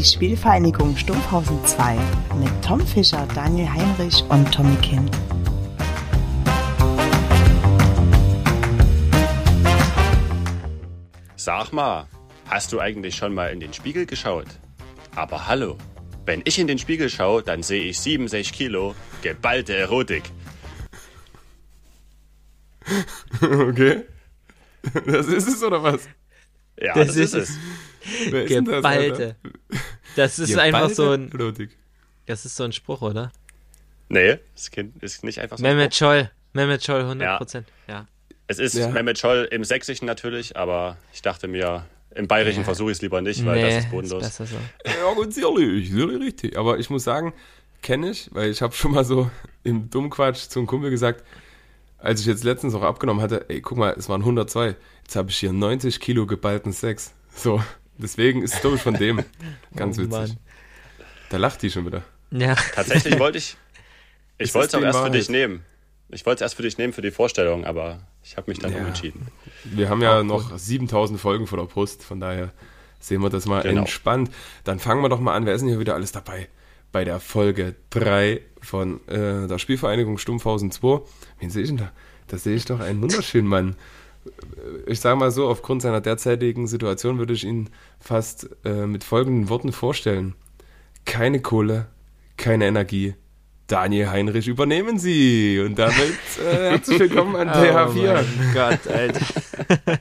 die 0.00 0.06
Spielvereinigung 0.06 0.96
Stumpfhausen 0.96 1.62
2 1.66 1.94
mit 2.38 2.64
Tom 2.64 2.80
Fischer, 2.80 3.28
Daniel 3.34 3.68
Heinrich 3.68 4.24
und 4.30 4.50
Tommy 4.50 4.74
Kind. 4.76 5.10
Sag 11.36 11.74
mal, 11.74 12.08
hast 12.46 12.72
du 12.72 12.80
eigentlich 12.80 13.14
schon 13.14 13.34
mal 13.34 13.52
in 13.52 13.60
den 13.60 13.74
Spiegel 13.74 14.06
geschaut? 14.06 14.46
Aber 15.16 15.46
hallo, 15.46 15.76
wenn 16.24 16.40
ich 16.46 16.58
in 16.58 16.66
den 16.66 16.78
Spiegel 16.78 17.10
schaue, 17.10 17.42
dann 17.42 17.62
sehe 17.62 17.82
ich 17.82 18.00
67 18.00 18.54
Kilo 18.54 18.94
geballte 19.20 19.76
Erotik. 19.76 20.22
Okay. 23.42 24.04
Das 25.04 25.26
ist 25.26 25.46
es 25.46 25.62
oder 25.62 25.82
was? 25.82 26.08
Ja, 26.78 26.94
Das 26.94 27.08
das, 27.08 27.16
ist 27.16 27.34
ist 27.34 27.50
es. 27.50 27.58
Wer 28.30 28.44
ist 28.44 28.54
denn 28.54 29.34
das, 30.16 30.38
ist 30.38 30.56
einfach 30.56 30.88
Geballte 30.88 30.94
so 30.94 31.10
ein, 31.10 31.32
Erotik. 31.32 31.76
das 32.26 32.44
ist 32.44 32.56
so 32.56 32.64
ein 32.64 32.72
Spruch, 32.72 33.02
oder? 33.02 33.32
Nee, 34.08 34.38
das 34.54 34.70
Kind 34.70 35.02
ist 35.02 35.22
nicht 35.24 35.38
einfach 35.40 35.58
so. 35.58 35.62
Mehmet 35.62 35.94
Scholl. 35.94 36.30
Mehmet 36.52 36.84
Scholl, 36.84 37.02
100 37.02 37.38
Prozent. 37.38 37.68
Ja. 37.86 38.06
Es 38.48 38.58
ist 38.58 38.74
Ja. 38.74 38.88
Mehmet 38.88 39.18
Scholl 39.18 39.48
im 39.50 39.62
Sächsischen 39.62 40.06
natürlich, 40.06 40.56
aber 40.56 40.96
ich 41.12 41.22
dachte 41.22 41.46
mir, 41.46 41.86
im 42.14 42.26
Bayerischen 42.26 42.64
versuche 42.64 42.90
ich 42.90 42.98
es 42.98 43.02
lieber 43.02 43.20
nicht, 43.20 43.44
weil 43.46 43.62
das 43.62 43.84
ist 43.84 43.90
bodenlos. 43.90 44.22
besser 44.24 44.46
so. 44.46 44.56
Ja, 44.84 45.14
ganz 45.14 45.38
ehrlich, 45.38 45.92
ehrlich 45.92 46.20
richtig. 46.20 46.58
Aber 46.58 46.78
ich 46.78 46.90
muss 46.90 47.04
sagen, 47.04 47.32
kenne 47.82 48.10
ich, 48.10 48.28
weil 48.32 48.50
ich 48.50 48.62
habe 48.62 48.74
schon 48.74 48.90
mal 48.92 49.04
so 49.04 49.30
im 49.62 49.90
Dummquatsch 49.90 50.48
zum 50.48 50.66
Kumpel 50.66 50.90
gesagt, 50.90 51.24
als 51.98 52.20
ich 52.20 52.26
jetzt 52.26 52.42
letztens 52.42 52.74
auch 52.74 52.82
abgenommen 52.82 53.22
hatte, 53.22 53.44
ey, 53.48 53.60
guck 53.60 53.78
mal, 53.78 53.94
es 53.96 54.08
waren 54.08 54.22
102. 54.22 54.74
Jetzt 55.02 55.16
habe 55.16 55.30
ich 55.30 55.36
hier 55.36 55.52
90 55.52 56.00
Kilo 56.00 56.26
geballten 56.26 56.72
Sex. 56.72 57.12
So, 57.34 57.62
deswegen 58.00 58.42
ist 58.42 58.54
es, 58.54 58.60
glaube 58.60 58.76
ich, 58.76 58.82
von 58.82 58.94
dem. 58.94 59.24
Ganz 59.76 59.96
Oh, 59.98 60.02
witzig. 60.02 60.10
Mann. 60.12 60.36
Da 61.30 61.36
lacht 61.36 61.62
die 61.62 61.70
schon 61.70 61.86
wieder. 61.86 62.02
Ja. 62.30 62.54
Tatsächlich 62.74 63.18
wollte 63.18 63.38
ich, 63.38 63.56
ich 64.38 64.48
Ist 64.48 64.54
wollte 64.54 64.68
es 64.68 64.74
auch 64.74 64.82
erst 64.82 64.98
für 64.98 65.04
Wahrheit? 65.04 65.14
dich 65.14 65.28
nehmen. 65.28 65.64
Ich 66.08 66.26
wollte 66.26 66.36
es 66.44 66.46
erst 66.46 66.54
für 66.56 66.62
dich 66.62 66.76
nehmen 66.78 66.92
für 66.92 67.02
die 67.02 67.12
Vorstellung, 67.12 67.64
aber 67.64 68.00
ich 68.24 68.36
habe 68.36 68.50
mich 68.50 68.58
dann 68.58 68.72
Ja. 68.72 68.78
umentschieden. 68.78 69.28
Wir 69.64 69.88
haben 69.88 70.02
ja 70.02 70.22
noch 70.24 70.56
7000 70.58 71.20
Folgen 71.20 71.46
vor 71.46 71.58
der 71.58 71.66
Brust, 71.66 72.02
von 72.02 72.18
daher 72.18 72.52
sehen 72.98 73.22
wir 73.22 73.30
das 73.30 73.46
mal 73.46 73.62
Genau. 73.62 73.80
entspannt. 73.82 74.30
Dann 74.64 74.78
fangen 74.80 75.02
wir 75.02 75.08
doch 75.08 75.20
mal 75.20 75.34
an. 75.36 75.46
Wer 75.46 75.54
ist 75.54 75.60
denn 75.60 75.68
hier 75.68 75.78
wieder 75.78 75.94
alles 75.94 76.10
dabei? 76.12 76.48
Bei 76.92 77.04
der 77.04 77.20
Folge 77.20 77.76
3 77.90 78.40
von 78.60 79.06
äh, 79.06 79.46
der 79.46 79.58
Spielvereinigung 79.58 80.18
Stumpfhausen 80.18 80.72
2. 80.72 81.00
Wen 81.38 81.50
sehe 81.50 81.62
ich 81.62 81.68
denn 81.68 81.76
da? 81.78 81.92
Da 82.26 82.36
sehe 82.38 82.56
ich 82.56 82.64
doch 82.64 82.80
einen 82.80 83.00
wunderschönen 83.00 83.46
Mann. 83.46 83.76
Ich 84.86 85.00
sage 85.00 85.16
mal 85.16 85.30
so, 85.30 85.48
aufgrund 85.48 85.82
seiner 85.82 86.00
derzeitigen 86.00 86.66
Situation 86.66 87.18
würde 87.18 87.32
ich 87.32 87.44
ihn 87.44 87.70
fast 87.98 88.50
äh, 88.64 88.86
mit 88.86 89.04
folgenden 89.04 89.48
Worten 89.48 89.72
vorstellen. 89.72 90.34
Keine 91.06 91.40
Kohle, 91.40 91.86
keine 92.36 92.66
Energie. 92.66 93.14
Daniel 93.66 94.10
Heinrich, 94.10 94.48
übernehmen 94.48 94.98
Sie. 94.98 95.60
Und 95.60 95.78
damit 95.78 96.18
äh, 96.44 96.70
herzlich 96.70 96.98
willkommen 96.98 97.36
an 97.36 97.48
TH4. 97.48 98.24
Oh 98.50 98.52
Gott, 98.52 98.86
Alter. 98.88 99.26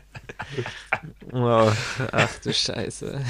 wow. 1.31 2.07
Ach 2.11 2.39
du 2.43 2.51
Scheiße. 2.51 3.21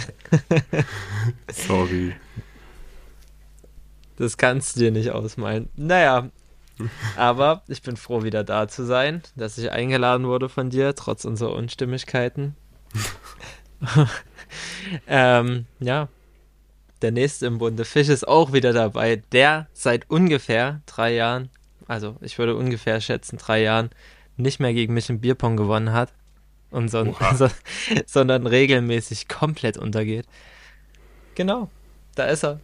Sorry. 1.51 2.15
Das 4.15 4.37
kannst 4.37 4.75
du 4.75 4.79
dir 4.79 4.91
nicht 4.91 5.11
ausmalen. 5.11 5.69
Naja. 5.75 6.29
Aber 7.16 7.63
ich 7.67 7.81
bin 7.81 7.97
froh, 7.97 8.23
wieder 8.23 8.44
da 8.44 8.67
zu 8.67 8.85
sein, 8.85 9.22
dass 9.35 9.58
ich 9.58 9.72
eingeladen 9.72 10.27
wurde 10.27 10.49
von 10.49 10.69
dir, 10.69 10.95
trotz 10.95 11.25
unserer 11.25 11.53
Unstimmigkeiten. 11.53 12.55
ähm, 15.07 15.66
ja. 15.79 16.07
Der 17.01 17.12
nächste 17.12 17.45
im 17.45 17.59
Bunde, 17.59 17.85
Fisch, 17.85 18.09
ist 18.09 18.28
auch 18.28 18.51
wieder 18.51 18.73
dabei, 18.73 19.22
der 19.31 19.67
seit 19.72 20.09
ungefähr 20.09 20.81
drei 20.85 21.13
Jahren, 21.13 21.50
also 21.88 22.17
ich 22.19 22.38
würde 22.38 22.57
ungefähr 22.57 23.00
schätzen, 23.00 23.38
drei 23.38 23.61
Jahren, 23.61 23.90
nicht 24.35 24.59
mehr 24.59 24.73
gegen 24.73 24.94
mich 24.94 25.09
im 25.09 25.22
Bierpong 25.22 25.56
gewonnen 25.56 25.94
hat. 25.94 26.11
Und 26.72 26.90
son 26.90 27.16
so, 27.35 27.50
sondern 28.06 28.46
regelmäßig 28.46 29.28
komplett 29.28 29.78
untergeht. 29.78 30.25
Genau, 31.35 31.69
da 32.16 32.25
ist 32.25 32.44
er. 32.44 32.59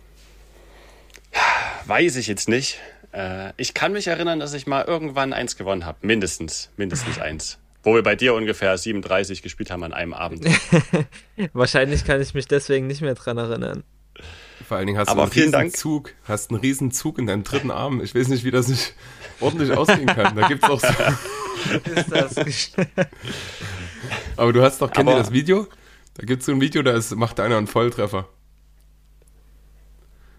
Weiß 1.86 2.16
ich 2.16 2.28
jetzt 2.28 2.50
nicht. 2.50 2.80
Äh, 3.16 3.54
ich 3.58 3.74
kann 3.74 3.94
mich 3.94 4.08
erinnern, 4.08 4.40
dass 4.40 4.54
ich 4.54 4.68
mal 4.68 4.84
irgendwann 4.84 5.34
eins 5.34 5.56
gewonnen 5.56 5.86
habe. 5.86 5.98
Mindestens, 6.02 6.70
mindestens 6.76 7.20
eins. 7.20 7.58
Wo 7.84 7.94
wir 7.96 8.04
bei 8.04 8.16
dir 8.16 8.34
ungefähr 8.34 8.78
37 8.78 9.42
gespielt 9.42 9.72
haben 9.72 9.84
an 9.84 9.94
einem 9.94 10.14
Abend. 10.14 10.46
Wahrscheinlich 11.54 12.04
kann 12.04 12.20
ich 12.20 12.34
mich 12.34 12.48
deswegen 12.48 12.88
nicht 12.88 13.02
mehr 13.02 13.14
dran 13.14 13.38
erinnern. 13.38 13.84
Vor 14.68 14.78
allen 14.78 14.88
Dingen 14.88 14.98
hast 15.00 15.10
Aber 15.10 15.18
du 15.18 15.24
einen 15.24 15.32
vielen 15.32 15.52
Dank. 15.52 15.78
Zug, 15.78 16.14
hast 16.24 16.50
einen 16.50 16.60
riesen 16.60 16.92
Zug 16.92 17.20
in 17.20 17.28
deinem 17.28 17.44
dritten 17.44 17.72
Arm. 17.72 18.02
Ich 18.02 18.16
weiß 18.16 18.28
nicht, 18.30 18.44
wie 18.44 18.52
das 18.52 18.68
nicht 18.68 18.96
ordentlich 19.40 19.72
ausgehen 19.72 20.08
kann. 20.08 20.36
Da 20.36 20.48
gibt's 20.48 20.68
auch 20.68 20.80
so, 20.80 20.88
Ist 21.96 22.12
das 22.12 22.72
aber 24.36 24.54
du 24.54 24.62
hast 24.62 24.82
doch, 24.82 24.92
kennt 24.92 25.10
ihr 25.10 25.16
das 25.16 25.32
Video? 25.32 25.68
Da 26.16 26.26
gibt's 26.26 26.46
so 26.46 26.52
ein 26.52 26.62
Video, 26.62 26.82
da 26.82 26.92
ist, 26.92 27.16
macht 27.16 27.40
einer 27.40 27.58
einen 27.58 27.68
Volltreffer. 27.68 28.28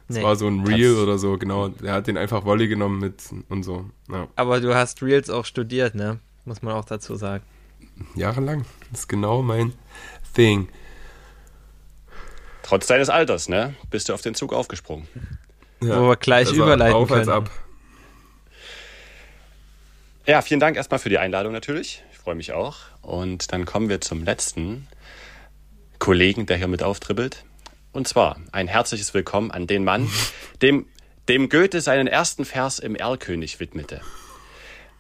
Das 0.09 0.19
nee. 0.19 0.23
war 0.23 0.37
so 0.37 0.47
ein 0.47 0.65
Reel 0.65 0.97
oder 0.97 1.19
so, 1.19 1.37
genau. 1.37 1.69
Der 1.69 1.93
hat 1.93 2.07
den 2.07 2.17
einfach 2.17 2.45
Volley 2.45 2.69
genommen 2.69 3.01
mit 3.01 3.23
und 3.49 3.65
so. 3.65 3.91
Ja. 4.11 4.29
Aber 4.37 4.61
du 4.61 4.75
hast 4.75 5.03
Reels 5.03 5.31
auch 5.31 5.45
studiert, 5.45 5.95
ne? 5.95 6.21
Muss 6.45 6.63
man 6.63 6.75
auch 6.75 6.85
dazu 6.85 7.17
sagen. 7.17 7.43
Jahrelang. 8.15 8.65
Das 8.91 9.01
ist 9.01 9.09
genau 9.09 9.43
mein 9.43 9.73
Thing. 10.35 10.69
Trotz 12.63 12.87
deines 12.87 13.09
Alters, 13.09 13.49
ne? 13.49 13.75
Bist 13.91 14.09
du 14.09 14.15
auf 14.15 14.23
den 14.23 14.35
Zug 14.35 14.53
aufgesprungen. 14.53 15.09
Ja. 15.83 16.01
Wo 16.01 16.09
wir 16.09 16.17
gleich 16.17 16.49
Also 16.49 16.63
überleiten 16.63 16.95
auf 16.95 17.11
als 17.11 17.27
können. 17.27 17.47
ab. 17.47 17.51
Ja, 20.27 20.43
vielen 20.43 20.61
Dank 20.61 20.77
erstmal 20.77 20.99
für 20.99 21.09
die 21.09 21.19
Einladung 21.19 21.53
natürlich. 21.53 22.03
Ich 22.13 22.19
freue 22.19 22.35
mich 22.35 22.53
auch. 22.53 22.79
Und 23.03 23.53
dann 23.53 23.65
kommen 23.65 23.89
wir 23.89 24.01
zum 24.01 24.25
letzten 24.25 24.89
Kollegen, 25.99 26.47
der 26.47 26.57
hier 26.57 26.69
mit 26.69 26.83
auftribbelt. 26.83 27.45
Und 27.97 28.07
zwar 28.07 28.37
ein 28.53 28.69
herzliches 28.69 29.15
Willkommen 29.15 29.51
an 29.51 29.67
den 29.67 29.83
Mann, 29.83 30.11
dem, 30.61 30.85
dem 31.31 31.49
Goethe 31.49 31.81
seinen 31.81 32.07
ersten 32.07 32.45
Vers 32.45 32.79
im 32.79 32.95
Erlkönig 32.95 33.59
widmete. 33.59 34.03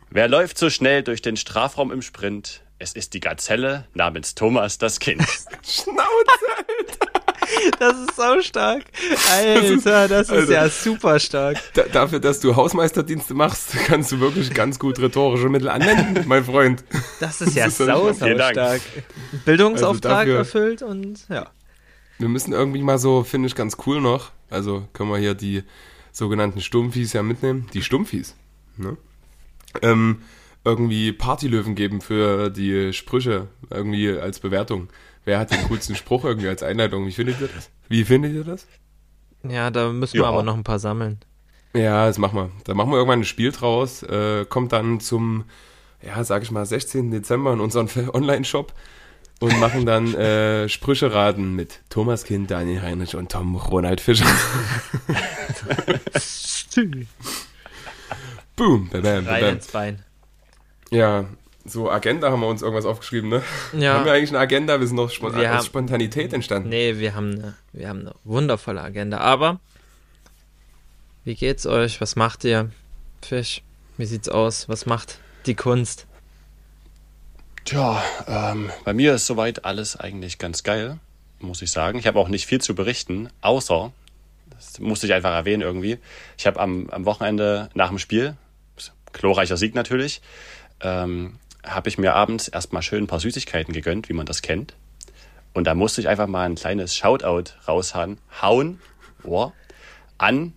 Wer 0.08 0.28
läuft 0.28 0.56
so 0.56 0.70
schnell 0.70 1.02
durch 1.02 1.20
den 1.20 1.36
Strafraum 1.36 1.92
im 1.92 2.00
Sprint? 2.00 2.62
Es 2.78 2.94
ist 2.94 3.12
die 3.12 3.20
Gazelle 3.20 3.86
namens 3.92 4.34
Thomas 4.34 4.78
das 4.78 4.98
Kind. 4.98 5.20
Schnauze! 5.62 6.06
Das 7.78 7.98
ist 7.98 8.16
so 8.16 8.40
stark. 8.40 8.84
Alter, 9.30 10.08
das 10.08 10.28
ist 10.30 10.32
Alter. 10.32 10.52
ja 10.52 10.68
super 10.70 11.20
stark. 11.20 11.58
Da, 11.74 11.82
dafür, 11.82 12.18
dass 12.18 12.40
du 12.40 12.56
Hausmeisterdienste 12.56 13.34
machst, 13.34 13.72
kannst 13.86 14.10
du 14.10 14.20
wirklich 14.20 14.54
ganz 14.54 14.78
gut 14.78 14.98
rhetorische 15.00 15.50
Mittel 15.50 15.68
anwenden, 15.68 16.24
mein 16.26 16.46
Freund. 16.46 16.82
Das 17.20 17.42
ist 17.42 17.54
ja 17.54 17.66
Das 17.66 17.78
ist 17.78 17.86
sau, 17.86 18.10
sau 18.14 18.34
stark. 18.34 18.80
Bildungsauftrag 19.44 20.12
Also 20.28 20.32
dafür- 20.32 20.38
erfüllt 20.38 20.82
und 20.82 21.26
ja. 21.28 21.50
Wir 22.19 22.28
müssen 22.28 22.53
irgendwie 22.53 22.82
mal 22.82 22.99
so, 22.99 23.22
finde 23.25 23.49
ich 23.49 23.54
ganz 23.54 23.77
cool 23.87 24.00
noch, 24.00 24.31
also 24.50 24.87
können 24.93 25.10
wir 25.10 25.19
hier 25.19 25.34
die 25.34 25.62
sogenannten 26.12 26.60
Stumpfis 26.60 27.12
ja 27.12 27.22
mitnehmen, 27.22 27.66
die 27.75 27.82
Stumpfis, 27.82 28.34
ne? 28.77 28.97
Ähm, 29.82 30.22
irgendwie 30.65 31.12
Partylöwen 31.12 31.75
geben 31.75 32.00
für 32.00 32.49
die 32.50 32.93
Sprüche, 32.94 33.49
irgendwie 33.71 34.10
als 34.10 34.41
Bewertung. 34.41 34.88
Wer 35.25 35.38
hat 35.38 35.50
den 35.50 35.62
coolsten 35.69 35.94
Spruch 35.97 36.25
irgendwie 36.25 36.49
als 36.49 36.62
Einleitung? 36.62 37.06
Wie 37.06 37.12
findet 37.12 37.41
ihr 37.41 37.49
das? 37.55 37.71
Wie 37.88 38.05
findet 38.05 38.32
ihr 38.32 38.44
das? 38.44 38.66
Ja, 39.47 39.71
da 39.71 39.93
müssen 39.93 40.15
wir 40.15 40.22
Ja. 40.22 40.28
aber 40.28 40.43
noch 40.43 40.56
ein 40.56 40.65
paar 40.65 40.78
sammeln. 40.78 41.19
Ja, 41.75 42.06
das 42.06 42.16
machen 42.19 42.37
wir. 42.37 42.50
Da 42.65 42.72
machen 42.75 42.91
wir 42.91 42.97
irgendwann 42.97 43.21
ein 43.21 43.25
Spiel 43.25 43.53
draus, 43.53 44.03
äh, 44.03 44.47
kommt 44.47 44.72
dann 44.72 44.99
zum, 45.00 45.44
ja, 46.02 46.25
sag 46.25 46.43
ich 46.43 46.50
mal, 46.50 46.64
16. 46.64 47.11
Dezember 47.11 47.52
in 47.52 47.61
unseren 47.61 47.88
Online-Shop 48.14 48.73
und 49.41 49.59
machen 49.61 49.85
dann 49.87 50.15
äh, 50.15 50.69
Sprüche 50.69 51.12
raten 51.12 51.55
mit 51.55 51.81
Thomas 51.91 52.25
Kind, 52.25 52.50
Daniel 52.50 52.83
Heinrich 52.83 53.15
und 53.17 53.31
Tom 53.33 53.56
Ronald 53.56 54.00
Fischer. 54.00 54.25
Boom, 58.56 58.88
bam, 58.88 59.03
bam, 59.03 59.27
Rein 59.27 59.41
bam. 59.43 59.55
ins 59.56 59.67
Bein. 59.69 60.03
Ja, 60.91 61.27
so 61.65 61.91
Agenda 61.91 62.31
haben 62.31 62.41
wir 62.41 62.47
uns 62.47 62.62
irgendwas 62.62 62.87
aufgeschrieben, 62.87 63.29
ne? 63.29 63.43
Ja. 63.73 63.94
Haben 63.94 64.05
wir 64.05 64.12
eigentlich 64.12 64.31
eine 64.31 64.38
Agenda? 64.38 64.79
Wir 64.81 64.87
sind 64.87 64.97
noch 64.97 65.11
spon 65.11 65.35
Wir 65.35 65.50
haben- 65.50 65.65
Spontanität 65.65 66.33
entstanden. 66.33 66.69
Nee, 66.69 66.99
wir 66.99 67.15
haben 67.15 67.33
eine, 67.33 67.55
wir 67.73 67.88
haben 67.88 68.00
eine 68.00 68.15
wundervolle 68.25 68.81
Agenda. 68.81 69.19
Aber 69.19 69.61
wie 71.25 71.35
geht's 71.35 71.67
euch? 71.67 72.00
Was 72.00 72.17
macht 72.17 72.44
ihr? 72.44 72.71
Fisch, 73.21 73.62
wie 73.99 74.06
sieht's 74.06 74.29
aus? 74.29 74.69
Was 74.69 74.87
macht 74.87 75.19
die 75.47 75.55
Kunst? 75.55 76.06
Tja, 77.66 78.00
ähm, 78.28 78.70
bei 78.84 78.94
mir 78.94 79.14
ist 79.16 79.26
soweit 79.26 79.64
alles 79.64 79.96
eigentlich 79.96 80.38
ganz 80.38 80.62
geil, 80.62 81.00
muss 81.40 81.62
ich 81.62 81.72
sagen. 81.72 81.98
Ich 81.98 82.06
habe 82.06 82.20
auch 82.20 82.28
nicht 82.28 82.46
viel 82.46 82.60
zu 82.60 82.76
berichten, 82.76 83.28
außer, 83.40 83.92
das 84.50 84.78
musste 84.78 85.08
ich 85.08 85.12
einfach 85.12 85.32
erwähnen 85.32 85.62
irgendwie, 85.62 85.98
ich 86.38 86.46
habe 86.46 86.60
am, 86.60 86.88
am 86.90 87.04
Wochenende 87.06 87.68
nach 87.74 87.88
dem 87.88 87.98
Spiel, 87.98 88.36
glorreicher 89.12 89.56
Sieg 89.56 89.74
natürlich, 89.74 90.22
ähm, 90.80 91.40
habe 91.64 91.88
ich 91.88 91.98
mir 91.98 92.14
abends 92.14 92.46
erstmal 92.46 92.82
schön 92.82 93.02
ein 93.02 93.08
paar 93.08 93.18
Süßigkeiten 93.18 93.74
gegönnt, 93.74 94.08
wie 94.08 94.12
man 94.12 94.26
das 94.26 94.42
kennt. 94.42 94.74
Und 95.52 95.66
da 95.66 95.74
musste 95.74 96.00
ich 96.00 96.06
einfach 96.06 96.28
mal 96.28 96.44
ein 96.44 96.54
kleines 96.54 96.94
Shoutout 96.94 97.50
raushauen, 97.66 98.18
hauen, 98.40 98.80
oh, 99.24 99.50
an 100.18 100.52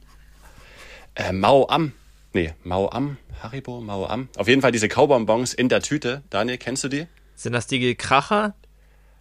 äh, 1.15 1.31
Mao 1.31 1.67
Am. 1.69 1.93
Nee, 2.33 2.53
Mao 2.63 2.89
Am, 2.89 3.17
Haribo, 3.41 3.81
Mao 3.81 4.05
Am. 4.05 4.29
Auf 4.37 4.47
jeden 4.47 4.61
Fall 4.61 4.71
diese 4.71 4.87
Kaubonbons 4.87 5.53
in 5.53 5.69
der 5.69 5.81
Tüte. 5.81 6.21
Daniel, 6.29 6.57
kennst 6.57 6.83
du 6.83 6.87
die? 6.87 7.07
Sind 7.35 7.53
das 7.53 7.67
die 7.67 7.95
Kracher? 7.95 8.53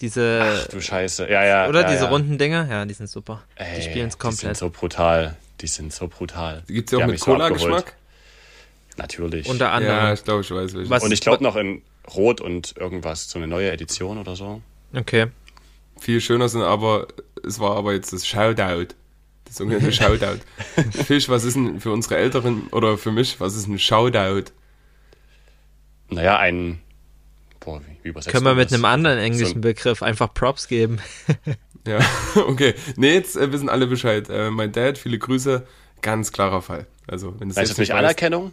Diese. 0.00 0.42
Ach 0.42 0.68
du 0.68 0.80
Scheiße. 0.80 1.28
Ja, 1.28 1.44
ja. 1.44 1.68
Oder 1.68 1.82
ja, 1.82 1.90
diese 1.90 2.04
ja. 2.04 2.10
runden 2.10 2.38
Dinger? 2.38 2.68
Ja, 2.70 2.84
die 2.84 2.94
sind 2.94 3.08
super. 3.08 3.42
Ey, 3.56 3.76
die 3.76 3.82
spielen 3.82 4.08
es 4.08 4.16
Die 4.16 4.20
sind 4.20 4.20
komplett. 4.20 4.56
so 4.56 4.70
brutal. 4.70 5.36
Die 5.60 5.66
sind 5.66 5.92
so 5.92 6.06
brutal. 6.06 6.62
Gibt 6.68 6.88
es 6.88 6.92
ja 6.92 6.98
auch 6.98 7.02
mit 7.02 7.12
mich 7.12 7.20
so. 7.20 7.32
Cola-Geschmack? 7.32 7.96
Natürlich. 8.96 9.48
Unter 9.48 9.72
anderem. 9.72 9.96
Ja, 9.96 10.12
ich 10.12 10.22
glaube, 10.22 10.42
ich 10.42 10.50
weiß 10.50 10.74
welche. 10.74 10.90
Was- 10.90 11.02
und 11.02 11.12
ich 11.12 11.20
glaube 11.20 11.42
noch 11.42 11.56
in 11.56 11.82
Rot 12.14 12.40
und 12.40 12.76
irgendwas, 12.76 13.28
so 13.28 13.38
eine 13.38 13.46
neue 13.46 13.70
Edition 13.70 14.18
oder 14.18 14.36
so. 14.36 14.62
Okay. 14.94 15.26
Viel 15.98 16.20
schöner 16.20 16.48
sind 16.48 16.62
aber, 16.62 17.08
es 17.46 17.58
war 17.58 17.76
aber 17.76 17.92
jetzt 17.92 18.12
das 18.12 18.26
Shoutout. 18.26 18.94
Das 19.48 19.56
sogenannte 19.56 19.92
Shoutout. 19.92 20.38
Fisch, 21.04 21.28
was 21.28 21.42
ist 21.44 21.56
denn 21.56 21.80
für 21.80 21.90
unsere 21.90 22.16
Älteren 22.16 22.68
oder 22.68 22.96
für 22.98 23.10
mich, 23.10 23.40
was 23.40 23.56
ist 23.56 23.66
ein 23.66 23.78
Shoutout? 23.78 24.52
Naja, 26.10 26.38
ein. 26.38 26.80
Boah, 27.60 27.80
wie, 27.80 28.04
wie 28.04 28.08
übersetzt 28.10 28.32
Können 28.32 28.44
wir 28.46 28.54
mit 28.54 28.66
das? 28.66 28.74
einem 28.74 28.84
anderen 28.84 29.18
englischen 29.18 29.46
So 29.52 29.54
ein- 29.58 29.60
Begriff 29.60 30.02
einfach 30.02 30.32
Props 30.32 30.68
geben? 30.68 30.98
Ja, 31.86 31.98
okay. 32.46 32.74
Nee, 32.96 33.14
jetzt 33.14 33.36
äh, 33.36 33.52
wissen 33.52 33.68
alle 33.68 33.86
Bescheid. 33.86 34.28
Äh, 34.30 34.50
mein 34.50 34.72
Dad, 34.72 34.96
viele 34.98 35.18
Grüße, 35.18 35.66
ganz 36.02 36.32
klarer 36.32 36.62
Fall. 36.62 36.86
Also, 37.06 37.34
wenn 37.40 37.50
es 37.50 37.56
ist 37.56 37.70
das 37.72 37.78
nicht 37.78 37.94
Anerkennung? 37.94 38.52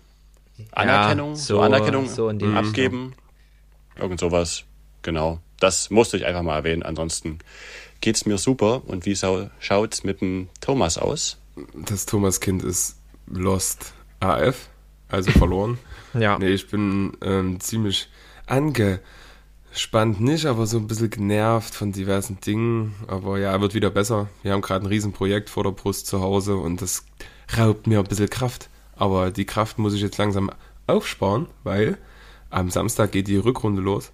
Anerkennung? 0.72 1.36
so- 1.36 1.56
so, 1.56 1.62
Anerkennung 1.62 2.08
so 2.08 2.30
in 2.30 2.40
die 2.40 2.46
abgeben? 2.48 3.14
Irgend 3.98 4.20
sowas. 4.20 4.64
Genau. 5.02 5.40
Das 5.60 5.90
musste 5.90 6.18
ich 6.18 6.26
einfach 6.26 6.42
mal 6.42 6.56
erwähnen. 6.58 6.84
Ansonsten 6.84 7.40
geht's 8.06 8.28
mir 8.28 8.38
super. 8.38 8.84
Und 8.86 9.08
wie 9.08 9.16
schaut's 9.16 10.04
mit 10.04 10.22
dem 10.22 10.48
Thomas 10.62 11.00
aus? 11.00 11.38
Das 11.74 12.06
Thomas-Kind 12.06 12.64
ist 12.64 12.98
Lost 13.26 13.94
AF, 14.20 14.70
also 15.10 15.32
verloren. 15.32 15.80
Ja. 16.18 16.40
Nee, 16.40 16.52
ich 16.52 16.70
bin 16.70 17.12
ähm, 17.22 17.60
ziemlich 17.60 18.08
angespannt, 18.46 20.22
nicht, 20.22 20.46
aber 20.46 20.66
so 20.66 20.78
ein 20.78 20.88
bisschen 20.88 21.10
genervt 21.10 21.76
von 21.76 21.92
diversen 21.92 22.40
Dingen. 22.40 22.96
Aber 23.08 23.38
ja, 23.38 23.60
wird 23.60 23.74
wieder 23.74 23.90
besser. 23.90 24.30
Wir 24.42 24.54
haben 24.54 24.62
gerade 24.62 24.86
ein 24.86 24.88
Riesenprojekt 24.88 25.50
vor 25.50 25.66
der 25.66 25.72
Brust 25.72 26.08
zu 26.08 26.22
Hause 26.22 26.56
und 26.56 26.82
das 26.82 27.06
raubt 27.58 27.86
mir 27.86 28.00
ein 28.00 28.06
bisschen 28.06 28.30
Kraft. 28.30 28.70
Aber 28.96 29.30
die 29.30 29.44
Kraft 29.44 29.78
muss 29.78 29.94
ich 29.94 30.00
jetzt 30.00 30.18
langsam 30.18 30.52
aufsparen, 30.88 31.48
weil 31.66 31.98
am 32.50 32.70
Samstag 32.70 33.12
geht 33.12 33.28
die 33.28 33.36
Rückrunde 33.36 33.82
los. 33.82 34.14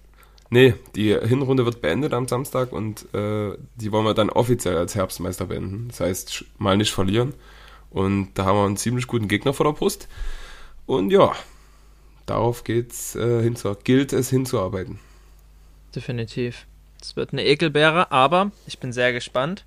Nee, 0.52 0.74
die 0.94 1.18
Hinrunde 1.18 1.64
wird 1.64 1.80
beendet 1.80 2.12
am 2.12 2.28
Samstag 2.28 2.72
und 2.72 3.06
äh, 3.14 3.56
die 3.74 3.90
wollen 3.90 4.04
wir 4.04 4.12
dann 4.12 4.28
offiziell 4.28 4.76
als 4.76 4.94
Herbstmeister 4.94 5.46
beenden. 5.46 5.88
Das 5.88 6.00
heißt, 6.00 6.44
mal 6.58 6.76
nicht 6.76 6.92
verlieren. 6.92 7.32
Und 7.88 8.34
da 8.34 8.44
haben 8.44 8.58
wir 8.58 8.66
einen 8.66 8.76
ziemlich 8.76 9.06
guten 9.06 9.28
Gegner 9.28 9.54
vor 9.54 9.64
der 9.64 9.72
Brust. 9.72 10.08
Und 10.84 11.10
ja, 11.10 11.32
darauf 12.26 12.64
geht's 12.64 13.14
äh, 13.14 13.42
hinzu, 13.42 13.74
gilt 13.82 14.12
es 14.12 14.28
hinzuarbeiten. 14.28 14.98
Definitiv. 15.96 16.66
Es 17.00 17.16
wird 17.16 17.32
eine 17.32 17.46
Ekelbeere, 17.46 18.12
aber 18.12 18.50
ich 18.66 18.78
bin 18.78 18.92
sehr 18.92 19.14
gespannt. 19.14 19.64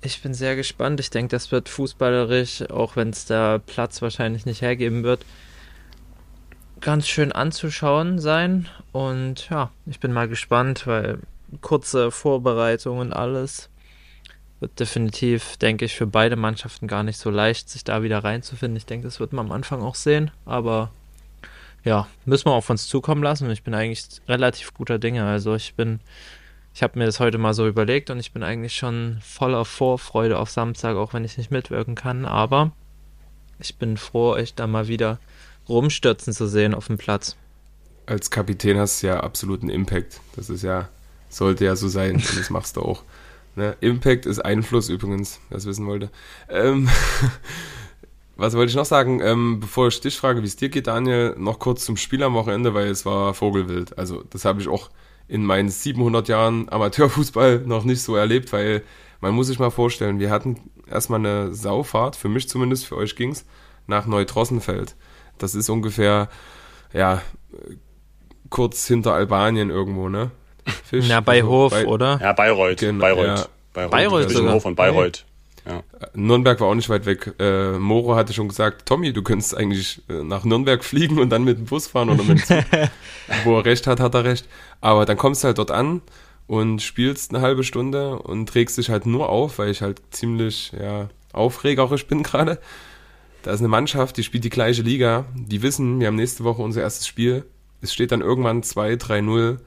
Ich 0.00 0.22
bin 0.22 0.32
sehr 0.32 0.56
gespannt. 0.56 1.00
Ich 1.00 1.10
denke, 1.10 1.32
das 1.32 1.52
wird 1.52 1.68
fußballerisch, 1.68 2.70
auch 2.70 2.96
wenn 2.96 3.10
es 3.10 3.26
der 3.26 3.58
Platz 3.58 4.00
wahrscheinlich 4.00 4.46
nicht 4.46 4.62
hergeben 4.62 5.02
wird, 5.02 5.26
ganz 6.80 7.08
schön 7.08 7.32
anzuschauen 7.32 8.18
sein. 8.18 8.68
Und 8.92 9.48
ja, 9.48 9.70
ich 9.86 10.00
bin 10.00 10.12
mal 10.12 10.28
gespannt, 10.28 10.86
weil 10.86 11.18
kurze 11.60 12.10
Vorbereitung 12.10 12.98
und 12.98 13.12
alles 13.12 13.68
wird 14.60 14.80
definitiv, 14.80 15.56
denke 15.58 15.84
ich, 15.84 15.94
für 15.94 16.06
beide 16.06 16.36
Mannschaften 16.36 16.86
gar 16.86 17.02
nicht 17.02 17.18
so 17.18 17.30
leicht, 17.30 17.68
sich 17.68 17.84
da 17.84 18.02
wieder 18.02 18.24
reinzufinden. 18.24 18.76
Ich 18.76 18.86
denke, 18.86 19.06
das 19.06 19.20
wird 19.20 19.32
man 19.32 19.46
am 19.46 19.52
Anfang 19.52 19.82
auch 19.82 19.94
sehen, 19.94 20.30
aber 20.46 20.90
ja, 21.84 22.08
müssen 22.24 22.46
wir 22.46 22.52
auf 22.52 22.70
uns 22.70 22.88
zukommen 22.88 23.22
lassen. 23.22 23.50
Ich 23.50 23.62
bin 23.62 23.74
eigentlich 23.74 24.04
relativ 24.28 24.74
guter 24.74 24.98
Dinge. 24.98 25.24
Also 25.24 25.54
ich 25.54 25.74
bin, 25.74 26.00
ich 26.74 26.82
habe 26.82 26.98
mir 26.98 27.06
das 27.06 27.20
heute 27.20 27.38
mal 27.38 27.54
so 27.54 27.68
überlegt 27.68 28.10
und 28.10 28.18
ich 28.18 28.32
bin 28.32 28.42
eigentlich 28.42 28.74
schon 28.74 29.18
voller 29.20 29.64
Vorfreude 29.64 30.38
auf 30.38 30.50
Samstag, 30.50 30.96
auch 30.96 31.12
wenn 31.12 31.24
ich 31.24 31.38
nicht 31.38 31.50
mitwirken 31.50 31.94
kann. 31.94 32.24
Aber 32.24 32.72
ich 33.60 33.76
bin 33.76 33.98
froh, 33.98 34.32
euch 34.32 34.54
da 34.54 34.66
mal 34.66 34.88
wieder 34.88 35.18
rumstürzen 35.68 36.32
zu 36.32 36.46
sehen 36.46 36.74
auf 36.74 36.86
dem 36.86 36.98
Platz. 36.98 37.36
Als 38.06 38.30
Kapitän 38.30 38.78
hast 38.78 39.02
du 39.02 39.08
ja 39.08 39.20
absoluten 39.20 39.68
Impact. 39.68 40.20
Das 40.36 40.48
ist 40.48 40.62
ja, 40.62 40.88
sollte 41.28 41.64
ja 41.64 41.76
so 41.76 41.88
sein 41.88 42.16
und 42.16 42.38
das 42.38 42.50
machst 42.50 42.76
du 42.76 42.82
auch. 42.82 43.02
Ne? 43.56 43.76
Impact 43.80 44.26
ist 44.26 44.38
Einfluss 44.38 44.88
übrigens, 44.88 45.40
wer 45.48 45.58
es 45.58 45.66
wissen 45.66 45.86
wollte. 45.86 46.10
Ähm, 46.48 46.88
was 48.36 48.54
wollte 48.54 48.70
ich 48.70 48.76
noch 48.76 48.84
sagen? 48.84 49.20
Ähm, 49.20 49.60
bevor 49.60 49.88
ich 49.88 50.00
dich 50.00 50.16
frage, 50.16 50.42
wie 50.42 50.46
es 50.46 50.56
dir 50.56 50.68
geht, 50.68 50.86
Daniel, 50.86 51.34
noch 51.38 51.58
kurz 51.58 51.84
zum 51.84 51.96
Spiel 51.96 52.22
am 52.22 52.34
Wochenende, 52.34 52.74
weil 52.74 52.88
es 52.88 53.06
war 53.06 53.34
Vogelwild. 53.34 53.98
Also 53.98 54.22
das 54.30 54.44
habe 54.44 54.60
ich 54.60 54.68
auch 54.68 54.90
in 55.26 55.44
meinen 55.44 55.70
700 55.70 56.28
Jahren 56.28 56.68
Amateurfußball 56.68 57.60
noch 57.66 57.84
nicht 57.84 58.02
so 58.02 58.14
erlebt, 58.14 58.52
weil 58.52 58.82
man 59.20 59.34
muss 59.34 59.46
sich 59.46 59.58
mal 59.58 59.70
vorstellen, 59.70 60.20
wir 60.20 60.30
hatten 60.30 60.70
erstmal 60.88 61.18
eine 61.18 61.54
Saufahrt, 61.54 62.14
für 62.14 62.28
mich 62.28 62.48
zumindest, 62.48 62.86
für 62.86 62.96
euch 62.96 63.16
ging's, 63.16 63.44
nach 63.86 64.06
Neutrossenfeld. 64.06 64.94
Das 65.38 65.54
ist 65.54 65.68
ungefähr, 65.68 66.28
ja, 66.92 67.22
kurz 68.50 68.86
hinter 68.86 69.14
Albanien 69.14 69.70
irgendwo, 69.70 70.08
ne? 70.08 70.30
Fisch, 70.84 71.08
Ja, 71.08 71.20
bei 71.20 71.36
also 71.38 71.48
Hof, 71.48 71.72
bei- 71.72 71.86
oder? 71.86 72.18
Ja, 72.20 72.32
Bayreuth. 72.32 72.78
Genau, 72.78 73.00
Bayreuth. 73.00 73.38
ja. 73.38 73.46
Bayreuth. 73.72 73.90
Bayreuth 73.90 74.30
Zwischen. 74.30 74.52
Hof 74.52 74.64
und 74.64 74.74
Bayreuth. 74.74 75.24
Ja. 75.68 75.82
Nürnberg 76.14 76.60
war 76.60 76.68
auch 76.68 76.74
nicht 76.74 76.88
weit 76.88 77.06
weg. 77.06 77.34
Äh, 77.40 77.72
Moro 77.72 78.14
hatte 78.14 78.32
schon 78.32 78.48
gesagt, 78.48 78.86
Tommy, 78.86 79.12
du 79.12 79.22
könntest 79.22 79.56
eigentlich 79.56 80.00
äh, 80.08 80.22
nach 80.22 80.44
Nürnberg 80.44 80.84
fliegen 80.84 81.18
und 81.18 81.30
dann 81.30 81.42
mit 81.44 81.58
dem 81.58 81.64
Bus 81.66 81.88
fahren 81.88 82.08
oder 82.08 82.22
mit 82.22 82.38
dem 82.38 82.44
Zug. 82.44 82.64
Wo 83.44 83.58
er 83.58 83.64
recht 83.64 83.86
hat, 83.88 83.98
hat 83.98 84.14
er 84.14 84.24
recht. 84.24 84.48
Aber 84.80 85.04
dann 85.06 85.16
kommst 85.16 85.42
du 85.42 85.46
halt 85.48 85.58
dort 85.58 85.72
an 85.72 86.02
und 86.46 86.82
spielst 86.82 87.34
eine 87.34 87.42
halbe 87.42 87.64
Stunde 87.64 88.16
und 88.20 88.48
trägst 88.48 88.78
dich 88.78 88.90
halt 88.90 89.06
nur 89.06 89.28
auf, 89.28 89.58
weil 89.58 89.70
ich 89.70 89.82
halt 89.82 90.00
ziemlich 90.10 90.70
ja, 90.80 91.08
aufregerisch 91.32 92.06
bin 92.06 92.22
gerade. 92.22 92.58
Da 93.46 93.52
ist 93.52 93.60
eine 93.60 93.68
Mannschaft, 93.68 94.16
die 94.16 94.24
spielt 94.24 94.42
die 94.42 94.50
gleiche 94.50 94.82
Liga. 94.82 95.24
Die 95.36 95.62
wissen, 95.62 96.00
wir 96.00 96.08
haben 96.08 96.16
nächste 96.16 96.42
Woche 96.42 96.62
unser 96.62 96.80
erstes 96.80 97.06
Spiel. 97.06 97.44
Es 97.80 97.92
steht 97.94 98.10
dann 98.10 98.20
irgendwann 98.20 98.62
2-3-0 98.62 99.58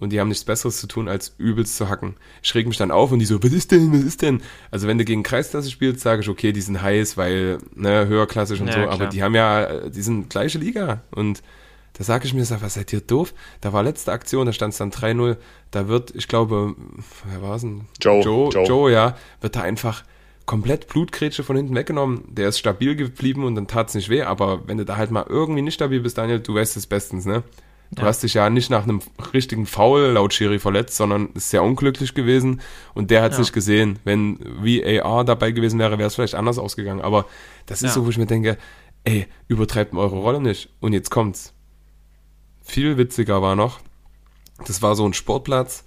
und 0.00 0.12
die 0.12 0.18
haben 0.18 0.26
nichts 0.26 0.42
Besseres 0.42 0.80
zu 0.80 0.88
tun, 0.88 1.06
als 1.08 1.36
übelst 1.38 1.76
zu 1.76 1.88
hacken. 1.88 2.16
Ich 2.42 2.52
reg 2.56 2.66
mich 2.66 2.78
dann 2.78 2.90
auf 2.90 3.12
und 3.12 3.20
die 3.20 3.26
so, 3.26 3.40
was 3.40 3.52
ist 3.52 3.70
denn, 3.70 3.92
was 3.92 4.00
ist 4.00 4.22
denn? 4.22 4.42
Also 4.72 4.88
wenn 4.88 4.98
du 4.98 5.04
gegen 5.04 5.22
Kreisklasse 5.22 5.70
spielst, 5.70 6.00
sage 6.00 6.22
ich, 6.22 6.28
okay, 6.28 6.50
die 6.50 6.60
sind 6.60 6.82
heiß, 6.82 7.16
weil, 7.16 7.58
ne, 7.76 8.08
höherklassig 8.08 8.60
und 8.60 8.66
Ja, 8.66 8.72
so, 8.72 8.80
klar. 8.80 8.92
aber 8.92 9.06
die 9.06 9.22
haben 9.22 9.36
ja, 9.36 9.88
die 9.88 10.02
sind 10.02 10.30
gleiche 10.30 10.58
Liga 10.58 11.02
und 11.12 11.40
da 11.92 12.02
sage 12.02 12.26
ich 12.26 12.34
mir, 12.34 12.44
sag, 12.44 12.60
was 12.60 12.74
seid 12.74 12.92
ihr 12.92 13.02
doof? 13.02 13.34
Da 13.60 13.72
war 13.72 13.84
letzte 13.84 14.10
Aktion, 14.10 14.46
da 14.46 14.52
stand 14.52 14.72
es 14.72 14.78
dann 14.78 14.90
3-0, 14.90 15.36
da 15.70 15.86
wird, 15.86 16.12
ich 16.16 16.26
glaube, 16.26 16.74
wer 17.30 17.40
war 17.40 17.54
es 17.54 17.62
denn? 17.62 17.82
Joe, 18.00 18.20
Joe, 18.20 18.50
Joe. 18.50 18.66
Joe, 18.66 18.90
ja, 18.92 19.16
wird 19.40 19.54
da 19.54 19.60
einfach 19.60 20.02
komplett 20.48 20.88
Blutgrätsche 20.88 21.44
von 21.44 21.56
hinten 21.56 21.74
weggenommen. 21.76 22.24
Der 22.26 22.48
ist 22.48 22.58
stabil 22.58 22.96
geblieben 22.96 23.44
und 23.44 23.54
dann 23.54 23.66
tat's 23.68 23.94
nicht 23.94 24.08
weh, 24.08 24.22
aber 24.22 24.66
wenn 24.66 24.78
du 24.78 24.84
da 24.86 24.96
halt 24.96 25.10
mal 25.10 25.26
irgendwie 25.28 25.60
nicht 25.62 25.74
stabil 25.74 26.00
bist, 26.00 26.16
Daniel, 26.16 26.40
du 26.40 26.54
weißt 26.54 26.76
es 26.78 26.86
bestens, 26.86 27.26
ne? 27.26 27.42
Du 27.90 28.02
Ja. 28.02 28.08
hast 28.08 28.22
dich 28.22 28.34
ja 28.34 28.48
nicht 28.50 28.70
nach 28.70 28.84
einem 28.84 29.00
richtigen 29.34 29.66
Foul 29.66 30.00
laut 30.12 30.32
Schiri 30.34 30.58
verletzt, 30.58 30.96
sondern 30.96 31.28
ist 31.34 31.50
sehr 31.50 31.62
unglücklich 31.62 32.14
gewesen 32.14 32.60
und 32.94 33.10
der 33.10 33.22
hat 33.22 33.32
es 33.32 33.38
Ja. 33.38 33.42
nicht 33.42 33.52
gesehen. 33.52 33.98
Wenn 34.04 34.38
VAR 34.62 35.24
dabei 35.24 35.52
gewesen 35.52 35.78
wäre, 35.78 35.98
wäre 35.98 36.06
es 36.06 36.14
vielleicht 36.14 36.34
anders 36.34 36.58
ausgegangen. 36.58 37.02
Aber 37.02 37.26
das 37.66 37.78
ist 37.82 37.90
Ja. 37.90 37.94
so, 37.94 38.06
wo 38.06 38.10
ich 38.10 38.18
mir 38.18 38.26
denke, 38.26 38.56
ey, 39.04 39.26
übertreibt 39.48 39.94
eure 39.94 40.16
Rolle 40.16 40.40
nicht. 40.40 40.70
Und 40.80 40.92
jetzt 40.94 41.10
kommt's. 41.10 41.52
Viel 42.62 42.96
witziger 42.98 43.40
war 43.42 43.54
noch, 43.54 43.80
das 44.66 44.80
war 44.82 44.94
so 44.94 45.06
ein 45.06 45.12
Sportplatz, 45.14 45.84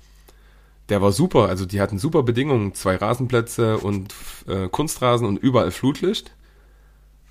der 0.90 1.02
war 1.02 1.12
super. 1.12 1.48
Also 1.48 1.66
die 1.66 1.82
hatten 1.82 2.00
super 2.00 2.24
Bedingungen, 2.24 2.74
zwei 2.74 2.96
Rasenplätze 2.96 3.78
und 3.78 4.14
äh, 4.48 4.68
Kunstrasen 4.68 5.28
und 5.28 5.38
überall 5.38 5.72
Flutlicht. 5.72 6.32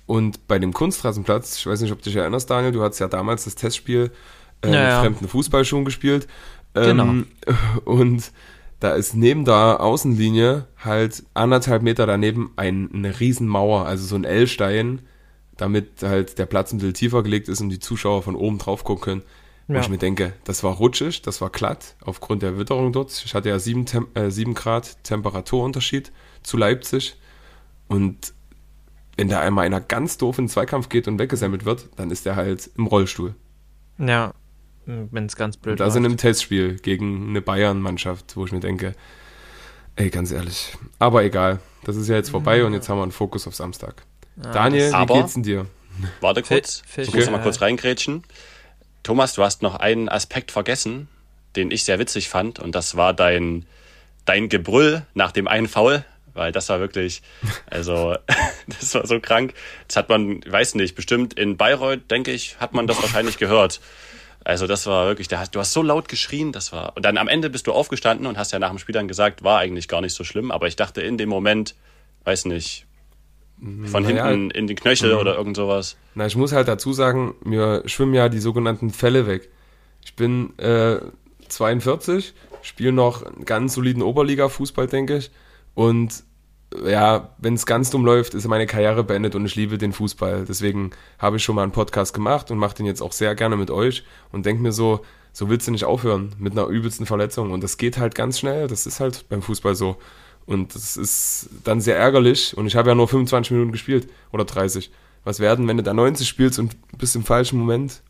Und 0.05 0.47
bei 0.47 0.59
dem 0.59 0.73
Kunstrasenplatz, 0.73 1.57
ich 1.57 1.67
weiß 1.67 1.81
nicht, 1.81 1.91
ob 1.91 1.99
du 1.99 2.05
dich 2.05 2.15
erinnerst, 2.15 2.49
Daniel, 2.49 2.71
du 2.71 2.83
hattest 2.83 2.99
ja 2.99 3.07
damals 3.07 3.45
das 3.45 3.55
Testspiel 3.55 4.11
äh, 4.61 4.73
Ja, 4.73 5.01
mit 5.01 5.05
fremden 5.05 5.27
Fußballschuhen 5.27 5.85
gespielt. 5.85 6.27
Genau. 6.73 7.03
Ähm, 7.03 7.27
und 7.85 8.31
da 8.79 8.95
ist 8.95 9.15
neben 9.15 9.45
der 9.45 9.79
Außenlinie 9.79 10.67
halt 10.83 11.23
anderthalb 11.33 11.83
Meter 11.83 12.07
daneben 12.07 12.51
ein, 12.55 12.89
eine 12.93 13.19
Riesenmauer, 13.19 13.85
also 13.85 14.05
so 14.05 14.15
ein 14.15 14.23
L-Stein, 14.23 15.01
damit 15.55 16.01
halt 16.01 16.39
der 16.39 16.47
Platz 16.47 16.73
ein 16.73 16.79
bisschen 16.79 16.95
tiefer 16.95 17.21
gelegt 17.21 17.47
ist 17.47 17.61
und 17.61 17.69
die 17.69 17.79
Zuschauer 17.79 18.23
von 18.23 18.35
oben 18.35 18.57
drauf 18.57 18.83
gucken 18.83 19.03
können. 19.03 19.21
Wo 19.71 19.75
Ja. 19.75 19.81
ich 19.81 19.89
mir 19.89 19.97
denke, 19.97 20.33
das 20.43 20.63
war 20.63 20.73
rutschig, 20.73 21.21
das 21.21 21.39
war 21.41 21.49
glatt, 21.49 21.95
aufgrund 22.03 22.41
der 22.41 22.57
Witterung 22.57 22.91
dort. 22.91 23.11
Ich 23.25 23.33
hatte 23.33 23.49
ja 23.49 23.57
sieben, 23.59 23.85
Tem 23.85 24.07
äh, 24.15 24.29
sieben 24.29 24.53
Grad 24.53 25.03
Temperaturunterschied 25.03 26.11
zu 26.43 26.57
Leipzig. 26.57 27.15
Und 27.87 28.33
wenn 29.17 29.29
da 29.29 29.39
einmal 29.39 29.65
einer 29.65 29.81
ganz 29.81 30.17
doof 30.17 30.37
in 30.39 30.45
den 30.45 30.49
Zweikampf 30.49 30.89
geht 30.89 31.07
und 31.07 31.19
weggesammelt 31.19 31.65
wird, 31.65 31.89
dann 31.95 32.11
ist 32.11 32.25
er 32.25 32.35
halt 32.35 32.69
im 32.77 32.87
Rollstuhl. 32.87 33.35
Ja. 33.97 34.33
wenn 34.85 35.25
es 35.27 35.35
ganz 35.35 35.57
blöd 35.57 35.79
Da 35.79 35.85
läuft. 35.85 35.93
sind 35.93 36.05
im 36.05 36.17
Testspiel 36.17 36.75
gegen 36.77 37.29
eine 37.29 37.41
Bayern-Mannschaft, 37.41 38.35
wo 38.35 38.45
ich 38.45 38.51
mir 38.51 38.59
denke, 38.61 38.93
ey, 39.95 40.09
ganz 40.09 40.31
ehrlich. 40.31 40.75
Aber 40.97 41.23
egal, 41.23 41.59
das 41.83 41.95
ist 41.95 42.07
ja 42.09 42.15
jetzt 42.15 42.31
vorbei 42.31 42.65
und 42.65 42.73
jetzt 42.73 42.89
haben 42.89 42.97
wir 42.97 43.03
einen 43.03 43.11
Fokus 43.11 43.47
auf 43.47 43.55
Samstag. 43.55 44.03
Ah, 44.41 44.51
Daniel, 44.51 44.91
wie 44.91 45.05
geht's 45.05 45.33
denn 45.35 45.43
dir? 45.43 45.65
Warte 46.19 46.41
kurz, 46.41 46.81
Fisch- 46.87 47.09
ich 47.09 47.13
muss 47.13 47.25
noch 47.25 47.33
mal 47.33 47.43
kurz 47.43 47.61
reingrätschen. 47.61 48.23
Thomas, 49.03 49.33
du 49.33 49.43
hast 49.43 49.61
noch 49.61 49.75
einen 49.75 50.09
Aspekt 50.09 50.51
vergessen, 50.51 51.07
den 51.55 51.71
ich 51.71 51.83
sehr 51.83 51.99
witzig 51.99 52.29
fand, 52.29 52.59
und 52.59 52.75
das 52.75 52.95
war 52.95 53.13
dein, 53.13 53.65
dein 54.25 54.47
Gebrüll 54.49 55.05
nach 55.13 55.31
dem 55.31 55.47
einen 55.47 55.67
Foul, 55.67 56.05
weil 56.33 56.51
das 56.51 56.69
war 56.69 56.79
wirklich, 56.79 57.21
also, 57.69 58.15
das 58.67 58.93
war 58.95 59.05
so 59.05 59.19
krank. 59.19 59.53
Das 59.87 59.97
hat 59.97 60.07
man, 60.09 60.41
weiß 60.45 60.75
nicht, 60.75 60.95
bestimmt 60.95 61.33
in 61.33 61.57
Bayreuth, 61.57 62.09
denke 62.09 62.31
ich, 62.31 62.57
hat 62.59 62.73
man 62.73 62.87
das 62.87 63.01
wahrscheinlich 63.01 63.37
gehört. 63.37 63.81
Also 64.43 64.65
das 64.65 64.87
war 64.87 65.05
wirklich, 65.07 65.27
hast- 65.33 65.53
du 65.53 65.59
hast 65.59 65.73
so 65.73 65.83
laut 65.83 66.07
geschrien, 66.07 66.51
das 66.51 66.71
war. 66.71 66.95
Und 66.95 67.03
dann 67.03 67.17
am 67.17 67.27
Ende 67.27 67.49
bist 67.49 67.67
du 67.67 67.73
aufgestanden 67.73 68.25
und 68.27 68.37
hast 68.37 68.51
ja 68.53 68.59
nach 68.59 68.69
dem 68.69 68.79
Spiel 68.79 68.93
dann 68.93 69.07
gesagt, 69.07 69.43
war 69.43 69.59
eigentlich 69.59 69.87
gar 69.87 70.01
nicht 70.01 70.15
so 70.15 70.23
schlimm, 70.23 70.51
aber 70.51 70.67
ich 70.67 70.75
dachte 70.75 71.01
in 71.01 71.17
dem 71.17 71.29
Moment, 71.29 71.75
weiß 72.23 72.45
nicht, 72.45 72.85
von 73.61 74.03
Naja, 74.03 74.27
hinten 74.27 74.51
in 74.51 74.67
die 74.67 74.75
Knöchel 74.75 75.13
oder 75.13 75.37
irgend 75.37 75.55
sowas. 75.55 75.95
Na, 76.15 76.25
ich 76.25 76.35
muss 76.35 76.51
halt 76.51 76.67
dazu 76.67 76.93
sagen, 76.93 77.35
mir 77.43 77.83
schwimmen 77.85 78.13
ja 78.13 78.27
die 78.27 78.39
sogenannten 78.39 78.89
Fälle 78.89 79.27
weg. 79.27 79.49
Ich 80.03 80.15
bin 80.15 80.57
äh, 80.57 80.97
42, 81.47 82.33
spiele 82.63 82.91
noch 82.91 83.23
einen 83.23 83.45
ganz 83.45 83.75
soliden 83.75 84.01
Oberliga-Fußball, 84.01 84.87
denke 84.87 85.17
ich. 85.17 85.31
Und 85.75 86.23
ja, 86.85 87.35
wenn 87.37 87.53
es 87.53 87.65
ganz 87.65 87.89
dumm 87.89 88.05
läuft, 88.05 88.33
ist 88.33 88.47
meine 88.47 88.65
Karriere 88.65 89.03
beendet 89.03 89.35
und 89.35 89.45
ich 89.45 89.55
liebe 89.55 89.77
den 89.77 89.93
Fußball. 89.93 90.45
Deswegen 90.47 90.91
habe 91.19 91.37
ich 91.37 91.43
schon 91.43 91.55
mal 91.55 91.63
einen 91.63 91.71
Podcast 91.71 92.13
gemacht 92.13 92.49
und 92.49 92.57
mache 92.57 92.75
den 92.75 92.85
jetzt 92.85 93.01
auch 93.01 93.11
sehr 93.11 93.35
gerne 93.35 93.57
mit 93.57 93.69
euch 93.69 94.03
und 94.31 94.45
denke 94.45 94.63
mir 94.63 94.71
so, 94.71 95.01
so 95.33 95.49
willst 95.49 95.67
du 95.67 95.71
nicht 95.71 95.85
aufhören 95.85 96.33
mit 96.39 96.53
einer 96.53 96.67
übelsten 96.67 97.05
Verletzung. 97.05 97.51
Und 97.51 97.63
das 97.63 97.77
geht 97.77 97.97
halt 97.97 98.15
ganz 98.15 98.39
schnell. 98.39 98.67
Das 98.67 98.85
ist 98.85 98.99
halt 98.99 99.27
beim 99.29 99.41
Fußball 99.41 99.75
so. 99.75 99.97
Und 100.45 100.75
das 100.75 100.97
ist 100.97 101.49
dann 101.63 101.81
sehr 101.81 101.97
ärgerlich. 101.97 102.55
Und 102.57 102.67
ich 102.67 102.75
habe 102.75 102.89
ja 102.89 102.95
nur 102.95 103.07
25 103.07 103.51
Minuten 103.51 103.71
gespielt 103.71 104.09
oder 104.31 104.45
30. 104.45 104.91
Was 105.23 105.39
werden, 105.39 105.67
wenn 105.67 105.77
du 105.77 105.83
da 105.83 105.93
90 105.93 106.27
spielst 106.27 106.59
und 106.59 106.75
bist 106.97 107.15
im 107.15 107.23
falschen 107.23 107.59
Moment, 107.59 108.01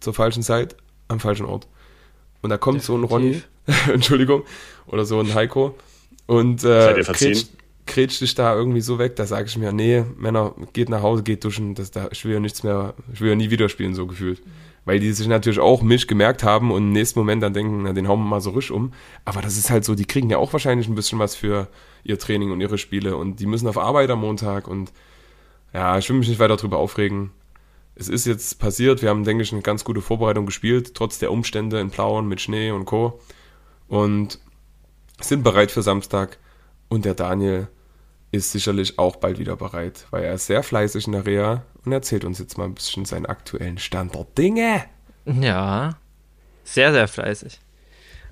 zur 0.00 0.14
falschen 0.14 0.42
Zeit, 0.42 0.76
am 1.08 1.20
falschen 1.20 1.46
Ort? 1.46 1.66
Und 2.42 2.50
da 2.50 2.58
kommt 2.58 2.82
so 2.82 2.96
ein 2.96 3.04
Ronny, 3.04 3.42
Entschuldigung, 3.92 4.42
oder 4.86 5.04
so 5.04 5.18
ein 5.20 5.34
Heiko 5.34 5.74
und 6.26 6.64
äh, 6.64 7.02
grätscht 7.86 8.20
dich 8.20 8.34
da 8.34 8.54
irgendwie 8.54 8.80
so 8.80 8.98
weg, 8.98 9.16
da 9.16 9.26
sage 9.26 9.46
ich 9.46 9.58
mir, 9.58 9.72
nee, 9.72 10.04
Männer, 10.16 10.54
geht 10.72 10.88
nach 10.88 11.02
Hause, 11.02 11.22
geht 11.22 11.44
duschen, 11.44 11.74
das, 11.74 11.90
da, 11.90 12.08
ich 12.10 12.24
will 12.24 12.32
ja 12.32 12.40
nichts 12.40 12.62
mehr, 12.62 12.94
ich 13.12 13.20
will 13.20 13.30
ja 13.30 13.34
nie 13.34 13.50
wieder 13.50 13.68
spielen, 13.68 13.94
so 13.94 14.06
gefühlt. 14.06 14.42
Weil 14.84 15.00
die 15.00 15.12
sich 15.12 15.28
natürlich 15.28 15.60
auch 15.60 15.82
mich 15.82 16.06
gemerkt 16.06 16.42
haben 16.42 16.70
und 16.70 16.82
im 16.82 16.92
nächsten 16.92 17.18
Moment 17.18 17.42
dann 17.42 17.54
denken, 17.54 17.84
na, 17.84 17.92
den 17.92 18.06
hauen 18.06 18.20
wir 18.20 18.28
mal 18.28 18.40
so 18.40 18.50
risch 18.50 18.70
um. 18.70 18.92
Aber 19.24 19.40
das 19.40 19.56
ist 19.56 19.70
halt 19.70 19.84
so, 19.84 19.94
die 19.94 20.04
kriegen 20.04 20.28
ja 20.28 20.38
auch 20.38 20.52
wahrscheinlich 20.52 20.88
ein 20.88 20.94
bisschen 20.94 21.18
was 21.18 21.34
für 21.34 21.68
ihr 22.02 22.18
Training 22.18 22.52
und 22.52 22.60
ihre 22.60 22.76
Spiele 22.76 23.16
und 23.16 23.40
die 23.40 23.46
müssen 23.46 23.66
auf 23.66 23.78
Arbeit 23.78 24.10
am 24.10 24.20
Montag 24.20 24.68
und 24.68 24.92
ja, 25.72 25.98
ich 25.98 26.08
will 26.08 26.18
mich 26.18 26.28
nicht 26.28 26.38
weiter 26.38 26.56
drüber 26.56 26.78
aufregen. 26.78 27.30
Es 27.96 28.08
ist 28.08 28.26
jetzt 28.26 28.58
passiert, 28.58 29.02
wir 29.02 29.08
haben, 29.08 29.24
denke 29.24 29.42
ich, 29.42 29.52
eine 29.52 29.62
ganz 29.62 29.84
gute 29.84 30.00
Vorbereitung 30.00 30.46
gespielt, 30.46 30.94
trotz 30.94 31.18
der 31.18 31.32
Umstände 31.32 31.80
in 31.80 31.90
Plauen 31.90 32.28
mit 32.28 32.40
Schnee 32.40 32.70
und 32.70 32.84
Co. 32.84 33.20
Und 33.88 34.38
sind 35.20 35.44
bereit 35.44 35.70
für 35.70 35.82
Samstag. 35.82 36.38
Und 36.88 37.04
der 37.04 37.14
Daniel 37.14 37.68
ist 38.34 38.52
sicherlich 38.52 38.98
auch 38.98 39.16
bald 39.16 39.38
wieder 39.38 39.56
bereit, 39.56 40.06
weil 40.10 40.24
er 40.24 40.34
ist 40.34 40.46
sehr 40.46 40.62
fleißig 40.62 41.06
in 41.06 41.12
der 41.12 41.26
Reha 41.26 41.62
und 41.84 41.92
erzählt 41.92 42.24
uns 42.24 42.38
jetzt 42.38 42.58
mal 42.58 42.64
ein 42.64 42.74
bisschen 42.74 43.04
seinen 43.04 43.26
aktuellen 43.26 43.78
Stand 43.78 44.14
der 44.14 44.26
Dinge. 44.36 44.84
Ja, 45.26 45.96
sehr, 46.64 46.92
sehr 46.92 47.08
fleißig. 47.08 47.60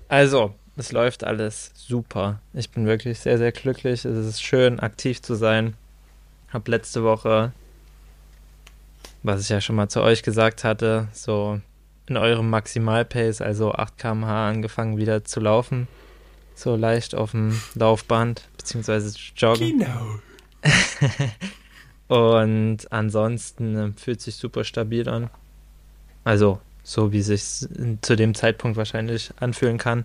Also, 0.09 0.55
es 0.77 0.93
läuft 0.93 1.25
alles 1.25 1.71
super. 1.75 2.41
Ich 2.55 2.71
bin 2.71 2.87
wirklich 2.87 3.21
sehr, 3.21 3.39
sehr 3.39 3.53
glücklich. 3.53 4.05
Es 4.05 4.27
ist 4.27 4.43
schön, 4.43 4.81
aktiv 4.81 5.23
zu 5.23 5.35
sein. 5.35 5.75
Hab 6.53 6.69
letzte 6.69 7.03
Woche, 7.03 7.53
was 9.23 9.43
ich 9.43 9.49
ja 9.49 9.61
schon 9.61 9.77
mal 9.77 9.89
zu 9.89 10.03
euch 10.03 10.23
gesagt 10.23 10.65
hatte, 10.65 11.09
so 11.13 11.61
in 12.07 12.17
eurem 12.17 12.51
Maximalpace, 12.51 13.41
also 13.41 13.73
8 13.73 13.97
km/h, 13.97 14.49
angefangen 14.49 14.97
wieder 14.97 15.25
zu 15.25 15.41
laufen. 15.41 15.89
So 16.63 16.77
leicht 16.77 17.17
auf 17.17 17.33
dem 17.33 17.61
Laufband, 17.75 18.49
beziehungsweise 18.57 19.19
joggen. 19.37 19.81
Genau. 19.81 20.21
Und 22.39 22.93
ansonsten 22.93 23.77
äh, 23.77 23.93
fühlt 23.97 24.21
sich 24.21 24.37
super 24.37 24.63
stabil 24.63 25.09
an. 25.09 25.29
Also, 26.23 26.61
so 26.85 27.11
wie 27.11 27.23
sich 27.23 27.43
zu 28.03 28.15
dem 28.15 28.37
Zeitpunkt 28.37 28.77
wahrscheinlich 28.77 29.33
anfühlen 29.41 29.77
kann. 29.77 30.05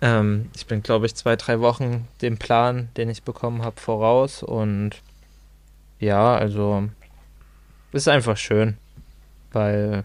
Ähm, 0.00 0.48
ich 0.56 0.64
bin, 0.64 0.82
glaube 0.82 1.04
ich, 1.04 1.14
zwei, 1.14 1.36
drei 1.36 1.60
Wochen 1.60 2.08
dem 2.22 2.38
Plan, 2.38 2.88
den 2.96 3.10
ich 3.10 3.22
bekommen 3.22 3.60
habe, 3.60 3.78
voraus. 3.78 4.42
Und 4.42 5.02
ja, 6.00 6.36
also 6.36 6.88
ist 7.92 8.08
einfach 8.08 8.38
schön. 8.38 8.78
Weil 9.52 10.04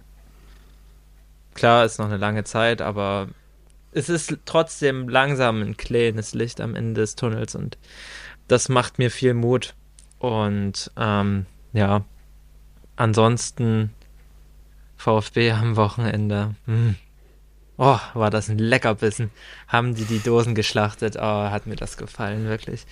klar 1.54 1.86
ist 1.86 1.98
noch 1.98 2.08
eine 2.08 2.18
lange 2.18 2.44
Zeit, 2.44 2.82
aber 2.82 3.30
es 3.92 4.10
ist 4.10 4.38
trotzdem 4.46 5.10
langsam 5.10 5.62
ein 5.62 5.78
kleines 5.78 6.34
Licht 6.34 6.62
am 6.62 6.76
Ende 6.76 7.02
des 7.02 7.16
Tunnels 7.16 7.56
und 7.56 7.78
das 8.48 8.70
macht 8.70 9.00
mir 9.00 9.12
viel 9.12 9.34
Mut. 9.34 9.76
Und 10.20 10.92
ähm, 10.98 11.46
ja, 11.74 12.04
ansonsten 12.96 13.92
VfB 14.98 15.52
am 15.52 15.76
Wochenende. 15.78 16.56
Hm. 16.66 16.96
Oh, 17.78 17.98
war 18.14 18.30
das 18.30 18.50
ein 18.50 18.60
Leckerbissen. 18.60 19.32
Haben 19.68 19.96
die 19.96 20.06
die 20.06 20.20
Dosen 20.20 20.54
geschlachtet? 20.54 21.16
Oh, 21.18 21.22
hat 21.50 21.66
mir 21.66 21.76
das 21.76 21.98
gefallen, 21.98 22.46
wirklich. 22.46 22.86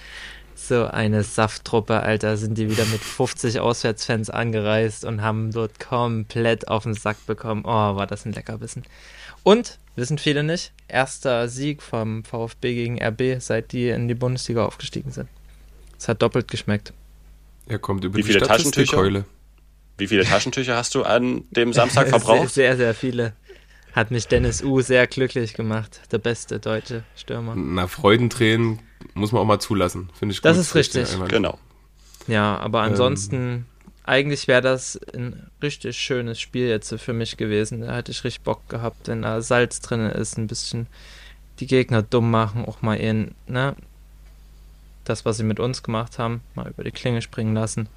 So 0.67 0.85
eine 0.85 1.23
Safttruppe, 1.23 2.01
Alter, 2.01 2.35
sind 2.37 2.57
die 2.57 2.69
wieder 2.69 2.85
mit 2.85 2.99
50 2.99 3.59
Auswärtsfans 3.59 4.29
angereist 4.29 5.05
und 5.05 5.21
haben 5.21 5.51
dort 5.51 5.79
komplett 5.79 6.67
auf 6.67 6.83
den 6.83 6.93
Sack 6.93 7.25
bekommen. 7.25 7.63
Oh, 7.65 7.69
war 7.69 8.05
das 8.05 8.25
ein 8.25 8.33
Leckerbissen. 8.33 8.83
Und, 9.43 9.79
wissen 9.95 10.17
viele 10.17 10.43
nicht, 10.43 10.73
erster 10.87 11.47
Sieg 11.47 11.81
vom 11.81 12.23
VfB 12.23 12.75
gegen 12.75 13.01
RB, 13.01 13.41
seit 13.41 13.71
die 13.71 13.87
in 13.87 14.07
die 14.07 14.15
Bundesliga 14.15 14.65
aufgestiegen 14.65 15.11
sind. 15.11 15.29
Es 15.97 16.07
hat 16.07 16.21
doppelt 16.21 16.49
geschmeckt. 16.49 16.93
Er 17.67 17.79
kommt 17.79 18.03
über 18.03 18.17
Wie 18.17 18.21
die 18.21 18.27
viele 18.27 18.45
Statistikkeule. 18.45 19.25
Wie 19.97 20.07
viele 20.07 20.25
Taschentücher 20.25 20.75
hast 20.75 20.93
du 20.93 21.03
an 21.03 21.45
dem 21.51 21.73
Samstag 21.73 22.09
verbraucht? 22.09 22.49
Sehr, 22.49 22.75
sehr, 22.75 22.77
sehr 22.77 22.93
viele. 22.93 23.33
Hat 23.93 24.11
mich 24.11 24.27
Dennis 24.27 24.61
U 24.61 24.81
sehr 24.81 25.07
glücklich 25.07 25.53
gemacht. 25.53 26.01
Der 26.11 26.19
beste 26.19 26.59
deutsche 26.59 27.03
Stürmer. 27.15 27.55
Na, 27.55 27.87
Freudentränen 27.87 28.79
muss 29.13 29.31
man 29.31 29.41
auch 29.41 29.45
mal 29.45 29.59
zulassen. 29.59 30.09
Finde 30.17 30.33
ich 30.33 30.41
Das 30.41 30.57
gut. 30.57 30.65
ist 30.65 30.75
richtig. 30.75 31.07
Genau. 31.27 31.57
Ja, 32.27 32.57
aber 32.57 32.81
ansonsten, 32.81 33.65
eigentlich 34.03 34.47
wäre 34.47 34.61
das 34.61 34.99
ein 35.13 35.49
richtig 35.61 35.97
schönes 35.97 36.39
Spiel 36.39 36.67
jetzt 36.67 36.93
für 36.99 37.13
mich 37.13 37.37
gewesen. 37.37 37.81
Da 37.81 37.95
hätte 37.95 38.11
ich 38.11 38.23
richtig 38.23 38.43
Bock 38.43 38.67
gehabt, 38.69 39.07
wenn 39.07 39.21
da 39.21 39.41
Salz 39.41 39.81
drin 39.81 40.01
ist, 40.01 40.37
ein 40.37 40.47
bisschen 40.47 40.87
die 41.59 41.67
Gegner 41.67 42.01
dumm 42.01 42.31
machen, 42.31 42.65
auch 42.65 42.81
mal 42.81 42.95
in, 42.95 43.35
ne? 43.47 43.75
Das, 45.03 45.25
was 45.25 45.37
sie 45.37 45.43
mit 45.43 45.59
uns 45.59 45.81
gemacht 45.81 46.19
haben, 46.19 46.41
mal 46.55 46.69
über 46.69 46.83
die 46.83 46.91
Klinge 46.91 47.21
springen 47.21 47.55
lassen. 47.55 47.89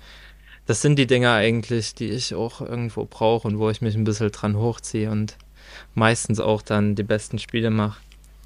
Das 0.67 0.81
sind 0.81 0.97
die 0.97 1.07
Dinger 1.07 1.35
eigentlich, 1.35 1.95
die 1.95 2.09
ich 2.09 2.35
auch 2.35 2.61
irgendwo 2.61 3.05
brauche 3.05 3.47
und 3.49 3.59
wo 3.59 3.69
ich 3.69 3.83
mich 3.83 3.95
ein 3.95 4.05
bisschen 4.05 4.31
dran 4.31 4.57
hochziehe 4.57 5.11
und 5.11 5.37
meistens 5.95 6.41
auch 6.41 6.63
dann 6.63 6.95
die 6.95 7.03
besten 7.03 7.39
Spiele 7.39 7.71
mache. 7.71 8.01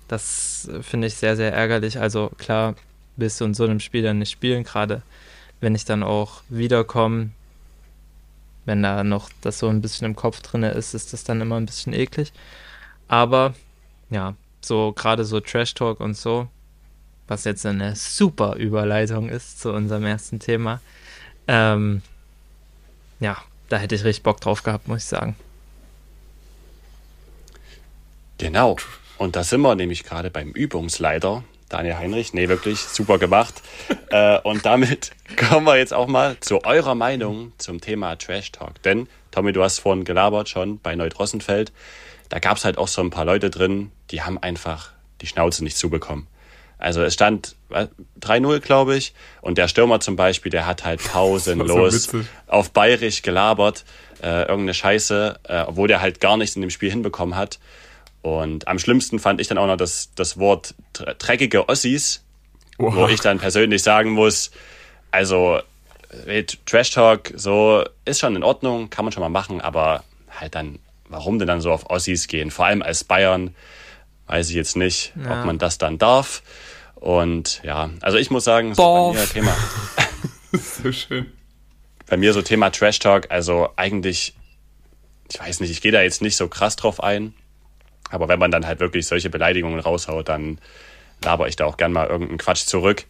Das 0.08 0.68
äh, 0.68 0.82
finde 0.82 1.06
ich 1.08 1.14
sehr, 1.14 1.36
sehr 1.36 1.52
ärgerlich. 1.52 1.98
Also 1.98 2.30
klar, 2.38 2.75
willst 3.16 3.40
du 3.40 3.44
in 3.44 3.54
so 3.54 3.64
einem 3.64 3.80
Spiel 3.80 4.02
dann 4.02 4.18
nicht 4.18 4.30
spielen, 4.30 4.64
gerade 4.64 5.02
wenn 5.60 5.75
ich 5.75 5.84
dann 5.84 6.02
auch 6.02 6.42
wiederkomme, 6.48 7.30
wenn 8.66 8.82
da 8.82 9.04
noch 9.04 9.30
das 9.40 9.58
so 9.58 9.68
ein 9.68 9.80
bisschen 9.80 10.06
im 10.06 10.16
Kopf 10.16 10.42
drin 10.42 10.62
ist, 10.64 10.94
ist 10.94 11.12
das 11.12 11.25
dann 11.25 11.40
immer 11.40 11.56
ein 11.56 11.66
bisschen 11.66 11.92
eklig. 11.92 12.32
Aber 13.08 13.54
ja, 14.10 14.34
so 14.60 14.92
gerade 14.92 15.25
so 15.25 15.40
Trash 15.40 15.75
Talk 15.75 16.00
und 16.00 16.16
so, 16.16 16.48
was 17.28 17.44
jetzt 17.44 17.64
eine 17.64 17.96
super 17.96 18.56
Überleitung 18.56 19.28
ist 19.28 19.60
zu 19.60 19.72
unserem 19.72 20.04
ersten 20.04 20.40
Thema. 20.40 20.80
Ähm, 21.48 22.02
ja, 23.20 23.38
da 23.68 23.78
hätte 23.78 23.94
ich 23.94 24.04
richtig 24.04 24.25
Bock 24.25 24.40
drauf 24.40 24.62
gehabt, 24.62 24.88
muss 24.88 25.04
ich 25.04 25.08
sagen. 25.08 25.36
Genau. 28.38 28.76
Und 29.18 29.37
da 29.37 29.44
sind 29.44 29.61
wir 29.62 29.75
nämlich 29.75 30.04
gerade 30.04 30.30
beim 30.30 30.50
Übungsleiter, 30.50 31.42
Daniel 31.68 31.96
Heinrich. 31.96 32.32
Nee, 32.32 32.49
wirklich 32.49 32.80
super 32.80 33.18
gemacht. 33.18 33.54
äh, 34.11 34.38
und 34.40 34.66
damit 34.66 35.11
kommen 35.37 35.66
wir 35.66 35.76
jetzt 35.76 35.94
auch 35.94 36.06
mal 36.06 36.38
zu 36.40 36.64
eurer 36.64 36.94
Meinung 36.94 37.52
zum 37.58 37.80
Thema 37.80 38.16
Trash 38.16 38.52
Talk. 38.52 38.82
Denn, 38.82 39.08
Tommy, 39.30 39.52
du 39.52 39.62
hast 39.62 39.80
vorhin 39.80 40.04
gelabert 40.04 40.49
schon 40.49 40.78
bei 40.78 40.94
Neudrossenfeld. 40.94 41.73
Da 42.28 42.38
gab 42.38 42.56
es 42.56 42.64
halt 42.64 42.78
auch 42.78 42.88
so 42.88 43.00
ein 43.02 43.11
paar 43.11 43.25
Leute 43.25 43.50
drin, 43.50 43.90
die 44.11 44.23
haben 44.23 44.38
einfach 44.38 44.90
die 45.20 45.26
Schnauze 45.26 45.64
nicht 45.64 45.76
zubekommen. 45.76 46.26
Also 46.78 47.02
es 47.02 47.14
stand 47.14 47.56
was, 47.68 47.88
3-0, 48.20 48.61
glaube 48.61 48.96
ich. 48.96 49.14
Und 49.40 49.58
der 49.58 49.68
Stürmer 49.68 50.00
zum 50.00 50.16
Beispiel, 50.16 50.50
der 50.50 50.66
hat 50.66 50.85
halt 50.85 51.02
pausenlos 51.12 52.11
auf 52.46 52.70
Bayerisch 52.70 53.23
gelabert. 53.23 53.85
äh, 54.23 54.42
irgendeine 54.42 54.75
Scheiße, 54.75 55.40
äh, 55.44 55.62
obwohl 55.62 55.88
der 55.88 56.00
halt 56.00 56.20
gar 56.20 56.37
nichts 56.37 56.56
in 56.56 56.62
dem 56.62 56.70
Spiel 56.70 56.90
hinbekommen 56.90 57.37
hat. 57.37 57.58
Und 58.26 58.66
am 58.66 58.80
schlimmsten 58.80 59.21
fand 59.21 59.40
ich 59.40 59.47
dann 59.47 59.56
auch 59.56 59.68
noch 59.68 59.76
das, 59.76 60.11
das 60.16 60.37
Wort 60.37 60.75
dreckige 60.92 61.68
Ossis, 61.68 62.25
wow. 62.76 62.92
wo 62.92 63.06
ich 63.06 63.21
dann 63.21 63.38
persönlich 63.38 63.85
sagen 63.85 64.11
muss, 64.11 64.50
also 65.12 65.61
äh, 66.26 66.42
Trash 66.42 66.90
Talk 66.90 67.33
so 67.37 67.85
ist 68.04 68.18
schon 68.18 68.35
in 68.35 68.42
Ordnung, 68.42 68.90
kann 68.90 69.04
man 69.04 69.12
schon 69.12 69.21
mal 69.21 69.28
machen, 69.28 69.61
aber 69.61 70.02
halt 70.28 70.56
dann, 70.56 70.80
warum 71.09 71.38
denn 71.38 71.47
dann 71.47 71.61
so 71.61 71.71
auf 71.71 71.88
Ossis 71.88 72.26
gehen? 72.26 72.50
Vor 72.50 72.66
allem 72.66 72.83
als 72.83 73.04
Bayern 73.04 73.54
weiß 74.26 74.50
ich 74.50 74.56
jetzt 74.56 74.76
nicht, 74.76 75.12
ja. 75.25 75.38
ob 75.38 75.47
man 75.47 75.59
das 75.59 75.78
dann 75.78 75.97
darf. 75.97 76.42
Und 76.97 77.61
ja, 77.62 77.90
also 78.00 78.18
ich 78.18 78.33
muss 78.33 78.42
sagen, 78.42 78.75
so 78.75 79.12
bei 79.12 79.21
mir 79.21 79.28
Thema. 79.28 79.56
so 80.83 80.90
schön. 80.90 81.30
Bei 82.09 82.16
mir 82.16 82.33
so 82.33 82.42
Thema 82.42 82.71
Trash 82.71 82.99
Talk, 82.99 83.30
also 83.30 83.68
eigentlich, 83.76 84.35
ich 85.30 85.38
weiß 85.38 85.61
nicht, 85.61 85.71
ich 85.71 85.80
gehe 85.80 85.92
da 85.92 86.02
jetzt 86.02 86.23
nicht 86.23 86.35
so 86.35 86.49
krass 86.49 86.75
drauf 86.75 87.00
ein. 87.00 87.33
Aber 88.10 88.28
wenn 88.28 88.38
man 88.38 88.50
dann 88.50 88.66
halt 88.66 88.80
wirklich 88.80 89.06
solche 89.06 89.30
Beleidigungen 89.30 89.80
raushaut, 89.80 90.28
dann 90.28 90.58
laber 91.22 91.48
ich 91.48 91.56
da 91.56 91.64
auch 91.64 91.76
gern 91.76 91.92
mal 91.92 92.06
irgendeinen 92.06 92.38
Quatsch 92.38 92.66
zurück. 92.66 93.04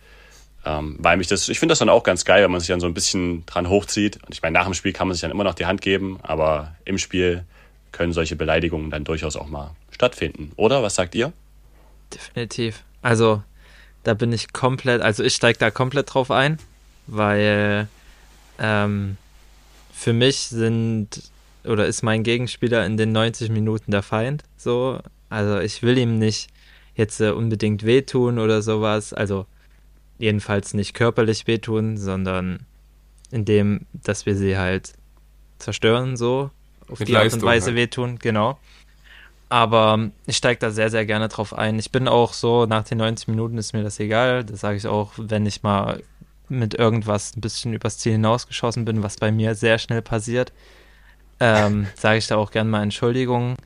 Ähm, 0.65 0.97
weil 0.99 1.17
mich 1.17 1.29
das, 1.29 1.49
ich 1.49 1.59
finde 1.59 1.73
das 1.73 1.79
dann 1.79 1.89
auch 1.89 2.03
ganz 2.03 2.25
geil, 2.25 2.43
wenn 2.43 2.51
man 2.51 2.61
sich 2.61 2.69
dann 2.69 2.81
so 2.81 2.87
ein 2.87 2.95
bisschen 2.95 3.47
dran 3.47 3.69
hochzieht. 3.69 4.23
Und 4.25 4.35
ich 4.35 4.43
meine, 4.43 4.55
nach 4.55 4.65
dem 4.65 4.75
Spiel 4.75 4.93
kann 4.93 5.07
man 5.07 5.15
sich 5.15 5.21
dann 5.21 5.31
immer 5.31 5.45
noch 5.45 5.55
die 5.55 5.67
Hand 5.67 5.81
geben, 5.81 6.19
aber 6.23 6.75
im 6.85 6.99
Spiel 6.99 7.45
können 7.93 8.13
solche 8.13 8.37
Beleidigungen 8.37 8.91
dann 8.91 9.05
durchaus 9.05 9.37
auch 9.37 9.47
mal 9.47 9.71
stattfinden. 9.91 10.53
Oder? 10.57 10.83
Was 10.83 10.97
sagt 10.97 11.15
ihr? 11.15 11.33
Definitiv. 12.13 12.83
Also, 13.01 13.43
da 14.03 14.15
bin 14.15 14.33
ich 14.33 14.53
komplett, 14.53 15.03
also 15.03 15.23
ich 15.23 15.35
steige 15.35 15.59
da 15.59 15.71
komplett 15.71 16.13
drauf 16.13 16.31
ein, 16.31 16.59
weil 17.07 17.89
ähm, 18.59 19.17
für 19.93 20.13
mich 20.13 20.41
sind 20.49 21.23
oder 21.67 21.87
ist 21.87 22.03
mein 22.03 22.23
Gegenspieler 22.23 22.85
in 22.85 22.97
den 22.97 23.13
90 23.13 23.51
Minuten 23.51 23.91
der 23.91 24.03
Feind. 24.03 24.45
So, 24.57 25.01
also 25.29 25.59
ich 25.59 25.83
will 25.83 25.99
ihm 25.99 26.19
nicht 26.19 26.49
jetzt 26.95 27.21
äh, 27.21 27.31
unbedingt 27.31 27.85
wehtun 27.85 28.39
oder 28.39 28.63
sowas. 28.63 29.13
Also 29.13 29.47
jedenfalls 30.19 30.75
nicht 30.75 30.95
körperlich 30.95 31.47
wehtun, 31.47 31.97
sondern 31.97 32.61
indem, 33.31 33.87
dass 33.93 34.27
wir 34.27 34.37
sie 34.37 34.57
halt 34.57 34.95
zerstören, 35.59 36.17
so 36.17 36.51
auf 36.89 37.01
Mit 37.01 37.09
die 37.09 37.17
Art 37.17 37.33
und 37.33 37.43
Weise 37.43 37.67
halt. 37.67 37.77
wehtun, 37.77 38.19
genau. 38.19 38.59
Aber 39.49 40.11
ich 40.27 40.37
steige 40.37 40.59
da 40.59 40.71
sehr, 40.71 40.91
sehr 40.91 41.07
gerne 41.07 41.29
drauf 41.29 41.55
ein. 41.55 41.79
Ich 41.79 41.93
bin 41.93 42.09
auch 42.09 42.33
so, 42.33 42.67
nach 42.67 42.85
den 42.85 42.99
90 42.99 43.29
Minuten 43.29 43.59
ist 43.59 43.73
mir 43.73 43.83
das 43.83 44.01
egal. 44.01 44.45
Das 44.45 44.61
sage 44.61 44.77
ich 44.77 44.87
auch, 44.87 45.13
wenn 45.17 45.47
ich 45.47 45.63
mal 45.63 46.03
mit 46.49 46.75
irgendwas 46.75 47.37
ein 47.37 47.41
bisschen 47.41 47.73
übers 47.73 47.99
Ziel 47.99 48.13
hinausgeschossen 48.13 48.85
bin, 48.85 49.03
was 49.03 49.17
bei 49.17 49.31
mir 49.31 49.55
sehr 49.55 49.79
schnell 49.79 50.03
passiert, 50.03 50.53
ähm, 51.41 51.87
sage 51.97 52.19
ich 52.19 52.27
da 52.27 52.37
auch 52.37 52.51
gerne 52.51 52.71
mal 52.71 52.83
Entschuldigung, 52.83 53.57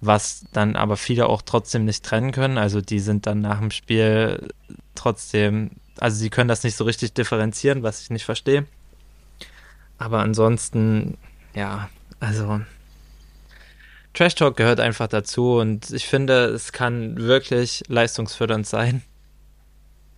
was 0.00 0.44
dann 0.52 0.76
aber 0.76 0.96
viele 0.96 1.26
auch 1.26 1.42
trotzdem 1.42 1.84
nicht 1.84 2.04
trennen 2.04 2.32
können. 2.32 2.58
Also 2.58 2.80
die 2.80 3.00
sind 3.00 3.26
dann 3.26 3.40
nach 3.40 3.58
dem 3.58 3.70
Spiel 3.70 4.48
trotzdem, 4.94 5.70
also 5.98 6.16
sie 6.16 6.30
können 6.30 6.48
das 6.48 6.64
nicht 6.64 6.76
so 6.76 6.84
richtig 6.84 7.14
differenzieren, 7.14 7.82
was 7.82 8.02
ich 8.02 8.10
nicht 8.10 8.24
verstehe. 8.24 8.66
Aber 9.98 10.20
ansonsten, 10.20 11.16
ja, 11.54 11.88
also 12.18 12.60
Trash 14.14 14.34
Talk 14.34 14.56
gehört 14.56 14.80
einfach 14.80 15.06
dazu 15.06 15.58
und 15.58 15.90
ich 15.90 16.06
finde, 16.06 16.46
es 16.46 16.72
kann 16.72 17.16
wirklich 17.16 17.82
leistungsfördernd 17.88 18.66
sein, 18.66 19.02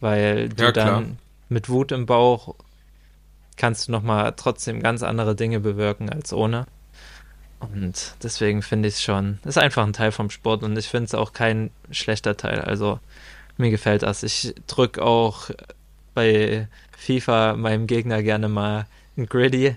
weil 0.00 0.48
du 0.48 0.64
ja, 0.64 0.72
dann 0.72 1.18
mit 1.48 1.68
Wut 1.68 1.92
im 1.92 2.06
Bauch 2.06 2.54
kannst 3.56 3.86
du 3.86 3.92
nochmal 3.92 4.32
trotzdem 4.36 4.82
ganz 4.82 5.02
andere 5.02 5.36
Dinge 5.36 5.60
bewirken 5.60 6.10
als 6.10 6.32
ohne. 6.32 6.66
Und 7.72 8.14
deswegen 8.22 8.62
finde 8.62 8.88
ich 8.88 8.94
es 8.94 9.02
schon, 9.02 9.38
ist 9.44 9.58
einfach 9.58 9.86
ein 9.86 9.92
Teil 9.92 10.12
vom 10.12 10.30
Sport 10.30 10.62
und 10.62 10.76
ich 10.76 10.88
finde 10.88 11.06
es 11.06 11.14
auch 11.14 11.32
kein 11.32 11.70
schlechter 11.90 12.36
Teil. 12.36 12.60
Also 12.60 12.98
mir 13.56 13.70
gefällt 13.70 14.02
das. 14.02 14.22
Ich 14.22 14.54
drücke 14.66 15.02
auch 15.02 15.50
bei 16.14 16.68
FIFA 16.96 17.56
meinem 17.56 17.86
Gegner 17.86 18.22
gerne 18.22 18.48
mal 18.48 18.86
ein 19.16 19.26
Griddy, 19.26 19.76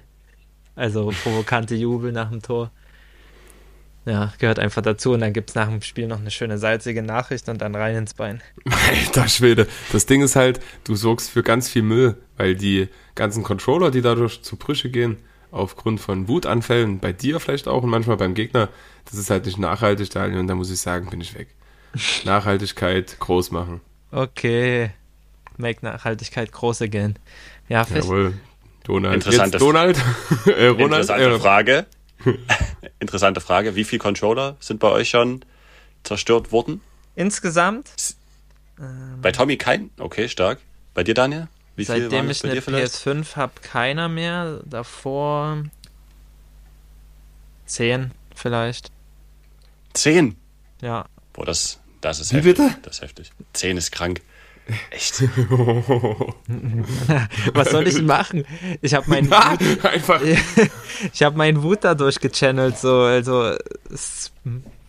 also 0.75 1.11
provokante 1.23 1.75
Jubel 1.75 2.11
nach 2.11 2.29
dem 2.29 2.41
Tor. 2.41 2.71
Ja, 4.05 4.31
gehört 4.39 4.57
einfach 4.57 4.81
dazu. 4.81 5.11
Und 5.11 5.19
dann 5.19 5.33
gibt 5.33 5.49
es 5.49 5.55
nach 5.55 5.67
dem 5.67 5.81
Spiel 5.81 6.07
noch 6.07 6.19
eine 6.19 6.31
schöne 6.31 6.57
salzige 6.57 7.03
Nachricht 7.03 7.49
und 7.49 7.61
dann 7.61 7.75
rein 7.75 7.95
ins 7.97 8.13
Bein. 8.13 8.41
Alter 8.65 9.27
Schwede. 9.27 9.67
Das 9.91 10.05
Ding 10.05 10.21
ist 10.21 10.37
halt, 10.37 10.61
du 10.85 10.95
sorgst 10.95 11.29
für 11.29 11.43
ganz 11.43 11.67
viel 11.67 11.81
Müll, 11.81 12.15
weil 12.37 12.55
die 12.55 12.87
ganzen 13.15 13.43
Controller, 13.43 13.91
die 13.91 14.01
dadurch 14.01 14.41
zu 14.43 14.55
Brüche 14.55 14.89
gehen, 14.89 15.17
aufgrund 15.57 15.99
von 15.99 16.27
Wutanfällen, 16.27 16.99
bei 16.99 17.13
dir 17.13 17.39
vielleicht 17.39 17.67
auch 17.67 17.83
und 17.83 17.89
manchmal 17.89 18.17
beim 18.17 18.33
Gegner, 18.33 18.69
das 19.05 19.15
ist 19.15 19.29
halt 19.29 19.45
nicht 19.45 19.57
nachhaltig, 19.57 20.09
Daniel. 20.09 20.39
Und 20.39 20.47
da 20.47 20.55
muss 20.55 20.69
ich 20.69 20.79
sagen, 20.79 21.09
bin 21.09 21.21
ich 21.21 21.35
weg. 21.35 21.49
Nachhaltigkeit 22.25 23.19
groß 23.19 23.51
machen. 23.51 23.81
Okay. 24.11 24.91
Make 25.57 25.83
Nachhaltigkeit 25.85 26.51
groß 26.51 26.81
again. 26.81 27.17
Ja, 27.67 27.85
Jawohl. 27.93 28.33
Donald. 28.83 29.15
Interessantes, 29.15 29.59
Donald. 29.59 29.97
äh, 30.45 30.67
Ronald, 30.67 31.03
Interessante 31.03 31.35
äh, 31.35 31.39
Frage. 31.39 31.85
Interessante 32.99 33.41
Frage. 33.41 33.75
Wie 33.75 33.83
viele 33.83 33.99
Controller 33.99 34.55
sind 34.59 34.79
bei 34.79 34.89
euch 34.89 35.09
schon 35.09 35.43
zerstört 36.03 36.51
worden? 36.51 36.81
Insgesamt? 37.15 37.91
Bei 39.21 39.31
Tommy 39.31 39.57
kein? 39.57 39.89
Okay, 39.99 40.29
stark. 40.29 40.59
Bei 40.93 41.03
dir, 41.03 41.15
Daniel? 41.15 41.47
Wie 41.77 41.83
Seitdem 41.83 42.29
ich 42.31 42.43
eine 42.43 42.59
PS5 42.59 43.35
habe, 43.35 43.53
keiner 43.61 44.09
mehr. 44.09 44.61
Davor 44.65 45.63
zehn 47.67 48.11
vielleicht. 48.35 48.89
Zehn? 49.93 50.37
Ja. 50.81 51.05
Boah, 51.33 51.45
das, 51.45 51.79
das 52.01 52.19
ist 52.19 52.33
Wie 52.33 52.37
heftig. 52.37 52.57
bitte? 52.57 52.75
Das 52.81 52.95
ist 52.95 53.01
heftig. 53.03 53.31
Zehn 53.53 53.77
ist 53.77 53.91
krank. 53.91 54.21
Echt? 54.89 55.21
Was 57.53 57.69
soll 57.69 57.87
ich 57.87 58.01
machen? 58.01 58.43
Ich 58.81 58.95
habe 58.95 59.07
meinen 59.09 59.29
Wut, 59.29 59.85
einfach. 59.85 60.21
ich 61.13 61.21
habe 61.21 61.37
meinen 61.37 61.61
Wut 61.61 61.83
dadurch 61.83 62.19
gechannelt, 62.19 62.79
so 62.79 63.01
also 63.01 63.55
es, 63.93 64.31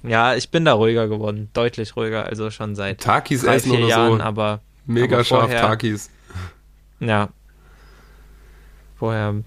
ja, 0.03 0.35
ich 0.35 0.49
bin 0.49 0.65
da 0.65 0.73
ruhiger 0.73 1.07
geworden, 1.07 1.51
deutlich 1.53 1.97
ruhiger, 1.97 2.25
also 2.25 2.51
schon 2.51 2.75
seit 2.75 3.03
Takis 3.03 3.43
drei, 3.43 3.61
vier 3.61 3.81
Jahren, 3.81 4.19
so. 4.19 4.25
aber 4.25 4.63
mega 4.87 5.17
aber 5.17 5.25
scharf 5.25 5.51
Takis. 5.51 6.11
Ja. 7.01 7.31
Vorher 8.99 9.43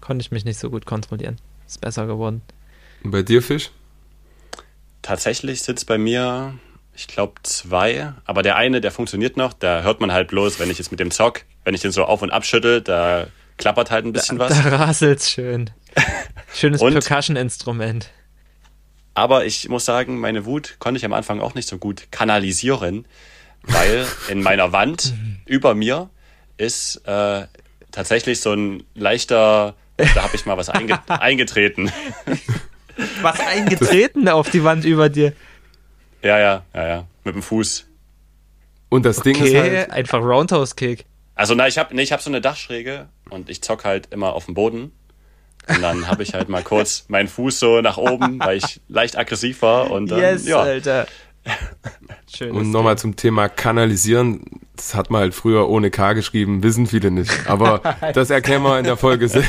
konnte 0.00 0.22
ich 0.22 0.30
mich 0.30 0.44
nicht 0.44 0.58
so 0.58 0.70
gut 0.70 0.86
kontrollieren. 0.86 1.36
Ist 1.66 1.80
besser 1.80 2.06
geworden. 2.06 2.42
Und 3.02 3.10
bei 3.10 3.22
dir, 3.22 3.42
Fisch? 3.42 3.70
Tatsächlich 5.02 5.62
sitzt 5.62 5.86
bei 5.86 5.98
mir 5.98 6.54
ich 6.94 7.06
glaube, 7.06 7.34
zwei. 7.42 8.12
Aber 8.24 8.42
der 8.42 8.56
eine, 8.56 8.80
der 8.80 8.90
funktioniert 8.90 9.36
noch. 9.36 9.52
Da 9.52 9.82
hört 9.82 10.00
man 10.00 10.12
halt 10.12 10.28
bloß, 10.28 10.60
wenn 10.60 10.70
ich 10.70 10.78
jetzt 10.78 10.90
mit 10.90 11.00
dem 11.00 11.10
Zock, 11.10 11.42
wenn 11.64 11.74
ich 11.74 11.80
den 11.80 11.92
so 11.92 12.04
auf 12.04 12.22
und 12.22 12.30
ab 12.30 12.44
schüttel, 12.44 12.82
da 12.82 13.26
klappert 13.56 13.90
halt 13.90 14.04
ein 14.04 14.12
bisschen 14.12 14.38
da, 14.38 14.50
was. 14.50 14.62
Da 14.62 14.76
raselt's 14.76 15.30
schön. 15.30 15.70
Schönes 16.54 16.80
Percussion-Instrument. 16.80 18.10
Aber 19.14 19.44
ich 19.44 19.68
muss 19.68 19.84
sagen, 19.84 20.20
meine 20.20 20.44
Wut 20.46 20.76
konnte 20.78 20.98
ich 20.98 21.04
am 21.04 21.12
Anfang 21.12 21.40
auch 21.40 21.54
nicht 21.54 21.68
so 21.68 21.78
gut 21.78 22.08
kanalisieren, 22.10 23.06
weil 23.62 24.06
in 24.28 24.42
meiner 24.42 24.72
Wand 24.72 25.14
über 25.46 25.74
mir 25.74 26.10
ist 26.56 26.96
äh, 27.06 27.46
tatsächlich 27.90 28.40
so 28.40 28.52
ein 28.52 28.84
leichter, 28.94 29.74
da 29.96 30.22
habe 30.22 30.34
ich 30.34 30.46
mal 30.46 30.56
was 30.56 30.68
einge 30.68 30.98
eingetreten. 31.08 31.92
Was 33.22 33.40
eingetreten 33.40 34.28
auf 34.28 34.50
die 34.50 34.64
Wand 34.64 34.84
über 34.84 35.08
dir? 35.08 35.32
Ja, 36.22 36.38
ja, 36.38 36.62
ja, 36.74 36.86
ja. 36.86 37.06
Mit 37.24 37.34
dem 37.34 37.42
Fuß. 37.42 37.86
Und 38.88 39.06
das 39.06 39.18
okay, 39.18 39.32
Ding 39.32 39.44
ist 39.44 39.54
halt. 39.54 39.90
Einfach 39.90 40.20
Roundhouse-Kick. 40.20 41.06
Also, 41.34 41.54
na, 41.54 41.66
ich 41.66 41.78
habe 41.78 41.94
nee, 41.94 42.02
ich 42.02 42.12
hab 42.12 42.20
so 42.20 42.30
eine 42.30 42.40
Dachschräge 42.40 43.08
und 43.30 43.48
ich 43.48 43.62
zock 43.62 43.84
halt 43.84 44.08
immer 44.12 44.34
auf 44.34 44.44
dem 44.44 44.54
Boden. 44.54 44.92
Und 45.68 45.80
dann 45.80 46.08
habe 46.08 46.22
ich 46.22 46.34
halt 46.34 46.48
mal 46.48 46.62
kurz 46.62 47.04
meinen 47.08 47.28
Fuß 47.28 47.58
so 47.58 47.80
nach 47.80 47.96
oben, 47.96 48.38
weil 48.40 48.58
ich 48.58 48.80
leicht 48.88 49.16
aggressiv 49.16 49.62
war. 49.62 49.90
Und 49.90 50.10
dann, 50.10 50.20
yes, 50.20 50.46
ja. 50.46 50.60
Alter. 50.60 51.06
Schönes 52.34 52.56
und 52.56 52.70
nochmal 52.70 52.98
zum 52.98 53.16
Thema 53.16 53.48
Kanalisieren. 53.48 54.42
Das 54.76 54.94
hat 54.94 55.10
man 55.10 55.20
halt 55.20 55.34
früher 55.34 55.68
ohne 55.68 55.90
K 55.90 56.12
geschrieben, 56.12 56.62
wissen 56.62 56.86
viele 56.86 57.10
nicht. 57.10 57.48
Aber 57.48 57.80
das 58.14 58.30
erkennen 58.30 58.64
wir 58.64 58.78
in 58.78 58.84
der 58.84 58.96
Folge. 58.96 59.28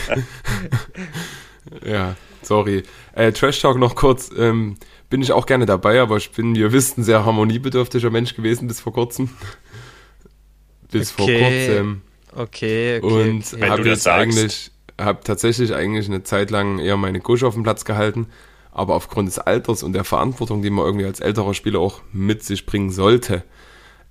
ja, 1.86 2.16
sorry. 2.42 2.84
Äh, 3.14 3.32
Trash 3.32 3.62
Talk 3.62 3.78
noch 3.78 3.96
kurz. 3.96 4.32
Ähm, 4.38 4.78
bin 5.10 5.22
ich 5.22 5.32
auch 5.32 5.46
gerne 5.46 5.66
dabei, 5.66 6.02
aber 6.02 6.18
ich 6.18 6.32
bin, 6.32 6.56
ihr 6.56 6.72
wisst, 6.72 6.98
ein 6.98 7.04
sehr 7.04 7.24
harmoniebedürftiger 7.26 8.10
Mensch 8.10 8.36
gewesen 8.36 8.68
bis 8.68 8.80
vor 8.80 8.94
kurzem. 8.94 9.30
bis 10.92 11.14
okay. 11.18 11.40
vor 11.40 11.50
kurzem. 11.50 12.02
Okay, 12.36 13.00
okay. 13.02 13.30
Und 13.30 13.54
okay. 13.54 13.70
habe 13.70 13.88
jetzt 13.88 14.08
eigentlich, 14.08 14.72
habe 15.00 15.20
tatsächlich 15.24 15.74
eigentlich 15.76 16.08
eine 16.08 16.24
Zeit 16.24 16.50
lang 16.50 16.80
eher 16.80 16.98
meine 16.98 17.20
Gusch 17.20 17.44
auf 17.44 17.54
dem 17.54 17.62
Platz 17.64 17.86
gehalten, 17.86 18.28
aber 18.74 18.96
aufgrund 18.96 19.28
des 19.28 19.40
Alters 19.40 19.84
und 19.84 19.94
der 19.94 20.04
Verantwortung, 20.04 20.62
die 20.62 20.70
man 20.70 20.86
irgendwie 20.86 21.06
als 21.06 21.20
älterer 21.20 21.54
Spieler 21.54 21.80
auch 21.80 22.02
mit 22.12 22.44
sich 22.44 22.66
bringen 22.66 22.90
sollte, 22.90 23.44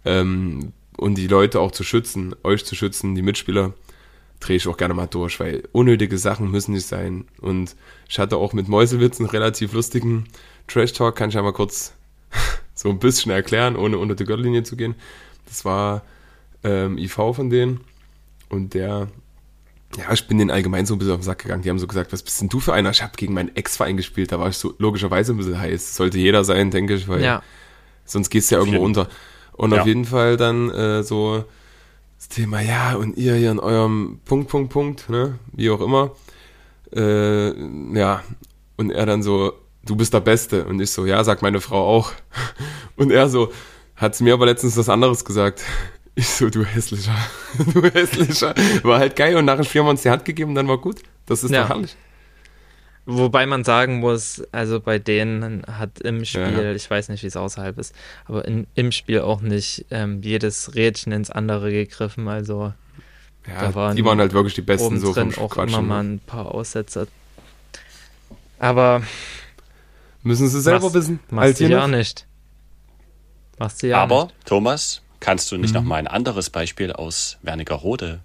ähm, 0.04 0.72
und 0.96 1.16
die 1.16 1.26
Leute 1.26 1.60
auch 1.60 1.72
zu 1.72 1.84
schützen, 1.84 2.34
euch 2.42 2.64
zu 2.64 2.74
schützen, 2.74 3.14
die 3.14 3.22
Mitspieler, 3.22 3.72
drehe 4.40 4.56
ich 4.56 4.66
auch 4.68 4.76
gerne 4.76 4.94
mal 4.94 5.06
durch, 5.06 5.38
weil 5.40 5.62
unnötige 5.72 6.18
Sachen 6.18 6.50
müssen 6.50 6.72
nicht 6.72 6.86
sein. 6.86 7.26
Und 7.40 7.76
ich 8.08 8.18
hatte 8.18 8.36
auch 8.36 8.52
mit 8.52 8.68
Mäusewitz 8.68 9.20
einen 9.20 9.30
relativ 9.30 9.72
lustigen 9.72 10.26
Trash-Talk, 10.66 11.16
kann 11.16 11.30
ich 11.30 11.38
einmal 11.38 11.52
kurz 11.52 11.94
so 12.74 12.90
ein 12.90 12.98
bisschen 12.98 13.30
erklären, 13.30 13.76
ohne 13.76 13.98
unter 13.98 14.14
die 14.14 14.24
Gürtellinie 14.24 14.64
zu 14.64 14.76
gehen. 14.76 14.94
Das 15.46 15.64
war 15.64 16.02
ähm, 16.64 16.98
IV 16.98 17.14
von 17.14 17.50
denen 17.50 17.80
und 18.48 18.74
der, 18.74 19.08
ja, 19.96 20.12
ich 20.12 20.26
bin 20.26 20.38
den 20.38 20.50
allgemein 20.50 20.86
so 20.86 20.94
ein 20.94 20.98
bisschen 20.98 21.12
auf 21.14 21.20
den 21.20 21.24
Sack 21.24 21.40
gegangen. 21.40 21.62
Die 21.62 21.70
haben 21.70 21.78
so 21.78 21.86
gesagt, 21.86 22.12
was 22.12 22.22
bist 22.22 22.40
denn 22.40 22.48
du 22.48 22.60
für 22.60 22.72
einer? 22.72 22.90
Ich 22.90 23.02
habe 23.02 23.12
gegen 23.16 23.34
meinen 23.34 23.54
Ex-Verein 23.54 23.96
gespielt, 23.96 24.32
da 24.32 24.38
war 24.40 24.48
ich 24.48 24.56
so 24.56 24.74
logischerweise 24.78 25.32
ein 25.32 25.36
bisschen 25.36 25.58
heiß. 25.58 25.94
Sollte 25.96 26.18
jeder 26.18 26.44
sein, 26.44 26.70
denke 26.70 26.94
ich, 26.94 27.08
weil 27.08 27.22
Ja. 27.22 27.42
sonst 28.04 28.30
gehst 28.30 28.50
du 28.50 28.54
ja 28.56 28.60
irgendwo 28.60 28.82
unter. 28.82 29.08
Und 29.52 29.72
Ja. 29.72 29.80
auf 29.82 29.86
jeden 29.86 30.04
Fall 30.04 30.36
dann 30.36 30.70
äh, 30.70 31.02
so 31.02 31.44
das 32.18 32.28
Thema, 32.28 32.60
ja, 32.60 32.94
und 32.94 33.16
ihr 33.16 33.34
hier 33.34 33.50
in 33.50 33.58
eurem 33.58 34.20
Punkt, 34.24 34.48
Punkt, 34.48 34.72
Punkt, 34.72 35.08
ne, 35.10 35.38
wie 35.52 35.70
auch 35.70 35.80
immer. 35.80 36.12
Äh, 36.94 37.52
ja, 37.98 38.22
und 38.76 38.90
er 38.90 39.06
dann 39.06 39.22
so, 39.22 39.52
du 39.84 39.96
bist 39.96 40.14
der 40.14 40.20
Beste. 40.20 40.64
Und 40.66 40.80
ich 40.80 40.90
so, 40.90 41.06
ja, 41.06 41.22
sagt 41.24 41.42
meine 41.42 41.60
Frau 41.60 41.84
auch. 41.86 42.12
Und 42.96 43.10
er 43.10 43.28
so, 43.28 43.50
hat 43.96 44.20
mir 44.20 44.34
aber 44.34 44.46
letztens 44.46 44.76
was 44.76 44.88
anderes 44.88 45.24
gesagt. 45.24 45.62
Ich 46.14 46.28
so, 46.28 46.50
du 46.50 46.64
hässlicher, 46.64 47.16
du 47.74 47.82
hässlicher. 47.84 48.54
War 48.82 48.98
halt 48.98 49.16
geil 49.16 49.36
und 49.36 49.46
nach 49.46 49.56
dem 49.56 49.64
Spiel 49.64 49.80
haben 49.80 49.86
wir 49.86 49.90
uns 49.92 50.02
die 50.02 50.10
Hand 50.10 50.24
gegeben, 50.26 50.54
dann 50.54 50.68
war 50.68 50.78
gut. 50.78 51.02
Das 51.26 51.42
ist 51.42 51.50
Ja. 51.50 51.62
doch 51.62 51.70
herrlich. 51.70 51.96
Wobei 53.06 53.46
man 53.46 53.64
sagen 53.64 53.98
muss, 53.98 54.42
also 54.52 54.78
bei 54.78 54.98
denen 55.00 55.64
hat 55.66 55.98
im 56.00 56.24
Spiel, 56.24 56.42
Ja, 56.42 56.72
ich 56.72 56.88
weiß 56.88 57.08
nicht, 57.08 57.22
wie 57.24 57.26
es 57.26 57.36
außerhalb 57.36 57.76
ist, 57.78 57.94
aber 58.26 58.44
in, 58.44 58.66
im 58.74 58.92
Spiel 58.92 59.20
auch 59.22 59.40
nicht 59.40 59.86
ähm, 59.90 60.22
jedes 60.22 60.74
Rädchen 60.76 61.10
ins 61.12 61.30
andere 61.30 61.72
gegriffen. 61.72 62.28
Also 62.28 62.72
Ja, 63.48 63.60
Da 63.60 63.74
waren 63.74 63.96
die 63.96 64.04
waren 64.04 64.20
halt 64.20 64.34
wirklich 64.34 64.54
die 64.54 64.62
Besten 64.62 65.00
so 65.00 65.14
vom 65.14 65.30
drin 65.30 65.42
auch 65.42 65.50
Quatschen. 65.50 65.70
immer 65.78 65.82
mal 65.82 66.04
ein 66.04 66.20
paar 66.20 66.54
Aussetzer. 66.54 67.06
Aber 68.58 69.02
Müssen 70.22 70.46
sie 70.48 70.60
selber 70.60 70.80
machst, 70.82 70.94
wissen. 70.94 71.18
machst 71.30 71.44
Als 71.48 71.58
du 71.58 71.66
ja 71.66 71.88
nicht. 71.88 72.26
Machst 73.58 73.82
du 73.82 73.88
ja 73.88 74.00
Aber, 74.02 74.24
nicht. 74.26 74.46
Thomas, 74.46 75.02
kannst 75.22 75.50
du 75.52 75.56
nicht 75.56 75.70
Mhm. 75.70 75.80
noch 75.80 75.84
mal 75.84 75.96
ein 75.96 76.06
anderes 76.06 76.50
Beispiel 76.50 76.92
aus 76.92 77.38
Wernigerode 77.42 78.20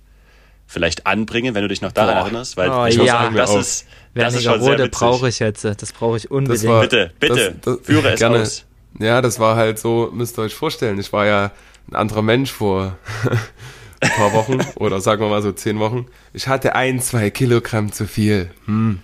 vielleicht 0.66 1.08
anbringen, 1.08 1.56
wenn 1.56 1.62
du 1.62 1.70
dich 1.70 1.82
noch 1.82 1.94
daran 1.94 2.16
Boah. 2.16 2.22
erinnerst? 2.24 2.58
Weil 2.58 2.70
Oh, 2.70 2.86
ich 2.86 2.98
muss 2.98 3.08
ja. 3.08 3.14
sagen, 3.22 3.36
das 3.36 3.52
Auf. 3.52 3.62
ist, 3.62 3.86
das 4.16 4.34
ist 4.34 4.44
schon 4.44 4.62
sehr 4.62 4.78
witzig. 4.78 4.92
brauche 4.92 5.30
ich 5.30 5.40
jetzt. 5.40 5.64
Das 5.64 5.94
brauche 5.94 6.18
ich 6.18 6.30
unbedingt. 6.30 6.68
war- 6.68 6.82
Bitte, 6.82 7.12
bitte, 7.20 7.54
Das- 7.64 7.78
das- 7.78 7.86
führe 7.86 8.10
es 8.12 8.20
gerne. 8.20 8.42
aus. 8.42 8.66
Ja, 9.00 9.22
das 9.22 9.40
war 9.40 9.56
halt 9.56 9.80
so, 9.80 10.10
müsst 10.14 10.38
ihr 10.38 10.42
euch 10.42 10.56
vorstellen. 10.56 11.00
Ich 11.00 11.14
war 11.14 11.26
ja 11.26 11.52
ein 11.90 11.96
anderer 11.96 12.22
Mensch 12.24 12.52
vor 12.52 12.98
ein 14.02 14.10
paar 14.10 14.34
Wochen 14.34 14.60
oder 14.76 15.00
sagen 15.00 15.22
wir 15.22 15.30
mal 15.30 15.42
so 15.42 15.52
zehn 15.54 15.80
Wochen. 15.80 16.08
Ich 16.34 16.48
hatte 16.48 16.76
ein, 16.76 17.00
zwei 17.00 17.30
Kilogramm 17.30 17.92
zu 17.94 18.06
viel. 18.08 18.52
Hm, 18.66 19.00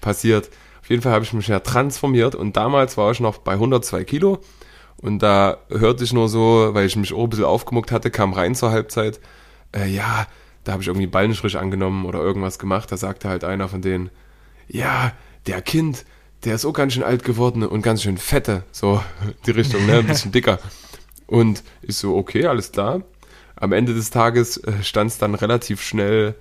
passiert. 0.00 0.48
Auf 0.82 0.90
jeden 0.90 1.02
Fall 1.02 1.12
habe 1.12 1.24
ich 1.24 1.32
mich 1.32 1.48
ja 1.48 1.60
transformiert 1.60 2.34
und 2.34 2.56
damals 2.56 2.96
war 2.96 3.10
ich 3.12 3.20
noch 3.20 3.38
bei 3.38 3.54
102 3.54 4.04
Kilo 4.04 4.38
und 5.00 5.20
da 5.20 5.58
hörte 5.70 6.04
ich 6.04 6.12
nur 6.12 6.28
so, 6.28 6.70
weil 6.72 6.86
ich 6.86 6.96
mich 6.96 7.12
auch 7.12 7.24
ein 7.24 7.30
bisschen 7.30 7.44
aufgemuckt 7.44 7.90
hatte, 7.90 8.10
kam 8.10 8.32
rein 8.32 8.54
zur 8.54 8.70
Halbzeit, 8.70 9.20
äh, 9.74 9.88
ja, 9.88 10.26
da 10.64 10.72
habe 10.72 10.82
ich 10.82 10.88
irgendwie 10.88 11.06
Ball 11.06 11.28
nicht 11.28 11.42
richtig 11.42 11.60
angenommen 11.60 12.04
oder 12.04 12.20
irgendwas 12.20 12.58
gemacht. 12.58 12.92
Da 12.92 12.96
sagte 12.96 13.28
halt 13.28 13.44
einer 13.44 13.68
von 13.68 13.80
denen, 13.80 14.10
ja, 14.68 15.12
der 15.46 15.62
Kind, 15.62 16.04
der 16.44 16.54
ist 16.54 16.66
auch 16.66 16.74
ganz 16.74 16.92
schön 16.92 17.02
alt 17.02 17.24
geworden 17.24 17.62
und 17.62 17.82
ganz 17.82 18.02
schön 18.02 18.18
fette, 18.18 18.64
so 18.72 19.02
die 19.46 19.52
Richtung, 19.52 19.86
ne, 19.86 19.98
ein 19.98 20.06
bisschen 20.06 20.32
dicker. 20.32 20.58
Und 21.26 21.62
ich 21.80 21.96
so, 21.96 22.16
okay, 22.16 22.46
alles 22.46 22.72
klar. 22.72 23.02
Am 23.56 23.72
Ende 23.72 23.94
des 23.94 24.10
Tages 24.10 24.58
äh, 24.58 24.82
stand 24.82 25.10
es 25.10 25.18
dann 25.18 25.34
relativ 25.34 25.80
schnell 25.82 26.34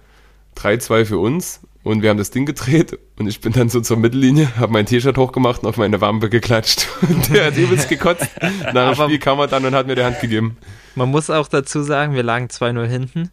3-2 0.58 1.06
für 1.06 1.18
uns 1.18 1.62
und 1.84 2.02
wir 2.02 2.10
haben 2.10 2.18
das 2.18 2.32
Ding 2.32 2.46
gedreht 2.46 2.98
und 3.18 3.28
ich 3.28 3.40
bin 3.42 3.54
dann 3.54 3.70
so 3.70 3.80
zur 3.82 3.98
Mittellinie, 3.98 4.56
habe 4.58 4.72
mein 4.74 4.86
T-Shirt 4.86 5.18
hochgemacht 5.18 5.64
und 5.64 5.70
auf 5.70 5.78
meine 5.78 6.02
Wampe 6.02 6.30
geklatscht 6.30 6.88
und 7.02 7.34
der 7.34 7.46
hat 7.48 7.58
übelst 7.58 7.88
gekotzt. 7.90 8.28
Nach 8.74 8.94
dem 8.96 9.04
Spiel 9.06 9.20
kam 9.20 9.40
er 9.40 9.48
dann 9.48 9.66
und 9.66 9.74
hat 9.76 9.88
mir 9.88 9.96
die 9.96 10.04
Hand 10.04 10.20
gegeben. 10.20 10.58
Man 10.96 11.10
muss 11.10 11.30
auch 11.30 11.48
dazu 11.48 11.82
sagen, 11.82 12.14
wir 12.16 12.24
lagen 12.24 12.48
2-0 12.48 12.86
hinten 12.86 13.32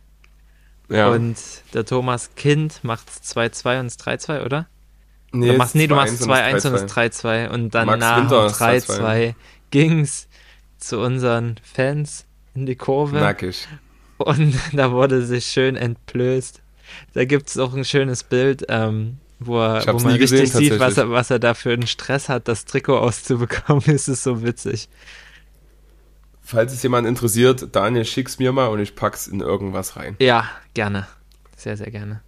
Ja. 0.88 1.08
und 1.10 1.36
der 1.74 1.84
Thomas 1.84 2.34
Kind 2.36 2.84
macht 2.84 3.08
2-2 3.08 3.80
und 3.80 3.86
es 3.86 3.98
3-2, 3.98 4.44
oder? 4.44 4.66
nee, 5.32 5.48
du 5.52 5.58
machst, 5.58 5.74
nee, 5.74 5.86
du 5.86 5.94
machst 5.96 6.22
2-1 6.22 6.68
und 6.68 6.74
3-2. 6.74 6.74
es 6.74 6.92
3-2 7.24 7.48
und 7.50 7.74
dann 7.74 7.86
Max 7.86 8.00
nach 8.00 8.16
Winter 8.20 8.42
dem 8.42 8.46
ist 8.76 8.90
3-2. 8.90 9.00
3-2 9.00 9.34
ging's 9.70 10.28
zu 10.78 11.00
unseren 11.00 11.56
Fans 11.62 12.26
in 12.54 12.64
die 12.66 12.76
Kurve 12.76 13.16
Nackig. 13.18 13.66
und 14.18 14.54
da 14.72 14.92
wurde 14.92 15.26
sich 15.26 15.46
schön 15.46 15.74
entblößt. 15.76 16.62
Da 17.14 17.24
gibt's 17.24 17.58
auch 17.58 17.74
ein 17.74 17.84
schönes 17.84 18.22
Bild, 18.24 18.64
ähm, 18.68 19.18
wo, 19.38 19.60
er, 19.60 19.86
wo 19.86 19.98
man 19.98 20.18
gesehen, 20.18 20.40
richtig 20.40 20.70
sieht, 20.70 20.80
was 20.80 20.96
er, 20.96 21.10
was 21.10 21.30
er 21.30 21.38
da 21.38 21.54
für 21.54 21.72
einen 21.72 21.86
Stress 21.86 22.28
hat, 22.28 22.48
das 22.48 22.64
Trikot 22.64 22.98
auszubekommen. 22.98 23.82
Es 23.86 24.08
ist 24.08 24.22
so 24.22 24.42
witzig. 24.42 24.88
Falls 26.42 26.72
es 26.72 26.82
jemand 26.82 27.06
interessiert, 27.08 27.68
Daniel, 27.72 28.04
schick's 28.04 28.38
mir 28.38 28.52
mal 28.52 28.68
und 28.68 28.78
ich 28.80 28.94
pack's 28.94 29.26
in 29.26 29.40
irgendwas 29.40 29.96
rein. 29.96 30.14
Ja, 30.20 30.48
gerne. 30.74 31.06
Sehr, 31.56 31.76
sehr 31.76 31.90
gerne. 31.90 32.20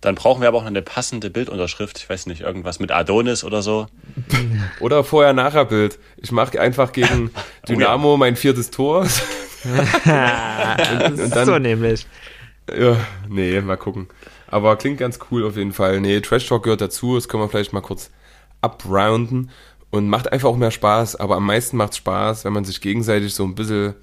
Dann 0.00 0.14
brauchen 0.14 0.40
wir 0.40 0.48
aber 0.48 0.56
auch 0.56 0.62
noch 0.62 0.68
eine 0.68 0.80
passende 0.80 1.28
Bildunterschrift. 1.28 1.98
Ich 1.98 2.08
weiß 2.08 2.24
nicht, 2.24 2.40
irgendwas 2.40 2.80
mit 2.80 2.90
Adonis 2.90 3.44
oder 3.44 3.60
so. 3.60 3.86
Oder 4.80 5.04
Vorher-Nachher-Bild. 5.04 5.98
Ich 6.16 6.32
mache 6.32 6.58
einfach 6.58 6.92
gegen 6.92 7.30
Dynamo 7.68 8.16
mein 8.16 8.36
viertes 8.36 8.70
Tor. 8.70 9.02
und 9.02 9.10
dann- 11.34 11.46
so 11.46 11.58
nämlich. 11.58 12.06
Ja, 12.78 12.96
nee, 13.28 13.60
mal 13.60 13.76
gucken. 13.76 14.08
Aber 14.48 14.76
klingt 14.76 14.98
ganz 14.98 15.18
cool 15.30 15.44
auf 15.46 15.56
jeden 15.56 15.72
Fall. 15.72 16.00
Nee, 16.00 16.20
Trash 16.20 16.46
Talk 16.46 16.64
gehört 16.64 16.80
dazu. 16.80 17.14
Das 17.14 17.28
können 17.28 17.42
wir 17.42 17.48
vielleicht 17.48 17.72
mal 17.72 17.80
kurz 17.80 18.10
abrounden. 18.60 19.50
Und 19.90 20.08
macht 20.08 20.32
einfach 20.32 20.48
auch 20.48 20.56
mehr 20.56 20.70
Spaß. 20.70 21.16
Aber 21.16 21.36
am 21.36 21.46
meisten 21.46 21.76
macht 21.76 21.96
Spaß, 21.96 22.44
wenn 22.44 22.52
man 22.52 22.64
sich 22.64 22.80
gegenseitig 22.80 23.34
so 23.34 23.44
ein 23.44 23.54
bisschen 23.54 23.94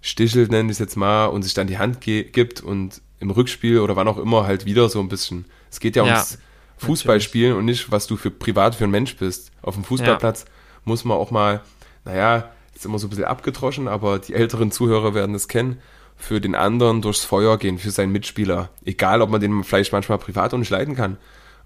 stichelt, 0.00 0.50
nenne 0.50 0.66
ich 0.66 0.76
es 0.76 0.78
jetzt 0.78 0.96
mal, 0.96 1.26
und 1.26 1.42
sich 1.42 1.54
dann 1.54 1.66
die 1.66 1.78
Hand 1.78 2.00
gibt 2.00 2.60
und 2.60 3.00
im 3.20 3.30
Rückspiel 3.30 3.78
oder 3.78 3.94
wann 3.96 4.08
auch 4.08 4.18
immer 4.18 4.46
halt 4.46 4.64
wieder 4.66 4.88
so 4.88 5.00
ein 5.00 5.08
bisschen. 5.08 5.44
Es 5.70 5.78
geht 5.78 5.94
ja 5.96 6.04
Ja, 6.04 6.14
ums 6.14 6.38
Fußballspielen 6.78 7.56
und 7.56 7.64
nicht, 7.64 7.92
was 7.92 8.08
du 8.08 8.16
für 8.16 8.30
privat 8.30 8.74
für 8.74 8.84
ein 8.84 8.90
Mensch 8.90 9.16
bist. 9.16 9.52
Auf 9.62 9.74
dem 9.74 9.84
Fußballplatz 9.84 10.44
muss 10.84 11.04
man 11.04 11.16
auch 11.16 11.30
mal, 11.30 11.60
naja, 12.04 12.50
ist 12.74 12.84
immer 12.84 12.98
so 12.98 13.06
ein 13.06 13.10
bisschen 13.10 13.24
abgedroschen, 13.24 13.86
aber 13.86 14.18
die 14.18 14.34
älteren 14.34 14.72
Zuhörer 14.72 15.14
werden 15.14 15.36
es 15.36 15.46
kennen, 15.46 15.78
für 16.22 16.40
den 16.40 16.54
anderen 16.54 17.02
durchs 17.02 17.24
Feuer 17.24 17.58
gehen, 17.58 17.78
für 17.78 17.90
seinen 17.90 18.12
Mitspieler. 18.12 18.70
Egal, 18.84 19.22
ob 19.22 19.30
man 19.30 19.40
den 19.40 19.64
vielleicht 19.64 19.92
manchmal 19.92 20.18
privat 20.18 20.54
auch 20.54 20.58
nicht 20.58 20.70
leiden 20.70 20.94
kann. 20.94 21.18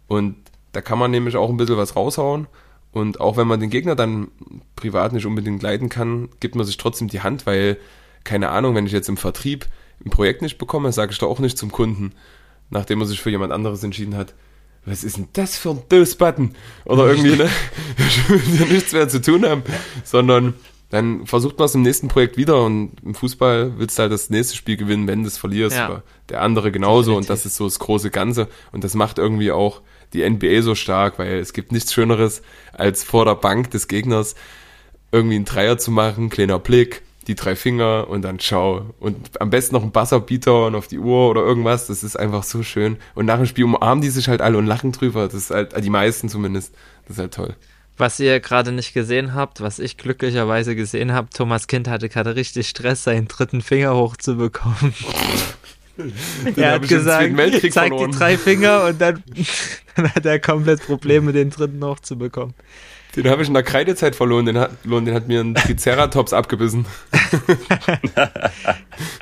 Und 0.08 0.36
da 0.72 0.80
kann 0.80 0.98
man 0.98 1.10
nämlich 1.10 1.36
auch 1.36 1.50
ein 1.50 1.58
bisschen 1.58 1.76
was 1.76 1.94
raushauen. 1.94 2.46
Und 2.90 3.20
auch 3.20 3.36
wenn 3.36 3.46
man 3.46 3.60
den 3.60 3.68
Gegner 3.68 3.94
dann 3.94 4.28
privat 4.74 5.12
nicht 5.12 5.26
unbedingt 5.26 5.62
leiden 5.62 5.90
kann, 5.90 6.30
gibt 6.40 6.54
man 6.54 6.64
sich 6.64 6.78
trotzdem 6.78 7.08
die 7.08 7.20
Hand, 7.20 7.44
weil, 7.44 7.76
keine 8.24 8.48
Ahnung, 8.48 8.74
wenn 8.74 8.86
ich 8.86 8.92
jetzt 8.92 9.10
im 9.10 9.18
Vertrieb 9.18 9.66
ein 10.02 10.08
Projekt 10.10 10.40
nicht 10.40 10.56
bekomme, 10.56 10.90
sage 10.90 11.12
ich 11.12 11.18
doch 11.18 11.28
auch 11.28 11.38
nicht 11.38 11.58
zum 11.58 11.70
Kunden, 11.70 12.12
nachdem 12.70 13.00
er 13.00 13.06
sich 13.06 13.20
für 13.20 13.30
jemand 13.30 13.52
anderes 13.52 13.84
entschieden 13.84 14.16
hat, 14.16 14.32
was 14.86 15.04
ist 15.04 15.18
denn 15.18 15.28
das 15.34 15.58
für 15.58 15.70
ein 15.70 15.82
Dose-Button? 15.90 16.54
Oder 16.86 17.08
irgendwie, 17.08 17.36
ne? 17.36 17.50
Ich 17.98 18.28
will 18.30 18.40
ja 18.58 18.64
nichts 18.64 18.92
mehr 18.94 19.08
zu 19.08 19.20
tun 19.20 19.44
haben, 19.44 19.64
sondern 20.02 20.54
dann 20.90 21.26
versucht 21.26 21.58
man 21.58 21.66
es 21.66 21.74
im 21.74 21.82
nächsten 21.82 22.08
Projekt 22.08 22.36
wieder 22.36 22.64
und 22.64 22.92
im 23.04 23.14
Fußball 23.14 23.72
willst 23.78 23.98
du 23.98 24.02
halt 24.02 24.12
das 24.12 24.30
nächste 24.30 24.56
Spiel 24.56 24.76
gewinnen, 24.76 25.08
wenn 25.08 25.22
du 25.22 25.28
es 25.28 25.36
verlierst. 25.36 25.76
Ja. 25.76 26.02
Der 26.28 26.42
andere 26.42 26.70
genauso 26.70 27.16
und 27.16 27.24
Definitiv. 27.24 27.42
das 27.42 27.46
ist 27.46 27.56
so 27.56 27.64
das 27.64 27.78
große 27.78 28.10
Ganze 28.10 28.48
und 28.72 28.84
das 28.84 28.94
macht 28.94 29.18
irgendwie 29.18 29.50
auch 29.50 29.82
die 30.12 30.28
NBA 30.28 30.62
so 30.62 30.74
stark, 30.74 31.18
weil 31.18 31.38
es 31.38 31.52
gibt 31.52 31.72
nichts 31.72 31.92
Schöneres, 31.92 32.42
als 32.72 33.02
vor 33.02 33.24
der 33.24 33.34
Bank 33.34 33.70
des 33.72 33.88
Gegners 33.88 34.36
irgendwie 35.10 35.36
einen 35.36 35.44
Dreier 35.44 35.78
zu 35.78 35.90
machen, 35.90 36.30
kleiner 36.30 36.58
Blick, 36.58 37.02
die 37.26 37.34
drei 37.34 37.56
Finger 37.56 38.06
und 38.08 38.22
dann 38.22 38.38
ciao. 38.38 38.94
Und 39.00 39.40
am 39.40 39.50
besten 39.50 39.74
noch 39.74 39.82
ein 39.82 39.90
Buzzerbeater 39.90 40.66
und 40.66 40.74
auf 40.74 40.86
die 40.86 40.98
Uhr 40.98 41.28
oder 41.28 41.42
irgendwas. 41.42 41.86
Das 41.88 42.04
ist 42.04 42.16
einfach 42.16 42.44
so 42.44 42.62
schön. 42.62 42.98
Und 43.14 43.26
nach 43.26 43.38
dem 43.38 43.46
Spiel 43.46 43.64
umarmen 43.64 44.02
die 44.02 44.10
sich 44.10 44.28
halt 44.28 44.40
alle 44.40 44.58
und 44.58 44.66
lachen 44.66 44.92
drüber. 44.92 45.24
Das 45.24 45.34
ist 45.34 45.50
halt, 45.50 45.84
die 45.84 45.90
meisten 45.90 46.28
zumindest. 46.28 46.72
Das 47.06 47.16
ist 47.16 47.20
halt 47.20 47.34
toll. 47.34 47.56
Was 47.98 48.20
ihr 48.20 48.40
gerade 48.40 48.72
nicht 48.72 48.92
gesehen 48.92 49.34
habt, 49.34 49.60
was 49.60 49.78
ich 49.78 49.96
glücklicherweise 49.96 50.76
gesehen 50.76 51.12
habe, 51.12 51.28
Thomas 51.30 51.66
Kind 51.66 51.88
hatte 51.88 52.08
gerade 52.08 52.36
richtig 52.36 52.68
Stress, 52.68 53.04
seinen 53.04 53.26
dritten 53.26 53.62
Finger 53.62 53.94
hochzubekommen. 53.94 54.94
Er 56.56 56.72
hat 56.72 56.88
gesagt, 56.88 57.32
zeig 57.70 57.96
die 57.96 58.10
drei 58.10 58.36
Finger 58.36 58.84
und 58.88 59.00
dann, 59.00 59.22
dann 59.96 60.14
hat 60.14 60.26
er 60.26 60.38
komplett 60.38 60.84
Probleme, 60.84 61.32
den 61.32 61.48
dritten 61.48 61.82
hochzubekommen. 61.82 62.54
Den 63.16 63.30
habe 63.30 63.40
ich 63.40 63.48
in 63.48 63.54
der 63.54 63.62
Kreidezeit 63.62 64.14
verloren. 64.14 64.44
Den 64.44 64.58
hat, 64.58 64.72
den 64.84 65.14
hat 65.14 65.26
mir 65.26 65.40
ein 65.40 65.54
Triceratops 65.54 66.34
abgebissen. 66.34 66.84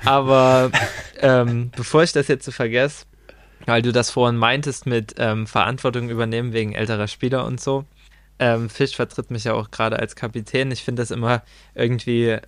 Aber 0.05 0.73
ähm, 1.21 1.71
bevor 1.77 2.03
ich 2.03 2.11
das 2.11 2.27
jetzt 2.27 2.45
so 2.45 2.51
vergesse, 2.51 3.05
weil 3.67 3.83
du 3.83 3.93
das 3.93 4.11
vorhin 4.11 4.37
meintest 4.37 4.87
mit 4.87 5.15
ähm, 5.19 5.47
Verantwortung 5.47 6.09
übernehmen 6.11 6.53
wegen 6.53 6.73
älterer 6.73 7.07
Spieler 7.07 7.45
und 7.45 7.61
so. 7.61 7.85
Ähm, 8.39 8.69
Fisch 8.69 8.97
vertritt 8.97 9.31
mich 9.31 9.45
ja 9.45 9.55
auch 9.55 9.71
gerade 9.71 9.99
als 9.99 10.17
Kapitän. 10.17 10.71
Ich 10.73 10.83
finde 10.83 11.03
das 11.03 11.11
immer 11.11 11.43
irgendwie 11.75 12.39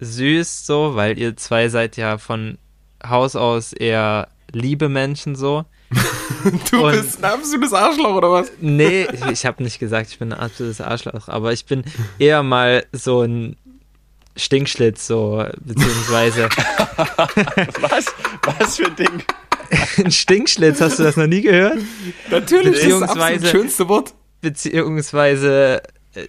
süß 0.00 0.66
so, 0.66 0.94
weil 0.94 1.18
ihr 1.18 1.36
zwei 1.36 1.68
seid 1.68 1.96
ja 1.96 2.18
von 2.18 2.58
Haus 3.06 3.36
aus 3.36 3.72
eher 3.72 4.28
liebe 4.52 4.88
Menschen 4.88 5.34
so. 5.36 5.64
Du 6.70 6.84
Und- 6.86 6.92
bist 6.92 7.18
ein 7.18 7.32
absolutes 7.32 7.72
Arschloch, 7.72 8.14
oder 8.14 8.30
was? 8.30 8.52
Nee, 8.60 9.08
ich, 9.12 9.24
ich 9.26 9.46
habe 9.46 9.62
nicht 9.62 9.78
gesagt, 9.80 10.10
ich 10.10 10.18
bin 10.18 10.32
ein 10.32 10.38
absolutes 10.38 10.80
Arschloch, 10.80 11.28
aber 11.28 11.52
ich 11.52 11.64
bin 11.66 11.82
eher 12.18 12.42
mal 12.42 12.86
so 12.92 13.22
ein 13.22 13.56
Stinkschlitz, 14.36 15.06
so, 15.06 15.44
beziehungsweise 15.60 16.48
Was? 17.80 18.06
Was 18.42 18.76
für 18.76 18.86
ein 18.86 18.96
Ding? 18.96 19.22
ein 20.04 20.10
Stinkschlitz, 20.12 20.80
hast 20.80 20.98
du 21.00 21.02
das 21.02 21.16
noch 21.16 21.26
nie 21.26 21.40
gehört? 21.42 21.78
Natürlich, 22.30 22.80
das 22.88 23.00
ist 23.10 23.16
das 23.42 23.50
schönste 23.50 23.88
Wort. 23.88 24.14
Beziehungsweise, 24.40 25.82
äh, 26.14 26.28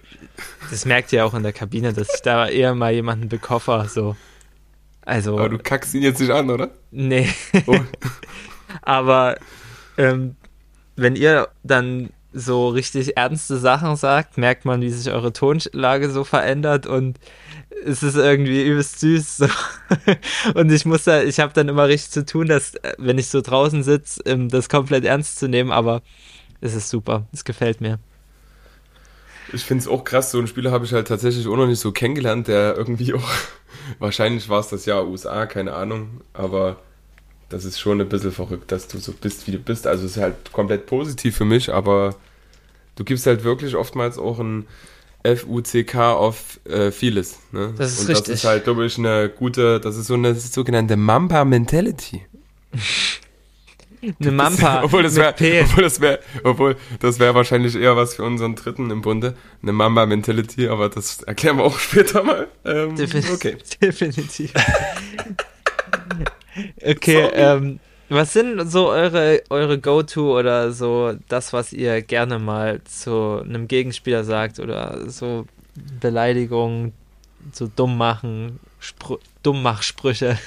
das 0.70 0.84
merkt 0.84 1.12
ihr 1.12 1.24
auch 1.24 1.34
in 1.34 1.42
der 1.42 1.52
Kabine, 1.52 1.92
dass 1.92 2.08
ich 2.14 2.22
da 2.22 2.48
eher 2.48 2.74
mal 2.74 2.92
jemanden 2.92 3.28
bekoffer, 3.28 3.88
so. 3.88 4.16
Also, 5.02 5.38
Aber 5.38 5.48
du 5.48 5.58
kackst 5.58 5.94
ihn 5.94 6.02
jetzt 6.02 6.20
nicht 6.20 6.30
an, 6.30 6.50
oder? 6.50 6.70
nee. 6.90 7.28
Oh. 7.66 7.78
Aber 8.82 9.36
ähm, 9.96 10.36
wenn 10.96 11.16
ihr 11.16 11.48
dann 11.62 12.10
so 12.32 12.68
richtig 12.68 13.16
ernste 13.16 13.56
Sachen 13.56 13.96
sagt, 13.96 14.38
merkt 14.38 14.64
man, 14.64 14.80
wie 14.82 14.90
sich 14.90 15.12
eure 15.12 15.32
Tonlage 15.32 16.10
so 16.10 16.22
verändert 16.22 16.86
und 16.86 17.18
es 17.84 18.02
ist 18.02 18.16
irgendwie 18.16 18.64
übelst 18.64 19.00
süß. 19.00 19.38
So. 19.38 19.46
Und 20.54 20.70
ich 20.70 20.84
muss 20.84 21.04
da, 21.04 21.22
ich 21.22 21.40
habe 21.40 21.52
dann 21.52 21.68
immer 21.68 21.88
richtig 21.88 22.10
zu 22.10 22.26
tun, 22.26 22.46
dass, 22.46 22.74
äh, 22.76 22.94
wenn 22.98 23.18
ich 23.18 23.28
so 23.28 23.40
draußen 23.40 23.82
sitze, 23.82 24.22
ähm, 24.26 24.48
das 24.48 24.68
komplett 24.68 25.04
ernst 25.04 25.38
zu 25.38 25.48
nehmen, 25.48 25.72
aber 25.72 26.02
es 26.60 26.74
ist 26.74 26.90
super. 26.90 27.26
Es 27.32 27.44
gefällt 27.44 27.80
mir. 27.80 27.98
Ich 29.52 29.64
finde 29.64 29.82
es 29.82 29.88
auch 29.88 30.04
krass, 30.04 30.30
so 30.30 30.38
einen 30.38 30.46
Spieler 30.46 30.70
habe 30.70 30.84
ich 30.84 30.92
halt 30.92 31.08
tatsächlich 31.08 31.46
auch 31.48 31.56
noch 31.56 31.66
nicht 31.66 31.80
so 31.80 31.92
kennengelernt, 31.92 32.48
der 32.48 32.76
irgendwie 32.76 33.14
auch, 33.14 33.30
wahrscheinlich 33.98 34.48
war 34.48 34.60
es 34.60 34.68
das 34.68 34.86
Jahr 34.86 35.06
USA, 35.06 35.46
keine 35.46 35.74
Ahnung, 35.74 36.20
aber 36.32 36.76
das 37.48 37.64
ist 37.64 37.80
schon 37.80 38.00
ein 38.00 38.08
bisschen 38.08 38.32
verrückt, 38.32 38.70
dass 38.70 38.86
du 38.86 38.98
so 38.98 39.12
bist, 39.12 39.46
wie 39.46 39.52
du 39.52 39.58
bist. 39.58 39.86
Also 39.86 40.04
es 40.04 40.12
ist 40.12 40.22
halt 40.22 40.52
komplett 40.52 40.86
positiv 40.86 41.36
für 41.36 41.44
mich, 41.44 41.72
aber 41.72 42.14
du 42.94 43.02
gibst 43.02 43.26
halt 43.26 43.42
wirklich 43.42 43.74
oftmals 43.74 44.18
auch 44.18 44.38
ein 44.38 44.66
FUCK 45.24 45.96
auf 45.96 46.60
äh, 46.64 46.92
vieles. 46.92 47.38
Ne? 47.50 47.74
Das 47.76 47.92
ist 47.92 48.02
Und 48.02 48.08
richtig. 48.10 48.26
das 48.26 48.34
ist 48.36 48.44
halt, 48.44 48.64
glaube 48.64 48.86
ich, 48.86 48.96
eine 48.98 49.28
gute, 49.28 49.80
das 49.80 49.96
ist 49.96 50.06
so 50.06 50.14
eine 50.14 50.34
sogenannte 50.34 50.96
Mamba-Mentality. 50.96 52.22
Eine 54.02 54.30
Mampa 54.30 54.82
obwohl 54.84 55.02
das 55.02 55.16
wäre, 55.16 55.34
obwohl 55.64 55.82
das 55.82 56.00
wäre, 56.00 56.20
obwohl 56.42 56.76
das 57.00 57.18
wäre 57.18 57.34
wahrscheinlich 57.34 57.76
eher 57.76 57.96
was 57.96 58.14
für 58.14 58.24
unseren 58.24 58.54
Dritten 58.54 58.90
im 58.90 59.02
Bunde, 59.02 59.34
eine 59.62 59.72
Mamba 59.72 60.06
Mentality, 60.06 60.68
aber 60.68 60.88
das 60.88 61.22
erklären 61.22 61.58
wir 61.58 61.64
auch 61.64 61.78
später 61.78 62.22
mal. 62.22 62.48
Ähm, 62.64 62.96
Definitiv. 62.96 63.34
okay. 63.34 63.56
Definitiv. 63.82 64.52
okay, 66.82 67.28
ähm, 67.34 67.80
was 68.08 68.32
sind 68.32 68.68
so 68.70 68.88
eure, 68.88 69.42
eure 69.50 69.78
Go-To 69.78 70.38
oder 70.38 70.72
so 70.72 71.14
das, 71.28 71.52
was 71.52 71.72
ihr 71.72 72.02
gerne 72.02 72.38
mal 72.38 72.82
zu 72.84 73.40
einem 73.44 73.68
Gegenspieler 73.68 74.24
sagt 74.24 74.58
oder 74.58 75.08
so 75.08 75.46
Beleidigungen, 76.00 76.92
so 77.52 77.70
dumm 77.74 77.96
machen, 77.96 78.58
Spr 78.80 79.18
Dummmachsprüche, 79.42 80.38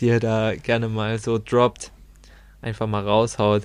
die 0.00 0.06
ihr 0.06 0.20
da 0.20 0.54
gerne 0.54 0.88
mal 0.88 1.18
so 1.18 1.38
droppt, 1.38 1.90
einfach 2.62 2.86
mal 2.86 3.04
raushaut. 3.04 3.62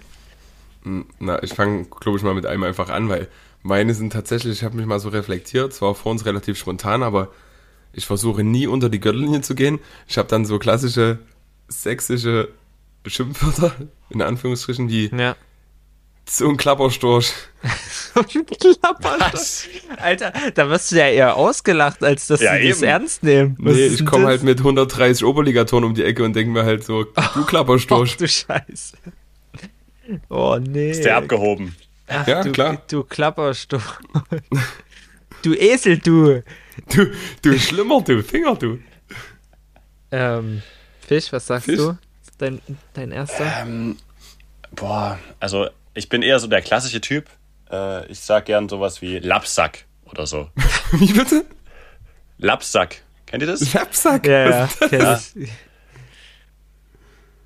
Na, 1.20 1.42
ich 1.44 1.54
fange, 1.54 1.86
glaube 1.86 2.18
ich, 2.18 2.24
mal 2.24 2.34
mit 2.34 2.46
einem 2.46 2.64
einfach 2.64 2.90
an, 2.90 3.10
weil 3.10 3.28
meine 3.62 3.94
sind 3.94 4.12
tatsächlich, 4.12 4.60
ich 4.60 4.64
habe 4.64 4.76
mich 4.76 4.86
mal 4.86 5.00
so 5.00 5.10
reflektiert, 5.10 5.74
zwar 5.74 5.96
vor 5.96 6.12
uns 6.12 6.26
relativ 6.26 6.58
spontan, 6.58 7.04
aber 7.04 7.30
ich 7.94 8.06
versuche 8.06 8.44
nie 8.44 8.68
unter 8.68 8.90
die 8.90 9.00
Gürtellinie 9.00 9.42
zu 9.42 9.56
gehen. 9.56 9.80
Ich 10.08 10.18
habe 10.18 10.28
dann 10.28 10.46
so 10.46 10.60
klassische 10.60 11.20
sächsische 11.68 12.50
Schimpfwörter, 13.06 13.74
in 14.10 14.22
Anführungsstrichen, 14.22 14.90
wie 14.90 15.08
Ja. 15.16 15.36
so 16.30 16.50
ein 16.50 16.58
Klapperstorch. 16.58 17.32
Was? 18.14 19.68
Alter, 19.98 20.34
da 20.54 20.70
wirst 20.70 20.92
du 20.92 20.96
ja 20.98 21.08
eher 21.08 21.36
ausgelacht, 21.36 22.04
als 22.04 22.28
dass 22.28 22.42
Ja, 22.42 22.58
sie 22.58 22.70
das 22.70 22.82
ernst 22.82 23.24
nehmen. 23.24 23.56
Was 23.60 23.76
Nee, 23.76 23.88
ich 23.88 24.06
komme 24.06 24.28
halt 24.28 24.44
mit 24.44 24.60
130 24.60 25.26
Oberligatoren 25.26 25.84
um 25.84 25.94
die 25.94 26.04
Ecke 26.04 26.24
und 26.24 26.34
denke 26.36 26.52
mir 26.52 26.64
halt 26.66 26.84
so, 26.84 27.04
du 27.34 27.46
Klapperstorch. 27.46 28.12
Ach 28.14 28.18
du 28.18 28.28
Scheiße. 28.28 28.98
Oh 30.30 30.58
nee. 30.60 30.92
Ist 30.92 31.04
der 31.06 31.18
abgehoben? 31.18 31.76
Ach, 32.08 32.28
Ja, 32.28 32.44
du, 32.44 32.52
klar. 32.52 32.82
Du 32.90 33.04
Klapperstuhl. 33.04 33.82
du 35.44 35.54
Esel, 35.54 35.98
du. 36.00 36.44
Du, 36.94 37.12
du 37.42 37.60
Schlimmer, 37.60 38.02
du 38.02 38.22
Finger, 38.24 38.56
du. 38.56 38.80
Ähm, 40.12 40.62
Fisch, 41.08 41.32
was 41.32 41.48
sagst 41.48 41.66
Fisch? 41.66 41.78
du? 41.78 41.98
Dein, 42.38 42.60
dein 42.94 43.12
erster? 43.12 43.46
Ähm, 43.62 43.98
boah, 44.76 45.18
also 45.40 45.68
ich 45.94 46.10
bin 46.10 46.22
eher 46.22 46.40
so 46.40 46.48
der 46.48 46.62
klassische 46.62 47.02
Typ. 47.02 47.30
Äh, 47.72 48.06
ich 48.08 48.20
sag 48.20 48.46
gern 48.46 48.70
sowas 48.70 49.02
wie 49.02 49.20
Lapsack 49.20 49.86
oder 50.06 50.28
so. 50.28 50.50
Wie 50.92 51.12
bitte? 51.12 51.46
Lapsack. 52.38 52.98
Kennt 53.26 53.42
ihr 53.44 53.48
das? 53.48 53.74
Lapsack? 53.74 54.28
Ja, 54.28 54.70
ja, 54.92 55.20
ich. 55.36 55.50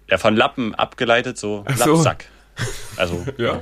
Ja, 0.10 0.17
von 0.17 0.36
Lappen 0.36 0.73
abgeleitet, 0.75 1.38
so 1.38 1.63
Ach 1.67 1.77
so. 1.77 1.93
Lapsack. 1.95 2.25
Also 2.97 3.25
Ja, 3.38 3.62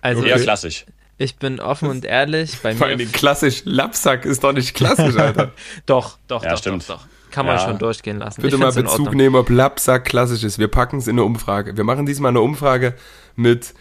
Also 0.00 0.24
eher 0.24 0.38
klassisch. 0.40 0.86
ich 1.18 1.36
bin 1.36 1.60
offen 1.60 1.88
und 1.88 2.04
ehrlich. 2.04 2.58
Bei 2.62 2.74
vor 2.74 2.88
mir 2.88 2.96
Dingen 2.96 3.12
klassisch. 3.12 3.62
Lapsack 3.64 4.24
ist 4.24 4.42
doch 4.44 4.52
nicht 4.52 4.74
klassisch, 4.74 5.16
Alter. 5.18 5.52
doch, 5.86 6.18
doch, 6.26 6.42
Ja, 6.42 6.50
doch, 6.50 6.58
stimmt. 6.58 6.88
doch, 6.88 6.98
doch. 7.00 7.06
Kann 7.30 7.44
man 7.44 7.56
Ja. 7.58 7.64
schon 7.66 7.78
durchgehen 7.78 8.18
lassen. 8.18 8.40
Bitte 8.40 8.56
ich 8.56 8.60
mal 8.60 8.72
Bezug 8.72 9.14
nehmen, 9.14 9.36
ob 9.36 9.50
Lapsack 9.50 10.06
klassisch 10.06 10.42
ist. 10.44 10.58
Wir 10.58 10.68
packen 10.68 10.98
es 10.98 11.06
in 11.06 11.16
eine 11.16 11.24
Umfrage. 11.24 11.76
Wir 11.76 11.84
machen 11.84 12.06
diesmal 12.06 12.30
eine 12.30 12.40
Umfrage 12.40 12.94
mit 13.36 13.74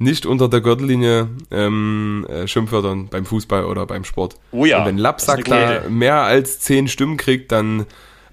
nicht 0.00 0.24
unter 0.24 0.48
der 0.48 0.62
Gürtellinie 0.62 1.28
ähm, 1.50 2.26
äh, 2.28 2.48
Schimpfwörtern 2.48 3.08
beim 3.08 3.26
Fußball 3.26 3.66
oder 3.66 3.84
beim 3.84 4.04
Sport. 4.04 4.36
Oh 4.50 4.64
ja, 4.64 4.80
Und 4.80 4.86
wenn 4.86 4.98
Lapsack 4.98 5.44
da 5.44 5.88
mehr 5.90 6.22
als 6.22 6.58
zehn 6.58 6.88
Stimmen 6.88 7.18
kriegt, 7.18 7.52
dann 7.52 7.84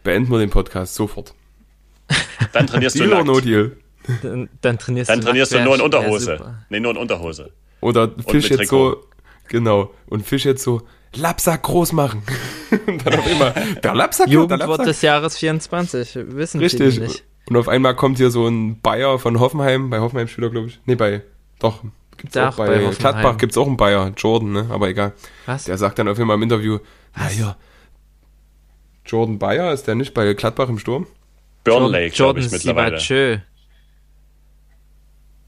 beenden 0.01 0.31
wir 0.31 0.39
den 0.39 0.49
Podcast 0.49 0.95
sofort. 0.95 1.33
Dann 2.53 2.67
trainierst 2.67 2.97
du 2.97 3.05
nackt. 3.05 3.25
no 3.25 3.41
deal? 3.41 3.75
Dann, 4.23 4.47
dann 4.61 4.79
trainierst 4.79 5.09
Dann 5.09 5.19
du 5.19 5.25
trainierst 5.25 5.51
du 5.51 5.61
nur 5.61 5.75
in 5.75 5.81
Unterhose. 5.81 6.55
Nee, 6.69 6.79
nur 6.79 6.91
in 6.91 6.97
Unterhose. 6.97 7.51
Oder 7.81 8.15
Fisch 8.25 8.49
jetzt 8.49 8.69
so, 8.69 9.03
genau, 9.49 9.93
und 10.07 10.25
Fisch 10.25 10.45
jetzt 10.45 10.63
so, 10.63 10.83
Lapsack 11.15 11.63
groß 11.63 11.91
machen. 11.91 12.23
und 12.87 13.05
dann 13.05 13.19
auf 13.19 13.27
immer, 13.29 13.51
der 13.51 13.93
Lapsack, 13.93 14.27
ja, 14.27 14.31
der 14.31 14.41
Jugendwort 14.41 14.69
Lapsack. 14.69 14.85
des 14.85 15.01
Jahres 15.01 15.37
24, 15.37 16.19
wissen 16.29 16.61
Richtig. 16.61 16.93
viele 16.93 17.07
nicht. 17.07 17.25
Und 17.49 17.57
auf 17.57 17.67
einmal 17.67 17.95
kommt 17.95 18.17
hier 18.17 18.29
so 18.29 18.47
ein 18.47 18.79
Bayer 18.79 19.19
von 19.19 19.41
Hoffenheim, 19.41 19.89
bei 19.89 19.99
Hoffenheim 19.99 20.29
Spieler, 20.29 20.49
glaube 20.49 20.67
ich. 20.67 20.79
Nee, 20.85 20.95
bei, 20.95 21.23
doch, 21.59 21.83
gibt's 22.17 22.33
Doch, 22.33 22.53
auch 22.53 22.57
bei, 22.57 22.79
bei. 22.79 22.95
Gladbach 22.95 23.37
gibt's 23.37 23.57
auch 23.57 23.67
einen 23.67 23.77
Bayer, 23.77 24.11
Jordan, 24.15 24.51
ne, 24.51 24.67
aber 24.69 24.89
egal. 24.89 25.13
Was? 25.45 25.65
Der 25.65 25.77
sagt 25.77 25.99
dann 25.99 26.07
auf 26.07 26.19
einmal 26.19 26.35
im 26.35 26.43
Interview, 26.43 26.79
na 27.15 27.31
ja, 27.31 27.55
Jordan 29.05 29.39
Bayer, 29.39 29.71
ist 29.73 29.87
der 29.87 29.95
nicht 29.95 30.13
bei 30.13 30.33
Gladbach 30.33 30.69
im 30.69 30.79
Sturm? 30.79 31.07
Burnley, 31.63 32.09
glaube 32.09 32.39
Jordan 32.39 32.43
ich, 32.45 32.51
mittlerweile. 32.51 32.99
Sibachö 32.99 33.39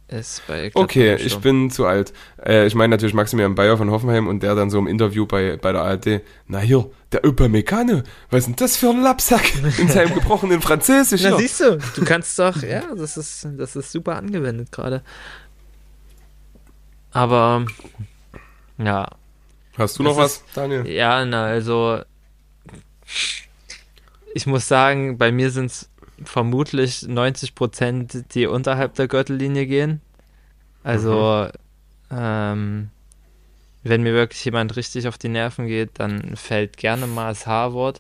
ist 0.08 0.48
bei 0.48 0.70
Gladbach 0.70 0.82
Okay, 0.82 1.16
im 1.16 1.26
ich 1.26 1.38
bin 1.38 1.70
zu 1.70 1.86
alt. 1.86 2.14
Äh, 2.44 2.66
ich 2.66 2.76
meine 2.76 2.92
natürlich 2.92 3.14
Maximilian 3.14 3.56
Bayer 3.56 3.78
von 3.78 3.92
Hoffenheim 3.92 4.28
und 4.28 4.42
der 4.42 4.56
dann 4.56 4.70
so 4.70 4.80
im 4.80 4.88
Interview 4.88 5.26
bei, 5.26 5.58
bei 5.58 5.72
der 5.72 5.82
ARD, 5.82 6.22
na 6.48 6.60
hier, 6.60 6.90
der 7.12 7.24
Upamecano, 7.26 8.02
was 8.30 8.40
ist 8.40 8.48
denn 8.48 8.56
das 8.56 8.78
für 8.78 8.90
ein 8.90 9.02
Lapsack 9.02 9.52
in 9.78 9.88
seinem 9.88 10.14
gebrochenen 10.14 10.62
Französisch? 10.62 11.22
Na 11.24 11.38
siehst 11.38 11.60
du, 11.60 11.78
du 11.96 12.06
kannst 12.06 12.38
doch, 12.40 12.62
ja, 12.64 12.84
das 12.96 13.18
ist, 13.18 13.48
das 13.58 13.76
ist 13.76 13.92
super 13.92 14.16
angewendet 14.16 14.72
gerade. 14.72 15.04
Aber, 17.20 17.66
ja, 18.78 19.10
Hast 19.78 20.00
du 20.00 20.04
noch 20.04 20.16
was, 20.16 20.42
Daniel? 20.56 20.88
ja, 20.88 21.26
na, 21.26 21.48
also, 21.48 22.00
ich 24.34 24.48
muss 24.48 24.70
sagen, 24.70 25.18
bei 25.18 25.30
mir 25.30 25.52
sind 25.52 25.66
es 25.66 25.90
vermutlich 26.24 27.06
90 27.06 27.56
Prozent, 27.56 28.34
die 28.34 28.48
unterhalb 28.48 28.94
der 28.96 29.10
Gürtellinie 29.10 29.66
gehen. 29.66 30.00
Also, 30.84 31.50
ähm, 32.10 32.90
wenn 33.84 34.04
mir 34.04 34.14
wirklich 34.14 34.46
jemand 34.46 34.78
richtig 34.78 35.06
auf 35.10 35.18
die 35.18 35.28
Nerven 35.28 35.68
geht, 35.68 36.00
dann 36.00 36.38
fällt 36.38 36.78
gerne 36.78 37.06
mal 37.06 37.32
das 37.34 37.46
H-Wort. 37.46 38.00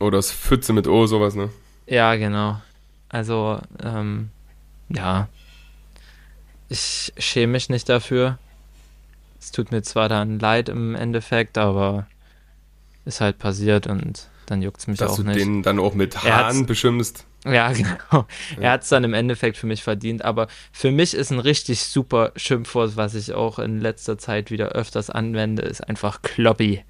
Oder 0.00 0.18
das 0.18 0.30
Pfütze 0.30 0.74
mit 0.74 0.86
O, 0.86 1.06
sowas, 1.06 1.34
ne? 1.34 1.48
Ja, 1.86 2.14
genau. 2.16 2.60
Also, 3.08 3.58
ähm, 3.82 4.28
ja. 4.90 5.28
Ich 6.68 7.12
schäme 7.18 7.52
mich 7.52 7.68
nicht 7.68 7.88
dafür. 7.88 8.38
Es 9.40 9.52
tut 9.52 9.70
mir 9.70 9.82
zwar 9.82 10.08
dann 10.08 10.38
leid 10.38 10.68
im 10.68 10.94
Endeffekt, 10.94 11.58
aber 11.58 12.06
ist 13.04 13.20
halt 13.20 13.38
passiert 13.38 13.86
und 13.86 14.28
dann 14.46 14.62
juckt 14.62 14.80
es 14.80 14.86
mich 14.86 14.98
Dass 14.98 15.12
auch 15.12 15.16
du 15.16 15.24
nicht. 15.24 15.38
den 15.38 15.62
dann 15.62 15.78
auch 15.78 15.94
mit 15.94 16.22
Hahn 16.22 16.66
beschimpfst. 16.66 17.24
Ja, 17.44 17.72
genau. 17.72 18.26
Er 18.58 18.72
hat 18.72 18.82
es 18.82 18.88
dann 18.88 19.04
im 19.04 19.14
Endeffekt 19.14 19.56
für 19.56 19.66
mich 19.66 19.82
verdient, 19.82 20.24
aber 20.24 20.48
für 20.72 20.90
mich 20.90 21.14
ist 21.14 21.30
ein 21.30 21.38
richtig 21.38 21.82
super 21.84 22.32
Schimpfwort, 22.36 22.96
was 22.96 23.14
ich 23.14 23.34
auch 23.34 23.58
in 23.58 23.80
letzter 23.80 24.16
Zeit 24.18 24.50
wieder 24.50 24.70
öfters 24.70 25.10
anwende, 25.10 25.62
ist 25.62 25.82
einfach 25.82 26.22
Kloppi. 26.22 26.82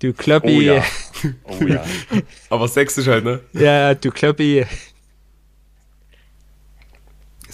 Du 0.00 0.12
Kloppi. 0.12 0.58
Oh 0.58 0.60
ja. 0.60 0.84
Oh 1.44 1.64
ja. 1.64 1.82
Aber 2.50 2.68
sächsisch 2.68 3.06
halt, 3.06 3.24
ne? 3.24 3.40
Ja, 3.52 3.94
du 3.94 4.10
Kloppi. 4.10 4.66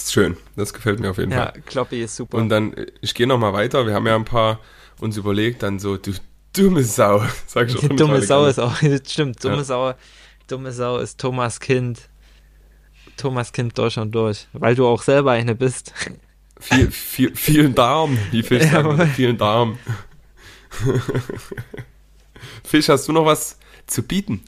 Ist 0.00 0.12
schön. 0.12 0.36
Das 0.56 0.72
gefällt 0.72 0.98
mir 0.98 1.10
auf 1.10 1.18
jeden 1.18 1.30
Ja, 1.32 1.52
Fall. 1.52 1.62
Kloppi 1.66 2.02
ist 2.02 2.16
super. 2.16 2.38
Und 2.38 2.48
dann, 2.48 2.72
äh, 2.72 2.86
ich 3.02 3.14
gehe 3.14 3.26
noch 3.26 3.38
mal 3.38 3.52
weiter. 3.52 3.86
Wir 3.86 3.94
haben 3.94 4.06
ja 4.06 4.16
ein 4.16 4.24
paar 4.24 4.58
uns 4.98 5.16
überlegt, 5.16 5.62
dann 5.62 5.78
so, 5.78 5.96
du 5.96 6.12
dumme 6.54 6.82
Sau, 6.84 7.22
sag 7.46 7.68
ich 7.68 7.76
auch 7.78 7.80
Die 7.80 7.96
dumme 7.96 8.22
Sau 8.22 8.46
ist 8.46 8.58
auch, 8.58 8.76
stimmt, 9.06 9.44
dumme 9.44 9.56
Ja. 9.58 9.64
Sau, 9.64 9.94
dumme 10.48 10.72
Sau 10.72 10.98
ist 10.98 11.18
Thomas 11.20 11.60
Kind. 11.60 12.08
Thomas 13.18 13.52
Kind 13.52 13.76
durch 13.76 13.98
und 13.98 14.12
durch, 14.12 14.48
weil 14.54 14.74
du 14.74 14.86
auch 14.86 15.02
selber 15.02 15.32
eine 15.32 15.54
bist. 15.54 15.92
Viel, 16.58 16.90
viel, 16.90 17.36
vielen 17.36 17.74
Darm, 17.74 18.16
wie 18.30 18.42
Fisch 18.42 18.64
sagen, 18.64 18.88
würde. 18.96 19.06
vielen 19.06 19.36
Darm. 19.36 19.78
Fisch, 22.64 22.88
hast 22.88 23.06
du 23.08 23.12
noch 23.12 23.26
was 23.26 23.58
zu 23.86 24.02
bieten? 24.02 24.42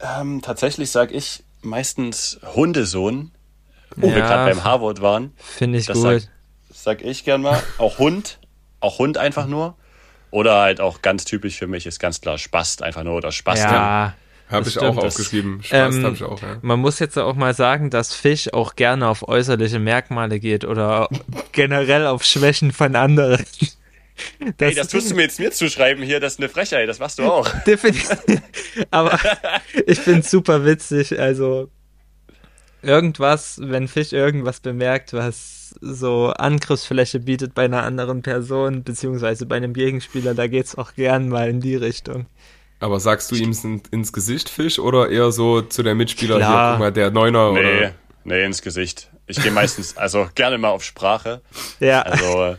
Ähm, 0.00 0.42
tatsächlich 0.42 0.90
sage 0.90 1.14
ich 1.14 1.44
meistens 1.62 2.40
Hundesohn, 2.54 3.30
wo 3.96 4.08
wir 4.10 4.18
Ja. 4.18 4.26
gerade 4.26 4.54
beim 4.54 4.64
Harvard 4.64 5.00
waren. 5.02 5.32
Finde 5.36 5.78
ich 5.78 5.86
Das 5.86 5.96
gut. 5.96 6.04
sag, 6.04 6.22
sag 6.72 7.02
ich 7.02 7.24
gern 7.24 7.42
mal. 7.42 7.62
Auch 7.78 7.98
Hund. 7.98 8.38
Auch 8.80 8.98
Hund 8.98 9.18
einfach 9.18 9.46
nur. 9.46 9.76
Oder 10.30 10.60
halt 10.60 10.80
auch 10.80 11.00
ganz 11.02 11.24
typisch 11.24 11.56
für 11.58 11.66
mich 11.68 11.86
ist 11.86 11.98
ganz 12.00 12.20
klar 12.20 12.38
Spast 12.38 12.82
einfach 12.82 13.04
nur 13.04 13.14
oder 13.14 13.30
Spast. 13.32 13.62
ja, 13.62 14.14
Habe 14.50 14.66
ich 14.68 14.74
stimmt, 14.74 14.86
auch 14.98 15.04
aufgeschrieben. 15.04 15.62
Spaß 15.62 15.94
Ähm, 15.96 16.04
habe 16.04 16.14
ich 16.16 16.22
auch, 16.24 16.42
ja. 16.42 16.58
man 16.60 16.80
muss 16.80 16.98
jetzt 16.98 17.16
auch 17.18 17.34
mal 17.36 17.54
sagen, 17.54 17.88
dass 17.90 18.14
Fisch 18.14 18.52
auch 18.52 18.74
gerne 18.74 19.08
auf 19.08 19.26
äußerliche 19.28 19.78
Merkmale 19.78 20.40
geht 20.40 20.64
oder 20.64 21.08
generell 21.52 22.06
auf 22.06 22.24
Schwächen 22.24 22.72
von 22.72 22.96
anderen. 22.96 23.44
Das, 24.58 24.68
Ey, 24.68 24.74
das 24.76 24.86
tust 24.86 25.10
du 25.10 25.16
mir 25.16 25.22
jetzt 25.22 25.40
mir 25.40 25.50
zuschreiben 25.50 26.04
hier, 26.04 26.20
das 26.20 26.34
ist 26.34 26.38
eine 26.38 26.48
Frechheit, 26.48 26.88
das 26.88 27.00
machst 27.00 27.18
du 27.18 27.24
auch. 27.24 27.48
Definitiv. 27.66 28.16
Aber 28.92 29.18
ich 29.86 29.98
find's 29.98 30.30
super 30.30 30.64
witzig. 30.64 31.18
Also 31.18 31.68
irgendwas, 32.84 33.58
wenn 33.62 33.88
Fisch 33.88 34.12
irgendwas 34.12 34.60
bemerkt, 34.60 35.12
was 35.12 35.74
so 35.80 36.28
Angriffsfläche 36.28 37.20
bietet 37.20 37.54
bei 37.54 37.64
einer 37.64 37.82
anderen 37.82 38.22
Person, 38.22 38.84
beziehungsweise 38.84 39.46
bei 39.46 39.56
einem 39.56 39.72
Gegenspieler, 39.74 40.34
da 40.34 40.46
geht's 40.46 40.76
auch 40.76 40.94
gern 40.94 41.28
mal 41.28 41.48
in 41.48 41.60
die 41.60 41.76
Richtung. 41.76 42.26
Aber 42.80 43.00
sagst 43.00 43.30
du 43.32 43.36
ihm 43.36 43.56
in, 43.64 43.82
ins 43.90 44.12
Gesicht 44.12 44.48
Fisch 44.50 44.78
oder 44.78 45.08
eher 45.10 45.32
so 45.32 45.62
zu 45.62 45.82
der 45.82 45.94
Mitspieler 45.94 46.36
hier, 46.36 46.44
Klar. 46.44 46.72
guck 46.74 46.80
mal, 46.80 46.92
der 46.92 47.10
Neuner 47.10 47.52
Nee, 47.52 47.58
oder? 47.60 47.92
nee, 48.24 48.44
ins 48.44 48.62
Gesicht. 48.62 49.10
Ich 49.26 49.40
gehe 49.42 49.50
meistens, 49.50 49.96
also 49.96 50.28
gerne 50.34 50.58
mal 50.58 50.68
auf 50.68 50.84
Sprache. 50.84 51.40
Ja, 51.80 52.02
Also 52.02 52.56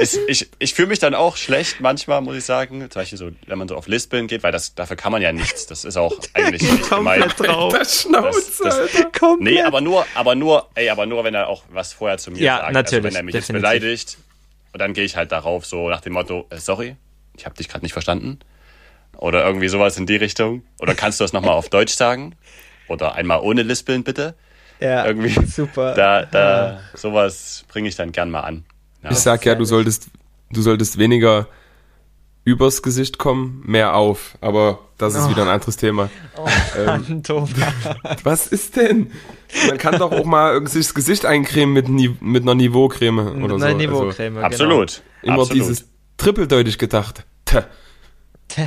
ich, 0.00 0.16
ich, 0.28 0.48
ich 0.60 0.74
fühle 0.74 0.86
mich 0.88 1.00
dann 1.00 1.14
auch 1.16 1.36
schlecht 1.36 1.80
manchmal, 1.80 2.20
muss 2.20 2.36
ich 2.36 2.44
sagen. 2.44 2.88
Zum 2.90 3.00
Beispiel 3.00 3.18
so, 3.18 3.30
wenn 3.46 3.58
man 3.58 3.66
so 3.66 3.74
auf 3.76 3.88
Lispeln 3.88 4.28
geht, 4.28 4.44
weil 4.44 4.52
das 4.52 4.74
dafür 4.76 4.94
kann 4.96 5.10
man 5.10 5.20
ja 5.20 5.32
nichts. 5.32 5.66
Das 5.66 5.84
ist 5.84 5.96
auch 5.96 6.14
eigentlich 6.34 6.62
nicht 6.62 6.88
gemeint. 6.90 7.22
komplett 7.36 7.48
drauf. 7.50 7.72
Das 7.72 8.02
Schnauze, 8.02 8.62
Das- 8.62 8.78
das-. 8.92 9.36
Nee, 9.40 9.60
aber 9.62 9.80
nur, 9.80 10.06
aber 10.14 10.36
nur, 10.36 10.68
ey, 10.76 10.90
aber 10.90 11.06
nur, 11.06 11.24
wenn 11.24 11.34
er 11.34 11.48
auch 11.48 11.64
was 11.70 11.92
vorher 11.92 12.18
zu 12.18 12.30
mir 12.30 12.38
Ja, 12.40 12.58
sagt. 12.58 12.72
natürlich, 12.72 13.04
Also 13.06 13.14
wenn 13.14 13.20
er 13.20 13.22
mich 13.24 13.34
jetzt 13.34 13.48
definitiv. 13.48 13.70
beleidigt 13.80 14.18
und 14.72 14.78
dann 14.80 14.92
gehe 14.94 15.04
ich 15.04 15.16
halt 15.16 15.32
darauf 15.32 15.66
so 15.66 15.88
nach 15.88 16.00
dem 16.02 16.12
Motto, 16.12 16.46
äh, 16.50 16.58
sorry, 16.58 16.94
ich 17.36 17.44
habe 17.46 17.56
dich 17.56 17.68
gerade 17.68 17.84
nicht 17.84 17.92
verstanden. 17.94 18.38
Oder 19.16 19.44
irgendwie 19.44 19.68
sowas 19.68 19.98
in 19.98 20.06
die 20.06 20.16
Richtung. 20.16 20.62
Oder 20.78 20.94
kannst 20.94 21.18
du 21.18 21.24
das 21.24 21.32
nochmal 21.32 21.54
auf 21.54 21.68
Deutsch 21.68 21.92
sagen? 21.94 22.36
Oder 22.86 23.16
einmal 23.16 23.40
ohne 23.40 23.62
Lispeln 23.62 24.04
bitte. 24.04 24.34
Ja, 24.80 25.06
Irgendwie. 25.06 25.46
super. 25.46 25.94
Da, 25.94 26.24
da, 26.26 26.80
sowas 26.94 27.64
bringe 27.68 27.88
ich 27.88 27.96
dann 27.96 28.12
gern 28.12 28.30
mal 28.30 28.40
an. 28.40 28.64
Ja. 29.02 29.10
Ich 29.10 29.18
sag 29.18 29.44
ja, 29.46 29.54
du 29.54 29.64
solltest, 29.64 30.08
du 30.50 30.60
solltest 30.62 30.98
weniger 30.98 31.46
übers 32.44 32.82
Gesicht 32.82 33.18
kommen, 33.18 33.62
mehr 33.64 33.94
auf. 33.94 34.36
Aber 34.40 34.78
das 34.98 35.14
ist 35.14 35.28
wieder 35.30 35.42
ein 35.42 35.48
anderes 35.48 35.76
Thema. 35.76 36.10
Mann, 36.84 37.22
Thomas. 37.22 37.50
Was 38.24 38.46
ist 38.46 38.76
denn? 38.76 39.10
Man 39.68 39.78
kann 39.78 39.98
doch 39.98 40.12
auch 40.12 40.24
mal 40.24 40.52
irgendwie 40.52 40.72
sich 40.72 40.86
das 40.86 40.94
Gesicht 40.94 41.26
eincremen 41.26 41.72
mit, 41.72 41.88
Ni 41.88 42.16
mit 42.20 42.42
einer 42.42 42.54
Niveaucreme 42.54 43.42
oder 43.42 43.58
so. 43.58 43.64
Nein, 43.64 43.74
Also 43.74 43.76
Niveaucreme. 43.76 44.34
genau. 44.34 44.46
Absolut. 44.46 45.02
immer 45.22 45.32
absolut. 45.42 45.54
dieses 45.54 45.88
trippeldeutig 46.16 46.78
gedacht. 46.78 47.24
Tö. 47.44 47.60
Tö. 48.48 48.62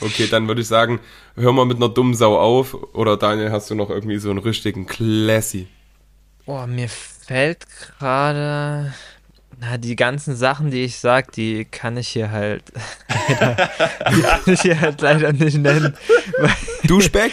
Okay, 0.00 0.26
dann 0.30 0.46
würde 0.46 0.60
ich 0.60 0.66
sagen, 0.68 1.00
hör 1.36 1.52
mal 1.52 1.66
mit 1.66 1.76
einer 1.76 1.88
dummen 1.88 2.14
Sau 2.14 2.38
auf. 2.38 2.74
Oder 2.94 3.16
Daniel, 3.16 3.52
hast 3.52 3.70
du 3.70 3.74
noch 3.74 3.90
irgendwie 3.90 4.18
so 4.18 4.30
einen 4.30 4.38
richtigen 4.38 4.86
Classy? 4.86 5.68
Boah, 6.44 6.66
mir 6.66 6.88
fällt 6.88 7.66
gerade. 7.98 8.94
Na, 9.58 9.78
die 9.78 9.96
ganzen 9.96 10.36
Sachen, 10.36 10.70
die 10.70 10.84
ich 10.84 10.98
sag, 10.98 11.32
die 11.32 11.64
kann 11.64 11.96
ich 11.96 12.08
hier 12.08 12.30
halt. 12.30 12.62
leider, 13.18 13.70
die 14.14 14.22
kann 14.22 14.40
ich 14.46 14.60
hier 14.60 14.80
halt 14.80 15.00
leider 15.00 15.32
nicht 15.32 15.56
nennen. 15.56 15.96
Duschbeck? 16.84 17.32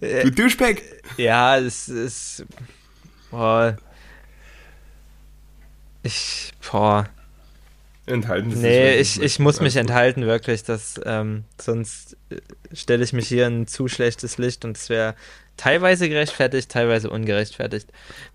Du 0.00 0.30
Duschbeck? 0.30 1.02
ja, 1.16 1.58
es 1.58 1.88
ist. 1.88 2.44
Boah. 3.30 3.76
Ich. 6.02 6.52
Boah. 6.70 7.08
Enthalten 8.08 8.50
Sie 8.50 8.56
sich, 8.56 8.64
Nee, 8.64 8.94
ich, 8.96 9.22
ich 9.22 9.38
muss 9.38 9.60
mich 9.60 9.76
enthalten, 9.76 10.26
wirklich. 10.26 10.64
Das, 10.64 11.00
ähm, 11.04 11.44
sonst 11.60 12.16
äh, 12.30 12.36
stelle 12.74 13.04
ich 13.04 13.12
mich 13.12 13.28
hier 13.28 13.46
in 13.46 13.62
ein 13.62 13.66
zu 13.66 13.86
schlechtes 13.88 14.38
Licht 14.38 14.64
und 14.64 14.76
es 14.76 14.88
wäre 14.88 15.14
teilweise 15.56 16.08
gerechtfertigt, 16.08 16.70
teilweise 16.70 17.10
ungerechtfertigt. 17.10 17.88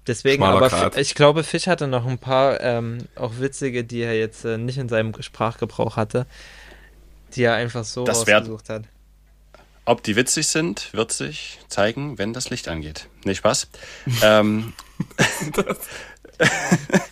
Deswegen, 0.08 0.38
Schmaler 0.38 0.58
aber 0.58 0.70
Grat. 0.70 0.94
F- 0.96 1.02
ich 1.02 1.16
glaube, 1.16 1.44
Fisch 1.44 1.68
hatte 1.68 1.88
noch 1.88 2.06
ein 2.06 2.18
paar 2.18 2.60
ähm, 2.62 3.00
auch 3.16 3.40
witzige, 3.40 3.84
die 3.84 4.02
er 4.02 4.18
jetzt 4.18 4.46
äh, 4.46 4.58
nicht 4.58 4.78
in 4.78 4.90
seinem 4.90 5.14
Sprachgebrauch 5.22 5.96
hatte, 5.98 6.26
die 7.36 7.44
er 7.44 7.56
einfach 7.56 7.84
so 7.86 8.04
Das 8.04 8.20
rausgesucht 8.28 8.70
hat. 8.70 8.84
Ob 9.86 10.02
die 10.04 10.16
witzig 10.16 10.48
sind, 10.48 10.94
wird 10.94 11.12
sich 11.12 11.60
zeigen, 11.68 12.18
wenn 12.18 12.32
das 12.32 12.50
Licht 12.50 12.68
angeht. 12.70 13.08
Nee, 13.26 13.36
Spaß. 13.36 13.68
ähm, 14.22 14.74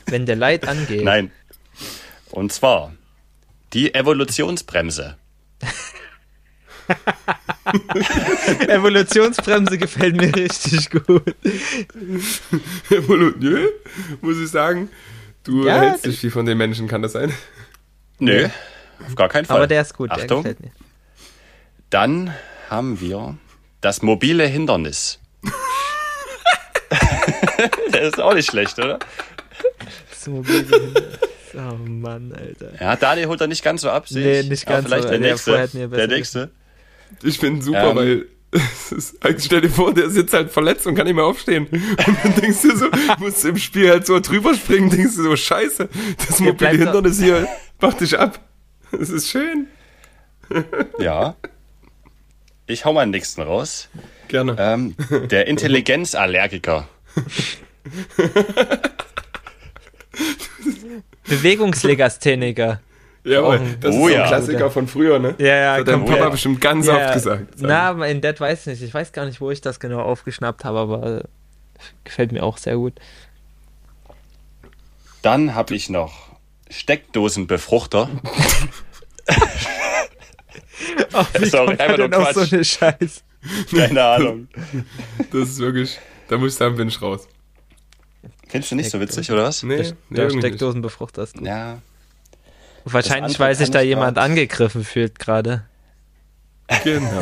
Wenn 0.05 0.25
der 0.25 0.35
Light 0.35 0.67
angeht. 0.67 1.03
nein. 1.03 1.31
Und 2.31 2.51
zwar 2.53 2.93
die 3.73 3.93
Evolutionsbremse. 3.93 5.17
Evolutionsbremse 8.67 9.77
gefällt 9.77 10.15
mir 10.17 10.35
richtig 10.35 10.89
gut. 10.89 11.35
Nö, 12.89 13.67
muss 14.21 14.37
ich 14.37 14.49
sagen. 14.49 14.89
Du 15.43 15.65
Ja, 15.65 15.79
hältst 15.81 16.05
nicht 16.05 16.19
viel 16.19 16.31
von 16.31 16.45
den 16.45 16.57
Menschen, 16.57 16.87
kann 16.87 17.01
das 17.01 17.13
sein? 17.13 17.33
Nö, 18.19 18.47
auf 19.07 19.15
gar 19.15 19.29
keinen 19.29 19.45
Fall. 19.45 19.57
Aber 19.57 19.67
der 19.67 19.81
ist 19.81 19.93
gut, 19.95 20.09
der 20.11 20.17
Achtung, 20.19 20.43
gefällt 20.43 20.59
mir. 20.59 20.71
dann 21.89 22.33
haben 22.69 22.99
wir 23.01 23.37
das 23.81 24.01
mobile 24.01 24.45
Hindernis. 24.45 25.19
der 27.93 28.01
ist 28.01 28.19
auch 28.19 28.33
nicht 28.33 28.49
schlecht, 28.49 28.77
oder? 28.79 28.99
Das 30.09 30.27
mobile 30.27 30.59
Hindernis. 30.59 31.19
Oh 31.53 31.75
Mann, 31.85 32.33
Alter. 32.33 32.71
Ja, 32.79 32.95
Daniel 32.95 33.27
holt 33.27 33.41
er 33.41 33.47
nicht 33.47 33.63
ganz 33.63 33.81
so 33.81 33.89
ab, 33.89 34.07
sehe 34.07 34.23
Nee, 34.25 34.39
ich. 34.41 34.49
nicht 34.49 34.67
Aber 34.67 34.77
ganz 34.77 34.87
vielleicht 34.87 35.03
so, 35.03 35.09
der 35.09 35.19
der 35.19 35.29
nächste. 35.31 35.69
der 35.97 36.07
nächste. 36.07 36.51
Ich 37.23 37.39
finde 37.39 37.61
super, 37.63 37.89
Ähm. 37.91 37.95
weil 37.95 38.25
ist, 38.91 39.15
stell 39.37 39.61
dir 39.61 39.69
vor, 39.69 39.93
der 39.93 40.09
sitzt 40.09 40.33
halt 40.33 40.51
verletzt 40.51 40.85
und 40.85 40.95
kann 40.95 41.05
nicht 41.07 41.15
mehr 41.15 41.23
aufstehen. 41.25 41.67
Und 41.67 42.17
dann 42.23 42.35
denkst 42.35 42.61
du 42.63 42.75
so, 42.75 42.87
musst 43.19 43.43
du 43.43 43.49
im 43.49 43.57
Spiel 43.57 43.89
halt 43.89 44.05
so 44.05 44.19
drüber 44.19 44.53
springen, 44.53 44.89
denkst 44.89 45.15
du 45.15 45.23
so, 45.23 45.35
scheiße, 45.37 45.87
das 46.27 46.39
mobile 46.39 46.53
bleibt 46.55 46.75
doch- 46.75 46.79
Hindernis 46.93 47.19
hier 47.21 47.47
macht 47.79 48.01
dich 48.01 48.17
ab. 48.19 48.39
Das 48.91 49.09
ist 49.09 49.29
schön. 49.29 49.67
Ja. 50.99 51.35
Ich 52.67 52.83
hau 52.83 52.91
mal 52.91 53.05
den 53.05 53.11
nächsten 53.11 53.41
raus. 53.41 53.87
Gerne. 54.27 54.55
Ähm, 54.59 54.95
der 55.29 55.47
Intelligenzallergiker. 55.47 56.89
Bewegungslegastheniker. 61.27 62.81
Jawohl, 63.23 63.57
auch- 63.57 63.61
das 63.79 63.95
Oh 63.95 64.07
ist 64.07 64.13
so 64.13 64.17
ja. 64.17 64.23
ein 64.23 64.27
Klassiker 64.29 64.71
von 64.71 64.87
früher, 64.87 65.19
ne? 65.19 65.35
Ja, 65.37 65.45
ja, 65.45 65.77
Das 65.83 65.93
hat 65.93 66.01
dein. 66.01 66.05
Papa 66.05 66.29
bestimmt 66.29 66.59
ganz 66.61 66.87
Ja, 66.87 66.95
oft 67.05 67.13
gesagt. 67.13 67.45
Na, 67.59 67.89
aber 67.89 68.07
in 68.07 68.19
Dead 68.21 68.39
weiß 68.39 68.61
ich 68.61 68.65
nicht. 68.67 68.81
Ich 68.81 68.93
weiß 68.93 69.11
gar 69.11 69.25
nicht, 69.25 69.39
wo 69.41 69.51
ich 69.51 69.61
das 69.61 69.79
genau 69.79 70.01
aufgeschnappt 70.01 70.65
habe, 70.65 70.79
aber 70.79 71.23
gefällt 72.03 72.31
mir 72.31 72.41
auch 72.43 72.57
sehr 72.57 72.75
gut. 72.77 72.93
Dann 75.21 75.53
habe 75.53 75.75
ich 75.75 75.89
noch 75.89 76.29
Steckdosenbefruchter. 76.69 78.09
Oh, 81.13 81.25
wie 81.39 81.45
Sorry, 81.45 81.65
kommt 81.67 81.79
einfach 81.81 81.97
nur 82.09 82.19
auf 82.19 82.31
so 82.33 82.39
Quatsch. 82.41 82.53
eine 82.53 82.63
Scheiß? 82.65 83.23
Keine 83.75 84.03
Ahnung. 84.03 84.47
Das 85.31 85.49
ist 85.49 85.59
wirklich, 85.59 85.99
da 86.27 86.37
muss 86.37 86.53
ich 86.53 86.57
sagen, 86.57 86.75
bin 86.75 86.87
ich 86.87 87.01
raus. 87.01 87.27
Findest 88.51 88.71
du 88.71 88.75
nicht 88.75 88.89
so 88.91 88.99
witzig, 88.99 89.31
oder 89.31 89.43
was? 89.43 89.63
Nee, 89.63 89.77
Der, 89.77 89.85
nee 89.85 89.93
der 90.11 90.17
irgendwie 90.25 90.35
nicht. 90.37 90.45
Steckdosenbefruchter 90.47 91.23
ist 91.23 91.33
gut. 91.37 91.47
Ja. 91.47 91.81
Wahrscheinlich, 92.83 93.23
andere 93.35 93.39
weil 93.39 93.55
sich 93.55 93.71
da 93.71 93.81
jemand 93.81 94.15
grad- 94.17 94.25
angegriffen 94.25 94.83
fühlt 94.83 95.17
gerade. 95.19 95.63
Genau. 96.83 97.21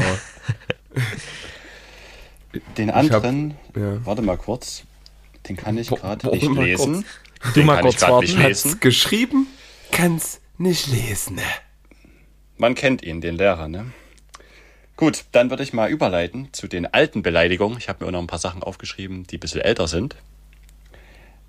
Den 2.77 2.89
hab- 2.89 2.97
anderen, 2.97 3.55
Ja. 3.75 4.03
warte 4.05 4.21
mal 4.21 4.37
kurz. 4.37 4.83
Den 5.47 5.55
kann 5.55 5.77
ich 5.77 5.89
gerade 5.89 6.27
nicht 6.29 6.49
mal 6.49 6.65
lesen. 6.65 7.05
Du 7.43 7.51
Den 7.51 7.65
mal 7.65 7.75
kann 7.75 7.83
kurz 7.85 7.95
ich 7.95 7.99
gerade 8.01 8.19
nicht 8.21 8.35
warten. 8.35 8.47
lesen. 8.47 8.71
Hat's 8.71 8.79
geschrieben, 8.79 9.47
kann's 9.91 10.41
nicht 10.57 10.87
lesen. 10.87 11.39
Man 12.57 12.75
kennt 12.75 13.03
ihn, 13.03 13.21
den 13.21 13.35
Lehrer, 13.35 13.67
ne? 13.67 13.85
Gut, 14.97 15.23
dann 15.31 15.49
würde 15.49 15.63
ich 15.63 15.71
mal 15.71 15.89
überleiten 15.89 16.49
zu 16.51 16.67
den 16.67 16.85
alten 16.85 17.21
Beleidigungen. 17.23 17.77
Ich 17.77 17.87
habe 17.87 18.03
mir 18.03 18.07
auch 18.09 18.11
noch 18.11 18.19
ein 18.19 18.27
paar 18.27 18.39
Sachen 18.39 18.63
aufgeschrieben, 18.63 19.25
die 19.27 19.37
ein 19.37 19.39
bisschen 19.39 19.61
älter 19.61 19.87
sind. 19.87 20.15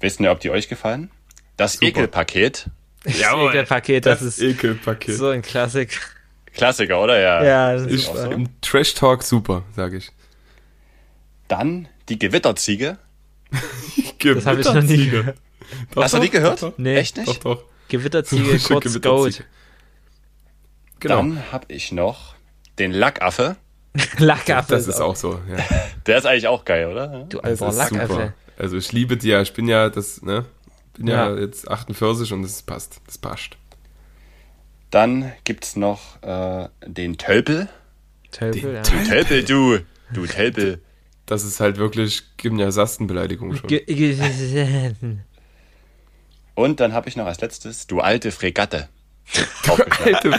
Wisst 0.00 0.20
ihr, 0.20 0.30
ob 0.30 0.40
die 0.40 0.50
euch 0.50 0.68
gefallen? 0.68 1.10
Das 1.56 1.74
Super. 1.74 1.86
Ekelpaket. 1.86 2.66
Jawohl, 3.04 3.50
Ekelpaket, 3.50 4.06
das, 4.06 4.22
ist 4.22 4.40
Ekelpaket. 4.40 5.14
so 5.16 5.28
ein 5.28 5.42
Klassik. 5.42 6.00
Klassiker, 6.52 7.00
oder? 7.00 7.18
Ja. 7.20 7.44
Ja, 7.44 7.72
das 7.74 7.82
ist 7.82 7.92
ist 7.92 8.06
super. 8.06 8.32
im 8.32 8.48
Trash 8.60 8.94
Talk 8.94 9.22
super, 9.22 9.62
sage 9.76 9.98
ich. 9.98 10.10
Dann 11.48 11.88
die 12.08 12.18
Gewitterziege. 12.18 12.98
Das 14.22 14.44
habe 14.44 14.60
ich 14.60 14.66
noch 14.66 14.82
nie 14.82 15.08
gehört. 15.08 15.38
Doch, 15.94 16.02
Hast 16.02 16.12
du 16.12 16.18
doch, 16.18 16.24
die 16.24 16.30
gehört? 16.30 16.62
Doch, 16.62 16.70
doch, 16.72 16.78
Nee, 16.78 16.96
Echt 16.96 17.16
nicht? 17.16 17.26
doch. 17.26 17.38
doch. 17.56 17.64
Gewitterziege, 17.88 18.58
kurz 18.58 18.84
Gewitterziege. 18.84 19.00
Goat. 19.00 19.44
Genau. 21.00 21.16
Dann 21.16 21.42
habe 21.50 21.64
ich 21.68 21.90
noch 21.90 22.34
den 22.78 22.92
Lackaffe. 22.92 23.56
Lackaffe. 24.18 24.74
das 24.74 24.86
ist 24.86 25.00
auch 25.00 25.16
so, 25.16 25.40
ja. 25.48 25.56
Der 26.06 26.18
ist 26.18 26.26
eigentlich 26.26 26.48
auch 26.48 26.66
geil, 26.66 26.86
oder? 26.88 27.24
Du 27.30 27.38
Das 27.40 27.62
alter 27.62 27.76
Lackaffe. 27.78 28.34
Also 28.60 28.76
ich 28.76 28.92
liebe 28.92 29.16
die 29.16 29.28
ja, 29.28 29.40
ich 29.40 29.54
bin 29.54 29.68
ja 29.68 29.88
das, 29.88 30.20
ne? 30.20 30.44
Bin 30.94 31.06
ja, 31.06 31.30
Ja. 31.30 31.40
jetzt 31.40 31.66
48 31.68 32.32
und 32.34 32.42
das 32.42 32.62
passt. 32.62 33.00
Das 33.06 33.16
passt. 33.16 33.56
Dann 34.90 35.32
gibt's 35.44 35.76
noch 35.76 36.22
äh, 36.22 36.68
den 36.86 37.16
Tölpel. 37.16 37.68
Tölpel, 38.32 38.74
ja. 38.74 38.82
Du 38.82 39.08
Tölpel, 39.08 39.44
du. 39.44 39.78
Du 40.12 40.26
Tölpel. 40.26 40.82
Das 41.24 41.44
ist 41.44 41.60
halt 41.60 41.78
wirklich 41.78 42.24
Gymnasiastenbeleidigung 42.36 43.56
schon. 43.56 43.70
Und 46.54 46.80
dann 46.80 46.92
habe 46.92 47.08
ich 47.08 47.16
noch 47.16 47.26
als 47.26 47.40
letztes, 47.40 47.86
du 47.86 48.00
alte 48.00 48.30
Fregatte. 48.32 48.88
Alte, 50.04 50.32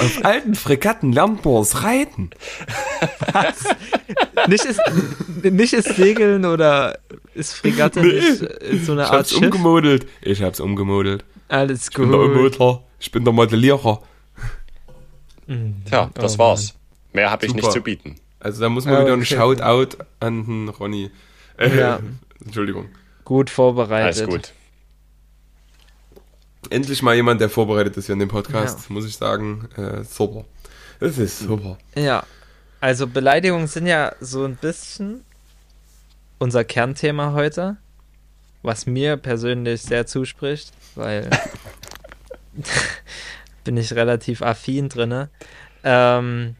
auf 0.00 0.24
alten 0.24 0.54
Fregatten 0.54 1.12
Lambors 1.12 1.82
reiten. 1.82 2.30
nicht, 4.48 4.64
ist, 4.64 4.80
nicht 5.42 5.72
ist 5.72 5.94
Segeln 5.96 6.44
oder 6.46 6.98
ist 7.34 7.54
Fregatte 7.54 8.00
Nee. 8.00 8.12
nicht 8.14 8.42
äh, 8.42 8.78
so 8.82 8.92
eine 8.92 9.02
Ich 9.02 9.08
Art 9.08 9.18
hab's 9.18 9.30
Schiff? 9.30 9.42
umgemodelt. 9.42 10.06
Ich 10.22 10.42
hab's 10.42 10.60
umgemodelt. 10.60 11.24
Alles 11.48 11.88
Ich 11.90 11.94
bin 11.96 12.10
der 12.10 12.28
gut. 12.28 12.80
Ich 12.98 13.10
bin 13.12 13.24
der 13.24 13.32
Modellierer. 13.32 14.02
Tja, 15.86 16.10
das 16.14 16.36
Oh, 16.36 16.38
war's. 16.38 16.74
Mehr 17.12 17.30
habe 17.30 17.44
ich 17.46 17.54
nicht 17.54 17.72
zu 17.72 17.80
bieten. 17.80 18.16
Also 18.38 18.60
da 18.62 18.68
muss 18.68 18.84
man 18.84 18.94
Ja, 18.94 19.00
wieder 19.02 19.12
ein. 19.14 19.24
Shoutout 19.24 19.96
an 20.20 20.46
den 20.46 20.68
Ronny. 20.68 21.10
Äh, 21.58 21.76
Ja. 21.78 22.00
Entschuldigung. 22.44 22.86
Gut 23.24 23.50
vorbereitet. 23.50 24.22
Alles 24.22 24.24
gut. 24.26 24.52
Endlich 26.68 27.02
mal 27.02 27.14
jemand, 27.14 27.40
der 27.40 27.48
vorbereitet 27.48 27.96
ist 27.96 28.06
hier 28.06 28.12
in 28.12 28.18
dem 28.18 28.28
Podcast, 28.28 28.88
Ja. 28.88 28.92
muss 28.92 29.06
ich 29.06 29.16
sagen. 29.16 29.68
Äh, 29.76 30.04
super. 30.04 30.44
Das 30.98 31.16
ist 31.16 31.38
super. 31.38 31.78
Ja, 31.94 32.24
also 32.80 33.06
Beleidigungen 33.06 33.66
sind 33.66 33.86
ja 33.86 34.12
so 34.20 34.44
ein 34.44 34.56
bisschen 34.56 35.24
unser 36.38 36.64
Kernthema 36.64 37.32
heute, 37.32 37.78
was 38.62 38.84
mir 38.86 39.16
persönlich 39.16 39.80
sehr 39.82 40.06
zuspricht, 40.06 40.72
weil 40.94 41.30
bin 43.64 43.76
ich 43.76 43.92
relativ 43.94 44.42
affin 44.42 44.88
drinne. 44.88 45.30
Ähm, 45.84 46.56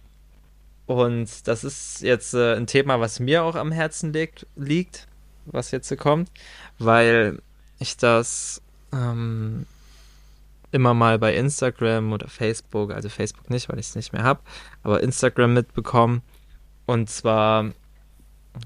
und 0.87 1.29
das 1.47 1.63
ist 1.65 2.01
jetzt 2.03 2.35
äh, 2.35 2.55
ein 2.57 2.67
Thema, 2.67 3.01
was 3.01 3.21
mir 3.21 3.43
auch 3.45 3.55
am 3.55 3.73
Herzen 3.73 4.13
liegt, 4.13 4.47
liegt 4.57 5.07
was 5.47 5.71
jetzt 5.71 5.89
so 5.89 5.97
kommt, 5.97 6.31
weil 6.79 7.41
ich 7.79 7.97
das 7.97 8.61
ähm, 8.93 9.67
immer 10.73 10.95
mal 10.95 11.19
bei 11.19 11.35
Instagram 11.35 12.13
oder 12.13 12.29
Facebook, 12.29 12.93
also 12.93 13.09
Facebook 13.09 13.51
nicht, 13.51 13.69
weil 13.69 13.79
ich 13.79 13.87
es 13.87 13.97
nicht 13.97 14.13
mehr 14.13 14.23
habe, 14.23 14.41
aber 14.83 15.03
Instagram 15.03 15.55
mitbekommen. 15.55 16.23
Und 16.87 17.11
zwar 17.11 17.73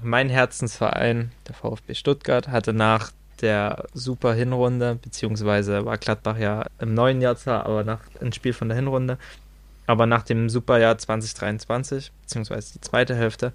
mein 0.03 0.29
Herzensverein, 0.29 1.31
der 1.47 1.55
VfB 1.55 1.93
Stuttgart, 1.93 2.47
hatte 2.47 2.73
nach 2.73 3.11
der 3.41 3.85
super 3.93 4.33
Hinrunde, 4.33 4.95
beziehungsweise 4.95 5.85
war 5.85 5.97
Gladbach 5.97 6.37
ja 6.37 6.65
im 6.79 6.93
neuen 6.93 7.21
Jahr 7.21 7.35
zwar, 7.35 7.65
aber 7.65 7.83
nach 7.83 7.99
ein 8.21 8.33
Spiel 8.33 8.53
von 8.53 8.69
der 8.69 8.77
Hinrunde, 8.77 9.17
aber 9.87 10.05
nach 10.05 10.23
dem 10.23 10.49
Superjahr 10.49 10.97
2023, 10.97 12.11
beziehungsweise 12.21 12.73
die 12.73 12.81
zweite 12.81 13.15
Hälfte, 13.15 13.53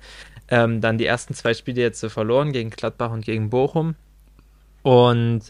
ähm, 0.49 0.81
dann 0.81 0.99
die 0.99 1.07
ersten 1.07 1.35
zwei 1.35 1.55
Spiele 1.55 1.81
jetzt 1.81 2.05
verloren 2.07 2.53
gegen 2.53 2.71
Gladbach 2.71 3.11
und 3.11 3.25
gegen 3.25 3.51
Bochum. 3.51 3.95
Und 4.83 5.43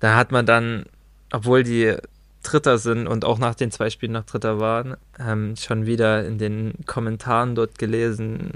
da 0.00 0.16
hat 0.16 0.32
man 0.32 0.46
dann, 0.46 0.84
obwohl 1.32 1.62
die 1.62 1.96
Dritter 2.42 2.78
sind 2.78 3.06
und 3.06 3.24
auch 3.24 3.38
nach 3.38 3.54
den 3.54 3.70
zwei 3.70 3.90
Spielen 3.90 4.12
noch 4.12 4.24
Dritter 4.24 4.60
waren, 4.60 4.96
ähm, 5.18 5.54
schon 5.56 5.86
wieder 5.86 6.24
in 6.26 6.38
den 6.38 6.74
Kommentaren 6.86 7.54
dort 7.54 7.78
gelesen, 7.78 8.52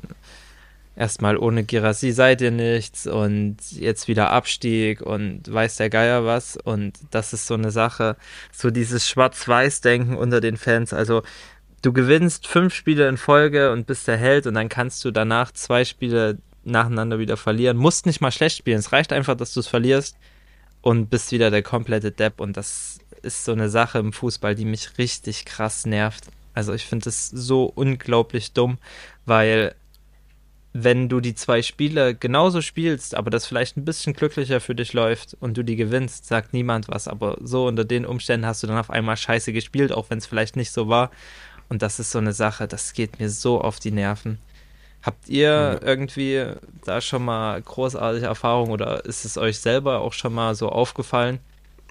erstmal 0.96 1.36
ohne 1.36 1.62
Girassi 1.62 2.10
seid 2.10 2.40
ihr 2.40 2.50
nichts 2.50 3.06
und 3.06 3.58
jetzt 3.70 4.08
wieder 4.08 4.30
Abstieg 4.30 5.02
und 5.02 5.52
weiß 5.52 5.76
der 5.76 5.90
Geier 5.90 6.24
was 6.24 6.56
und 6.56 6.94
das 7.10 7.32
ist 7.32 7.46
so 7.46 7.54
eine 7.54 7.70
Sache, 7.70 8.16
so 8.50 8.70
dieses 8.70 9.08
Schwarz-Weiß-Denken 9.08 10.16
unter 10.16 10.40
den 10.40 10.56
Fans, 10.56 10.92
also 10.92 11.22
du 11.82 11.92
gewinnst 11.92 12.46
fünf 12.46 12.74
Spiele 12.74 13.08
in 13.08 13.18
Folge 13.18 13.70
und 13.72 13.86
bist 13.86 14.08
der 14.08 14.16
Held 14.16 14.46
und 14.46 14.54
dann 14.54 14.68
kannst 14.68 15.04
du 15.04 15.10
danach 15.10 15.52
zwei 15.52 15.84
Spiele 15.84 16.38
nacheinander 16.64 17.18
wieder 17.18 17.36
verlieren, 17.36 17.76
musst 17.76 18.06
nicht 18.06 18.20
mal 18.20 18.32
schlecht 18.32 18.56
spielen, 18.56 18.78
es 18.78 18.92
reicht 18.92 19.12
einfach, 19.12 19.36
dass 19.36 19.52
du 19.52 19.60
es 19.60 19.68
verlierst 19.68 20.16
und 20.80 21.10
bist 21.10 21.30
wieder 21.30 21.50
der 21.50 21.62
komplette 21.62 22.10
Depp 22.10 22.40
und 22.40 22.56
das 22.56 22.95
ist 23.26 23.44
so 23.44 23.52
eine 23.52 23.68
Sache 23.68 23.98
im 23.98 24.12
Fußball, 24.12 24.54
die 24.54 24.64
mich 24.64 24.98
richtig 24.98 25.44
krass 25.44 25.84
nervt. 25.84 26.24
Also 26.54 26.72
ich 26.72 26.86
finde 26.86 27.10
es 27.10 27.28
so 27.28 27.64
unglaublich 27.64 28.52
dumm, 28.52 28.78
weil 29.26 29.74
wenn 30.72 31.08
du 31.08 31.20
die 31.20 31.34
zwei 31.34 31.62
Spiele 31.62 32.14
genauso 32.14 32.60
spielst, 32.60 33.14
aber 33.14 33.30
das 33.30 33.46
vielleicht 33.46 33.76
ein 33.76 33.84
bisschen 33.84 34.12
glücklicher 34.12 34.60
für 34.60 34.74
dich 34.74 34.92
läuft 34.92 35.36
und 35.40 35.56
du 35.56 35.62
die 35.62 35.76
gewinnst, 35.76 36.26
sagt 36.26 36.52
niemand 36.52 36.88
was. 36.88 37.08
Aber 37.08 37.38
so 37.40 37.66
unter 37.66 37.84
den 37.84 38.04
Umständen 38.04 38.46
hast 38.46 38.62
du 38.62 38.66
dann 38.66 38.78
auf 38.78 38.90
einmal 38.90 39.16
scheiße 39.16 39.52
gespielt, 39.52 39.92
auch 39.92 40.10
wenn 40.10 40.18
es 40.18 40.26
vielleicht 40.26 40.56
nicht 40.56 40.72
so 40.72 40.88
war. 40.88 41.10
Und 41.68 41.82
das 41.82 41.98
ist 41.98 42.10
so 42.10 42.18
eine 42.18 42.32
Sache, 42.32 42.68
das 42.68 42.92
geht 42.92 43.18
mir 43.18 43.30
so 43.30 43.60
auf 43.60 43.78
die 43.80 43.90
Nerven. 43.90 44.38
Habt 45.02 45.28
ihr 45.28 45.80
irgendwie 45.82 46.46
da 46.84 47.00
schon 47.00 47.24
mal 47.24 47.60
großartige 47.60 48.26
Erfahrungen 48.26 48.72
oder 48.72 49.04
ist 49.04 49.24
es 49.24 49.38
euch 49.38 49.58
selber 49.58 50.00
auch 50.00 50.12
schon 50.12 50.34
mal 50.34 50.54
so 50.54 50.68
aufgefallen? 50.68 51.38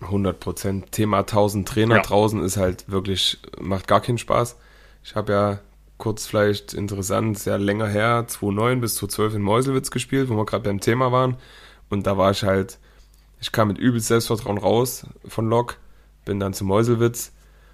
100 0.01 0.39
Prozent. 0.39 0.91
Thema 0.91 1.19
1000 1.25 1.67
Trainer 1.67 1.95
Ja. 1.97 2.01
draußen 2.01 2.41
ist 2.43 2.57
halt 2.57 2.89
wirklich, 2.89 3.39
macht 3.59 3.87
gar 3.87 4.01
keinen 4.01 4.17
Spaß. 4.17 4.57
Ich 5.03 5.15
habe 5.15 5.31
ja 5.33 5.59
kurz 5.97 6.25
vielleicht 6.25 6.73
interessant, 6.73 7.39
sehr 7.39 7.57
länger 7.57 7.87
her, 7.87 8.25
2009 8.27 8.81
bis 8.81 8.95
2012 8.95 9.35
in 9.35 9.41
Meuselwitz 9.41 9.91
gespielt, 9.91 10.29
wo 10.29 10.35
wir 10.35 10.45
gerade 10.45 10.63
beim 10.63 10.81
Thema 10.81 11.11
waren. 11.11 11.37
Und 11.89 12.07
da 12.07 12.17
war 12.17 12.31
ich 12.31 12.43
halt, 12.43 12.79
ich 13.39 13.51
kam 13.51 13.69
mit 13.69 13.77
übelst 13.77 14.07
Selbstvertrauen 14.07 14.57
raus 14.57 15.05
von 15.27 15.47
Lok, 15.47 15.77
bin 16.25 16.39
dann 16.39 16.53
zu 16.53 16.65
Meuselwitz 16.65 17.31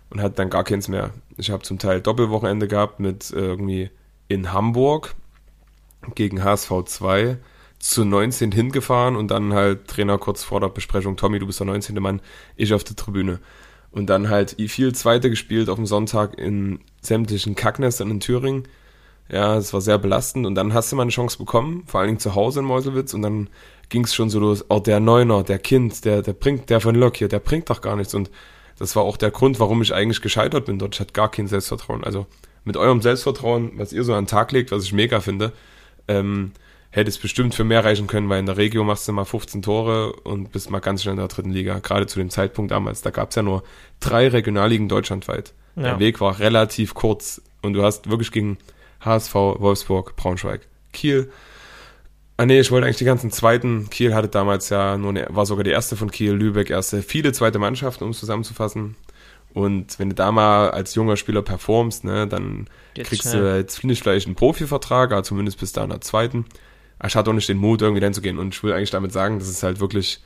und 0.10 0.22
hatte 0.22 0.36
dann 0.36 0.50
gar 0.50 0.64
keins 0.64 0.88
mehr. 0.88 1.12
Ich 1.38 1.50
habe 1.50 1.64
zum 1.64 1.80
Teil 1.80 2.02
Doppelwochenende 2.02 2.68
gehabt 2.68 3.00
mit 3.00 3.32
irgendwie 3.32 3.90
in 4.28 4.52
Hamburg 4.54 5.16
gegen 6.16 6.44
HSV 6.44 6.72
2 6.86 7.38
zu 7.82 8.06
19 8.06 8.52
hingefahren 8.52 9.16
und 9.16 9.30
dann 9.30 9.54
halt 9.54 9.88
Trainer 9.88 10.18
kurz 10.18 10.44
vor 10.44 10.60
der 10.60 10.70
Besprechung, 10.70 11.18
Tommy, 11.18 11.40
du 11.40 11.48
bist 11.48 11.60
der 11.60 11.68
19. 11.68 11.96
Mann, 11.96 12.22
ich 12.56 12.74
auf 12.74 12.84
der 12.84 12.96
Tribüne. 12.96 13.40
Und 13.92 14.10
dann 14.10 14.30
halt 14.30 14.56
viel 14.70 14.94
Zweite 14.94 15.30
gespielt 15.30 15.68
auf 15.68 15.76
dem 15.76 15.86
Sonntag 15.86 16.38
in 16.38 16.80
sämtlichen 17.02 17.56
Kacknestern 17.56 18.10
in 18.10 18.20
Thüringen. 18.20 18.68
Ja, 19.30 19.58
es 19.58 19.74
war 19.74 19.82
sehr 19.82 19.98
belastend 19.98 20.46
und 20.46 20.56
dann 20.56 20.74
hast 20.74 20.92
du 20.92 20.96
mal 20.96 21.04
eine 21.04 21.12
Chance 21.12 21.38
bekommen, 21.38 21.84
vor 21.88 22.00
allen 22.00 22.08
Dingen 22.08 22.20
zu 22.20 22.36
Hause 22.36 22.60
in 22.60 22.66
Meuselwitz 22.66 23.14
und 23.14 23.22
dann 23.22 23.50
ging 23.90 24.04
es 24.04 24.14
schon 24.14 24.30
so 24.30 24.40
los, 24.40 24.66
oh, 24.70 24.80
der 24.80 25.00
Neuner, 25.00 25.44
der 25.44 25.60
Kind, 25.60 26.06
der, 26.06 26.22
der 26.22 26.34
bringt, 26.34 26.70
der 26.70 26.82
von 26.82 26.96
Lok 26.96 27.18
hier, 27.18 27.28
der 27.28 27.40
bringt 27.40 27.70
doch 27.70 27.82
gar 27.82 27.96
nichts 27.96 28.14
und 28.14 28.30
das 28.78 28.96
war 28.96 29.04
auch 29.04 29.18
der 29.18 29.32
Grund, 29.32 29.60
warum 29.60 29.82
ich 29.82 29.94
eigentlich 29.94 30.22
gescheitert 30.22 30.66
bin 30.66 30.80
dort. 30.80 30.96
Ich 30.96 31.00
hatte 31.00 31.14
gar 31.14 31.30
kein 31.30 31.48
Selbstvertrauen. 31.48 32.04
Also 32.04 32.26
mit 32.64 32.78
eurem 32.78 33.02
Selbstvertrauen, 33.02 33.74
was 33.76 33.94
ihr 33.94 34.04
so 34.04 34.14
an 34.14 34.24
den 34.24 34.28
Tag 34.28 34.52
legt, 34.52 34.72
was 34.72 34.84
ich 34.84 34.92
mega 34.92 35.20
finde, 35.20 35.52
ähm, 36.08 36.52
hätte 36.92 37.10
es 37.10 37.18
bestimmt 37.18 37.56
für 37.56 37.64
mehr 37.64 37.84
reichen 37.84 38.08
können, 38.08 38.30
weil 38.30 38.40
in 38.40 38.46
der 38.46 38.58
Regio 38.58 38.84
machst 38.84 39.08
du 39.08 39.14
mal 39.14 39.26
15 39.26 39.62
Tore 39.62 40.14
und 40.14 40.52
bist 40.52 40.70
mal 40.70 40.80
ganz 40.80 41.02
schnell 41.02 41.14
in 41.14 41.20
der 41.20 41.30
dritten 41.30 41.52
Liga. 41.52 41.80
Gerade 41.80 42.06
zu 42.06 42.20
dem 42.20 42.30
Zeitpunkt 42.30 42.72
damals, 42.72 43.02
da 43.02 43.10
gab 43.10 43.30
es 43.30 43.36
ja 43.36 43.44
nur 43.44 43.64
drei 44.00 44.28
Regionalligen 44.28 44.90
deutschlandweit. 44.90 45.54
Ja. 45.78 45.84
Der 45.84 46.00
Weg 46.00 46.20
war 46.20 46.40
relativ 46.40 46.94
kurz 46.94 47.42
und 47.62 47.74
du 47.74 47.84
hast 47.84 48.10
wirklich 48.10 48.32
gegen 48.32 48.58
HSV, 49.00 49.34
Wolfsburg, 49.34 50.16
Braunschweig, 50.18 50.68
Kiel. 50.92 51.32
Ah 52.36 52.46
nee, 52.46 52.60
ich 52.60 52.72
wollte 52.72 52.86
eigentlich 52.86 52.98
die 52.98 53.06
ganzen 53.06 53.32
zweiten. 53.32 53.90
Kiel 53.90 54.14
hatte 54.14 54.28
damals 54.28 54.70
ja 54.70 54.98
nur 54.98 55.12
eine, 55.12 55.28
war 55.30 55.46
sogar 55.46 55.64
die 55.64 55.72
erste 55.72 55.96
von 55.96 56.12
Kiel, 56.12 56.34
Lübeck 56.34 56.70
erste, 56.70 57.02
viele 57.02 57.32
zweite 57.32 57.60
Mannschaften, 57.60 58.04
um 58.04 58.10
es 58.10 58.20
zusammenzufassen. 58.20 58.96
Und 59.54 60.00
wenn 60.00 60.10
du 60.10 60.16
da 60.16 60.32
mal 60.32 60.72
als 60.72 60.96
junger 60.96 61.18
Spieler 61.18 61.42
performst, 61.42 62.04
ne, 62.04 62.28
dann 62.28 62.68
Geht's 62.94 63.10
kriegst 63.10 63.30
schnell. 63.30 63.42
du 63.42 63.58
jetzt 63.58 63.80
vielleicht 63.80 64.26
einen 64.26 64.36
Profivertrag, 64.36 65.12
aber 65.12 65.24
zumindest 65.24 65.60
bis 65.60 65.72
da 65.72 65.84
in 65.84 65.90
der 65.90 66.02
zweiten. 66.02 66.46
Ich 67.06 67.16
hatte 67.16 67.30
auch 67.30 67.36
nicht 67.36 67.50
den 67.50 67.58
Mut, 67.58 67.82
irgendwie 67.82 68.02
dahin 68.02 68.14
zu 68.14 68.22
gehen. 68.22 68.38
Und 68.38 68.54
ich 68.54 68.64
will 68.64 68.74
eigentlich 68.74 68.92
damit 68.92 69.12
sagen, 69.12 69.40
dass 69.40 69.48
es 69.48 69.64
halt 69.64 69.80
wirklich 69.80 70.22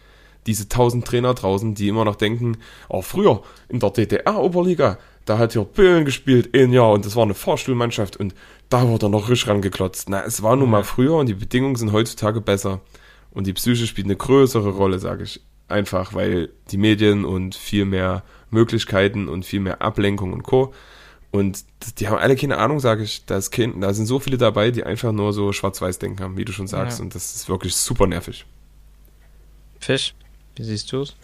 diese 0.45 0.69
tausend 0.69 1.05
Trainer 1.05 1.33
draußen, 1.33 1.73
die 1.75 1.87
immer 1.87 2.05
noch 2.05 2.15
denken, 2.15 2.57
oh, 2.89 3.01
früher 3.01 3.41
in 3.69 3.79
der 3.79 3.89
DDR-Oberliga, 3.89 4.97
da 5.25 5.37
hat 5.39 5.53
hier 5.53 5.63
Böhlen 5.63 6.05
gespielt, 6.05 6.55
ein 6.55 6.71
Jahr, 6.71 6.91
und 6.91 7.05
das 7.05 7.15
war 7.15 7.23
eine 7.23 7.33
Fahrstuhlmannschaft, 7.33 8.17
und 8.17 8.35
da 8.69 8.87
wurde 8.87 9.07
er 9.07 9.09
noch 9.09 9.29
richtig 9.29 9.49
rangeklotzt. 9.49 10.09
Na, 10.09 10.23
es 10.23 10.43
war 10.43 10.55
nun 10.55 10.69
mal 10.69 10.83
früher, 10.83 11.15
und 11.15 11.27
die 11.27 11.33
Bedingungen 11.33 11.75
sind 11.75 11.91
heutzutage 11.91 12.41
besser. 12.41 12.81
Und 13.31 13.47
die 13.47 13.53
Psyche 13.53 13.87
spielt 13.87 14.07
eine 14.07 14.15
größere 14.15 14.69
Rolle, 14.69 14.99
sage 14.99 15.23
ich. 15.23 15.41
Einfach, 15.67 16.13
weil 16.13 16.49
die 16.69 16.77
Medien 16.77 17.25
und 17.25 17.55
viel 17.55 17.85
mehr 17.85 18.23
Möglichkeiten 18.51 19.27
und 19.27 19.45
viel 19.45 19.59
mehr 19.59 19.81
Ablenkung 19.81 20.31
und 20.31 20.43
Co. 20.43 20.73
Und 21.31 21.65
die 21.99 22.07
haben 22.07 22.17
alle 22.17 22.35
keine 22.35 22.57
Ahnung, 22.57 22.79
sage 22.79 23.03
ich. 23.03 23.25
Da, 23.25 23.37
ist 23.37 23.51
kein, 23.51 23.81
da 23.81 23.93
sind 23.93 24.05
so 24.05 24.19
viele 24.19 24.37
dabei, 24.37 24.71
die 24.71 24.83
einfach 24.83 25.11
nur 25.11 25.33
so 25.33 25.51
schwarz-weiß 25.51 25.99
denken 25.99 26.21
haben, 26.21 26.37
wie 26.37 26.45
du 26.45 26.53
schon 26.53 26.67
sagst. 26.67 26.99
Ja. 26.99 27.03
Und 27.03 27.15
das 27.15 27.35
ist 27.35 27.49
wirklich 27.49 27.75
super 27.75 28.07
nervig. 28.07 28.45
Fisch, 29.79 30.13
wie 30.55 30.63
siehst 30.63 30.91
du 30.91 31.01
es? 31.01 31.15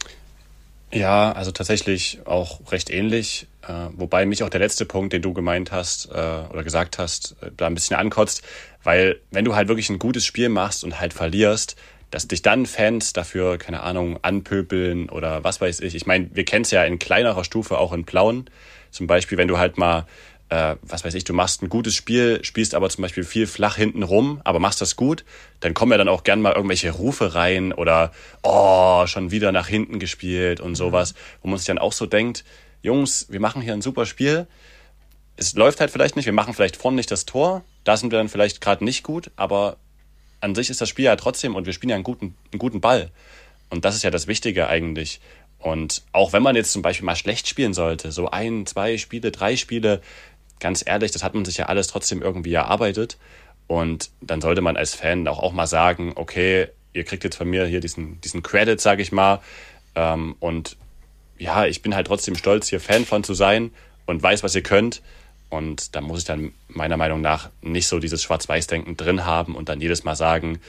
Ja, 0.92 1.32
also 1.32 1.52
tatsächlich 1.52 2.20
auch 2.26 2.60
recht 2.70 2.90
ähnlich. 2.90 3.46
Äh, 3.66 3.88
wobei 3.96 4.26
mich 4.26 4.42
auch 4.42 4.50
der 4.50 4.60
letzte 4.60 4.84
Punkt, 4.84 5.14
den 5.14 5.22
du 5.22 5.32
gemeint 5.32 5.72
hast 5.72 6.10
äh, 6.10 6.44
oder 6.50 6.62
gesagt 6.62 6.98
hast, 6.98 7.36
äh, 7.40 7.50
da 7.56 7.66
ein 7.66 7.74
bisschen 7.74 7.96
ankotzt. 7.96 8.42
Weil 8.82 9.20
wenn 9.30 9.46
du 9.46 9.54
halt 9.54 9.68
wirklich 9.68 9.88
ein 9.88 9.98
gutes 9.98 10.26
Spiel 10.26 10.50
machst 10.50 10.84
und 10.84 11.00
halt 11.00 11.14
verlierst, 11.14 11.76
dass 12.10 12.28
dich 12.28 12.42
dann 12.42 12.66
Fans 12.66 13.14
dafür, 13.14 13.56
keine 13.56 13.82
Ahnung, 13.82 14.18
anpöbeln 14.20 15.08
oder 15.08 15.42
was 15.44 15.62
weiß 15.62 15.80
ich. 15.80 15.94
Ich 15.94 16.04
meine, 16.04 16.28
wir 16.34 16.44
kennen 16.44 16.62
es 16.62 16.70
ja 16.70 16.84
in 16.84 16.98
kleinerer 16.98 17.42
Stufe 17.42 17.78
auch 17.78 17.94
in 17.94 18.04
Plauen. 18.04 18.50
Zum 18.92 19.08
Beispiel, 19.08 19.38
wenn 19.38 19.48
du 19.48 19.58
halt 19.58 19.78
mal, 19.78 20.06
äh, 20.50 20.76
was 20.82 21.04
weiß 21.04 21.14
ich, 21.14 21.24
du 21.24 21.32
machst 21.32 21.62
ein 21.62 21.68
gutes 21.68 21.96
Spiel, 21.96 22.44
spielst 22.44 22.74
aber 22.74 22.88
zum 22.90 23.02
Beispiel 23.02 23.24
viel 23.24 23.48
flach 23.48 23.74
hinten 23.74 24.04
rum, 24.04 24.40
aber 24.44 24.60
machst 24.60 24.80
das 24.80 24.94
gut, 24.94 25.24
dann 25.60 25.74
kommen 25.74 25.90
ja 25.90 25.98
dann 25.98 26.08
auch 26.08 26.22
gern 26.22 26.40
mal 26.40 26.52
irgendwelche 26.52 26.92
Rufe 26.92 27.34
rein 27.34 27.72
oder, 27.72 28.12
oh, 28.42 29.06
schon 29.06 29.30
wieder 29.30 29.50
nach 29.50 29.66
hinten 29.66 29.98
gespielt 29.98 30.60
und 30.60 30.76
sowas, 30.76 31.14
wo 31.42 31.48
man 31.48 31.58
sich 31.58 31.66
dann 31.66 31.78
auch 31.78 31.92
so 31.92 32.06
denkt, 32.06 32.44
Jungs, 32.82 33.26
wir 33.30 33.40
machen 33.40 33.62
hier 33.62 33.72
ein 33.72 33.82
super 33.82 34.06
Spiel. 34.06 34.46
Es 35.36 35.54
läuft 35.54 35.80
halt 35.80 35.90
vielleicht 35.90 36.16
nicht, 36.16 36.26
wir 36.26 36.32
machen 36.32 36.52
vielleicht 36.52 36.76
vorne 36.76 36.96
nicht 36.96 37.10
das 37.10 37.24
Tor, 37.24 37.64
da 37.84 37.96
sind 37.96 38.12
wir 38.12 38.18
dann 38.18 38.28
vielleicht 38.28 38.60
gerade 38.60 38.84
nicht 38.84 39.02
gut, 39.02 39.30
aber 39.36 39.78
an 40.40 40.54
sich 40.54 40.68
ist 40.68 40.80
das 40.80 40.88
Spiel 40.88 41.06
ja 41.06 41.16
trotzdem 41.16 41.54
und 41.54 41.66
wir 41.66 41.72
spielen 41.72 41.90
ja 41.90 41.94
einen 41.94 42.04
guten, 42.04 42.34
einen 42.52 42.58
guten 42.58 42.80
Ball. 42.80 43.10
Und 43.70 43.86
das 43.86 43.94
ist 43.94 44.02
ja 44.02 44.10
das 44.10 44.26
Wichtige 44.26 44.68
eigentlich. 44.68 45.20
Und 45.62 46.02
auch 46.10 46.32
wenn 46.32 46.42
man 46.42 46.56
jetzt 46.56 46.72
zum 46.72 46.82
Beispiel 46.82 47.06
mal 47.06 47.16
schlecht 47.16 47.48
spielen 47.48 47.72
sollte, 47.72 48.10
so 48.10 48.28
ein, 48.28 48.66
zwei 48.66 48.98
Spiele, 48.98 49.30
drei 49.30 49.56
Spiele, 49.56 50.02
ganz 50.58 50.82
ehrlich, 50.84 51.12
das 51.12 51.22
hat 51.22 51.34
man 51.34 51.44
sich 51.44 51.56
ja 51.56 51.66
alles 51.66 51.86
trotzdem 51.86 52.20
irgendwie 52.20 52.52
erarbeitet. 52.52 53.16
Und 53.68 54.10
dann 54.20 54.40
sollte 54.40 54.60
man 54.60 54.76
als 54.76 54.94
Fan 54.94 55.26
auch, 55.28 55.38
auch 55.38 55.52
mal 55.52 55.68
sagen, 55.68 56.12
okay, 56.16 56.68
ihr 56.92 57.04
kriegt 57.04 57.22
jetzt 57.22 57.36
von 57.36 57.48
mir 57.48 57.64
hier 57.64 57.80
diesen, 57.80 58.20
diesen 58.20 58.42
Credit, 58.42 58.80
sag 58.80 58.98
ich 58.98 59.12
mal. 59.12 59.40
Ähm, 59.94 60.34
und 60.40 60.76
ja, 61.38 61.64
ich 61.64 61.80
bin 61.80 61.94
halt 61.94 62.08
trotzdem 62.08 62.34
stolz, 62.34 62.68
hier 62.68 62.80
Fan 62.80 63.04
von 63.04 63.22
zu 63.22 63.32
sein 63.32 63.70
und 64.04 64.20
weiß, 64.20 64.42
was 64.42 64.56
ihr 64.56 64.62
könnt. 64.64 65.00
Und 65.48 65.94
da 65.94 66.00
muss 66.00 66.20
ich 66.20 66.24
dann 66.24 66.52
meiner 66.66 66.96
Meinung 66.96 67.20
nach 67.20 67.50
nicht 67.60 67.86
so 67.86 68.00
dieses 68.00 68.22
Schwarz-Weiß-Denken 68.22 68.96
drin 68.96 69.24
haben 69.26 69.54
und 69.54 69.68
dann 69.68 69.80
jedes 69.80 70.02
Mal 70.02 70.16
sagen, 70.16 70.60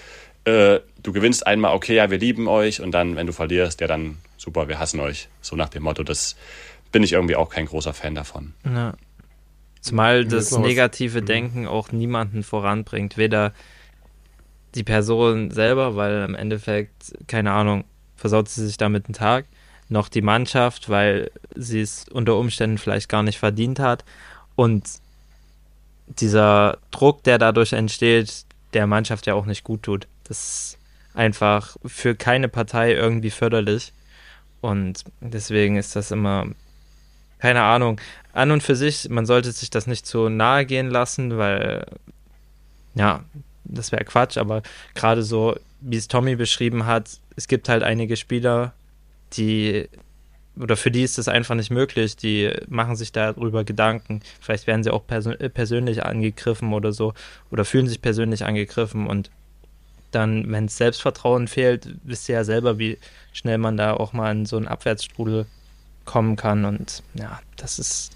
äh, 0.45 0.81
du 1.01 1.13
gewinnst 1.13 1.47
einmal, 1.47 1.73
okay, 1.73 1.95
ja, 1.95 2.11
wir 2.11 2.17
lieben 2.17 2.47
euch 2.47 2.81
und 2.81 2.91
dann, 2.91 3.15
wenn 3.15 3.25
du 3.25 3.33
verlierst, 3.33 3.81
ja, 3.81 3.87
dann 3.87 4.17
super, 4.43 4.67
wir 4.67 4.79
hassen 4.79 4.99
euch. 4.99 5.29
So 5.41 5.55
nach 5.55 5.69
dem 5.69 5.83
Motto, 5.83 6.03
das 6.03 6.35
bin 6.91 7.03
ich 7.03 7.13
irgendwie 7.13 7.35
auch 7.35 7.49
kein 7.49 7.65
großer 7.65 7.93
Fan 7.93 8.15
davon. 8.15 8.53
Ja. 8.65 8.93
Zumal 9.81 10.25
das 10.25 10.57
negative 10.57 11.15
was. 11.15 11.21
Mhm. 11.21 11.25
Denken 11.25 11.67
auch 11.67 11.91
niemanden 11.91 12.43
voranbringt. 12.43 13.17
Weder 13.17 13.53
die 14.75 14.83
Person 14.83 15.51
selber, 15.51 15.95
weil 15.95 16.23
im 16.23 16.35
Endeffekt, 16.35 17.13
keine 17.27 17.51
Ahnung, 17.51 17.83
versaut 18.15 18.49
sie 18.49 18.65
sich 18.65 18.77
damit 18.77 19.05
einen 19.05 19.13
Tag, 19.13 19.45
noch 19.89 20.09
die 20.09 20.21
Mannschaft, 20.21 20.89
weil 20.89 21.31
sie 21.55 21.81
es 21.81 22.05
unter 22.09 22.37
Umständen 22.37 22.77
vielleicht 22.77 23.09
gar 23.09 23.23
nicht 23.23 23.37
verdient 23.39 23.79
hat. 23.79 24.03
Und 24.55 24.87
dieser 26.07 26.77
Druck, 26.91 27.23
der 27.23 27.37
dadurch 27.37 27.73
entsteht, 27.73 28.45
der 28.73 28.87
Mannschaft 28.87 29.27
ja 29.27 29.33
auch 29.35 29.45
nicht 29.45 29.63
gut 29.63 29.83
tut. 29.83 30.07
Das 30.23 30.37
ist 30.37 30.77
einfach 31.13 31.75
für 31.85 32.15
keine 32.15 32.49
Partei 32.49 32.93
irgendwie 32.93 33.29
förderlich. 33.29 33.93
Und 34.63 35.03
deswegen 35.19 35.75
ist 35.75 35.97
das 35.97 36.11
immer, 36.11 36.47
keine 37.37 37.63
Ahnung, 37.63 37.99
an 38.31 38.51
und 38.51 38.63
für 38.63 38.77
sich, 38.77 39.09
man 39.09 39.25
sollte 39.25 39.51
sich 39.51 39.69
das 39.69 39.87
nicht 39.87 40.05
zu 40.05 40.29
nahe 40.29 40.65
gehen 40.65 40.89
lassen, 40.89 41.37
weil, 41.37 41.85
ja, 42.95 43.25
das 43.65 43.91
wäre 43.91 44.05
Quatsch, 44.05 44.37
aber 44.37 44.63
gerade 44.95 45.21
so, 45.21 45.57
wie 45.81 45.97
es 45.97 46.07
Tommy 46.07 46.37
beschrieben 46.37 46.85
hat, 46.85 47.09
es 47.35 47.49
gibt 47.49 47.67
halt 47.67 47.83
einige 47.83 48.15
Spieler, 48.15 48.71
die 49.33 49.89
oder 50.57 50.77
für 50.77 50.91
die 50.91 51.03
ist 51.03 51.17
das 51.17 51.27
einfach 51.27 51.55
nicht 51.55 51.71
möglich. 51.71 52.15
Die 52.15 52.51
machen 52.67 52.95
sich 52.95 53.11
darüber 53.11 53.63
Gedanken. 53.63 54.21
Vielleicht 54.39 54.67
werden 54.67 54.83
sie 54.83 54.91
auch 54.91 55.05
persö 55.07 55.35
persönlich 55.49 56.05
angegriffen 56.05 56.73
oder 56.73 56.93
so 56.93 57.15
oder 57.49 57.65
fühlen 57.65 57.87
sich 57.87 58.01
persönlich 58.01 58.45
angegriffen 58.45 59.07
und 59.07 59.29
dann, 60.15 60.51
wenn 60.51 60.65
es 60.65 60.77
Selbstvertrauen 60.77 61.47
fehlt, 61.47 61.95
wisst 62.03 62.29
ihr 62.29 62.35
ja 62.35 62.43
selber, 62.43 62.79
wie 62.79 62.97
schnell 63.31 63.57
man 63.57 63.77
da 63.77 63.93
auch 63.93 64.13
mal 64.13 64.31
in 64.31 64.45
so 64.45 64.57
einen 64.57 64.67
Abwärtsstrudel 64.67 65.45
kommen 66.05 66.35
kann 66.35 66.65
und 66.65 67.03
ja, 67.15 67.39
das 67.55 67.79
ist 67.79 68.11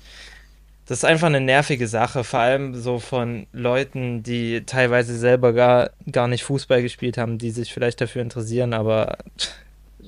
das 0.88 1.00
ist 1.00 1.04
einfach 1.04 1.28
eine 1.28 1.42
nervige 1.42 1.86
Sache, 1.86 2.24
vor 2.24 2.40
allem 2.40 2.74
so 2.74 3.00
von 3.00 3.46
Leuten, 3.52 4.24
die 4.24 4.64
teilweise 4.66 5.18
selber 5.18 5.52
gar, 5.52 5.90
gar 6.10 6.30
nicht 6.30 6.46
Fußball 6.46 6.82
gespielt 6.82 7.18
haben, 7.18 7.38
die 7.38 7.52
sich 7.52 7.74
vielleicht 7.74 8.00
dafür 8.00 8.22
interessieren, 8.22 8.74
aber 8.74 9.18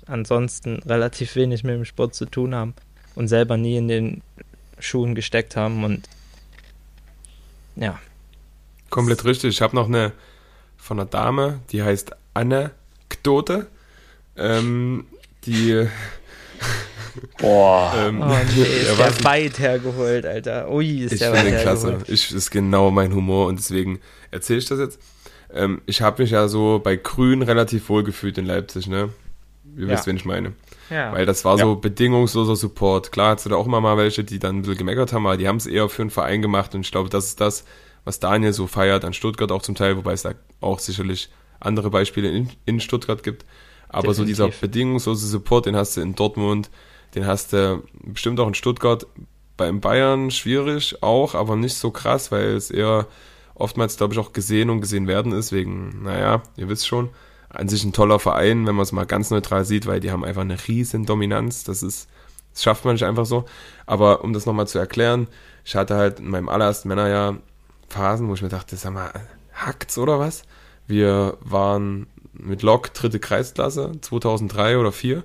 ansonsten 0.06 0.82
relativ 0.84 1.36
wenig 1.36 1.66
mit 1.66 1.76
dem 1.76 1.84
Sport 1.84 2.16
zu 2.16 2.26
tun 2.26 2.56
haben 2.56 2.74
und 3.16 3.28
selber 3.28 3.58
nie 3.58 3.76
in 3.76 3.90
den 3.90 4.22
Schuhen 4.80 5.16
gesteckt 5.16 5.58
haben 5.58 5.84
und 5.84 6.08
ja. 7.76 8.00
Komplett 8.90 9.26
richtig. 9.26 9.50
Ich 9.50 9.62
habe 9.62 9.76
noch 9.76 9.88
eine 9.88 10.14
von 10.90 11.00
einer 11.00 11.08
Dame, 11.08 11.60
die 11.70 11.84
heißt 11.84 12.14
Anekdote. 12.34 13.68
Ähm, 14.36 15.06
die. 15.46 15.88
Boah. 17.38 17.94
ähm, 17.98 18.20
oh, 18.20 18.26
nee, 18.56 18.64
ist 18.64 18.98
der, 18.98 19.12
der 19.12 19.24
weit 19.24 19.60
hergeholt, 19.60 20.26
Alter. 20.26 20.72
Ui, 20.72 21.04
ist 21.04 21.14
ich 21.14 21.20
der 21.20 21.32
weit 21.32 21.44
hergeholt. 21.44 21.62
klasse. 21.62 21.98
Ich, 22.08 22.34
ist 22.34 22.50
genau 22.50 22.90
mein 22.90 23.14
Humor 23.14 23.46
und 23.46 23.60
deswegen 23.60 24.00
erzähle 24.32 24.58
ich 24.60 24.66
das 24.66 24.80
jetzt. 24.80 25.00
Ähm, 25.54 25.82
ich 25.86 26.02
habe 26.02 26.24
mich 26.24 26.32
ja 26.32 26.48
so 26.48 26.82
bei 26.84 26.96
Grün 26.96 27.44
relativ 27.44 27.88
wohl 27.90 28.04
gefühlt 28.04 28.40
in 28.40 28.46
Leipzig, 28.46 28.88
ne? 28.88 29.10
Ihr 29.78 29.86
ja. 29.86 29.94
wisst, 29.94 30.08
wen 30.08 30.16
ich 30.16 30.26
meine. 30.26 30.54
Ja. 30.90 31.14
Weil 31.14 31.28
das 31.28 31.46
war 31.46 31.60
ja. 31.60 31.66
so 31.66 31.76
bedingungsloser 31.76 32.56
Support. 32.56 33.12
Klar 33.12 33.36
hast 33.36 33.46
du 33.46 33.50
da 33.52 33.58
auch 33.58 33.68
immer 33.68 33.80
mal 33.80 33.98
welche, 33.98 34.24
die 34.24 34.40
dann 34.40 34.58
ein 34.58 34.62
bisschen 34.64 34.80
gemeckert 34.80 35.14
haben, 35.14 35.28
aber 35.28 35.38
die 35.38 35.48
haben 35.48 35.58
es 35.58 35.68
eher 35.68 35.88
für 35.88 36.02
einen 36.02 36.10
Verein 36.10 36.42
gemacht 36.42 36.74
und 36.74 36.82
ich 36.82 36.92
glaube, 36.92 37.10
das 37.10 37.26
ist 37.28 37.42
das, 37.42 37.64
was 38.06 38.20
Daniel 38.20 38.54
so 38.54 38.68
feiert 38.68 39.06
an 39.06 39.14
Stuttgart 39.14 39.52
auch 39.52 39.62
zum 39.62 39.76
Teil, 39.76 39.98
wobei 39.98 40.14
es 40.14 40.24
da 40.24 40.34
auch 40.62 40.80
sicherlich 40.80 41.30
andere 41.60 41.90
Beispiele 41.90 42.30
in, 42.30 42.50
in 42.66 42.80
Stuttgart 42.80 43.24
gibt. 43.24 43.46
Aber 43.90 44.10
Definitiv. 44.10 44.38
so 44.38 44.46
dieser 44.48 44.60
bedingungslose 44.60 45.28
Support, 45.28 45.66
den 45.66 45.76
hast 45.76 45.98
du 45.98 46.02
in 46.02 46.16
Dortmund, 46.16 46.70
den 47.16 47.26
hast 47.26 47.54
du 47.54 47.84
bestimmt 48.04 48.40
auch 48.40 48.48
in 48.48 48.54
Stuttgart, 48.54 49.08
beim 49.58 49.82
Bayern 49.82 50.32
schwierig 50.32 51.04
auch, 51.04 51.36
aber 51.36 51.56
nicht 51.56 51.76
so 51.76 51.92
krass, 51.92 52.32
weil 52.32 52.56
es 52.56 52.72
eher 52.72 53.08
oftmals, 53.56 53.98
glaube 53.98 54.14
ich, 54.14 54.20
auch 54.20 54.32
gesehen 54.32 54.70
und 54.70 54.82
gesehen 54.82 55.08
werden 55.08 55.34
ist, 55.34 55.52
wegen, 55.52 56.04
naja, 56.04 56.42
ihr 56.56 56.70
wisst 56.70 56.88
schon 56.88 57.10
an 57.50 57.68
sich 57.68 57.84
ein 57.84 57.94
toller 57.94 58.20
Verein, 58.20 58.66
wenn 58.68 58.76
man 58.76 58.84
es 58.84 58.92
mal 58.92 59.06
ganz 59.06 59.32
neutral 59.32 59.66
sieht, 59.66 59.86
weil 59.86 60.00
die 60.00 60.12
haben 60.12 60.24
einfach 60.24 60.42
eine 60.42 60.58
riesen 60.68 61.06
Dominanz. 61.06 61.64
Das 61.64 61.84
ist, 61.84 62.08
das 62.54 62.64
schafft 62.64 62.86
man 62.86 62.94
nicht 62.94 63.06
einfach 63.06 63.26
so. 63.26 63.46
Aber 63.86 64.24
um 64.24 64.34
das 64.34 64.46
nochmal 64.46 64.68
zu 64.68 64.78
erklären, 64.78 65.28
ich 65.66 65.76
hatte 65.76 65.96
halt 65.96 66.20
in 66.20 66.30
meinem 66.30 66.48
allerersten 66.48 66.88
Männerjahr 66.88 67.38
Phasen, 67.90 68.28
wo 68.28 68.34
ich 68.34 68.42
mir 68.42 68.50
dachte, 68.50 68.76
sag 68.76 68.94
mal, 68.94 69.12
hackt's 69.54 69.98
oder 69.98 70.20
was? 70.20 70.44
Wir 70.88 71.38
waren 71.42 72.08
mit 72.34 72.64
Lok 72.64 72.94
dritte 72.94 73.20
Kreisklasse, 73.20 73.94
2003 74.02 74.78
oder 74.78 74.92
4 74.92 75.24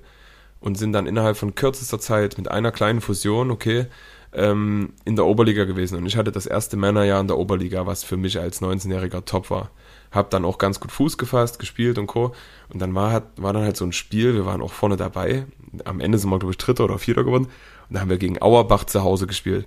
und 0.60 0.76
sind 0.76 0.92
dann 0.92 1.06
innerhalb 1.06 1.36
von 1.36 1.54
kürzester 1.54 2.00
Zeit 2.00 2.38
mit 2.38 2.50
einer 2.50 2.72
kleinen 2.72 3.00
Fusion, 3.00 3.50
okay, 3.50 3.86
ähm, 4.32 4.94
in 5.04 5.16
der 5.16 5.26
Oberliga 5.26 5.64
gewesen. 5.64 5.96
Und 5.96 6.06
ich 6.06 6.16
hatte 6.16 6.32
das 6.32 6.46
erste 6.46 6.76
Männerjahr 6.76 7.20
in 7.20 7.28
der 7.28 7.38
Oberliga, 7.38 7.86
was 7.86 8.02
für 8.02 8.16
mich 8.16 8.38
als 8.40 8.60
19-Jähriger 8.60 9.24
top 9.24 9.50
war 9.50 9.70
habe 10.14 10.28
dann 10.30 10.44
auch 10.44 10.58
ganz 10.58 10.80
gut 10.80 10.92
Fuß 10.92 11.18
gefasst, 11.18 11.58
gespielt 11.58 11.98
und 11.98 12.06
Co. 12.06 12.34
Und 12.72 12.80
dann 12.80 12.94
war, 12.94 13.22
war 13.36 13.52
dann 13.52 13.64
halt 13.64 13.76
so 13.76 13.84
ein 13.84 13.92
Spiel, 13.92 14.34
wir 14.34 14.46
waren 14.46 14.62
auch 14.62 14.72
vorne 14.72 14.96
dabei. 14.96 15.46
Am 15.84 16.00
Ende 16.00 16.18
sind 16.18 16.30
wir, 16.30 16.38
glaube 16.38 16.52
ich, 16.52 16.58
Dritter 16.58 16.84
oder 16.84 16.98
Vierter 16.98 17.24
geworden. 17.24 17.46
Und 17.88 17.94
da 17.94 18.00
haben 18.00 18.10
wir 18.10 18.18
gegen 18.18 18.40
Auerbach 18.40 18.84
zu 18.84 19.02
Hause 19.02 19.26
gespielt. 19.26 19.66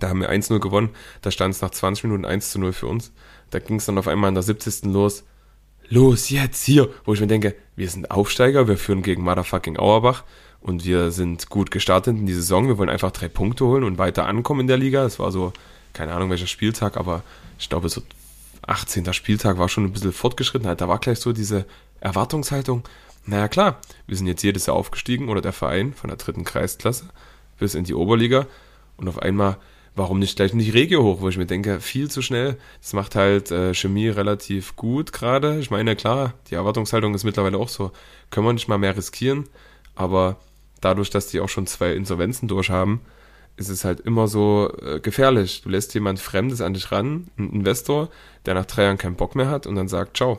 Da 0.00 0.08
haben 0.08 0.20
wir 0.20 0.30
1-0 0.30 0.58
gewonnen. 0.58 0.90
Da 1.22 1.30
stand 1.30 1.54
es 1.54 1.62
nach 1.62 1.70
20 1.70 2.04
Minuten 2.04 2.24
1 2.24 2.56
0 2.56 2.72
für 2.72 2.86
uns. 2.86 3.12
Da 3.50 3.58
ging 3.58 3.76
es 3.76 3.86
dann 3.86 3.98
auf 3.98 4.08
einmal 4.08 4.28
in 4.28 4.34
der 4.34 4.42
70. 4.42 4.84
los. 4.84 5.24
Los, 5.88 6.28
jetzt, 6.28 6.64
hier. 6.64 6.90
Wo 7.04 7.14
ich 7.14 7.20
mir 7.20 7.26
denke, 7.26 7.54
wir 7.74 7.88
sind 7.88 8.10
Aufsteiger, 8.10 8.68
wir 8.68 8.76
führen 8.76 9.02
gegen 9.02 9.22
Motherfucking 9.22 9.78
Auerbach 9.78 10.24
und 10.60 10.84
wir 10.84 11.10
sind 11.10 11.48
gut 11.48 11.70
gestartet 11.70 12.16
in 12.16 12.26
die 12.26 12.34
Saison. 12.34 12.68
Wir 12.68 12.76
wollen 12.76 12.90
einfach 12.90 13.10
drei 13.10 13.28
Punkte 13.28 13.64
holen 13.64 13.84
und 13.84 13.96
weiter 13.96 14.26
ankommen 14.26 14.60
in 14.60 14.66
der 14.66 14.76
Liga. 14.76 15.04
Es 15.04 15.18
war 15.18 15.32
so, 15.32 15.52
keine 15.94 16.12
Ahnung 16.12 16.28
welcher 16.28 16.46
Spieltag, 16.46 16.98
aber 16.98 17.22
ich 17.58 17.70
glaube 17.70 17.88
so 17.88 18.02
18. 18.66 19.12
Spieltag 19.14 19.58
war 19.58 19.70
schon 19.70 19.84
ein 19.84 19.92
bisschen 19.92 20.12
fortgeschritten. 20.12 20.76
Da 20.76 20.88
war 20.88 20.98
gleich 20.98 21.20
so 21.20 21.32
diese 21.32 21.64
Erwartungshaltung. 22.00 22.84
Naja, 23.24 23.48
klar, 23.48 23.80
wir 24.06 24.16
sind 24.16 24.26
jetzt 24.26 24.42
jedes 24.42 24.66
Jahr 24.66 24.76
aufgestiegen 24.76 25.28
oder 25.30 25.40
der 25.40 25.52
Verein 25.52 25.94
von 25.94 26.08
der 26.08 26.18
dritten 26.18 26.44
Kreisklasse 26.44 27.06
bis 27.58 27.74
in 27.74 27.84
die 27.84 27.94
Oberliga. 27.94 28.46
Und 28.98 29.08
auf 29.08 29.20
einmal 29.20 29.56
warum 29.98 30.18
nicht 30.18 30.36
gleich 30.36 30.54
nicht 30.54 30.72
Regio 30.74 31.02
hoch, 31.02 31.20
wo 31.20 31.28
ich 31.28 31.36
mir 31.36 31.46
denke, 31.46 31.80
viel 31.80 32.10
zu 32.10 32.22
schnell. 32.22 32.56
Das 32.80 32.92
macht 32.94 33.14
halt 33.14 33.50
äh, 33.50 33.74
Chemie 33.74 34.08
relativ 34.08 34.76
gut 34.76 35.12
gerade. 35.12 35.58
Ich 35.58 35.70
meine, 35.70 35.96
klar, 35.96 36.34
die 36.50 36.54
Erwartungshaltung 36.54 37.14
ist 37.14 37.24
mittlerweile 37.24 37.58
auch 37.58 37.68
so, 37.68 37.92
können 38.30 38.46
wir 38.46 38.52
nicht 38.52 38.68
mal 38.68 38.78
mehr 38.78 38.96
riskieren, 38.96 39.44
aber 39.94 40.36
dadurch, 40.80 41.10
dass 41.10 41.26
die 41.26 41.40
auch 41.40 41.48
schon 41.48 41.66
zwei 41.66 41.92
Insolvenzen 41.92 42.48
durchhaben, 42.48 43.00
ist 43.56 43.68
es 43.68 43.84
halt 43.84 44.00
immer 44.00 44.28
so 44.28 44.72
äh, 44.80 45.00
gefährlich. 45.00 45.62
Du 45.62 45.68
lässt 45.68 45.92
jemand 45.94 46.20
Fremdes 46.20 46.60
an 46.60 46.74
dich 46.74 46.92
ran, 46.92 47.26
ein 47.36 47.50
Investor, 47.50 48.08
der 48.46 48.54
nach 48.54 48.66
drei 48.66 48.84
Jahren 48.84 48.98
keinen 48.98 49.16
Bock 49.16 49.34
mehr 49.34 49.50
hat 49.50 49.66
und 49.66 49.74
dann 49.74 49.88
sagt, 49.88 50.16
ciao. 50.16 50.38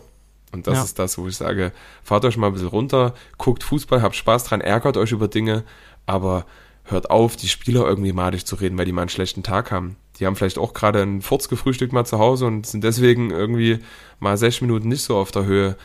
Und 0.53 0.65
das 0.67 0.77
Ja. 0.77 0.83
ist 0.83 0.97
das, 0.97 1.17
wo 1.17 1.27
ich 1.27 1.35
sage, 1.35 1.73
fahrt 2.01 2.23
euch 2.25 2.37
mal 2.37 2.47
ein 2.47 2.53
bisschen 2.53 2.69
runter, 2.69 3.13
guckt 3.37 3.63
Fußball, 3.63 4.01
habt 4.01 4.15
Spaß 4.15 4.45
dran, 4.45 4.61
ärgert 4.61 4.95
euch 4.97 5.11
über 5.11 5.27
Dinge, 5.27 5.63
aber 6.05 6.45
hört 6.91 7.09
auf, 7.09 7.35
die 7.35 7.47
Spieler 7.47 7.85
irgendwie 7.85 8.13
madig 8.13 8.45
zu 8.45 8.55
reden, 8.55 8.77
weil 8.77 8.85
die 8.85 8.91
mal 8.91 9.01
einen 9.01 9.09
schlechten 9.09 9.43
Tag 9.43 9.71
haben. 9.71 9.95
Die 10.19 10.25
haben 10.25 10.35
vielleicht 10.35 10.57
auch 10.57 10.73
gerade 10.73 11.01
einen 11.01 11.21
Furz 11.21 11.47
gefrühstückt 11.49 11.93
mal 11.93 12.05
zu 12.05 12.19
Hause 12.19 12.45
und 12.45 12.65
sind 12.65 12.83
deswegen 12.83 13.31
irgendwie 13.31 13.79
mal 14.19 14.37
sechs 14.37 14.61
Minuten 14.61 14.89
nicht 14.89 15.03
so 15.03 15.15
auf 15.15 15.31
der 15.31 15.45
Höhe. 15.45 15.77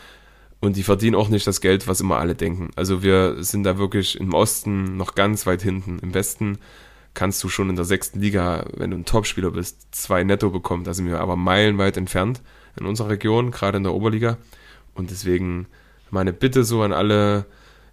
Und 0.61 0.77
die 0.77 0.83
verdienen 0.83 1.15
auch 1.15 1.29
nicht 1.29 1.47
das 1.47 1.61
Geld, 1.61 1.87
was 1.89 2.01
immer 2.01 2.19
alle 2.19 2.35
denken. 2.35 2.71
Also 2.75 3.03
wir 3.03 3.43
sind 3.45 3.65
da 3.65 3.77
wirklich 3.77 4.19
im 4.19 4.33
Osten 4.33 4.97
noch 4.97 5.15
ganz 5.15 5.47
weit 5.47 5.63
hinten. 5.63 5.99
Im 5.99 6.15
Westen 6.15 6.59
kannst 7.13 7.43
du 7.45 7.49
schon 7.49 7.71
in 7.71 7.77
der 7.77 7.85
sechsten 7.85 8.21
Liga, 8.21 8.65
wenn 8.75 8.91
du 8.91 8.97
ein 8.97 9.05
Topspieler 9.05 9.51
bist, 9.51 9.95
zwei 9.95 10.25
netto 10.25 10.51
bekommen. 10.51 10.85
Da 10.85 10.95
sind 10.95 11.07
wir 11.07 11.21
aber 11.21 11.37
meilenweit 11.37 11.97
entfernt 11.97 12.41
in 12.79 12.87
unserer 12.87 13.11
Region, 13.11 13.51
gerade 13.51 13.77
in 13.77 13.85
der 13.85 13.95
Oberliga. 13.95 14.37
Und 14.95 15.11
deswegen 15.11 15.67
meine 16.11 16.33
Bitte 16.33 16.65
so 16.65 16.83
an 16.83 16.93
alle, 16.93 17.47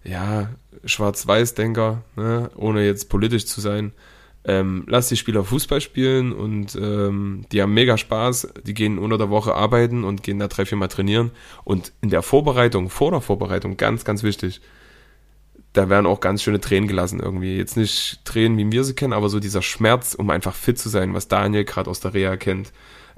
ja, 0.04 0.48
Schwarz-Weiß-Denker, 0.84 2.02
ne, 2.16 2.50
ohne 2.56 2.84
jetzt 2.84 3.08
politisch 3.08 3.46
zu 3.46 3.60
sein, 3.60 3.92
ähm, 4.44 4.84
lass 4.88 5.08
die 5.08 5.16
Spieler 5.16 5.44
Fußball 5.44 5.80
spielen 5.80 6.32
und 6.32 6.74
ähm, 6.74 7.44
die 7.52 7.62
haben 7.62 7.74
mega 7.74 7.96
Spaß. 7.96 8.48
Die 8.64 8.74
gehen 8.74 8.98
unter 8.98 9.16
der 9.16 9.30
Woche 9.30 9.54
arbeiten 9.54 10.02
und 10.02 10.22
gehen 10.24 10.40
da 10.40 10.48
drei, 10.48 10.66
vier 10.66 10.78
Mal 10.78 10.88
trainieren. 10.88 11.30
Und 11.64 11.92
in 12.00 12.10
der 12.10 12.22
Vorbereitung, 12.22 12.90
vor 12.90 13.12
der 13.12 13.20
Vorbereitung, 13.20 13.76
ganz, 13.76 14.04
ganz 14.04 14.24
wichtig, 14.24 14.60
da 15.72 15.88
werden 15.88 16.06
auch 16.06 16.20
ganz 16.20 16.42
schöne 16.42 16.60
Tränen 16.60 16.88
gelassen 16.88 17.20
irgendwie. 17.20 17.56
Jetzt 17.56 17.76
nicht 17.76 18.24
Tränen, 18.24 18.58
wie 18.58 18.72
wir 18.72 18.84
sie 18.84 18.94
kennen, 18.94 19.12
aber 19.12 19.28
so 19.28 19.38
dieser 19.38 19.62
Schmerz, 19.62 20.14
um 20.14 20.28
einfach 20.28 20.54
fit 20.54 20.78
zu 20.78 20.88
sein, 20.88 21.14
was 21.14 21.28
Daniel 21.28 21.64
gerade 21.64 21.88
aus 21.88 22.00
der 22.00 22.12
Reha 22.12 22.36
kennt, 22.36 22.72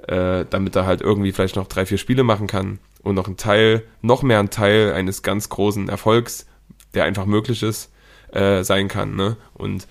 äh, 0.06 0.44
damit 0.48 0.76
er 0.76 0.84
halt 0.84 1.00
irgendwie 1.00 1.32
vielleicht 1.32 1.56
noch 1.56 1.66
drei, 1.66 1.86
vier 1.86 1.98
Spiele 1.98 2.22
machen 2.22 2.46
kann 2.46 2.78
und 3.02 3.14
noch 3.14 3.28
ein 3.28 3.38
Teil, 3.38 3.82
noch 4.02 4.22
mehr 4.22 4.40
ein 4.40 4.50
Teil 4.50 4.92
eines 4.92 5.22
ganz 5.22 5.48
großen 5.48 5.88
Erfolgs, 5.88 6.46
der 6.94 7.04
einfach 7.04 7.26
möglich 7.26 7.62
ist, 7.62 7.90
äh, 8.32 8.62
sein 8.62 8.88
kann. 8.88 9.16
Ne? 9.16 9.36
Und 9.54 9.86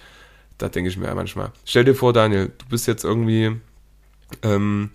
da 0.58 0.70
denke 0.70 0.90
ich 0.90 0.98
mir 0.98 1.14
manchmal. 1.16 1.52
Stell 1.66 1.84
dir 1.84 1.96
vor, 1.96 2.14
Daniel, 2.14 2.52
du 2.58 2.66
bist 2.70 2.88
jetzt 2.88 3.04
irgendwie 3.04 3.58
ähm, 4.42 4.92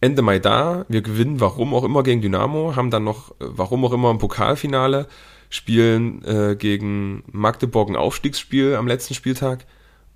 Ende 0.00 0.22
Mai 0.22 0.38
da, 0.38 0.84
wir 0.88 1.02
gewinnen, 1.02 1.40
warum 1.40 1.74
auch 1.74 1.84
immer, 1.84 2.02
gegen 2.02 2.20
Dynamo, 2.22 2.74
haben 2.76 2.90
dann 2.90 3.04
noch, 3.04 3.30
äh, 3.32 3.34
warum 3.40 3.84
auch 3.84 3.92
immer, 3.92 4.10
ein 4.10 4.18
Pokalfinale, 4.18 5.06
spielen 5.50 6.24
äh, 6.24 6.56
gegen 6.56 7.24
Magdeburg 7.30 7.88
ein 7.90 7.96
Aufstiegsspiel 7.96 8.74
am 8.74 8.86
letzten 8.86 9.14
Spieltag 9.14 9.66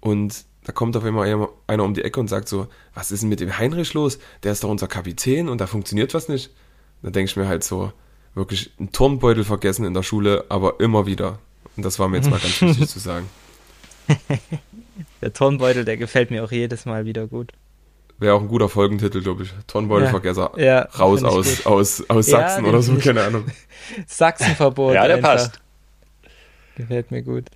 und 0.00 0.44
da 0.64 0.72
kommt 0.72 0.96
auf 0.96 1.04
einmal 1.04 1.28
einer- 1.28 1.50
einer 1.68 1.84
um 1.84 1.94
die 1.94 2.02
Ecke 2.02 2.18
und 2.18 2.28
sagt 2.28 2.48
so, 2.48 2.66
was 2.94 3.12
ist 3.12 3.20
denn 3.22 3.28
mit 3.28 3.38
dem 3.40 3.56
Heinrich 3.56 3.94
los? 3.94 4.18
Der 4.42 4.52
ist 4.52 4.64
doch 4.64 4.70
unser 4.70 4.88
Kapitän 4.88 5.48
und 5.48 5.60
da 5.60 5.66
funktioniert 5.68 6.14
was 6.14 6.28
nicht. 6.28 6.50
Da 7.02 7.10
denke 7.10 7.30
ich 7.30 7.36
mir 7.36 7.46
halt 7.46 7.62
so, 7.62 7.92
wirklich 8.36 8.70
einen 8.78 8.92
Turnbeutel 8.92 9.42
vergessen 9.44 9.84
in 9.84 9.94
der 9.94 10.04
Schule, 10.04 10.44
aber 10.48 10.78
immer 10.78 11.06
wieder. 11.06 11.40
Und 11.76 11.84
das 11.84 11.98
war 11.98 12.08
mir 12.08 12.18
jetzt 12.18 12.30
mal 12.30 12.38
ganz 12.38 12.60
wichtig 12.62 12.88
zu 12.88 13.00
sagen. 13.00 13.28
Der 15.20 15.32
Turnbeutel, 15.32 15.84
der 15.84 15.96
gefällt 15.96 16.30
mir 16.30 16.44
auch 16.44 16.52
jedes 16.52 16.84
Mal 16.86 17.04
wieder 17.04 17.26
gut. 17.26 17.52
Wäre 18.18 18.34
auch 18.34 18.40
ein 18.40 18.48
guter 18.48 18.68
Folgentitel, 18.68 19.20
glaube 19.20 19.42
ich. 19.42 19.52
Turnbeutelvergesser 19.66 20.52
Ja, 20.56 20.82
raus 20.98 21.20
find 21.20 21.32
ich 21.32 21.36
aus, 21.36 21.56
gut. 21.56 21.66
aus, 21.66 22.10
aus 22.10 22.26
Ja, 22.28 22.38
Sachsen 22.38 22.64
den 22.64 22.70
oder 22.70 22.82
so, 22.82 22.94
keine 22.96 23.24
Ahnung. 23.24 23.44
Sachsenverbot. 24.06 24.94
Ja, 24.94 25.06
der 25.06 25.16
einfach. 25.16 25.30
passt. 25.34 25.60
Gefällt 26.76 27.10
mir 27.10 27.22
gut. 27.22 27.46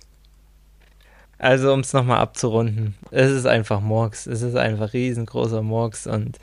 Also, 1.39 1.73
um 1.73 1.79
es 1.79 1.93
nochmal 1.93 2.17
abzurunden. 2.19 2.95
Es 3.09 3.31
ist 3.31 3.45
einfach 3.47 3.79
Murks. 3.81 4.27
Es 4.27 4.41
ist 4.43 4.55
einfach 4.55 4.93
riesengroßer 4.93 5.61
Murks 5.63 6.05
und 6.05 6.37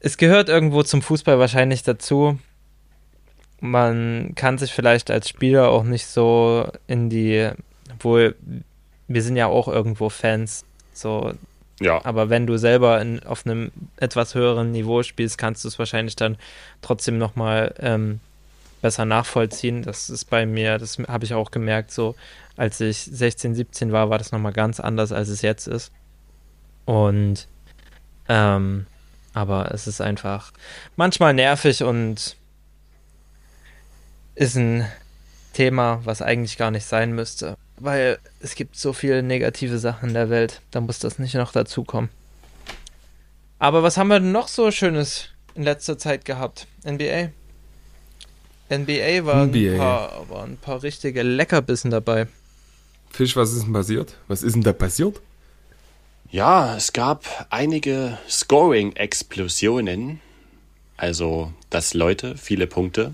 es 0.00 0.16
gehört 0.16 0.48
irgendwo 0.48 0.82
zum 0.82 1.02
Fußball 1.02 1.38
wahrscheinlich 1.38 1.82
dazu. 1.82 2.38
Man 3.64 4.32
kann 4.34 4.58
sich 4.58 4.72
vielleicht 4.72 5.08
als 5.08 5.28
Spieler 5.28 5.68
auch 5.68 5.84
nicht 5.84 6.06
so 6.06 6.68
in 6.88 7.10
die, 7.10 7.48
obwohl 7.94 8.34
wir 9.06 9.22
sind 9.22 9.36
ja 9.36 9.46
auch 9.46 9.68
irgendwo 9.68 10.08
Fans, 10.08 10.64
so 10.92 11.32
Ja, 11.80 12.04
aber 12.04 12.28
wenn 12.28 12.48
du 12.48 12.58
selber 12.58 13.00
in, 13.00 13.22
auf 13.22 13.46
einem 13.46 13.70
etwas 13.98 14.34
höheren 14.34 14.72
Niveau 14.72 15.04
spielst, 15.04 15.38
kannst 15.38 15.62
du 15.62 15.68
es 15.68 15.78
wahrscheinlich 15.78 16.16
dann 16.16 16.38
trotzdem 16.80 17.18
nochmal 17.18 17.72
ähm, 17.78 18.18
besser 18.80 19.04
nachvollziehen. 19.04 19.82
Das 19.82 20.10
ist 20.10 20.24
bei 20.24 20.44
mir, 20.44 20.78
das 20.78 20.98
habe 20.98 21.24
ich 21.24 21.32
auch 21.32 21.52
gemerkt, 21.52 21.92
so 21.92 22.16
als 22.56 22.80
ich 22.80 22.98
16, 22.98 23.54
17 23.54 23.92
war, 23.92 24.10
war 24.10 24.18
das 24.18 24.32
nochmal 24.32 24.52
ganz 24.52 24.80
anders, 24.80 25.12
als 25.12 25.28
es 25.28 25.40
jetzt 25.40 25.68
ist. 25.68 25.92
Und 26.84 27.46
ähm, 28.28 28.86
aber 29.34 29.72
es 29.72 29.86
ist 29.86 30.00
einfach 30.00 30.52
manchmal 30.96 31.32
nervig 31.32 31.84
und 31.84 32.36
ist 34.42 34.56
ein 34.56 34.86
Thema, 35.52 36.00
was 36.04 36.20
eigentlich 36.20 36.58
gar 36.58 36.72
nicht 36.72 36.84
sein 36.84 37.12
müsste. 37.12 37.56
Weil 37.76 38.18
es 38.40 38.54
gibt 38.56 38.76
so 38.76 38.92
viele 38.92 39.22
negative 39.22 39.78
Sachen 39.78 40.08
in 40.08 40.14
der 40.14 40.30
Welt. 40.30 40.60
Da 40.72 40.80
muss 40.80 40.98
das 40.98 41.18
nicht 41.18 41.34
noch 41.34 41.52
dazukommen. 41.52 42.10
Aber 43.58 43.82
was 43.84 43.96
haben 43.96 44.08
wir 44.08 44.18
denn 44.18 44.32
noch 44.32 44.48
so 44.48 44.70
Schönes 44.72 45.28
in 45.54 45.62
letzter 45.62 45.96
Zeit 45.96 46.24
gehabt? 46.24 46.66
NBA? 46.84 47.30
NBA 48.68 49.24
war 49.24 49.46
NBA. 49.46 49.72
ein 49.72 49.78
paar, 49.78 50.28
waren 50.28 50.52
ein 50.52 50.56
paar 50.56 50.82
richtige 50.82 51.22
Leckerbissen 51.22 51.90
dabei. 51.90 52.26
Fisch, 53.10 53.36
was 53.36 53.52
ist 53.52 53.64
denn 53.64 53.72
passiert? 53.72 54.16
Was 54.26 54.42
ist 54.42 54.54
denn 54.54 54.62
da 54.62 54.72
passiert? 54.72 55.20
Ja, 56.30 56.76
es 56.76 56.92
gab 56.92 57.46
einige 57.50 58.18
Scoring-Explosionen. 58.28 60.20
Also, 60.96 61.52
dass 61.70 61.94
Leute 61.94 62.36
viele 62.36 62.66
Punkte 62.66 63.12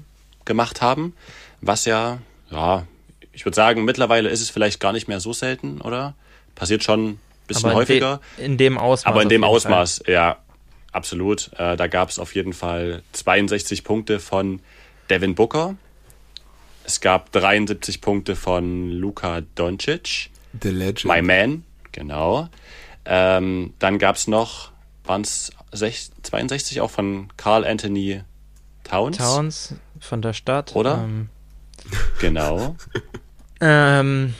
gemacht 0.48 0.82
haben. 0.82 1.14
Was 1.60 1.84
ja, 1.84 2.18
ja, 2.50 2.86
ich 3.32 3.44
würde 3.44 3.54
sagen, 3.54 3.84
mittlerweile 3.84 4.28
ist 4.28 4.40
es 4.40 4.50
vielleicht 4.50 4.80
gar 4.80 4.92
nicht 4.92 5.06
mehr 5.06 5.20
so 5.20 5.32
selten, 5.32 5.80
oder? 5.80 6.14
Passiert 6.56 6.82
schon 6.82 7.10
ein 7.10 7.20
bisschen 7.46 7.66
Aber 7.66 7.74
in, 7.74 7.78
häufiger. 7.78 8.20
de 8.36 8.44
in 8.46 8.58
dem 8.58 8.78
Ausmaß. 8.78 9.06
aber 9.06 9.22
in 9.22 9.28
dem 9.28 9.44
Ausmaß, 9.44 10.02
ja, 10.08 10.38
absolut. 10.90 11.52
Äh, 11.56 11.76
da 11.76 11.86
gab 11.86 12.08
es 12.08 12.18
auf 12.18 12.34
jeden 12.34 12.52
Fall 12.52 13.04
62 13.12 13.84
Punkte 13.84 14.18
von 14.18 14.60
Devin 15.08 15.36
Booker. 15.36 15.76
Es 16.82 17.00
gab 17.00 17.30
73 17.30 18.00
Punkte 18.00 18.34
von 18.34 18.90
Luka 18.90 19.42
Doncic. 19.54 20.30
The 20.60 20.70
Legend. 20.70 21.04
My 21.04 21.22
Man, 21.22 21.64
genau. 21.92 22.48
Ähm, 23.04 23.74
dann 23.78 23.98
gab 23.98 24.16
es 24.16 24.26
noch, 24.26 24.72
waren 25.04 25.20
es 25.20 25.52
62 26.22 26.80
auch 26.80 26.90
von 26.90 27.28
Carl 27.36 27.64
Anthony 27.64 28.22
Towns? 28.84 29.18
Fall. 29.18 29.26
Towns 29.26 29.74
von 30.00 30.22
der 30.22 30.32
Stadt. 30.32 30.74
Oder? 30.76 30.98
Ähm, 31.04 31.28
Genau. 32.20 32.76
ähm, 33.60 34.34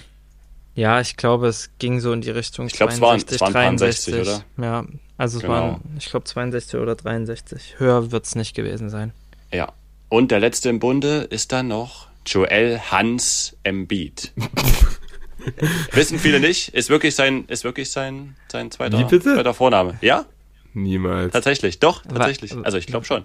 ja, 0.75 1.01
ich 1.01 1.17
glaube, 1.17 1.49
es 1.49 1.71
ging 1.79 2.01
so 2.01 2.13
in 2.13 2.21
die 2.21 2.31
Richtung. 2.31 2.67
Ich 2.67 2.73
glaube, 2.75 2.93
es 2.93 3.01
waren- 3.01 3.19
62, 3.21 3.35
es 3.37 3.41
waren 3.41 3.49
ein 3.49 3.53
paar 3.53 3.63
63, 3.79 4.15
60, 4.15 4.45
Ja, 4.59 4.85
also 5.17 5.39
es 5.39 5.43
Genau. 5.43 5.55
waren, 5.55 5.81
ich 5.99 6.07
glaube, 6.11 6.25
62 6.25 6.79
oder 6.81 6.95
63. 6.95 7.77
Höher 7.79 8.11
wird 8.13 8.27
es 8.27 8.35
nicht 8.35 8.55
gewesen 8.55 8.89
sein. 8.91 9.13
Ja. 9.53 9.73
Und 10.09 10.31
der 10.31 10.41
letzte 10.41 10.69
im 10.69 10.79
Bunde 10.79 11.19
ist 11.31 11.53
dann 11.53 11.69
noch 11.69 12.09
Joel 12.27 12.79
Hans 12.91 13.57
Embiid. 13.63 14.33
Wissen 15.93 16.19
viele 16.19 16.41
nicht, 16.41 16.75
ist 16.75 16.91
wirklich 16.91 17.15
sein, 17.15 17.45
ist 17.49 17.65
wirklich 17.65 17.91
sein, 17.91 18.37
sein 18.51 18.71
zweiter, 18.71 18.99
Wie 18.99 19.05
bitte? 19.05 19.35
zweiter 19.35 19.55
Vorname. 19.55 19.97
Ja, 20.01 20.27
Niemals. 20.75 21.33
tatsächlich. 21.33 21.79
Doch, 21.81 22.03
tatsächlich. 22.05 22.55
Also 22.65 22.77
ich 22.79 22.87
glaube 22.87 23.07
schon. 23.07 23.25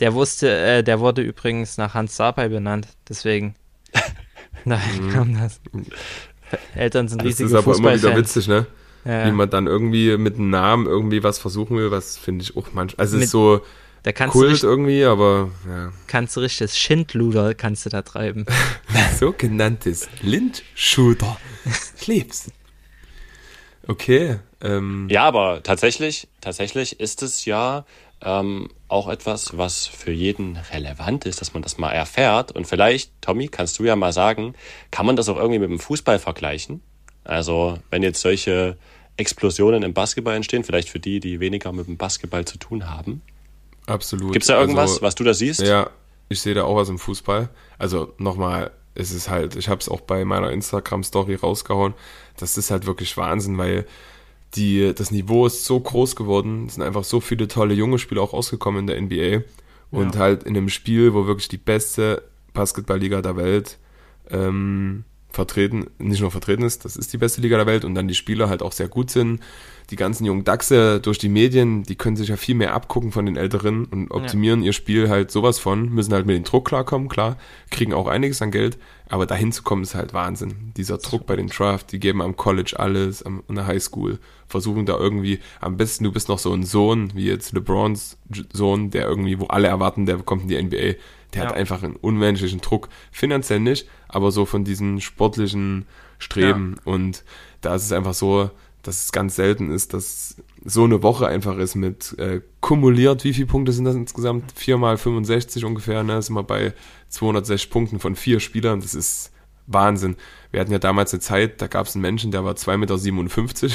Der 0.00 0.14
wusste, 0.14 0.50
äh, 0.50 0.82
der 0.82 1.00
wurde 1.00 1.22
übrigens 1.22 1.76
nach 1.78 1.94
Hans 1.94 2.16
Sapai 2.16 2.48
benannt, 2.48 2.88
deswegen. 3.08 3.54
Nein, 4.64 5.10
kam 5.12 5.38
das. 5.38 5.60
Eltern 6.74 7.08
sind 7.08 7.20
Das 7.20 7.26
riesige 7.26 7.48
ist 7.48 7.54
aber 7.54 7.76
immer 7.76 7.94
wieder 7.94 8.16
witzig, 8.16 8.48
ne? 8.48 8.66
Ja, 9.04 9.26
Wie 9.26 9.32
man 9.32 9.50
dann 9.50 9.66
irgendwie 9.66 10.16
mit 10.16 10.36
einem 10.36 10.50
Namen 10.50 10.86
irgendwie 10.86 11.22
was 11.22 11.38
versuchen 11.38 11.76
will, 11.76 11.90
was 11.90 12.16
finde 12.16 12.42
ich 12.42 12.56
auch 12.56 12.68
manchmal. 12.72 13.04
Also 13.04 13.18
es 13.18 13.24
ist 13.24 13.30
so 13.30 13.60
da 14.04 14.12
kannst 14.12 14.34
du, 14.34 14.40
Kult 14.40 14.52
richtig, 14.52 14.68
irgendwie, 14.68 15.04
aber 15.04 15.50
ja. 15.66 15.90
kannst 16.06 16.36
du 16.36 16.40
richtig 16.40 16.58
das 16.58 16.78
Schindluder 16.78 17.54
kannst 17.54 17.86
du 17.86 17.90
da 17.90 18.02
treiben. 18.02 18.44
Sogenanntes 19.18 20.08
Lindshooter. 20.20 21.38
Ich 21.98 22.06
lieb's. 22.06 22.50
Okay. 23.86 24.40
Ähm, 24.60 25.08
Ja, 25.10 25.24
aber 25.24 25.62
tatsächlich, 25.62 26.28
tatsächlich 26.42 27.00
ist 27.00 27.22
es 27.22 27.46
ja 27.46 27.86
ähm, 28.20 28.68
auch 28.94 29.08
etwas, 29.08 29.58
was 29.58 29.86
für 29.86 30.12
jeden 30.12 30.56
relevant 30.72 31.26
ist, 31.26 31.40
dass 31.40 31.52
man 31.52 31.62
das 31.62 31.78
mal 31.78 31.90
erfährt. 31.90 32.52
Und 32.52 32.66
vielleicht, 32.66 33.10
Tommy, 33.20 33.48
kannst 33.48 33.78
du 33.78 33.84
ja 33.84 33.96
mal 33.96 34.12
sagen, 34.12 34.54
kann 34.92 35.04
man 35.04 35.16
das 35.16 35.28
auch 35.28 35.36
irgendwie 35.36 35.58
mit 35.58 35.68
dem 35.68 35.80
Fußball 35.80 36.20
vergleichen? 36.20 36.80
Also, 37.24 37.78
wenn 37.90 38.04
jetzt 38.04 38.20
solche 38.20 38.78
Explosionen 39.16 39.82
im 39.82 39.94
Basketball 39.94 40.36
entstehen, 40.36 40.62
vielleicht 40.62 40.88
für 40.88 41.00
die, 41.00 41.18
die 41.18 41.40
weniger 41.40 41.72
mit 41.72 41.88
dem 41.88 41.96
Basketball 41.96 42.44
zu 42.44 42.56
tun 42.56 42.88
haben. 42.88 43.20
Absolut. 43.86 44.32
Gibt 44.32 44.44
es 44.44 44.48
da 44.48 44.60
irgendwas, 44.60 44.92
also, 44.92 45.02
was 45.02 45.14
du 45.16 45.24
da 45.24 45.34
siehst? 45.34 45.60
Ja, 45.60 45.90
ich 46.28 46.40
sehe 46.40 46.54
da 46.54 46.62
auch 46.62 46.76
was 46.76 46.88
im 46.88 46.98
Fußball. 46.98 47.48
Also 47.78 48.14
nochmal, 48.18 48.70
es 48.94 49.10
ist 49.10 49.28
halt, 49.28 49.56
ich 49.56 49.68
habe 49.68 49.80
es 49.80 49.88
auch 49.88 50.02
bei 50.02 50.24
meiner 50.24 50.50
Instagram-Story 50.50 51.34
rausgehauen, 51.34 51.94
das 52.36 52.56
ist 52.56 52.70
halt 52.70 52.86
wirklich 52.86 53.16
Wahnsinn, 53.16 53.58
weil 53.58 53.86
die, 54.56 54.94
das 54.94 55.10
Niveau 55.10 55.46
ist 55.46 55.64
so 55.64 55.78
groß 55.80 56.16
geworden, 56.16 56.66
es 56.66 56.74
sind 56.74 56.82
einfach 56.82 57.04
so 57.04 57.20
viele 57.20 57.48
tolle 57.48 57.74
junge 57.74 57.98
Spieler 57.98 58.22
auch 58.22 58.32
rausgekommen 58.32 58.80
in 58.80 58.86
der 58.86 59.00
NBA 59.00 59.44
und 59.90 60.14
Ja. 60.14 60.20
halt 60.20 60.42
in 60.44 60.56
einem 60.56 60.68
Spiel, 60.68 61.14
wo 61.14 61.26
wirklich 61.26 61.48
die 61.48 61.56
beste 61.58 62.22
Basketballliga 62.52 63.20
der 63.22 63.36
Welt 63.36 63.78
ähm, 64.30 65.04
vertreten, 65.34 65.86
nicht 65.98 66.20
nur 66.20 66.30
vertreten 66.30 66.62
ist, 66.62 66.84
das 66.84 66.96
ist 66.96 67.12
die 67.12 67.18
beste 67.18 67.40
Liga 67.40 67.56
der 67.56 67.66
Welt 67.66 67.84
und 67.84 67.94
dann 67.94 68.08
die 68.08 68.14
Spieler 68.14 68.48
halt 68.48 68.62
auch 68.62 68.72
sehr 68.72 68.88
gut 68.88 69.10
sind. 69.10 69.40
Die 69.90 69.96
ganzen 69.96 70.24
jungen 70.24 70.44
Dachse 70.44 70.98
durch 71.00 71.18
die 71.18 71.28
Medien, 71.28 71.82
die 71.82 71.94
können 71.94 72.16
sich 72.16 72.28
ja 72.28 72.36
viel 72.36 72.54
mehr 72.54 72.72
abgucken 72.72 73.12
von 73.12 73.26
den 73.26 73.36
Älteren 73.36 73.84
und 73.84 74.10
optimieren 74.10 74.62
ihr 74.62 74.72
Spiel 74.72 75.10
halt 75.10 75.30
sowas 75.30 75.58
von, 75.58 75.90
müssen 75.90 76.14
halt 76.14 76.24
mit 76.24 76.36
dem 76.36 76.44
Druck 76.44 76.66
klarkommen, 76.68 77.08
klar, 77.08 77.36
kriegen 77.70 77.92
auch 77.92 78.06
einiges 78.08 78.40
an 78.40 78.50
Geld, 78.50 78.78
aber 79.10 79.26
dahin 79.26 79.52
zu 79.52 79.62
kommen 79.62 79.82
ist 79.82 79.94
halt 79.94 80.14
Wahnsinn. 80.14 80.72
Dieser 80.78 80.96
Druck 80.96 81.26
bei 81.26 81.36
den 81.36 81.48
Draft, 81.48 81.92
die 81.92 82.00
geben 82.00 82.22
am 82.22 82.34
College 82.36 82.76
alles, 82.78 83.22
am, 83.22 83.42
an 83.46 83.56
der 83.56 83.66
Highschool, 83.66 84.18
versuchen 84.48 84.86
da 84.86 84.96
irgendwie, 84.96 85.40
am 85.60 85.76
besten 85.76 86.04
du 86.04 86.12
bist 86.12 86.30
noch 86.30 86.38
so 86.38 86.52
ein 86.54 86.62
Sohn, 86.62 87.12
wie 87.14 87.26
jetzt 87.26 87.52
LeBrons 87.52 88.16
Sohn, 88.54 88.90
der 88.90 89.06
irgendwie, 89.06 89.38
wo 89.38 89.46
alle 89.48 89.68
erwarten, 89.68 90.06
der 90.06 90.16
kommt 90.18 90.44
in 90.44 90.48
die 90.48 90.62
NBA, 90.62 90.96
der 91.34 91.42
Ja. 91.42 91.48
hat 91.48 91.54
einfach 91.56 91.82
einen 91.82 91.96
unmenschlichen 91.96 92.62
Druck, 92.62 92.88
finanziell 93.12 93.60
nicht, 93.60 93.86
aber 94.14 94.30
so 94.30 94.46
von 94.46 94.64
diesen 94.64 95.00
sportlichen 95.00 95.86
Streben 96.18 96.76
und 96.84 97.24
da 97.60 97.74
ist 97.74 97.84
es 97.84 97.92
einfach 97.92 98.14
so, 98.14 98.50
dass 98.82 99.04
es 99.04 99.12
ganz 99.12 99.36
selten 99.36 99.70
ist, 99.70 99.94
dass 99.94 100.36
so 100.64 100.84
eine 100.84 101.02
Woche 101.02 101.26
einfach 101.26 101.56
ist 101.58 101.74
mit 101.74 102.16
äh, 102.18 102.40
kumuliert, 102.60 103.24
wie 103.24 103.32
viele 103.32 103.46
Punkte 103.46 103.72
sind 103.72 103.84
das 103.86 103.94
insgesamt? 103.94 104.52
Vier 104.54 104.78
mal 104.78 104.96
65 104.96 105.64
ungefähr, 105.64 106.02
ne? 106.02 106.20
Sind 106.20 106.34
wir 106.34 106.42
bei 106.42 106.74
260 107.08 107.70
Punkten 107.70 107.98
von 107.98 108.14
vier 108.14 108.40
Spielern. 108.40 108.80
Das 108.80 108.94
ist 108.94 109.32
Wahnsinn. 109.66 110.16
Wir 110.50 110.60
hatten 110.60 110.72
ja 110.72 110.78
damals 110.78 111.12
eine 111.12 111.20
Zeit, 111.20 111.60
da 111.60 111.66
gab 111.66 111.86
es 111.86 111.94
einen 111.94 112.02
Menschen, 112.02 112.30
der 112.30 112.44
war 112.44 112.54
2,57 112.54 113.62
Meter 113.64 113.74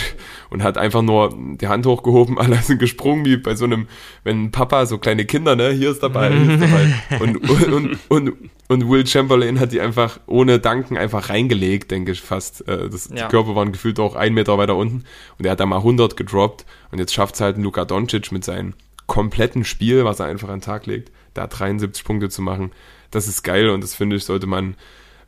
und 0.49 0.63
hat 0.63 0.77
einfach 0.77 1.01
nur 1.01 1.35
die 1.35 1.67
Hand 1.67 1.85
hochgehoben, 1.85 2.37
alle 2.39 2.55
sind 2.57 2.79
gesprungen, 2.79 3.25
wie 3.25 3.37
bei 3.37 3.55
so 3.55 3.65
einem, 3.65 3.87
wenn 4.23 4.45
ein 4.45 4.51
Papa, 4.51 4.85
so 4.85 4.97
kleine 4.97 5.25
Kinder, 5.25 5.55
ne, 5.55 5.71
hier 5.71 5.91
ist 5.91 6.01
dabei, 6.01 6.31
hier 6.31 6.53
ist 6.53 6.61
dabei. 6.61 6.93
Und, 7.19 7.49
und, 7.49 7.73
und, 7.73 7.99
und, 8.07 8.33
und 8.67 8.89
Will 8.89 9.05
Chamberlain 9.05 9.59
hat 9.59 9.71
die 9.71 9.81
einfach 9.81 10.19
ohne 10.27 10.59
Danken 10.59 10.95
einfach 10.95 11.29
reingelegt, 11.29 11.91
denke 11.91 12.11
ich 12.11 12.21
fast. 12.21 12.67
Äh, 12.67 12.89
Das, 12.89 13.09
Ja. 13.09 13.25
Die 13.25 13.31
Körper 13.31 13.55
waren 13.55 13.71
gefühlt 13.71 13.99
auch 13.99 14.15
einen 14.15 14.35
Meter 14.35 14.57
weiter 14.57 14.75
unten 14.75 15.03
und 15.37 15.45
er 15.45 15.51
hat 15.51 15.59
da 15.59 15.65
mal 15.65 15.77
100 15.77 16.15
gedroppt 16.15 16.65
und 16.91 16.99
jetzt 16.99 17.13
schafft 17.13 17.35
es 17.35 17.41
halt 17.41 17.57
Luka 17.57 17.83
Doncic 17.85 18.31
mit 18.31 18.45
seinem 18.45 18.73
kompletten 19.07 19.65
Spiel, 19.65 20.05
was 20.05 20.19
er 20.19 20.27
einfach 20.27 20.47
an 20.49 20.59
den 20.59 20.65
Tag 20.65 20.85
legt, 20.85 21.11
da 21.33 21.47
73 21.47 22.03
Punkte 22.05 22.29
zu 22.29 22.41
machen. 22.41 22.71
Das 23.11 23.27
ist 23.27 23.43
geil 23.43 23.69
und 23.69 23.81
das 23.83 23.95
finde 23.95 24.15
ich, 24.15 24.23
sollte 24.23 24.47
man, 24.47 24.75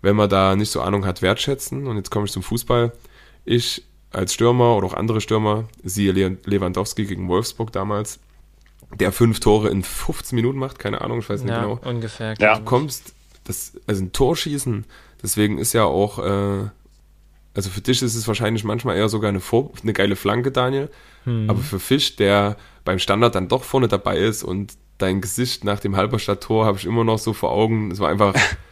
wenn 0.02 0.16
man 0.16 0.30
da 0.30 0.56
nicht 0.56 0.72
so 0.72 0.82
Ahnung 0.82 1.06
hat, 1.06 1.22
wertschätzen. 1.22 1.88
Und 1.88 1.97
jetzt 1.97 2.10
komme 2.12 2.26
ich 2.26 2.32
zum 2.32 2.43
Fußball. 2.43 2.91
Ich 3.45 3.84
als 4.12 4.34
Stürmer 4.34 4.76
oder 4.76 4.88
auch 4.88 4.93
andere 4.93 5.22
Stürmer, 5.22 5.66
siehe 5.84 6.12
Le- 6.12 6.38
Lewandowski 6.45 7.06
gegen 7.06 7.28
Wolfsburg 7.30 7.72
damals, 7.72 8.20
der 8.99 9.12
fünf 9.14 9.39
Tore 9.39 9.70
in 9.70 9.84
15 9.84 10.36
Minuten 10.36 10.60
macht, 10.60 10.80
keine 10.80 10.99
Ahnung, 11.02 11.20
ich 11.20 11.30
weiß 11.30 11.43
nicht 11.43 11.49
Ja, 11.52 11.62
genau 11.62 11.80
ungefähr. 11.86 12.34
Ja. 12.39 12.58
du 12.58 12.66
kommst, 12.66 13.14
das, 13.45 13.72
also 13.88 14.04
ein 14.04 14.12
Tor 14.12 14.36
schießen, 14.36 14.84
deswegen 15.24 15.58
ist 15.60 15.72
ja 15.72 15.86
auch, 15.86 16.20
äh, 16.20 16.68
also 17.54 17.70
für 17.70 17.80
dich 17.80 18.02
ist 18.02 18.16
es 18.16 18.28
wahrscheinlich 18.28 18.66
manchmal 18.66 18.97
eher 18.97 19.08
sogar 19.08 19.30
eine, 19.30 19.39
Vor 19.39 19.72
eine 19.82 19.93
geile 19.93 20.18
Flanke, 20.18 20.52
Daniel, 20.52 20.89
Hm. 21.24 21.49
aber 21.49 21.60
für 21.60 21.80
Fisch, 21.80 22.18
der 22.18 22.58
beim 22.84 22.99
Standard 22.99 23.36
dann 23.36 23.47
doch 23.47 23.64
vorne 23.64 23.88
dabei 23.88 24.18
ist 24.18 24.43
und 24.43 24.74
dein 24.97 25.22
Gesicht 25.22 25.64
nach 25.64 25.80
dem 25.80 25.95
Halberstadt-Tor 25.95 26.66
habe 26.66 26.78
ich 26.80 26.86
immer 26.86 27.04
noch 27.06 27.18
so 27.20 27.32
vor 27.32 27.52
Augen, 27.52 27.91
es 27.91 27.99
war 27.99 28.10
einfach 28.10 28.34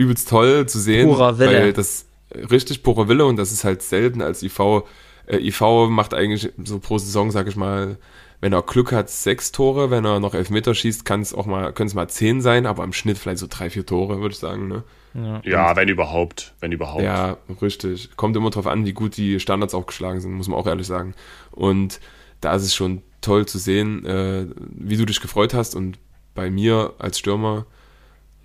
übelst 0.00 0.28
toll 0.28 0.66
zu 0.66 0.78
sehen, 0.78 1.08
Purer 1.08 1.38
Wille. 1.38 1.52
weil 1.52 1.72
das 1.72 2.06
richtig 2.50 2.82
pure 2.82 3.08
Wille 3.08 3.26
und 3.26 3.36
das 3.36 3.52
ist 3.52 3.64
halt 3.64 3.82
selten 3.82 4.22
als 4.22 4.42
IV. 4.42 4.84
Äh, 5.26 5.36
IV 5.38 5.60
macht 5.88 6.14
eigentlich 6.14 6.52
so 6.64 6.78
pro 6.78 6.98
Saison, 6.98 7.30
sag 7.30 7.46
ich 7.46 7.56
mal, 7.56 7.98
wenn 8.40 8.54
er 8.54 8.62
Glück 8.62 8.92
hat, 8.92 9.10
sechs 9.10 9.52
Tore, 9.52 9.90
wenn 9.90 10.04
er 10.04 10.18
noch 10.18 10.34
Elfmeter 10.34 10.74
schießt, 10.74 11.04
kann 11.04 11.20
es 11.20 11.34
auch 11.34 11.44
mal, 11.44 11.72
können 11.72 11.88
es 11.88 11.94
mal 11.94 12.08
zehn 12.08 12.40
sein, 12.40 12.64
aber 12.64 12.84
im 12.84 12.94
Schnitt 12.94 13.18
vielleicht 13.18 13.38
so 13.38 13.46
drei, 13.48 13.68
vier 13.68 13.84
Tore, 13.84 14.20
würde 14.20 14.32
ich 14.32 14.38
sagen, 14.38 14.66
ne? 14.66 14.82
Ja. 15.12 15.42
Ja, 15.44 15.76
wenn 15.76 15.88
überhaupt, 15.88 16.54
wenn 16.60 16.72
überhaupt. 16.72 17.02
Ja, 17.02 17.36
richtig. 17.60 18.16
Kommt 18.16 18.36
immer 18.36 18.50
drauf 18.50 18.66
an, 18.66 18.86
wie 18.86 18.92
gut 18.92 19.16
die 19.16 19.40
Standards 19.40 19.74
auch 19.74 19.86
geschlagen 19.86 20.20
sind, 20.20 20.32
muss 20.32 20.48
man 20.48 20.58
auch 20.58 20.66
ehrlich 20.66 20.86
sagen. 20.86 21.14
Und 21.50 22.00
da 22.40 22.54
ist 22.54 22.62
es 22.62 22.74
schon 22.74 23.02
toll 23.20 23.44
zu 23.44 23.58
sehen, 23.58 24.06
äh, 24.06 24.46
wie 24.70 24.96
du 24.96 25.04
dich 25.04 25.20
gefreut 25.20 25.52
hast. 25.52 25.74
Und 25.74 25.98
bei 26.34 26.50
mir 26.50 26.94
als 26.98 27.18
Stürmer, 27.18 27.66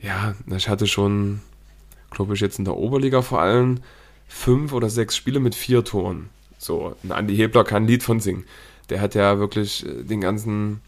ja, 0.05 0.35
ich 0.55 0.69
hatte 0.69 0.87
schon, 0.87 1.41
glaube 2.11 2.33
ich, 2.35 2.39
jetzt 2.41 2.59
in 2.59 2.65
der 2.65 2.77
Oberliga 2.77 3.21
vor 3.21 3.41
allem 3.41 3.79
fünf 4.27 4.73
oder 4.73 4.89
sechs 4.89 5.15
Spiele 5.15 5.39
mit 5.39 5.55
vier 5.55 5.83
Toren. 5.83 6.29
So, 6.57 6.95
ein 7.03 7.11
Andi 7.11 7.35
Hebler 7.35 7.63
kann 7.63 7.83
ein 7.83 7.87
Lied 7.87 8.03
von 8.03 8.19
singen. 8.19 8.45
Der 8.89 9.01
hat 9.01 9.15
ja 9.15 9.39
wirklich 9.39 9.85
äh, 9.85 10.03
den 10.03 10.21
ganzen 10.21 10.81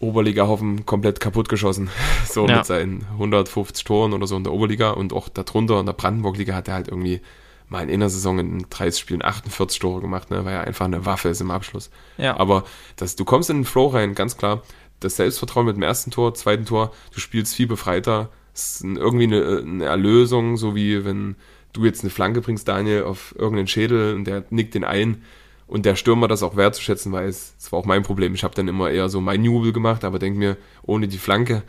Oberliga-Haufen 0.00 0.86
komplett 0.86 1.20
kaputt 1.20 1.48
geschossen. 1.48 1.90
So 2.26 2.46
Ja. 2.46 2.58
mit 2.58 2.66
seinen 2.66 3.04
150 3.14 3.82
Toren 3.84 4.12
oder 4.12 4.26
so 4.28 4.36
in 4.36 4.44
der 4.44 4.52
Oberliga 4.52 4.90
und 4.90 5.12
auch 5.12 5.28
darunter 5.28 5.80
in 5.80 5.86
der 5.86 5.94
Brandenburg-Liga 5.94 6.54
hat 6.54 6.68
er 6.68 6.74
halt 6.74 6.86
irgendwie 6.88 7.20
mal 7.68 7.82
in 7.88 7.94
einer 7.94 8.08
Saison 8.08 8.38
in 8.38 8.66
30 8.70 9.00
Spielen 9.00 9.22
48 9.24 9.78
Tore 9.80 10.00
gemacht, 10.00 10.30
ne, 10.30 10.44
weil 10.44 10.54
er 10.54 10.64
einfach 10.64 10.84
eine 10.86 11.06
Waffe 11.06 11.28
ist 11.28 11.40
im 11.40 11.50
Abschluss. 11.50 11.90
Ja. 12.18 12.36
Aber 12.38 12.64
das, 12.96 13.16
du 13.16 13.24
kommst 13.24 13.50
in 13.50 13.58
den 13.58 13.64
Flow 13.64 13.88
rein, 13.88 14.14
ganz 14.14 14.36
klar. 14.36 14.62
Das 15.00 15.16
Selbstvertrauen 15.16 15.66
mit 15.66 15.76
dem 15.76 15.82
ersten 15.82 16.10
Tor, 16.10 16.34
zweiten 16.34 16.66
Tor, 16.66 16.92
du 17.12 17.20
spielst 17.20 17.54
viel 17.54 17.66
befreiter. 17.66 18.30
Es 18.54 18.76
ist 18.76 18.84
irgendwie 18.84 19.24
eine, 19.24 19.58
eine 19.58 19.84
Erlösung, 19.84 20.56
so 20.56 20.74
wie 20.74 21.04
wenn 21.04 21.36
du 21.72 21.84
jetzt 21.84 22.02
eine 22.02 22.10
Flanke 22.10 22.40
bringst, 22.40 22.68
Daniel, 22.68 23.04
auf 23.04 23.34
irgendeinen 23.38 23.68
Schädel 23.68 24.14
und 24.14 24.24
der 24.24 24.44
nickt 24.50 24.74
den 24.74 24.84
ein 24.84 25.22
und 25.66 25.86
der 25.86 25.96
Stürmer 25.96 26.28
das 26.28 26.42
auch 26.42 26.56
wertzuschätzen 26.56 27.12
weiß. 27.12 27.54
Das 27.56 27.72
war 27.72 27.78
auch 27.78 27.84
mein 27.84 28.02
Problem. 28.02 28.34
Ich 28.34 28.44
habe 28.44 28.54
dann 28.54 28.68
immer 28.68 28.90
eher 28.90 29.08
so 29.08 29.20
mein 29.20 29.44
Jubel 29.44 29.72
gemacht, 29.72 30.04
aber 30.04 30.18
denk 30.18 30.36
mir, 30.36 30.56
ohne 30.82 31.08
die 31.08 31.18
Flanke 31.18 31.62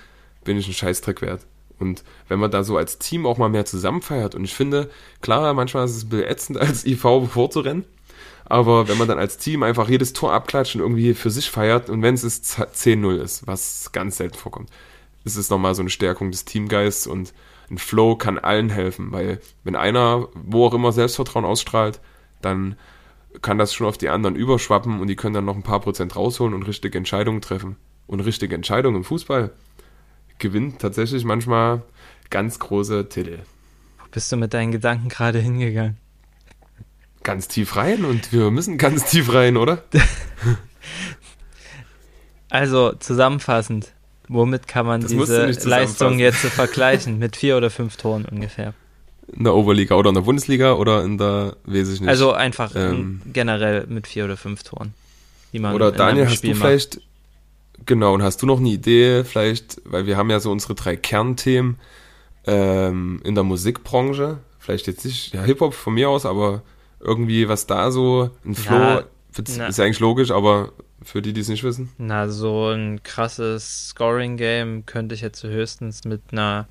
bin 0.43 0.57
ich 0.57 0.67
ein 0.67 0.73
Scheißdreck 0.73 1.21
wert. 1.21 1.45
Und 1.77 2.03
wenn 2.27 2.39
man 2.39 2.51
da 2.51 2.63
so 2.63 2.77
als 2.77 2.99
Team 2.99 3.25
auch 3.25 3.37
mal 3.37 3.49
mehr 3.49 3.65
zusammenfeiert 3.65 4.35
und 4.35 4.43
ich 4.43 4.53
finde, 4.53 4.89
klar, 5.21 5.53
manchmal 5.53 5.85
ist 5.85 5.97
es 5.97 6.03
ein 6.03 6.09
bisschen 6.09 6.27
ätzend 6.27 6.57
als 6.59 6.85
IV 6.85 7.01
vorzurennen, 7.31 7.85
aber 8.51 8.89
wenn 8.89 8.97
man 8.97 9.07
dann 9.07 9.17
als 9.17 9.37
Team 9.37 9.63
einfach 9.63 9.87
jedes 9.87 10.11
Tor 10.11 10.33
abklatscht 10.33 10.75
und 10.75 10.81
irgendwie 10.81 11.13
für 11.13 11.29
sich 11.29 11.49
feiert 11.49 11.89
und 11.89 12.01
wenn 12.01 12.13
es 12.13 12.23
ist 12.25 12.59
10-0 12.59 13.21
ist, 13.21 13.47
was 13.47 13.91
ganz 13.93 14.17
selten 14.17 14.37
vorkommt, 14.37 14.69
ist 15.23 15.37
es 15.37 15.49
nochmal 15.49 15.73
so 15.73 15.81
eine 15.81 15.89
Stärkung 15.89 16.31
des 16.31 16.43
Teamgeists 16.43 17.07
und 17.07 17.33
ein 17.69 17.77
Flow 17.77 18.17
kann 18.17 18.37
allen 18.37 18.69
helfen, 18.69 19.13
weil 19.13 19.39
wenn 19.63 19.77
einer, 19.77 20.27
wo 20.33 20.65
auch 20.65 20.73
immer 20.73 20.91
Selbstvertrauen 20.91 21.45
ausstrahlt, 21.45 22.01
dann 22.41 22.75
kann 23.41 23.57
das 23.57 23.73
schon 23.73 23.87
auf 23.87 23.97
die 23.97 24.09
anderen 24.09 24.35
überschwappen 24.35 24.99
und 24.99 25.07
die 25.07 25.15
können 25.15 25.33
dann 25.33 25.45
noch 25.45 25.55
ein 25.55 25.63
paar 25.63 25.79
Prozent 25.79 26.17
rausholen 26.17 26.53
und 26.53 26.63
richtige 26.63 26.97
Entscheidungen 26.97 27.39
treffen. 27.39 27.77
Und 28.07 28.19
richtige 28.19 28.55
Entscheidungen 28.55 28.97
im 28.97 29.03
Fußball 29.05 29.51
gewinnt 30.39 30.79
tatsächlich 30.79 31.23
manchmal 31.23 31.83
ganz 32.29 32.59
große 32.59 33.07
Titel. 33.07 33.39
Wo 33.99 34.05
bist 34.11 34.29
du 34.29 34.35
mit 34.35 34.53
deinen 34.53 34.73
Gedanken 34.73 35.07
gerade 35.07 35.39
hingegangen? 35.39 35.97
Ganz 37.23 37.47
tief 37.47 37.75
rein 37.75 38.03
und 38.05 38.31
wir 38.33 38.49
müssen 38.51 38.77
ganz 38.77 39.05
tief 39.05 39.33
rein, 39.33 39.57
oder? 39.57 39.83
Also 42.49 42.91
zusammenfassend, 42.99 43.93
womit 44.27 44.67
kann 44.67 44.85
man 44.85 45.01
Das 45.01 45.11
diese. 45.11 45.45
Leistung 45.67 46.19
jetzt 46.19 46.39
vergleichen? 46.39 47.17
Mit 47.17 47.37
vier 47.37 47.55
oder 47.57 47.69
fünf 47.69 47.95
Toren 47.95 48.25
ungefähr. 48.25 48.73
In 49.33 49.45
der 49.45 49.53
Oberliga 49.55 49.95
oder 49.95 50.09
in 50.09 50.15
der 50.15 50.21
Bundesliga 50.23 50.73
oder 50.73 51.03
in 51.03 51.17
der, 51.17 51.55
weiß 51.63 51.89
ich 51.89 52.01
nicht. 52.01 52.09
Also 52.09 52.33
einfach 52.33 52.75
Ähm. 52.75 53.21
in- 53.25 53.33
generell 53.33 53.85
mit 53.87 54.07
vier 54.07 54.25
oder 54.25 54.35
fünf 54.35 54.63
Toren. 54.63 54.93
Oder 55.53 55.91
Daniel, 55.91 56.25
hast 56.25 56.35
Spiel 56.35 56.53
du 56.53 56.59
macht. 56.59 56.67
vielleicht, 56.67 57.01
genau, 57.85 58.13
und 58.13 58.21
hast 58.23 58.41
du 58.41 58.45
noch 58.45 58.59
eine 58.59 58.69
Idee, 58.69 59.23
vielleicht, 59.23 59.81
weil 59.85 60.05
wir 60.05 60.17
haben 60.17 60.29
ja 60.29 60.39
so 60.39 60.51
unsere 60.51 60.75
drei 60.75 60.95
Kernthemen 60.97 61.77
ähm, 62.47 63.21
in 63.23 63.35
der 63.35 63.43
Musikbranche, 63.43 64.39
vielleicht 64.59 64.87
jetzt 64.87 65.05
nicht, 65.05 65.33
ja, 65.33 65.43
Hip-Hop 65.43 65.73
von 65.73 65.93
mir 65.93 66.09
aus, 66.09 66.25
aber 66.25 66.63
irgendwie, 67.03 67.47
was 67.49 67.67
da 67.67 67.91
so, 67.91 68.31
ein 68.45 68.55
Flow, 68.55 68.77
Na, 68.77 69.03
ist 69.37 69.57
na. 69.57 69.67
ist 69.67 69.77
ja 69.77 69.85
eigentlich 69.85 69.99
logisch, 69.99 70.31
aber 70.31 70.71
für 71.03 71.21
die, 71.21 71.33
die 71.33 71.41
es 71.41 71.47
nicht 71.47 71.63
wissen. 71.63 71.91
Na, 71.97 72.29
so 72.29 72.69
ein 72.69 73.01
krasses 73.03 73.89
Scoring-Game 73.89 74.85
könnte 74.85 75.15
ich 75.15 75.21
jetzt 75.21 75.43
höchstens 75.43 76.03
mit 76.05 76.21
einer, 76.31 76.67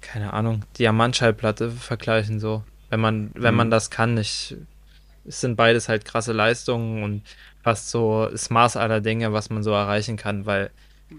keine 0.00 0.32
Ahnung, 0.32 0.62
Diamantschallplatte 0.78 1.70
vergleichen, 1.70 2.40
so. 2.40 2.62
Wenn 2.88 3.00
man, 3.00 3.30
wenn 3.34 3.54
man 3.54 3.66
Mhm. 3.66 3.72
das 3.72 3.90
kann. 3.90 4.16
Ich, 4.16 4.56
es 5.26 5.40
sind 5.40 5.56
beides 5.56 5.88
halt 5.88 6.04
krasse 6.04 6.32
Leistungen 6.32 7.02
und 7.02 7.22
fast 7.64 7.90
so 7.90 8.28
das 8.30 8.48
Maß 8.48 8.76
aller 8.76 9.00
Dinge, 9.00 9.32
was 9.32 9.50
man 9.50 9.64
so 9.64 9.72
erreichen 9.72 10.16
kann, 10.16 10.46
weil 10.46 10.70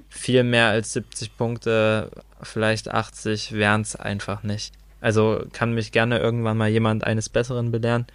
viel 0.10 0.44
mehr 0.44 0.68
als 0.68 0.94
70 0.94 1.36
Punkte, 1.38 2.10
vielleicht 2.42 2.90
80, 2.90 3.52
wären 3.52 3.82
es 3.82 3.96
einfach 3.98 4.44
nicht. 4.44 4.74
Also 5.02 5.44
kann 5.54 5.74
mich 5.74 5.92
gerne 5.92 6.20
irgendwann 6.20 6.58
mal 6.58 6.70
jemand 6.70 7.04
eines 7.04 7.28
Besseren 7.30 7.70
belehren, 7.72 8.06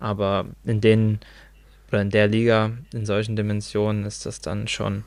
aber 0.00 0.46
in 0.64 0.80
den 0.80 1.20
oder 1.88 2.02
in 2.02 2.10
der 2.10 2.28
Liga, 2.28 2.72
in 2.92 3.06
solchen 3.06 3.36
Dimensionen, 3.36 4.04
ist 4.04 4.26
das 4.26 4.40
dann 4.40 4.68
schon 4.68 5.04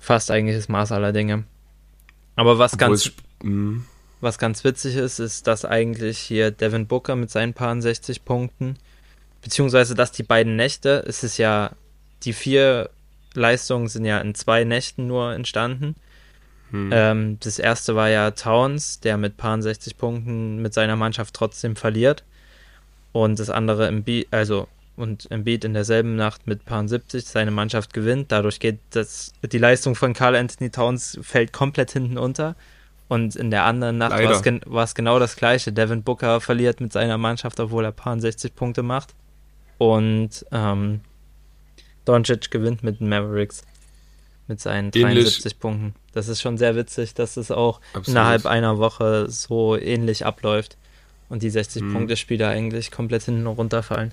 fast 0.00 0.30
eigentlich 0.30 0.56
das 0.56 0.68
Maß 0.68 0.92
aller 0.92 1.12
Dinge. 1.12 1.44
Aber 2.36 2.58
was 2.58 2.74
Obwohl 2.74 2.78
ganz, 2.78 3.06
es- 3.06 3.12
mh, 3.42 3.82
was 4.20 4.38
ganz 4.38 4.64
witzig 4.64 4.96
ist, 4.96 5.18
ist, 5.18 5.46
dass 5.46 5.64
eigentlich 5.64 6.18
hier 6.18 6.50
Devin 6.50 6.86
Booker 6.86 7.16
mit 7.16 7.30
seinen 7.30 7.54
paar 7.54 7.80
60 7.80 8.24
Punkten, 8.24 8.76
beziehungsweise 9.42 9.94
dass 9.94 10.12
die 10.12 10.22
beiden 10.24 10.56
Nächte, 10.56 11.04
es 11.06 11.24
ist 11.24 11.38
ja, 11.38 11.72
die 12.24 12.32
vier 12.32 12.90
Leistungen 13.34 13.88
sind 13.88 14.04
ja 14.04 14.20
in 14.20 14.34
zwei 14.34 14.64
Nächten 14.64 15.06
nur 15.06 15.34
entstanden. 15.34 15.96
hm. 16.70 16.90
Ähm, 16.92 17.38
das 17.40 17.58
erste 17.58 17.96
war 17.96 18.08
ja 18.08 18.30
Towns, 18.32 19.00
der 19.00 19.16
mit 19.18 19.36
paar 19.36 19.60
60 19.62 19.96
Punkten 19.98 20.62
mit 20.62 20.74
seiner 20.74 20.96
Mannschaft 20.96 21.34
trotzdem 21.34 21.76
verliert. 21.76 22.24
Und 23.12 23.38
das 23.38 23.50
andere 23.50 23.88
Embiid, 23.88 24.28
also 24.30 24.68
und 24.96 25.30
Embiid 25.30 25.64
in 25.64 25.74
derselben 25.74 26.16
Nacht 26.16 26.46
mit 26.46 26.64
paar 26.64 26.86
70 26.86 27.24
seine 27.24 27.50
Mannschaft 27.50 27.92
gewinnt. 27.94 28.30
Dadurch 28.30 28.60
geht 28.60 28.78
das, 28.90 29.32
die 29.42 29.58
Leistung 29.58 29.94
von 29.94 30.12
Carl 30.12 30.36
Anthony 30.36 30.70
Towns 30.70 31.18
fällt 31.22 31.52
komplett 31.52 31.92
hinten 31.92 32.18
unter. 32.18 32.56
Und 33.08 33.36
in 33.36 33.50
der 33.50 33.64
anderen 33.64 33.98
Nacht 33.98 34.12
war 34.12 34.30
es, 34.30 34.42
gen 34.42 34.60
genau 34.94 35.18
das 35.18 35.36
gleiche. 35.36 35.72
Devin 35.72 36.02
Booker 36.02 36.40
verliert 36.40 36.80
mit 36.80 36.92
seiner 36.92 37.18
Mannschaft, 37.18 37.60
obwohl 37.60 37.84
er 37.84 37.92
paar 37.92 38.18
60 38.18 38.54
Punkte 38.54 38.82
macht. 38.82 39.14
Und 39.78 40.46
ähm, 40.52 41.00
Doncic 42.04 42.50
gewinnt 42.50 42.82
mit 42.82 43.00
den 43.00 43.08
Mavericks 43.08 43.64
mit 44.48 44.60
seinen 44.60 44.90
Ähnlich. 44.94 45.24
73 45.24 45.58
Punkten. 45.58 45.94
Das 46.12 46.28
ist 46.28 46.40
schon 46.40 46.58
sehr 46.58 46.76
witzig, 46.76 47.14
dass 47.14 47.36
es 47.36 47.50
auch 47.50 47.80
Absolut. 47.88 48.08
innerhalb 48.08 48.46
einer 48.46 48.78
Woche 48.78 49.28
so 49.28 49.76
ähnlich 49.76 50.24
abläuft 50.26 50.76
und 51.32 51.42
die 51.42 51.48
60 51.50 51.82
Mhm. 51.82 51.92
Punkte 51.94 52.16
Spieler 52.16 52.48
eigentlich 52.50 52.90
komplett 52.90 53.22
hinten 53.22 53.46
runterfallen. 53.46 54.12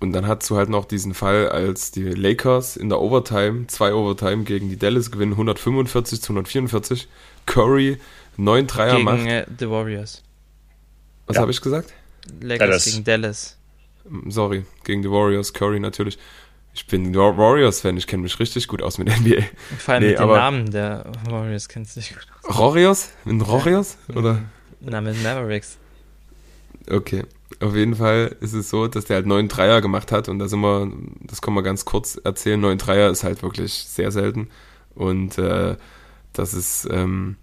Und 0.00 0.12
dann 0.12 0.26
hast 0.26 0.50
du 0.50 0.56
halt 0.56 0.68
noch 0.68 0.84
diesen 0.84 1.14
Fall, 1.14 1.48
als 1.48 1.92
die 1.92 2.02
Lakers 2.02 2.76
in 2.76 2.88
der 2.88 3.00
Overtime, 3.00 3.68
zwei 3.68 3.94
Overtime 3.94 4.42
gegen 4.42 4.68
die 4.68 4.76
Dallas 4.76 5.10
gewinnen, 5.12 5.32
145 5.32 6.20
zu 6.20 6.32
144. 6.32 7.06
Curry 7.46 7.98
neun 8.36 8.66
Dreier 8.66 8.94
gegen 8.96 9.04
macht. 9.04 9.20
äh, 9.26 9.46
die 9.48 9.70
Warriors. 9.70 10.22
Was 11.26 11.36
Ja. 11.36 11.42
habe 11.42 11.52
ich 11.52 11.60
gesagt? 11.60 11.94
Lakers 12.40 12.58
Dallas. 12.68 12.84
gegen 12.84 13.04
Dallas. 13.04 13.56
Sorry, 14.28 14.66
gegen 14.82 15.02
die 15.02 15.10
Warriors. 15.10 15.52
Curry 15.54 15.78
natürlich. 15.80 16.18
Ich 16.74 16.86
bin 16.88 17.14
Wa- 17.14 17.36
Warriors-Fan, 17.38 17.96
ich 17.96 18.06
kenne 18.08 18.24
mich 18.24 18.38
richtig 18.40 18.66
gut 18.66 18.82
aus 18.82 18.98
mit 18.98 19.06
NBA. 19.20 19.42
Vor 19.78 19.94
allem 19.94 20.02
Nee, 20.02 20.08
mit 20.10 20.18
den 20.18 20.22
aber- 20.24 20.36
Namen 20.36 20.70
der 20.72 21.04
Warriors 21.30 21.68
kennst 21.68 21.94
du 21.96 22.00
dich 22.00 22.10
gut 22.10 22.26
aus. 22.42 22.58
Warriors? 22.58 23.10
Mit 23.24 23.46
Warriors? 23.46 23.96
Oder? 24.14 24.42
Na, 24.80 25.00
mit 25.00 25.22
Mavericks. 25.22 25.78
Okay. 26.90 27.24
Auf 27.60 27.74
jeden 27.76 27.94
Fall 27.94 28.36
ist 28.40 28.52
es 28.52 28.68
so, 28.68 28.88
dass 28.88 29.04
der 29.06 29.16
halt 29.16 29.26
neun 29.26 29.48
Dreier 29.48 29.80
gemacht 29.80 30.10
hat 30.12 30.28
und 30.28 30.38
da 30.38 30.48
sind 30.48 30.60
wir, 30.60 30.90
das 31.20 31.40
können 31.40 31.56
wir 31.56 31.62
ganz 31.62 31.84
kurz 31.84 32.20
erzählen, 32.22 32.60
neun 32.60 32.78
Dreier 32.78 33.10
ist 33.10 33.22
halt 33.24 33.42
wirklich 33.42 33.72
sehr 33.72 34.10
selten 34.10 34.48
und 34.94 35.38
äh, 35.38 35.76
das 36.32 36.52
ist 36.52 36.88
ähm, 36.90 37.36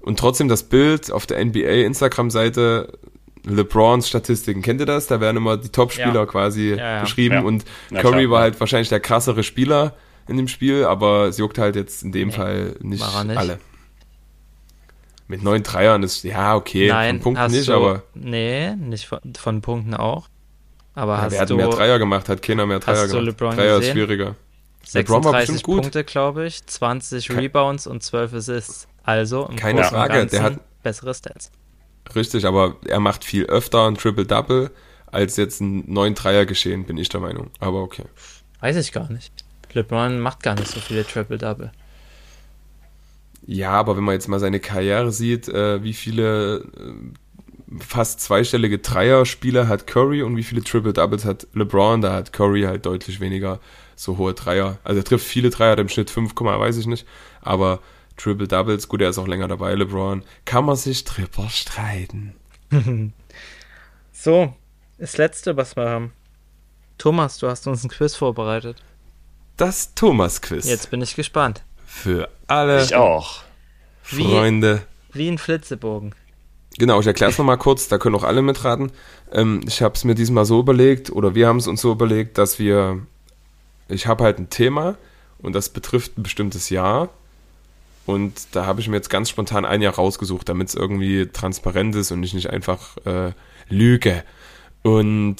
und 0.00 0.18
trotzdem 0.20 0.48
das 0.48 0.62
Bild 0.62 1.10
auf 1.10 1.26
der 1.26 1.44
NBA 1.44 1.84
Instagram-Seite 1.84 2.98
LeBrons 3.44 4.08
Statistiken, 4.08 4.62
kennt 4.62 4.80
ihr 4.80 4.86
das? 4.86 5.06
Da 5.08 5.20
werden 5.20 5.36
immer 5.36 5.56
die 5.56 5.68
Top-Spieler 5.68 6.14
Ja. 6.14 6.26
quasi 6.26 6.70
Ja, 6.70 6.76
ja. 6.76 7.00
beschrieben 7.00 7.34
Ja. 7.34 7.40
und 7.42 7.64
Curry 7.94 8.30
war 8.30 8.40
halt 8.40 8.58
wahrscheinlich 8.60 8.88
der 8.88 9.00
krassere 9.00 9.42
Spieler 9.42 9.94
in 10.28 10.36
dem 10.36 10.48
Spiel, 10.48 10.84
aber 10.84 11.26
es 11.26 11.38
juckt 11.38 11.58
halt 11.58 11.76
jetzt 11.76 12.02
in 12.02 12.12
dem 12.12 12.28
Nee, 12.28 12.34
Fall 12.34 12.76
nicht, 12.80 13.04
nicht. 13.24 13.36
alle. 13.36 13.58
Mit 15.28 15.42
neun 15.42 15.62
Dreiern 15.62 16.02
ist, 16.02 16.22
ja, 16.22 16.54
okay, 16.54 16.88
Nein, 16.88 17.16
von 17.20 17.34
Punkten 17.34 17.52
nicht, 17.52 17.68
du, 17.68 17.74
aber 17.74 18.02
Nee, 18.14 18.74
nicht 18.76 19.06
von, 19.06 19.20
von 19.36 19.60
Punkten 19.60 19.94
auch. 19.94 20.28
Aber 20.94 21.14
ja, 21.16 21.22
hast 21.22 21.32
wer 21.32 21.40
hat 21.40 21.50
du 21.50 21.56
mehr 21.56 21.68
Dreier 21.68 21.98
gemacht? 21.98 22.28
Hat 22.28 22.40
keiner 22.42 22.64
mehr 22.66 22.78
Dreier 22.78 22.96
hast 23.02 23.12
du 23.12 23.18
gemacht. 23.18 23.26
LeBron 23.26 23.56
Dreier 23.56 23.74
ist 23.74 23.80
gesehen? 23.80 23.92
schwieriger. 23.94 24.36
LeBron 24.94 25.24
war 25.24 25.32
36 25.32 25.38
bestimmt 25.54 25.62
gut. 25.64 25.82
Punkte, 25.82 26.04
glaube 26.04 26.46
ich, 26.46 26.64
20 26.64 27.28
Ke- 27.28 27.36
Rebounds 27.38 27.86
und 27.86 28.02
12 28.02 28.32
Assists. 28.34 28.86
Also 29.02 29.46
im 29.46 29.56
Keine 29.56 29.80
Großen 29.80 29.96
Frage, 29.96 30.26
der 30.26 30.42
hat- 30.42 30.82
bessere 30.82 31.12
Stats. 31.14 31.50
Richtig, 32.14 32.46
aber 32.46 32.76
er 32.86 33.00
macht 33.00 33.24
viel 33.24 33.46
öfter 33.46 33.86
ein 33.88 33.96
Triple-Double 33.96 34.70
als 35.06 35.36
jetzt 35.36 35.60
ein 35.60 35.84
neun 35.92 36.14
Dreier 36.14 36.46
geschehen, 36.46 36.84
bin 36.86 36.96
ich 36.98 37.08
der 37.08 37.20
Meinung. 37.20 37.50
Aber 37.58 37.82
okay. 37.82 38.04
Weiß 38.60 38.76
ich 38.76 38.92
gar 38.92 39.10
nicht. 39.10 39.32
LeBron 39.72 40.20
macht 40.20 40.42
gar 40.42 40.54
nicht 40.54 40.68
so 40.68 40.78
viele 40.80 41.04
Triple-Double. 41.04 41.72
Ja, 43.46 43.70
aber 43.72 43.96
wenn 43.96 44.04
man 44.04 44.14
jetzt 44.14 44.28
mal 44.28 44.40
seine 44.40 44.60
Karriere 44.60 45.12
sieht, 45.12 45.48
äh, 45.48 45.82
wie 45.82 45.92
viele 45.92 46.64
äh, 46.76 47.78
fast 47.78 48.20
zweistellige 48.20 48.78
Dreier-Spieler 48.78 49.68
hat 49.68 49.86
Curry 49.86 50.22
und 50.22 50.36
wie 50.36 50.42
viele 50.42 50.62
Triple-Doubles 50.62 51.24
hat 51.24 51.46
LeBron, 51.54 52.00
da 52.00 52.12
hat 52.12 52.32
Curry 52.32 52.62
halt 52.62 52.86
deutlich 52.86 53.20
weniger 53.20 53.60
so 53.94 54.18
hohe 54.18 54.34
Dreier. 54.34 54.78
Also 54.82 55.00
er 55.00 55.04
trifft 55.04 55.26
viele 55.26 55.50
Dreier, 55.50 55.72
hat 55.72 55.80
im 55.80 55.88
Schnitt 55.88 56.10
5, 56.10 56.34
weiß 56.34 56.76
ich 56.76 56.86
nicht, 56.86 57.06
aber 57.40 57.80
Triple-Doubles, 58.16 58.88
gut, 58.88 59.00
er 59.00 59.10
ist 59.10 59.18
auch 59.18 59.28
länger 59.28 59.48
dabei, 59.48 59.74
LeBron, 59.74 60.22
kann 60.44 60.64
man 60.64 60.76
sich 60.76 61.04
drüber 61.04 61.48
streiten. 61.48 62.34
So, 64.18 64.54
das 64.98 65.18
letzte, 65.18 65.56
was 65.56 65.76
wir 65.76 65.88
haben. 65.88 66.12
Thomas, 66.98 67.38
du 67.38 67.48
hast 67.48 67.66
uns 67.66 67.84
ein 67.84 67.90
Quiz 67.90 68.16
vorbereitet. 68.16 68.82
Das 69.56 69.94
Thomas-Quiz. 69.94 70.66
Jetzt 70.66 70.90
bin 70.90 71.02
ich 71.02 71.14
gespannt. 71.14 71.62
Für 72.02 72.28
alle 72.46 72.82
Ich 72.84 72.94
auch. 72.94 73.42
Wie- 74.10 74.22
Freunde. 74.24 74.82
Wie 75.12 75.28
ein 75.28 75.38
Flitzebogen. 75.38 76.14
Genau, 76.78 77.00
ich 77.00 77.06
erkläre 77.06 77.30
es 77.32 77.38
nochmal 77.38 77.56
kurz, 77.56 77.88
da 77.88 77.96
können 77.96 78.14
auch 78.14 78.22
alle 78.22 78.42
mitraten. 78.42 78.92
Ähm, 79.32 79.62
ich 79.66 79.80
habe 79.80 79.94
es 79.94 80.04
mir 80.04 80.14
diesmal 80.14 80.44
so 80.44 80.60
überlegt, 80.60 81.10
oder 81.10 81.34
wir 81.34 81.48
haben 81.48 81.56
es 81.56 81.66
uns 81.66 81.80
so 81.80 81.90
überlegt, 81.90 82.36
dass 82.36 82.58
wir, 82.58 83.00
ich 83.88 84.06
habe 84.06 84.24
halt 84.24 84.38
ein 84.38 84.50
Thema 84.50 84.96
und 85.38 85.54
das 85.54 85.70
betrifft 85.70 86.18
ein 86.18 86.22
bestimmtes 86.22 86.68
Jahr. 86.68 87.08
Und 88.04 88.48
da 88.54 88.66
habe 88.66 88.80
ich 88.82 88.88
mir 88.88 88.96
jetzt 88.96 89.08
ganz 89.10 89.30
spontan 89.30 89.64
ein 89.64 89.80
Jahr 89.80 89.94
rausgesucht, 89.94 90.48
damit 90.50 90.68
es 90.68 90.74
irgendwie 90.74 91.26
transparent 91.26 91.94
ist 91.96 92.12
und 92.12 92.22
ich 92.22 92.34
nicht 92.34 92.50
einfach 92.50 92.96
äh, 93.06 93.32
lüge. 93.70 94.22
Und 94.82 95.36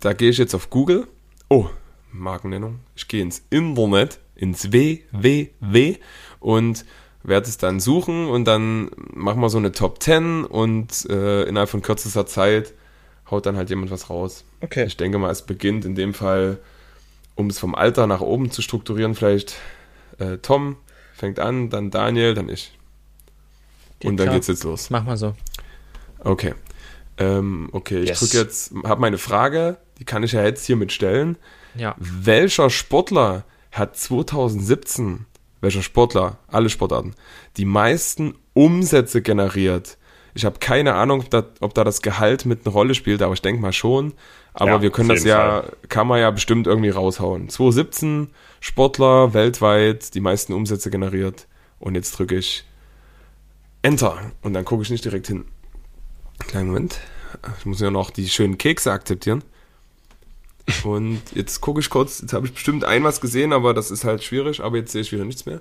da 0.00 0.12
gehe 0.12 0.30
ich 0.30 0.38
jetzt 0.38 0.54
auf 0.54 0.70
Google. 0.70 1.06
Oh, 1.48 1.68
Markennennung. 2.12 2.80
Ich 2.96 3.06
gehe 3.08 3.22
ins 3.22 3.42
Internet, 3.48 4.18
ins 4.38 4.72
www 4.72 5.98
und 6.40 6.84
werde 7.22 7.48
es 7.48 7.58
dann 7.58 7.80
suchen 7.80 8.28
und 8.28 8.46
dann 8.46 8.90
machen 9.12 9.40
wir 9.40 9.50
so 9.50 9.58
eine 9.58 9.72
Top 9.72 10.02
10 10.02 10.44
und 10.44 11.04
äh, 11.10 11.42
innerhalb 11.42 11.68
von 11.68 11.82
kürzester 11.82 12.24
Zeit 12.26 12.72
haut 13.30 13.44
dann 13.44 13.56
halt 13.56 13.68
jemand 13.68 13.90
was 13.90 14.08
raus. 14.08 14.44
Okay. 14.62 14.84
Ich 14.86 14.96
denke 14.96 15.18
mal, 15.18 15.30
es 15.30 15.42
beginnt 15.42 15.84
in 15.84 15.94
dem 15.94 16.14
Fall, 16.14 16.58
um 17.34 17.48
es 17.50 17.58
vom 17.58 17.74
Alter 17.74 18.06
nach 18.06 18.20
oben 18.22 18.50
zu 18.50 18.62
strukturieren, 18.62 19.14
vielleicht 19.14 19.56
äh, 20.18 20.38
Tom 20.38 20.76
fängt 21.12 21.38
an, 21.40 21.68
dann 21.68 21.90
Daniel, 21.90 22.34
dann 22.34 22.48
ich. 22.48 22.72
Geht 23.98 24.10
und 24.10 24.16
dann 24.16 24.26
klar. 24.26 24.36
geht's 24.36 24.46
jetzt 24.46 24.64
los. 24.64 24.90
Mach 24.90 25.04
mal 25.04 25.16
so. 25.16 25.34
Okay. 26.20 26.54
Ähm, 27.18 27.68
okay, 27.72 28.00
ich 28.02 28.08
Yes. 28.10 28.20
drücke 28.20 28.38
jetzt, 28.38 28.72
habe 28.84 29.00
meine 29.00 29.18
Frage, 29.18 29.78
die 29.98 30.04
kann 30.04 30.22
ich 30.22 30.32
ja 30.32 30.44
jetzt 30.44 30.64
hiermit 30.64 30.92
stellen. 30.92 31.36
Ja. 31.74 31.96
Welcher 31.98 32.70
Sportler 32.70 33.44
hat 33.72 33.96
2017, 33.96 35.26
welcher 35.60 35.82
Sportler, 35.82 36.38
alle 36.48 36.70
Sportarten, 36.70 37.14
die 37.56 37.64
meisten 37.64 38.34
Umsätze 38.54 39.22
generiert? 39.22 39.98
Ich 40.34 40.44
habe 40.44 40.58
keine 40.60 40.94
Ahnung, 40.94 41.20
ob 41.20 41.30
da, 41.30 41.44
ob 41.60 41.74
da 41.74 41.84
das 41.84 42.02
Gehalt 42.02 42.46
mit 42.46 42.64
eine 42.64 42.72
Rolle 42.72 42.94
spielt, 42.94 43.22
aber 43.22 43.34
ich 43.34 43.42
denke 43.42 43.60
mal 43.60 43.72
schon. 43.72 44.14
Aber 44.54 44.72
Ja, 44.72 44.82
wir 44.82 44.90
können 44.90 45.08
das 45.08 45.24
ja, 45.24 45.64
kann 45.88 46.06
man 46.06 46.20
ja 46.20 46.30
bestimmt 46.30 46.66
irgendwie 46.66 46.90
raushauen. 46.90 47.48
2017 47.48 48.28
Sportler 48.60 49.34
weltweit 49.34 50.14
die 50.14 50.20
meisten 50.20 50.52
Umsätze 50.52 50.90
generiert. 50.90 51.46
Und 51.80 51.94
jetzt 51.94 52.18
drücke 52.18 52.36
ich 52.36 52.64
Enter. 53.82 54.18
Und 54.42 54.54
dann 54.54 54.64
gucke 54.64 54.82
ich 54.82 54.90
nicht 54.90 55.04
direkt 55.04 55.28
hin. 55.28 55.44
Kleinen 56.46 56.68
Moment. 56.68 57.00
Ich 57.58 57.66
muss 57.66 57.80
ja 57.80 57.90
noch 57.90 58.10
die 58.10 58.28
schönen 58.28 58.58
Kekse 58.58 58.92
akzeptieren. 58.92 59.42
Und 60.84 61.22
jetzt 61.34 61.60
gucke 61.60 61.80
ich 61.80 61.90
kurz, 61.90 62.20
jetzt 62.20 62.32
habe 62.32 62.46
ich 62.46 62.52
bestimmt 62.52 62.84
ein 62.84 63.04
was 63.04 63.20
gesehen, 63.20 63.52
aber 63.52 63.74
das 63.74 63.90
ist 63.90 64.04
halt 64.04 64.22
schwierig, 64.22 64.60
aber 64.60 64.76
jetzt 64.76 64.92
sehe 64.92 65.00
ich 65.00 65.12
wieder 65.12 65.24
nichts 65.24 65.46
mehr. 65.46 65.60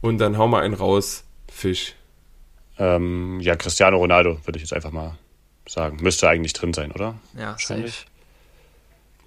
Und 0.00 0.18
dann 0.18 0.38
hau 0.38 0.48
mal 0.48 0.62
einen 0.62 0.74
raus, 0.74 1.24
Fisch. 1.50 1.94
Ähm, 2.78 3.40
ja, 3.40 3.56
Cristiano 3.56 3.96
Ronaldo, 3.96 4.38
würde 4.44 4.58
ich 4.58 4.62
jetzt 4.62 4.72
einfach 4.72 4.90
mal 4.90 5.16
sagen. 5.66 5.98
Müsste 6.02 6.28
eigentlich 6.28 6.52
drin 6.52 6.74
sein, 6.74 6.92
oder? 6.92 7.14
Ja, 7.36 7.52
Wahrscheinlich. 7.52 7.94
safe. 7.94 8.06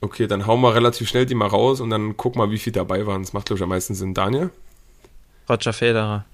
Okay, 0.01 0.27
dann 0.27 0.47
hau 0.47 0.55
mal 0.55 0.71
relativ 0.71 1.09
schnell 1.09 1.25
die 1.25 1.35
mal 1.35 1.47
raus 1.47 1.81
und 1.81 1.89
dann 1.89 2.15
guck 2.15 2.35
mal, 2.35 2.51
wie 2.51 2.57
viel 2.59 2.71
dabei 2.71 3.05
waren. 3.05 3.21
Das 3.23 3.33
macht, 3.33 3.47
glaube 3.47 3.57
ich, 3.57 3.63
am 3.63 3.69
meisten 3.69 3.95
Sinn. 3.95 4.13
Daniel? 4.13 4.49
Roger 5.49 5.73
Federer. 5.73 6.25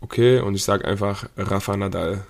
Okay, 0.00 0.40
und 0.40 0.54
ich 0.54 0.64
sage 0.64 0.84
einfach 0.84 1.26
Rafa 1.36 1.76
Nadal. 1.76 2.26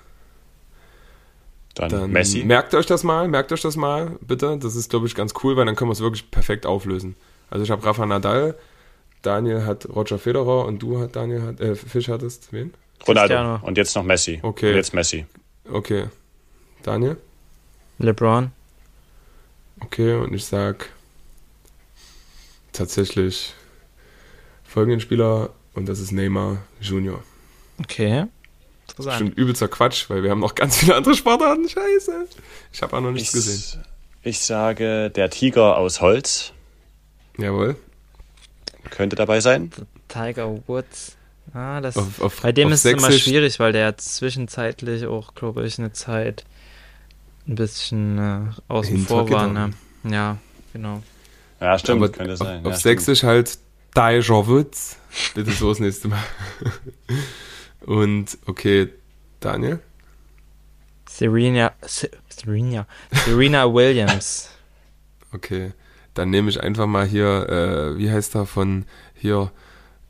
Dann, 1.74 1.88
Dann 1.88 2.10
Messi. 2.12 2.44
merkt 2.44 2.74
euch 2.74 2.86
das 2.86 3.02
mal, 3.02 3.26
merkt 3.26 3.52
euch 3.52 3.60
das 3.62 3.76
mal, 3.76 4.16
bitte. 4.20 4.58
Das 4.58 4.76
ist, 4.76 4.90
glaube 4.90 5.06
ich, 5.06 5.14
ganz 5.14 5.34
cool, 5.42 5.56
weil 5.56 5.66
dann 5.66 5.74
können 5.74 5.88
wir 5.90 5.94
es 5.94 6.00
wirklich 6.00 6.30
perfekt 6.30 6.66
auflösen. 6.66 7.16
Also 7.50 7.64
ich 7.64 7.70
habe 7.70 7.84
Rafa 7.84 8.06
Nadal, 8.06 8.54
Daniel 9.22 9.64
hat 9.64 9.88
Roger 9.88 10.18
Federer 10.18 10.66
und 10.66 10.80
du 10.80 11.00
hat 11.00 11.16
Daniel 11.16 11.42
hat, 11.42 11.60
äh, 11.60 11.74
Fisch 11.74 12.08
hattest 12.08 12.52
wen? 12.52 12.74
Ronaldo. 13.06 13.34
Cristiano. 13.34 13.66
Und 13.66 13.76
jetzt 13.76 13.94
noch 13.96 14.04
Messi. 14.04 14.38
Okay. 14.42 14.70
Und 14.70 14.76
jetzt 14.76 14.94
Messi. 14.94 15.26
Okay. 15.70 16.06
Daniel? 16.82 17.16
LeBron. 17.98 18.52
Okay, 19.80 20.14
und 20.14 20.32
ich 20.32 20.44
sag 20.44 20.90
tatsächlich 22.72 23.54
folgenden 24.64 25.00
Spieler 25.00 25.50
und 25.74 25.88
das 25.88 26.00
ist 26.00 26.12
Neymar 26.12 26.58
Junior. 26.80 27.22
Okay. 27.80 28.26
Interessant. 28.96 29.18
Bestimmt 29.18 29.38
übelster 29.38 29.68
Quatsch, 29.68 30.08
weil 30.08 30.22
wir 30.22 30.30
haben 30.30 30.38
noch 30.40 30.54
ganz 30.54 30.76
viele 30.76 30.94
andere 30.94 31.14
Sportarten. 31.14 31.68
Scheiße. 31.68 32.26
Ich 32.72 32.80
habe 32.82 32.96
auch 32.96 33.00
noch 33.00 33.10
nichts 33.10 33.28
Ich, 33.30 33.34
gesehen. 33.34 33.82
ich 34.22 34.38
sage, 34.38 35.10
der 35.10 35.30
Tiger 35.30 35.76
aus 35.78 36.00
Holz 36.00 36.52
Jawohl. 37.36 37.74
könnte 38.90 39.16
dabei 39.16 39.40
sein. 39.40 39.72
Tiger 40.06 40.60
Woods. 40.68 41.16
Ah, 41.52 41.80
das, 41.80 41.96
Auf, 41.96 42.20
auf, 42.20 42.40
bei 42.40 42.52
dem 42.52 42.70
ist 42.70 42.84
es 42.84 42.92
immer 42.92 43.10
schwierig, 43.12 43.58
weil 43.60 43.72
der 43.72 43.96
zwischenzeitlich 43.98 45.06
auch, 45.06 45.34
glaube 45.34 45.66
ich, 45.66 45.78
eine 45.78 45.92
Zeit 45.92 46.44
ein 47.48 47.56
bisschen 47.56 48.18
äh, 48.18 48.40
außen 48.68 49.06
vor 49.06 49.28
war. 49.30 49.48
Ne? 49.48 49.70
Ja, 50.04 50.38
genau. 50.72 51.02
Ja, 51.60 51.78
stimmt, 51.78 52.02
Aber 52.02 52.12
könnte 52.12 52.32
auf, 52.34 52.38
sein. 52.38 52.64
auf 52.64 52.72
ja, 52.72 52.78
Sächsisch 52.78 53.24
halt 53.24 53.58
Tiger 53.94 54.46
Woods. 54.46 54.98
Bitte 55.34 55.50
so 55.52 55.68
das 55.68 55.80
nächste 55.80 56.08
Mal. 56.08 56.22
Und 57.86 58.38
okay, 58.46 58.88
Daniel? 59.40 59.80
Serena, 61.08 61.72
Se- 61.82 62.10
Serena, 62.28 62.86
Serena 63.12 63.64
Williams. 63.72 64.50
Okay, 65.32 65.72
dann 66.14 66.30
nehme 66.30 66.48
ich 66.50 66.60
einfach 66.62 66.86
mal 66.86 67.06
hier, 67.06 67.48
äh, 67.48 67.98
wie 67.98 68.10
heißt 68.10 68.34
er 68.36 68.46
von 68.46 68.84
hier, 69.14 69.50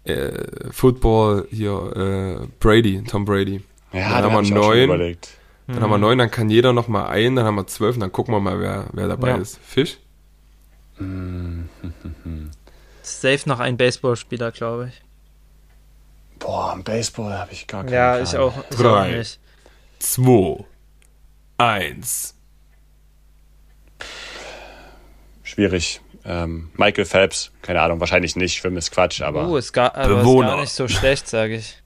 äh, 0.05 0.71
Football, 0.71 1.47
hier, 1.51 2.41
äh, 2.43 2.47
Brady, 2.61 3.03
Tom 3.05 3.25
Brady. 3.25 3.63
Ja, 3.93 4.21
Dann 4.21 4.23
da 4.23 4.31
haben 4.33 4.49
wir 4.49 4.55
neun. 4.55 5.17
Dann 5.67 5.81
haben 5.81 5.91
wir 5.91 5.99
neun, 5.99 6.19
dann 6.19 6.31
kann 6.31 6.51
jeder 6.51 6.73
noch 6.75 6.89
mal 6.89 7.07
einen, 7.07 7.37
dann 7.37 7.47
haben 7.47 7.55
wir 7.55 7.67
zwölf, 7.67 7.97
und 7.97 8.01
dann 8.01 8.13
gucken 8.13 8.35
wir 8.35 8.41
mal, 8.41 8.61
wer, 8.61 8.87
wer 8.93 9.09
dabei 9.09 9.31
Ja. 9.31 9.37
ist. 9.37 9.59
Fisch? 9.63 9.97
Safe 13.03 13.41
noch 13.49 13.61
ein 13.61 13.77
Baseballspieler, 13.77 14.53
glaube 14.53 14.89
ich. 14.93 15.03
Boah, 16.45 16.73
am 16.73 16.85
Baseball 16.85 17.39
habe 17.39 17.53
ich 17.53 17.67
gar 17.67 17.85
keinen 17.85 17.95
Ja, 17.95 18.13
Plan. 18.13 18.25
ich 18.25 18.37
auch, 18.37 18.55
ich 18.71 18.77
auch 18.77 18.81
Drei. 18.83 19.13
nicht. 19.17 19.41
Zwei, 19.99 20.65
eins. 21.57 22.35
Schwierig. 25.43 26.01
Ähm, 26.27 26.71
Michael 26.77 27.07
Phelps, 27.07 27.51
keine 27.63 27.81
Ahnung, 27.81 28.01
wahrscheinlich 28.01 28.37
nicht. 28.37 28.55
Schwimmen 28.57 28.77
ist 28.77 28.91
Quatsch, 28.91 29.21
aber 29.23 29.49
Uh, 29.49 29.57
ist 29.57 29.73
gar, 29.73 29.95
aber 29.95 30.17
ist 30.17 30.21
Bewohner. 30.21 30.49
gar 30.49 30.61
nicht 30.61 30.73
so 30.73 30.87
schlecht, 30.89 31.29
sage 31.29 31.57
ich. 31.57 31.83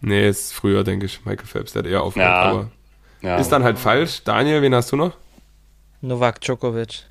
Nee, 0.00 0.28
ist 0.28 0.52
früher, 0.52 0.84
denke 0.84 1.06
ich. 1.06 1.24
Michael 1.24 1.46
Phelps, 1.46 1.72
der 1.72 1.82
hat 1.82 1.90
eher 1.90 2.02
aufgehört, 2.02 2.28
Ja. 2.30 2.42
aber 2.42 2.70
ja. 3.22 3.36
ist 3.38 3.48
dann 3.50 3.64
halt 3.64 3.78
falsch. 3.78 4.22
Daniel, 4.24 4.62
wen 4.62 4.74
hast 4.74 4.92
du 4.92 4.96
noch? 4.96 5.12
Novak 6.02 6.40
Djokovic. 6.40 7.04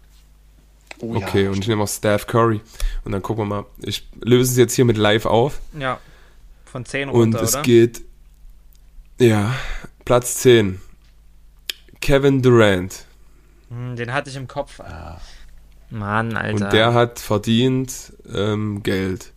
Oh, 1.00 1.16
ja. 1.16 1.28
Okay, 1.28 1.48
und 1.50 1.58
ich 1.60 1.68
nehme 1.68 1.84
auch 1.84 1.88
Steph 1.90 2.28
Curry. 2.28 2.62
Und 3.04 3.12
dann 3.12 3.22
gucken 3.22 3.44
wir 3.44 3.56
mal. 3.58 3.66
Ich 3.82 4.08
löse 4.22 4.52
es 4.52 4.58
jetzt 4.58 4.74
hier 4.76 4.86
mit 4.86 4.98
live 4.98 5.26
auf. 5.26 5.60
Ja. 5.78 6.00
Von 6.76 6.84
10 6.84 7.08
Und 7.08 7.16
runter, 7.36 7.42
es 7.42 7.54
oder? 7.54 7.62
geht. 7.64 8.02
Ja, 9.18 9.56
Platz 10.04 10.40
10. 10.40 10.82
Kevin 12.02 12.42
Durant. 12.42 13.06
Hm, 13.70 13.96
Den 13.96 14.12
hatte 14.12 14.30
ich 14.30 14.36
im 14.36 14.50
Kopf. 14.50 14.82
Mann, 15.90 16.36
Alter. 16.36 16.66
Und 16.66 16.74
der 16.74 16.94
hat 16.94 17.20
verdient 17.20 18.12
ähm, 18.30 18.84
Geld. 18.84 19.32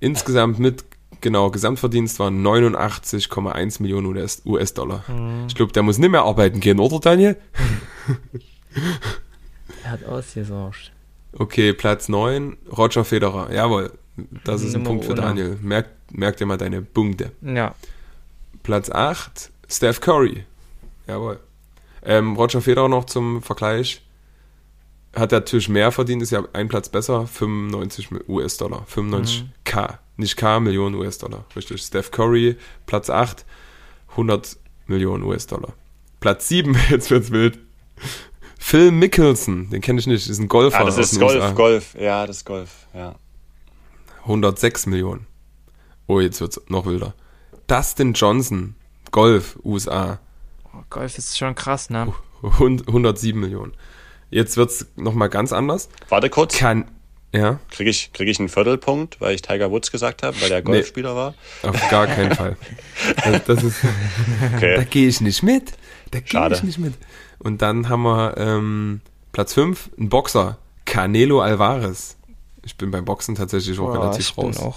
Insgesamt 0.00 0.60
mit, 0.60 0.82
genau, 1.20 1.50
Gesamtverdienst 1.50 2.18
waren 2.20 2.42
89,1 2.42 3.82
Millionen 3.82 4.06
US- 4.06 4.40
US-Dollar. 4.46 5.06
Hm, 5.08 5.44
Ich 5.48 5.54
glaube, 5.54 5.72
der 5.72 5.82
muss 5.82 5.98
nicht 5.98 6.08
mehr 6.10 6.22
arbeiten 6.22 6.60
gehen, 6.60 6.80
oder 6.80 7.00
Daniel? 7.00 7.36
der 9.84 9.90
hat 9.90 10.04
ausgesorgt. 10.06 10.90
Okay, 11.34 11.74
Platz 11.74 12.08
9, 12.08 12.56
Roger 12.74 13.04
Federer. 13.04 13.52
Jawohl, 13.52 13.92
das 14.44 14.62
ist 14.62 14.74
ein 14.74 14.84
Nummer 14.84 14.88
Punkt 15.00 15.04
für. 15.04 15.14
Daniel. 15.14 15.58
Merk, 15.60 15.90
merk 16.12 16.36
dir 16.36 16.46
mal 16.46 16.58
deine 16.58 16.82
Punkte. 16.82 17.32
Ja. 17.42 17.74
Platz 18.62 18.90
8, 18.90 19.50
Steph 19.68 20.00
Curry. 20.00 20.44
Jawohl. 21.06 21.40
Ähm, 22.04 22.36
Roger 22.36 22.60
Federer 22.60 22.88
noch 22.88 23.04
zum 23.04 23.42
Vergleich. 23.42 24.02
Hat 25.14 25.32
natürlich 25.32 25.68
mehr 25.68 25.92
verdient, 25.92 26.22
ist 26.22 26.30
ja 26.30 26.42
ein 26.52 26.68
Platz 26.68 26.88
besser, 26.88 27.26
95 27.26 28.08
US-Dollar. 28.28 28.86
95k. 28.92 29.98
Nicht 30.16 30.36
K, 30.36 30.60
Millionen 30.60 30.94
US-Dollar. 30.94 31.44
Richtig. 31.54 31.82
Steph 31.82 32.10
Curry, 32.10 32.56
Platz 32.86 33.10
8, 33.10 33.44
100 34.12 34.56
Millionen 34.86 35.22
US-Dollar. 35.24 35.74
Platz 36.20 36.48
7, 36.48 36.76
jetzt 36.90 37.10
wird's 37.10 37.30
wild. 37.30 37.58
Phil 38.58 38.90
Mickelson, 38.90 39.68
den 39.70 39.80
kenne 39.80 39.98
ich 39.98 40.06
nicht, 40.06 40.28
ist 40.30 40.38
ein 40.38 40.48
Golfer 40.48 40.80
Ah, 40.80 40.84
das 40.84 40.96
ist 40.96 41.18
Golf, 41.18 41.34
USA. 41.34 41.50
Golf. 41.50 41.94
Ja, 41.98 42.26
das 42.26 42.38
ist 42.38 42.44
Golf. 42.46 42.86
Ja. 42.94 43.16
106 44.22 44.86
Millionen. 44.86 45.26
Oh, 46.12 46.20
jetzt 46.20 46.40
wird's 46.40 46.60
noch 46.68 46.84
wilder. 46.84 47.14
Dustin 47.68 48.12
Johnson, 48.12 48.74
Golf, 49.12 49.58
USA. 49.64 50.18
Oh, 50.74 50.82
Golf 50.90 51.16
ist 51.16 51.38
schon 51.38 51.54
krass, 51.54 51.88
ne? 51.90 52.12
Hund- 52.42 52.86
107 52.86 53.38
Millionen. 53.40 53.72
Jetzt 54.30 54.56
wird's 54.58 54.86
noch 54.96 55.14
mal 55.14 55.28
ganz 55.28 55.52
anders. 55.52 55.88
Warte 56.10 56.28
kurz. 56.28 56.58
Kann, 56.58 56.90
ja, 57.32 57.60
Kriege 57.70 57.88
ich, 57.88 58.12
krieg 58.12 58.28
ich 58.28 58.38
einen 58.40 58.48
Viertelpunkt, 58.50 59.20
weil 59.22 59.34
ich 59.34 59.40
Tiger 59.42 59.70
Woods 59.70 59.90
gesagt 59.90 60.22
habe, 60.22 60.38
weil 60.42 60.48
der 60.50 60.60
Golfspieler 60.62 61.16
war? 61.16 61.34
auf 61.62 61.88
gar 61.90 62.06
keinen 62.06 62.32
Fall. 62.36 62.56
Das, 63.24 63.44
das 63.44 63.62
ist, 63.62 63.76
da 63.82 64.56
Okay. 64.56 64.86
gehe 64.90 65.08
ich 65.08 65.20
nicht 65.22 65.42
mit. 65.42 65.72
Da 66.10 66.20
gehe 66.20 66.28
Schade. 66.28 66.56
ich 66.56 66.62
nicht 66.62 66.78
mit. 66.78 66.94
Und 67.38 67.62
dann 67.62 67.88
haben 67.88 68.02
wir 68.02 68.36
ähm, 68.36 69.00
Platz 69.32 69.54
5, 69.54 69.90
ein 69.98 70.08
Boxer, 70.10 70.58
Canelo 70.84 71.40
Alvarez. 71.40 72.16
Ich 72.64 72.76
bin 72.76 72.90
beim 72.90 73.04
Boxen 73.06 73.34
tatsächlich 73.34 73.78
auch 73.78 73.86
Boah, 73.94 74.00
relativ 74.02 74.28
ich 74.28 74.34
bin 74.36 74.44
raus. 74.46 74.58
auch 74.58 74.76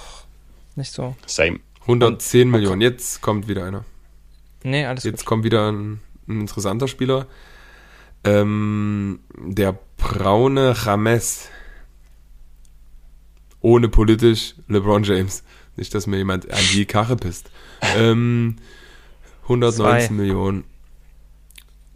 nicht 0.76 0.92
so. 0.92 1.16
Same. 1.26 1.60
110 1.82 2.50
Millionen. 2.50 2.82
Jetzt 2.82 3.22
kommt 3.22 3.48
wieder 3.48 3.66
einer. 3.66 3.86
Nee, 4.64 4.86
alles 4.86 5.04
Jetzt 5.04 5.20
gut. 5.20 5.26
kommt 5.26 5.44
wieder 5.44 5.72
ein, 5.72 6.00
ein 6.28 6.42
interessanter 6.42 6.88
Spieler. 6.88 7.28
Ähm, 8.24 9.20
der 9.38 9.78
braune 9.98 10.86
James. 10.86 11.50
Ohne 13.62 13.90
politisch 13.90 14.56
LeBron 14.68 15.04
James. 15.04 15.44
Nicht, 15.76 15.94
dass 15.94 16.08
mir 16.08 16.18
jemand 16.18 16.50
an 16.52 16.60
die 16.74 16.86
Karre 16.86 17.16
pisst. 17.16 17.52
Ähm, 17.98 18.56
119 19.44 20.08
Zwei. 20.08 20.14
Millionen. 20.14 20.64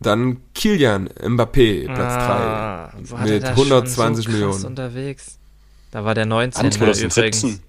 Dann 0.01 0.37
Kilian 0.53 1.09
Mbappé, 1.09 1.85
Platz 1.85 2.13
3. 2.13 2.21
Ah, 2.21 2.93
mit 3.25 3.43
da 3.43 3.49
120 3.49 3.95
schon 3.95 4.15
so 4.15 4.23
krass 4.23 4.27
Millionen. 4.27 4.65
unterwegs. 4.65 5.39
Da 5.91 6.05
war 6.05 6.13
der 6.15 6.25
19 6.25 6.59
An 6.59 6.65
ne, 6.67 6.71
2017. 6.71 7.49
übrigens. 7.49 7.68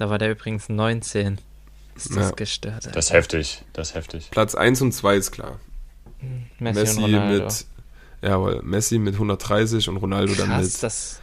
Da 0.00 0.08
war 0.08 0.16
der 0.16 0.30
übrigens 0.30 0.70
19. 0.70 1.38
Ist 1.94 2.16
das 2.16 2.30
Ja. 2.30 2.30
gestört. 2.30 2.74
Alter. 2.76 2.90
Das 2.92 3.04
ist 3.08 3.12
heftig. 3.12 3.62
Das 3.74 3.90
ist 3.90 3.94
heftig. 3.94 4.28
Platz 4.30 4.54
1 4.54 4.80
und 4.80 4.92
2 4.92 5.16
ist 5.16 5.30
klar. 5.30 5.60
Messi, 6.58 6.80
Messi 6.80 6.96
und 7.02 7.14
Ronaldo. 7.14 7.44
mit, 7.44 7.66
jawohl, 8.22 8.62
Messi 8.62 8.98
mit 8.98 9.12
130 9.18 9.90
und 9.90 9.98
Ronaldo 9.98 10.32
dann 10.34 10.48
Krass, 10.48 10.64
mit 10.72 10.82
das. 10.82 11.20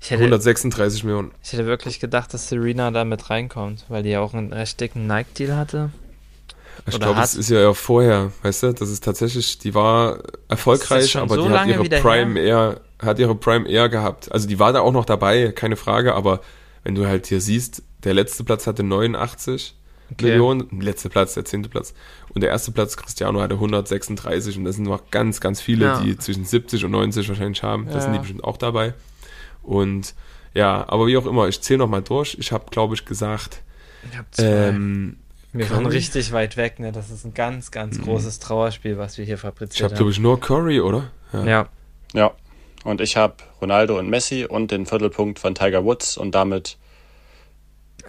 Ich 0.00 0.12
hätte, 0.12 0.22
136 0.22 1.02
Millionen. 1.02 1.32
ich 1.42 1.52
hätte 1.54 1.66
wirklich 1.66 1.98
gedacht, 1.98 2.32
dass 2.32 2.48
Serena 2.48 2.92
da 2.92 3.04
mit 3.04 3.30
reinkommt, 3.30 3.84
weil 3.88 4.04
die 4.04 4.10
ja 4.10 4.20
auch 4.20 4.32
einen 4.32 4.52
recht 4.52 4.80
dicken 4.80 5.08
Nike-Deal 5.08 5.56
hatte. 5.56 5.90
Ich 6.86 7.00
glaube, 7.00 7.20
es 7.20 7.34
ist 7.34 7.50
ja 7.50 7.74
vorher, 7.74 8.30
weißt 8.42 8.62
du, 8.62 8.74
das 8.74 8.90
ist 8.90 9.02
tatsächlich, 9.02 9.58
die 9.58 9.74
war 9.74 10.18
erfolgreich, 10.46 11.16
aber 11.16 11.34
so 11.34 11.48
die 11.48 11.52
hat 11.52 11.66
ihre 11.66 12.00
Prime 12.00 12.38
eher, 12.38 12.80
hat 13.02 13.18
ihre 13.18 13.34
Prime 13.34 13.68
eher 13.68 13.88
gehabt. 13.88 14.30
Also 14.30 14.46
die 14.46 14.60
war 14.60 14.72
da 14.72 14.82
auch 14.82 14.92
noch 14.92 15.04
dabei, 15.04 15.50
keine 15.50 15.74
Frage, 15.74 16.14
aber 16.14 16.40
wenn 16.84 16.94
du 16.94 17.06
halt 17.06 17.26
hier 17.26 17.40
siehst, 17.40 17.82
der 18.04 18.14
letzte 18.14 18.44
Platz 18.44 18.66
hatte 18.66 18.82
89 18.82 19.74
Okay. 20.12 20.26
Millionen, 20.26 20.80
letzter 20.82 21.08
Platz, 21.08 21.32
der 21.32 21.46
zehnte 21.46 21.70
Platz. 21.70 21.94
Und 22.34 22.42
der 22.42 22.50
erste 22.50 22.70
Platz, 22.72 22.94
Cristiano, 22.94 23.40
hatte 23.40 23.54
136 23.54 24.58
und 24.58 24.64
das 24.64 24.76
sind 24.76 24.84
noch 24.84 25.10
ganz, 25.10 25.40
ganz 25.40 25.62
viele, 25.62 25.86
Ja. 25.86 26.00
die 26.02 26.18
zwischen 26.18 26.44
70 26.44 26.84
und 26.84 26.90
90 26.90 27.26
wahrscheinlich 27.30 27.62
haben. 27.62 27.86
Da 27.86 27.94
Ja. 27.94 28.00
sind 28.02 28.12
die 28.12 28.18
bestimmt 28.18 28.44
auch 28.44 28.58
dabei. 28.58 28.92
Und 29.62 30.14
ja, 30.52 30.84
aber 30.88 31.06
wie 31.06 31.16
auch 31.16 31.24
immer, 31.26 31.48
ich 31.48 31.60
zähle 31.62 31.78
nochmal 31.78 32.02
durch. 32.02 32.36
Ich 32.38 32.52
habe, 32.52 32.66
glaube 32.70 32.94
ich, 32.94 33.06
gesagt, 33.06 33.62
Ich 34.10 34.16
hab 34.18 34.32
zwei. 34.34 34.44
ähm, 34.44 35.16
wir 35.54 35.70
waren 35.70 35.84
Curry? 35.84 35.96
richtig 35.96 36.32
weit 36.32 36.58
weg, 36.58 36.80
ne? 36.80 36.92
Das 36.92 37.10
ist 37.10 37.24
ein 37.24 37.32
ganz, 37.32 37.70
ganz 37.70 38.00
großes 38.00 38.40
Trauerspiel, 38.40 38.98
was 38.98 39.16
wir 39.16 39.24
hier 39.24 39.36
ich 39.36 39.40
fabriziert 39.40 39.84
habe, 39.84 39.94
glaube 39.94 40.10
ich, 40.10 40.18
nur 40.20 40.38
Curry, 40.38 40.80
oder? 40.80 41.10
Ja. 41.32 41.68
Ja. 42.12 42.32
Und 42.84 43.00
ich 43.00 43.16
habe 43.16 43.36
Ronaldo 43.62 43.98
und 43.98 44.10
Messi 44.10 44.44
und 44.44 44.70
den 44.70 44.84
Viertelpunkt 44.84 45.38
von 45.38 45.54
Tiger 45.54 45.82
Woods 45.84 46.18
und 46.18 46.34
damit 46.34 46.76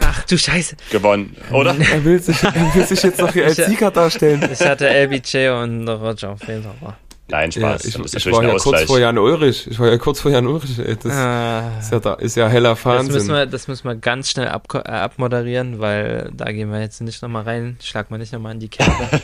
Ach 0.00 0.24
du 0.24 0.36
Scheiße. 0.38 0.76
gewonnen, 0.90 1.36
oder? 1.52 1.74
Er 1.92 2.04
will 2.04 2.20
sich, 2.20 2.42
er 2.42 2.74
will 2.74 2.84
sich 2.84 3.02
jetzt 3.02 3.20
noch 3.20 3.32
hier 3.32 3.46
als 3.46 3.58
Ich- 3.58 3.66
Sieger 3.66 3.90
darstellen. 3.90 4.48
Ich 4.52 4.60
hatte 4.60 4.88
LBJ 4.88 5.48
und 5.62 5.88
Roger 5.88 6.30
auf 6.30 6.46
jeden 6.46 6.62
Fall. 6.62 6.96
Nein, 7.28 7.50
Ja, 7.50 7.60
Spaß. 7.76 7.84
ich, 7.86 7.94
das 7.96 8.06
ist 8.06 8.14
ich 8.14 8.24
natürlich 8.26 8.36
war 8.38 8.44
ja 8.44 8.58
kurz 8.58 8.82
vor 8.84 8.98
Jan 9.00 9.18
Ulrich. 9.18 9.66
Ich 9.68 9.80
war 9.80 9.88
ja 9.90 9.98
kurz 9.98 10.20
vor 10.20 10.30
Jan 10.30 10.46
Ulrich. 10.46 10.78
Ey, 10.78 10.94
das 10.96 11.12
Ah, 11.12 11.72
ist, 11.80 11.90
ja 11.90 11.98
da, 11.98 12.14
ist 12.14 12.36
ja 12.36 12.46
heller 12.48 12.70
das, 12.70 12.84
Wahnsinn. 12.84 13.14
müssen 13.14 13.28
wir, 13.34 13.46
das 13.46 13.66
müssen 13.66 13.84
wir 13.88 13.96
ganz 13.96 14.30
schnell 14.30 14.46
ab, 14.46 14.68
äh, 14.74 14.78
abmoderieren, 14.88 15.80
weil 15.80 16.30
da 16.34 16.52
gehen 16.52 16.70
wir 16.70 16.80
jetzt 16.80 17.00
nicht 17.00 17.20
nochmal 17.22 17.42
rein. 17.42 17.78
Schlag 17.82 18.12
mal 18.12 18.18
nicht 18.18 18.32
nochmal 18.32 18.52
in 18.52 18.60
die 18.60 18.68
Kerbe. 18.68 18.92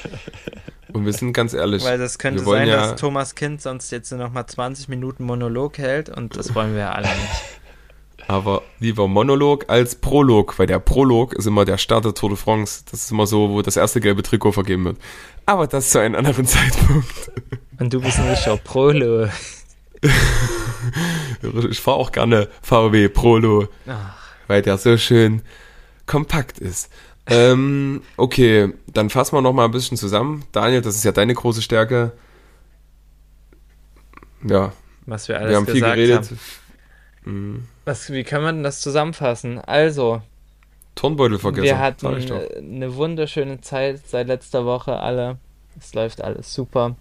Und 0.92 1.06
wir 1.06 1.12
sind 1.12 1.32
ganz 1.32 1.54
ehrlich. 1.54 1.84
weil 1.84 1.96
das 1.96 2.18
könnte 2.18 2.42
sein, 2.42 2.66
ja, 2.68 2.88
dass 2.88 2.96
Thomas 3.00 3.34
Kind 3.36 3.62
sonst 3.62 3.90
jetzt 3.92 4.10
nochmal 4.12 4.46
20 4.46 4.88
Minuten 4.88 5.24
Monolog 5.24 5.78
hält 5.78 6.10
und 6.10 6.36
das 6.36 6.54
wollen 6.54 6.74
wir 6.74 6.80
ja 6.80 6.92
alle 6.92 7.06
nicht. 7.06 7.16
Aber 8.28 8.62
lieber 8.78 9.08
Monolog 9.08 9.68
als 9.68 9.96
Prolog, 9.96 10.58
weil 10.58 10.66
der 10.66 10.78
Prolog 10.78 11.34
ist 11.34 11.46
immer 11.46 11.64
der 11.64 11.78
Start 11.78 12.04
der 12.04 12.14
Tour 12.14 12.30
de 12.30 12.38
France. 12.38 12.84
Das 12.90 13.04
ist 13.04 13.10
immer 13.10 13.26
so, 13.26 13.50
wo 13.50 13.62
das 13.62 13.76
erste 13.76 14.00
gelbe 14.00 14.22
Trikot 14.22 14.52
vergeben 14.52 14.84
wird. 14.84 14.96
Aber 15.46 15.66
das 15.66 15.90
zu 15.90 15.98
einem 15.98 16.14
anderen 16.14 16.46
Zeitpunkt. 16.46 17.30
Und 17.78 17.92
du 17.92 18.00
bist 18.00 18.18
ein 18.18 18.28
richtiger 18.28 18.56
Prolo. 18.56 19.28
Ich 21.70 21.80
fahre 21.80 21.98
auch 21.98 22.12
gerne 22.12 22.48
VW 22.60 23.08
Prolo, 23.08 23.68
Ach, 23.86 24.16
weil 24.48 24.62
der 24.62 24.78
so 24.78 24.96
schön 24.96 25.42
kompakt 26.06 26.58
ist. 26.58 26.90
Ähm, 27.26 28.02
okay, 28.16 28.72
dann 28.88 29.10
fassen 29.10 29.36
wir 29.36 29.42
noch 29.42 29.52
mal 29.52 29.64
ein 29.64 29.70
bisschen 29.70 29.96
zusammen. 29.96 30.44
Daniel, 30.52 30.82
das 30.82 30.96
ist 30.96 31.04
ja 31.04 31.12
deine 31.12 31.34
große 31.34 31.62
Stärke. 31.62 32.12
Ja, 34.44 34.72
was 35.06 35.28
wir 35.28 35.38
alles 35.38 35.50
wir 35.50 35.56
haben 35.56 35.66
viel 35.66 35.80
geredet. 35.80 36.16
haben. 36.16 36.38
Mhm. 37.24 37.68
Was, 37.84 38.10
wie 38.10 38.24
kann 38.24 38.42
man 38.42 38.62
das 38.62 38.80
zusammenfassen? 38.80 39.58
Also, 39.58 40.22
Turnbeutel 40.94 41.38
vergessen. 41.38 41.64
wir 41.64 41.78
hatten 41.78 42.06
eine 42.06 42.94
wunderschöne 42.94 43.60
Zeit 43.60 44.06
seit 44.06 44.26
letzter 44.26 44.64
Woche 44.64 44.98
alle. 44.98 45.38
Es 45.78 45.94
läuft 45.94 46.22
alles 46.22 46.52
super. 46.52 46.96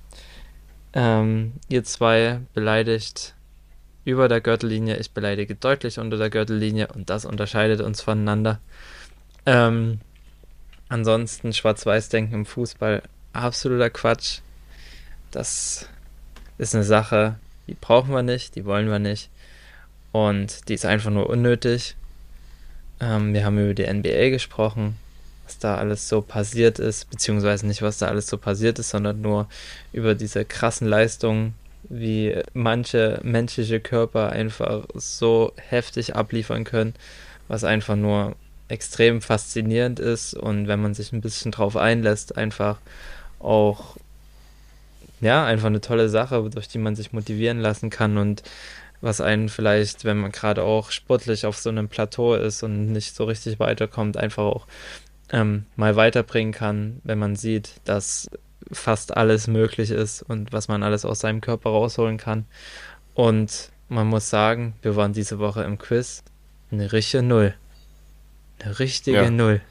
Ähm, 0.93 1.53
ihr 1.69 1.83
zwei 1.83 2.39
beleidigt 2.53 3.35
über 4.03 4.27
der 4.27 4.41
Gürtellinie, 4.41 4.97
ich 4.97 5.11
beleidige 5.11 5.55
deutlich 5.55 5.99
unter 5.99 6.17
der 6.17 6.29
Gürtellinie 6.29 6.87
und 6.87 7.09
das 7.09 7.25
unterscheidet 7.25 7.81
uns 7.81 8.01
voneinander. 8.01 8.59
Ähm, 9.45 9.99
ansonsten 10.89 11.53
Schwarz-Weiß-Denken 11.53 12.33
im 12.33 12.45
Fußball, 12.45 13.03
absoluter 13.33 13.89
Quatsch. 13.89 14.39
Das 15.29 15.87
ist 16.57 16.75
eine 16.75 16.83
Sache, 16.83 17.35
die 17.67 17.75
brauchen 17.75 18.11
wir 18.11 18.23
nicht, 18.23 18.55
die 18.55 18.65
wollen 18.65 18.89
wir 18.89 18.99
nicht. 18.99 19.29
Und 20.11 20.67
die 20.67 20.73
ist 20.73 20.85
einfach 20.85 21.09
nur 21.09 21.29
unnötig. 21.29 21.95
Ähm, 22.99 23.33
wir 23.33 23.45
haben 23.45 23.57
über 23.57 23.73
die 23.73 23.91
NBA 23.91 24.29
gesprochen, 24.29 24.97
was 25.45 25.57
da 25.57 25.75
alles 25.75 26.07
so 26.07 26.21
passiert 26.21 26.79
ist, 26.79 27.09
beziehungsweise 27.09 27.65
nicht, 27.65 27.81
was 27.81 27.97
da 27.97 28.07
alles 28.07 28.27
so 28.27 28.37
passiert 28.37 28.79
ist, 28.79 28.89
sondern 28.89 29.21
nur 29.21 29.47
über 29.93 30.15
diese 30.15 30.45
krassen 30.45 30.87
Leistungen, 30.87 31.53
wie 31.83 32.37
manche 32.53 33.19
menschliche 33.23 33.79
Körper 33.79 34.29
einfach 34.31 34.85
so 34.93 35.53
heftig 35.57 36.15
abliefern 36.15 36.63
können, 36.63 36.93
was 37.47 37.63
einfach 37.63 37.95
nur 37.95 38.35
extrem 38.67 39.21
faszinierend 39.21 39.99
ist 39.99 40.33
und 40.33 40.67
wenn 40.67 40.81
man 40.81 40.93
sich 40.93 41.11
ein 41.11 41.19
bisschen 41.21 41.51
drauf 41.51 41.75
einlässt, 41.75 42.37
einfach 42.37 42.77
auch 43.39 43.97
ja, 45.19 45.45
einfach 45.45 45.67
eine 45.67 45.81
tolle 45.81 46.09
Sache, 46.09 46.49
durch 46.49 46.67
die 46.67 46.79
man 46.79 46.95
sich 46.95 47.13
motivieren 47.13 47.59
lassen 47.59 47.89
kann 47.89 48.17
und 48.17 48.41
was 49.01 49.21
einen 49.21 49.49
vielleicht, 49.49 50.05
wenn 50.05 50.17
man 50.17 50.31
gerade 50.31 50.63
auch 50.63 50.91
sportlich 50.91 51.45
auf 51.45 51.57
so 51.57 51.69
einem 51.69 51.89
Plateau 51.89 52.35
ist 52.35 52.63
und 52.63 52.91
nicht 52.91 53.15
so 53.15 53.25
richtig 53.25 53.59
weiterkommt, 53.59 54.17
einfach 54.17 54.43
auch 54.43 54.67
ähm, 55.31 55.65
mal 55.75 55.95
weiterbringen 55.95 56.53
kann, 56.53 57.01
wenn 57.03 57.19
man 57.19 57.35
sieht, 57.35 57.81
dass 57.85 58.29
fast 58.71 59.17
alles 59.17 59.47
möglich 59.47 59.91
ist 59.91 60.21
und 60.21 60.53
was 60.53 60.67
man 60.67 60.83
alles 60.83 61.05
aus 61.05 61.19
seinem 61.19 61.41
Körper 61.41 61.71
rausholen 61.71 62.17
kann. 62.17 62.45
Und 63.13 63.71
man 63.89 64.07
muss 64.07 64.29
sagen, 64.29 64.75
wir 64.81 64.95
waren 64.95 65.13
diese 65.13 65.39
Woche 65.39 65.63
im 65.63 65.77
Quiz 65.77 66.23
eine 66.71 66.91
richtige 66.91 67.23
Null. 67.23 67.53
Eine 68.59 68.79
richtige 68.79 69.17
Ja. 69.17 69.29
Null. 69.29 69.61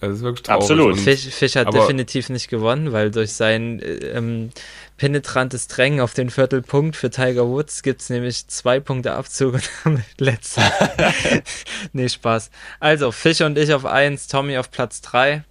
Das 0.00 0.16
ist 0.16 0.22
wirklich 0.22 0.44
traurig. 0.44 0.62
Absolut. 0.62 0.98
Fisch, 0.98 1.26
Fisch 1.26 1.56
hat 1.56 1.74
definitiv 1.74 2.28
nicht 2.28 2.48
gewonnen, 2.48 2.92
weil 2.92 3.10
durch 3.10 3.32
sein 3.32 3.80
äh, 3.80 3.94
ähm, 4.16 4.50
penetrantes 4.96 5.66
Drängen 5.66 6.00
auf 6.00 6.14
den 6.14 6.30
Viertelpunkt 6.30 6.94
für 6.94 7.10
Tiger 7.10 7.48
Woods 7.48 7.82
gibt 7.82 8.00
es 8.02 8.10
nämlich 8.10 8.46
zwei 8.46 8.78
Punkte 8.78 9.14
Abzug 9.14 9.54
und 9.54 9.70
damit 9.84 10.04
letzter. 10.18 10.70
nee, 11.92 12.08
Spaß. 12.08 12.50
Also, 12.78 13.10
Fisch 13.10 13.40
und 13.40 13.58
ich 13.58 13.72
auf 13.72 13.84
1, 13.84 14.28
Tommy 14.28 14.56
auf 14.56 14.70
Platz 14.70 15.00
3. 15.00 15.44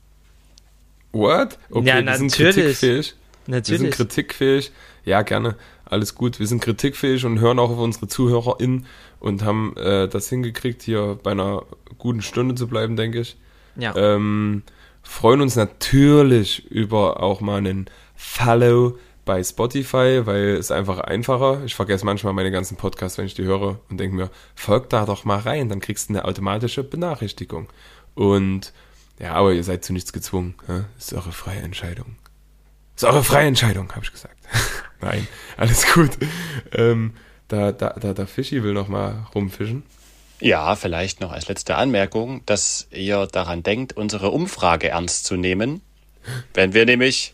What? 1.12 1.58
Okay, 1.70 1.88
Ja, 1.88 2.06
wir 2.06 2.16
sind 2.16 2.32
natürlich. 2.32 2.56
kritikfähig. 2.56 3.16
Wir 3.48 3.64
sind 3.64 3.72
Natürlich. 3.74 3.96
kritikfähig. 3.96 4.72
Ja, 5.06 5.22
gerne. 5.22 5.56
Alles 5.86 6.16
gut. 6.16 6.40
Wir 6.40 6.48
sind 6.48 6.62
kritikfähig 6.62 7.24
und 7.26 7.40
hören 7.40 7.60
auch 7.60 7.70
auf 7.72 7.80
unsere 7.80 8.08
ZuhörerInnen 8.08 8.86
und 9.20 9.44
haben 9.44 9.76
äh, 9.78 10.08
das 10.08 10.30
hingekriegt, 10.30 10.84
hier 10.84 11.18
bei 11.24 11.32
einer 11.32 11.64
guten 11.98 12.22
Stunde 12.22 12.56
zu 12.56 12.68
bleiben, 12.68 12.98
denke 12.98 13.22
ich. 13.22 13.38
Ja, 13.78 13.96
Ähm, 13.96 14.64
freuen 15.04 15.42
uns 15.42 15.56
natürlich 15.56 16.66
über 16.70 17.22
auch 17.22 17.42
mal 17.42 17.58
einen 17.58 17.90
Follow 18.16 18.98
bei 19.26 19.44
Spotify, 19.44 20.22
weil 20.26 20.56
es 20.56 20.72
einfach 20.72 21.00
einfacher. 21.00 21.62
Ich 21.66 21.76
vergesse 21.76 22.06
manchmal 22.06 22.34
meine 22.34 22.50
ganzen 22.50 22.78
Podcasts, 22.78 23.18
wenn 23.18 23.26
ich 23.26 23.36
die 23.36 23.44
höre 23.44 23.80
und 23.90 24.00
denke 24.00 24.16
mir, 24.16 24.32
folg 24.56 24.90
da 24.90 25.06
doch 25.06 25.26
mal 25.26 25.40
rein, 25.40 25.70
dann 25.70 25.82
kriegst 25.82 26.10
du 26.10 26.14
eine 26.14 26.26
automatische 26.26 26.84
Benachrichtigung. 26.84 27.68
Und 28.16 28.74
ja, 29.20 29.34
aber 29.34 29.54
ihr 29.54 29.64
seid 29.64 29.84
zu 29.84 29.94
nichts 29.94 30.14
gezwungen. 30.14 30.56
Ja? 30.68 30.86
Ist 30.98 31.14
eure 31.14 31.32
freie 31.32 31.60
Entscheidung. 31.60 32.16
Ist 32.96 33.04
eure 33.04 33.24
freie 33.24 33.48
Entscheidung, 33.48 33.92
habe 33.92 34.04
ich 34.04 34.12
gesagt. 34.12 34.38
Nein, 35.02 35.28
alles 35.58 35.86
gut. 35.94 36.12
Ähm, 36.72 37.14
da, 37.48 37.72
da, 37.72 37.90
da, 37.90 38.14
da 38.14 38.26
Fischi 38.26 38.64
will 38.64 38.74
noch 38.74 38.88
mal 38.88 39.28
rumfischen. 39.36 39.84
Ja, 40.40 40.76
vielleicht 40.76 41.20
noch 41.22 41.32
als 41.32 41.48
letzte 41.48 41.76
Anmerkung, 41.76 42.44
dass 42.46 42.88
ihr 42.92 43.26
daran 43.28 43.64
denkt, 43.64 43.94
unsere 43.94 44.30
Umfrage 44.30 44.90
ernst 44.90 45.26
zu 45.26 45.36
nehmen. 45.36 45.82
Wenn 46.54 46.74
wir 46.74 46.86
nämlich, 46.86 47.34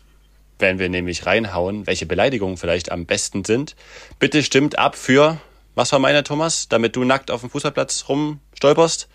wenn 0.58 0.78
wir 0.78 0.88
nämlich 0.88 1.26
reinhauen, 1.26 1.86
welche 1.86 2.06
Beleidigungen 2.06 2.56
vielleicht 2.56 2.90
am 2.92 3.04
besten 3.06 3.44
sind, 3.44 3.76
bitte 4.18 4.42
stimmt 4.42 4.78
ab 4.78 4.96
für, 4.96 5.38
was 5.74 5.92
war 5.92 5.98
meine, 5.98 6.22
Thomas, 6.24 6.68
damit 6.68 6.96
du 6.96 7.04
nackt 7.04 7.30
auf 7.30 7.40
dem 7.40 7.50
Fußballplatz 7.50 8.06
rumstolperst? 8.08 9.08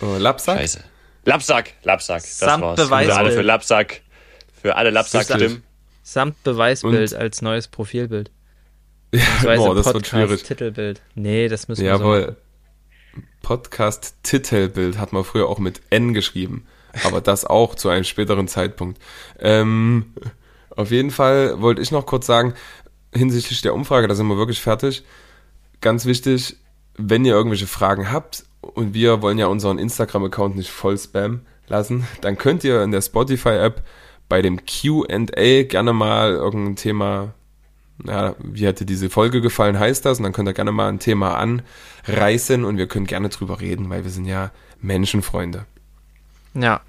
Oh, 0.00 0.16
Lapsack? 0.18 0.58
Scheiße. 0.58 0.84
Lapsack, 1.24 1.72
Lapsack, 1.82 2.20
das 2.22 2.38
Samt 2.38 2.62
war's. 2.62 2.76
Beweisbild. 2.76 3.14
Für 3.14 3.18
alle 3.18 3.32
für 3.32 3.42
Lapsack, 3.42 4.02
für 4.60 4.76
alle 4.76 4.90
Lapsack-Stimmen. 4.90 5.62
samt 6.02 6.42
Beweisbild 6.44 7.12
und- 7.12 7.18
als 7.18 7.40
neues 7.42 7.66
Profilbild. 7.68 8.30
Ja, 9.12 9.22
boah, 9.56 9.74
das 9.74 9.86
wird 9.86 10.06
schwierig. 10.06 10.42
Titelbild. 10.42 11.00
Nee, 11.14 11.48
das 11.48 11.66
müssen 11.68 11.82
wir 11.84 11.96
so 11.96 12.02
Jawohl. 12.02 12.36
Podcast-Titelbild 13.42 14.98
hat 14.98 15.12
man 15.12 15.24
früher 15.24 15.48
auch 15.48 15.58
mit 15.58 15.80
N 15.90 16.14
geschrieben. 16.14 16.66
Aber 17.04 17.20
das 17.20 17.44
auch 17.44 17.74
zu 17.74 17.88
einem 17.88 18.04
späteren 18.04 18.48
Zeitpunkt. 18.48 19.00
Ähm, 19.38 20.14
auf 20.70 20.90
jeden 20.90 21.10
Fall 21.10 21.60
wollte 21.60 21.82
ich 21.82 21.90
noch 21.90 22.06
kurz 22.06 22.26
sagen, 22.26 22.54
hinsichtlich 23.12 23.62
der 23.62 23.74
Umfrage, 23.74 24.08
da 24.08 24.14
sind 24.14 24.26
wir 24.26 24.36
wirklich 24.36 24.60
fertig. 24.60 25.04
Ganz 25.80 26.06
wichtig, 26.06 26.56
wenn 26.96 27.24
ihr 27.24 27.34
irgendwelche 27.34 27.66
Fragen 27.66 28.10
habt 28.10 28.44
und 28.60 28.94
wir 28.94 29.22
wollen 29.22 29.38
ja 29.38 29.46
unseren 29.46 29.78
Instagram-Account 29.78 30.56
nicht 30.56 30.70
voll 30.70 30.96
spam 30.98 31.40
lassen, 31.68 32.06
dann 32.20 32.38
könnt 32.38 32.64
ihr 32.64 32.82
in 32.82 32.90
der 32.90 33.02
Spotify-App 33.02 33.82
bei 34.28 34.42
dem 34.42 34.60
Q&A 34.64 35.62
gerne 35.64 35.92
mal 35.92 36.32
irgendein 36.32 36.76
Thema 36.76 37.34
ja, 38.02 38.34
wie 38.38 38.66
hätte 38.66 38.84
diese 38.84 39.10
Folge 39.10 39.40
gefallen, 39.40 39.78
heißt 39.78 40.04
das. 40.04 40.18
Und 40.18 40.24
dann 40.24 40.32
könnt 40.32 40.48
ihr 40.48 40.54
gerne 40.54 40.72
mal 40.72 40.88
ein 40.88 40.98
Thema 40.98 41.36
anreißen 41.36 42.64
und 42.64 42.76
wir 42.76 42.88
können 42.88 43.06
gerne 43.06 43.28
drüber 43.28 43.60
reden, 43.60 43.88
weil 43.90 44.02
wir 44.04 44.10
sind 44.10 44.24
ja 44.24 44.50
Menschenfreunde. 44.80 45.66
Ja, 46.54 46.80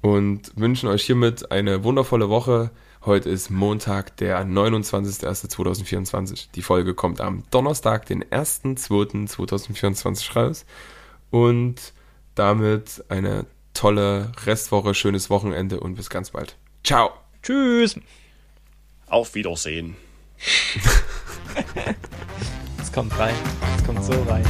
Und 0.00 0.52
wünschen 0.56 0.88
euch 0.88 1.04
hiermit 1.04 1.50
eine 1.50 1.82
wundervolle 1.84 2.28
Woche. 2.28 2.70
Heute 3.04 3.30
ist 3.30 3.50
Montag, 3.50 4.16
der 4.16 4.44
29.01.2024. 4.44 6.48
Die 6.54 6.62
Folge 6.62 6.94
kommt 6.94 7.20
am 7.20 7.44
Donnerstag, 7.50 8.06
den 8.06 8.24
1.02.2024 8.24 10.34
raus. 10.34 10.66
Und 11.30 11.92
damit 12.34 13.04
eine 13.08 13.46
tolle 13.74 14.32
Restwoche, 14.46 14.94
schönes 14.94 15.30
Wochenende 15.30 15.80
und 15.80 15.94
bis 15.94 16.10
ganz 16.10 16.30
bald. 16.30 16.56
Ciao! 16.84 17.10
tschüss. 17.42 17.98
Auf 19.08 19.34
Wiedersehen. 19.34 19.96
Es 22.80 22.92
kommt 22.92 23.18
rein. 23.18 23.34
Es 23.76 23.84
kommt 23.84 24.02
so 24.04 24.22
rein. 24.22 24.44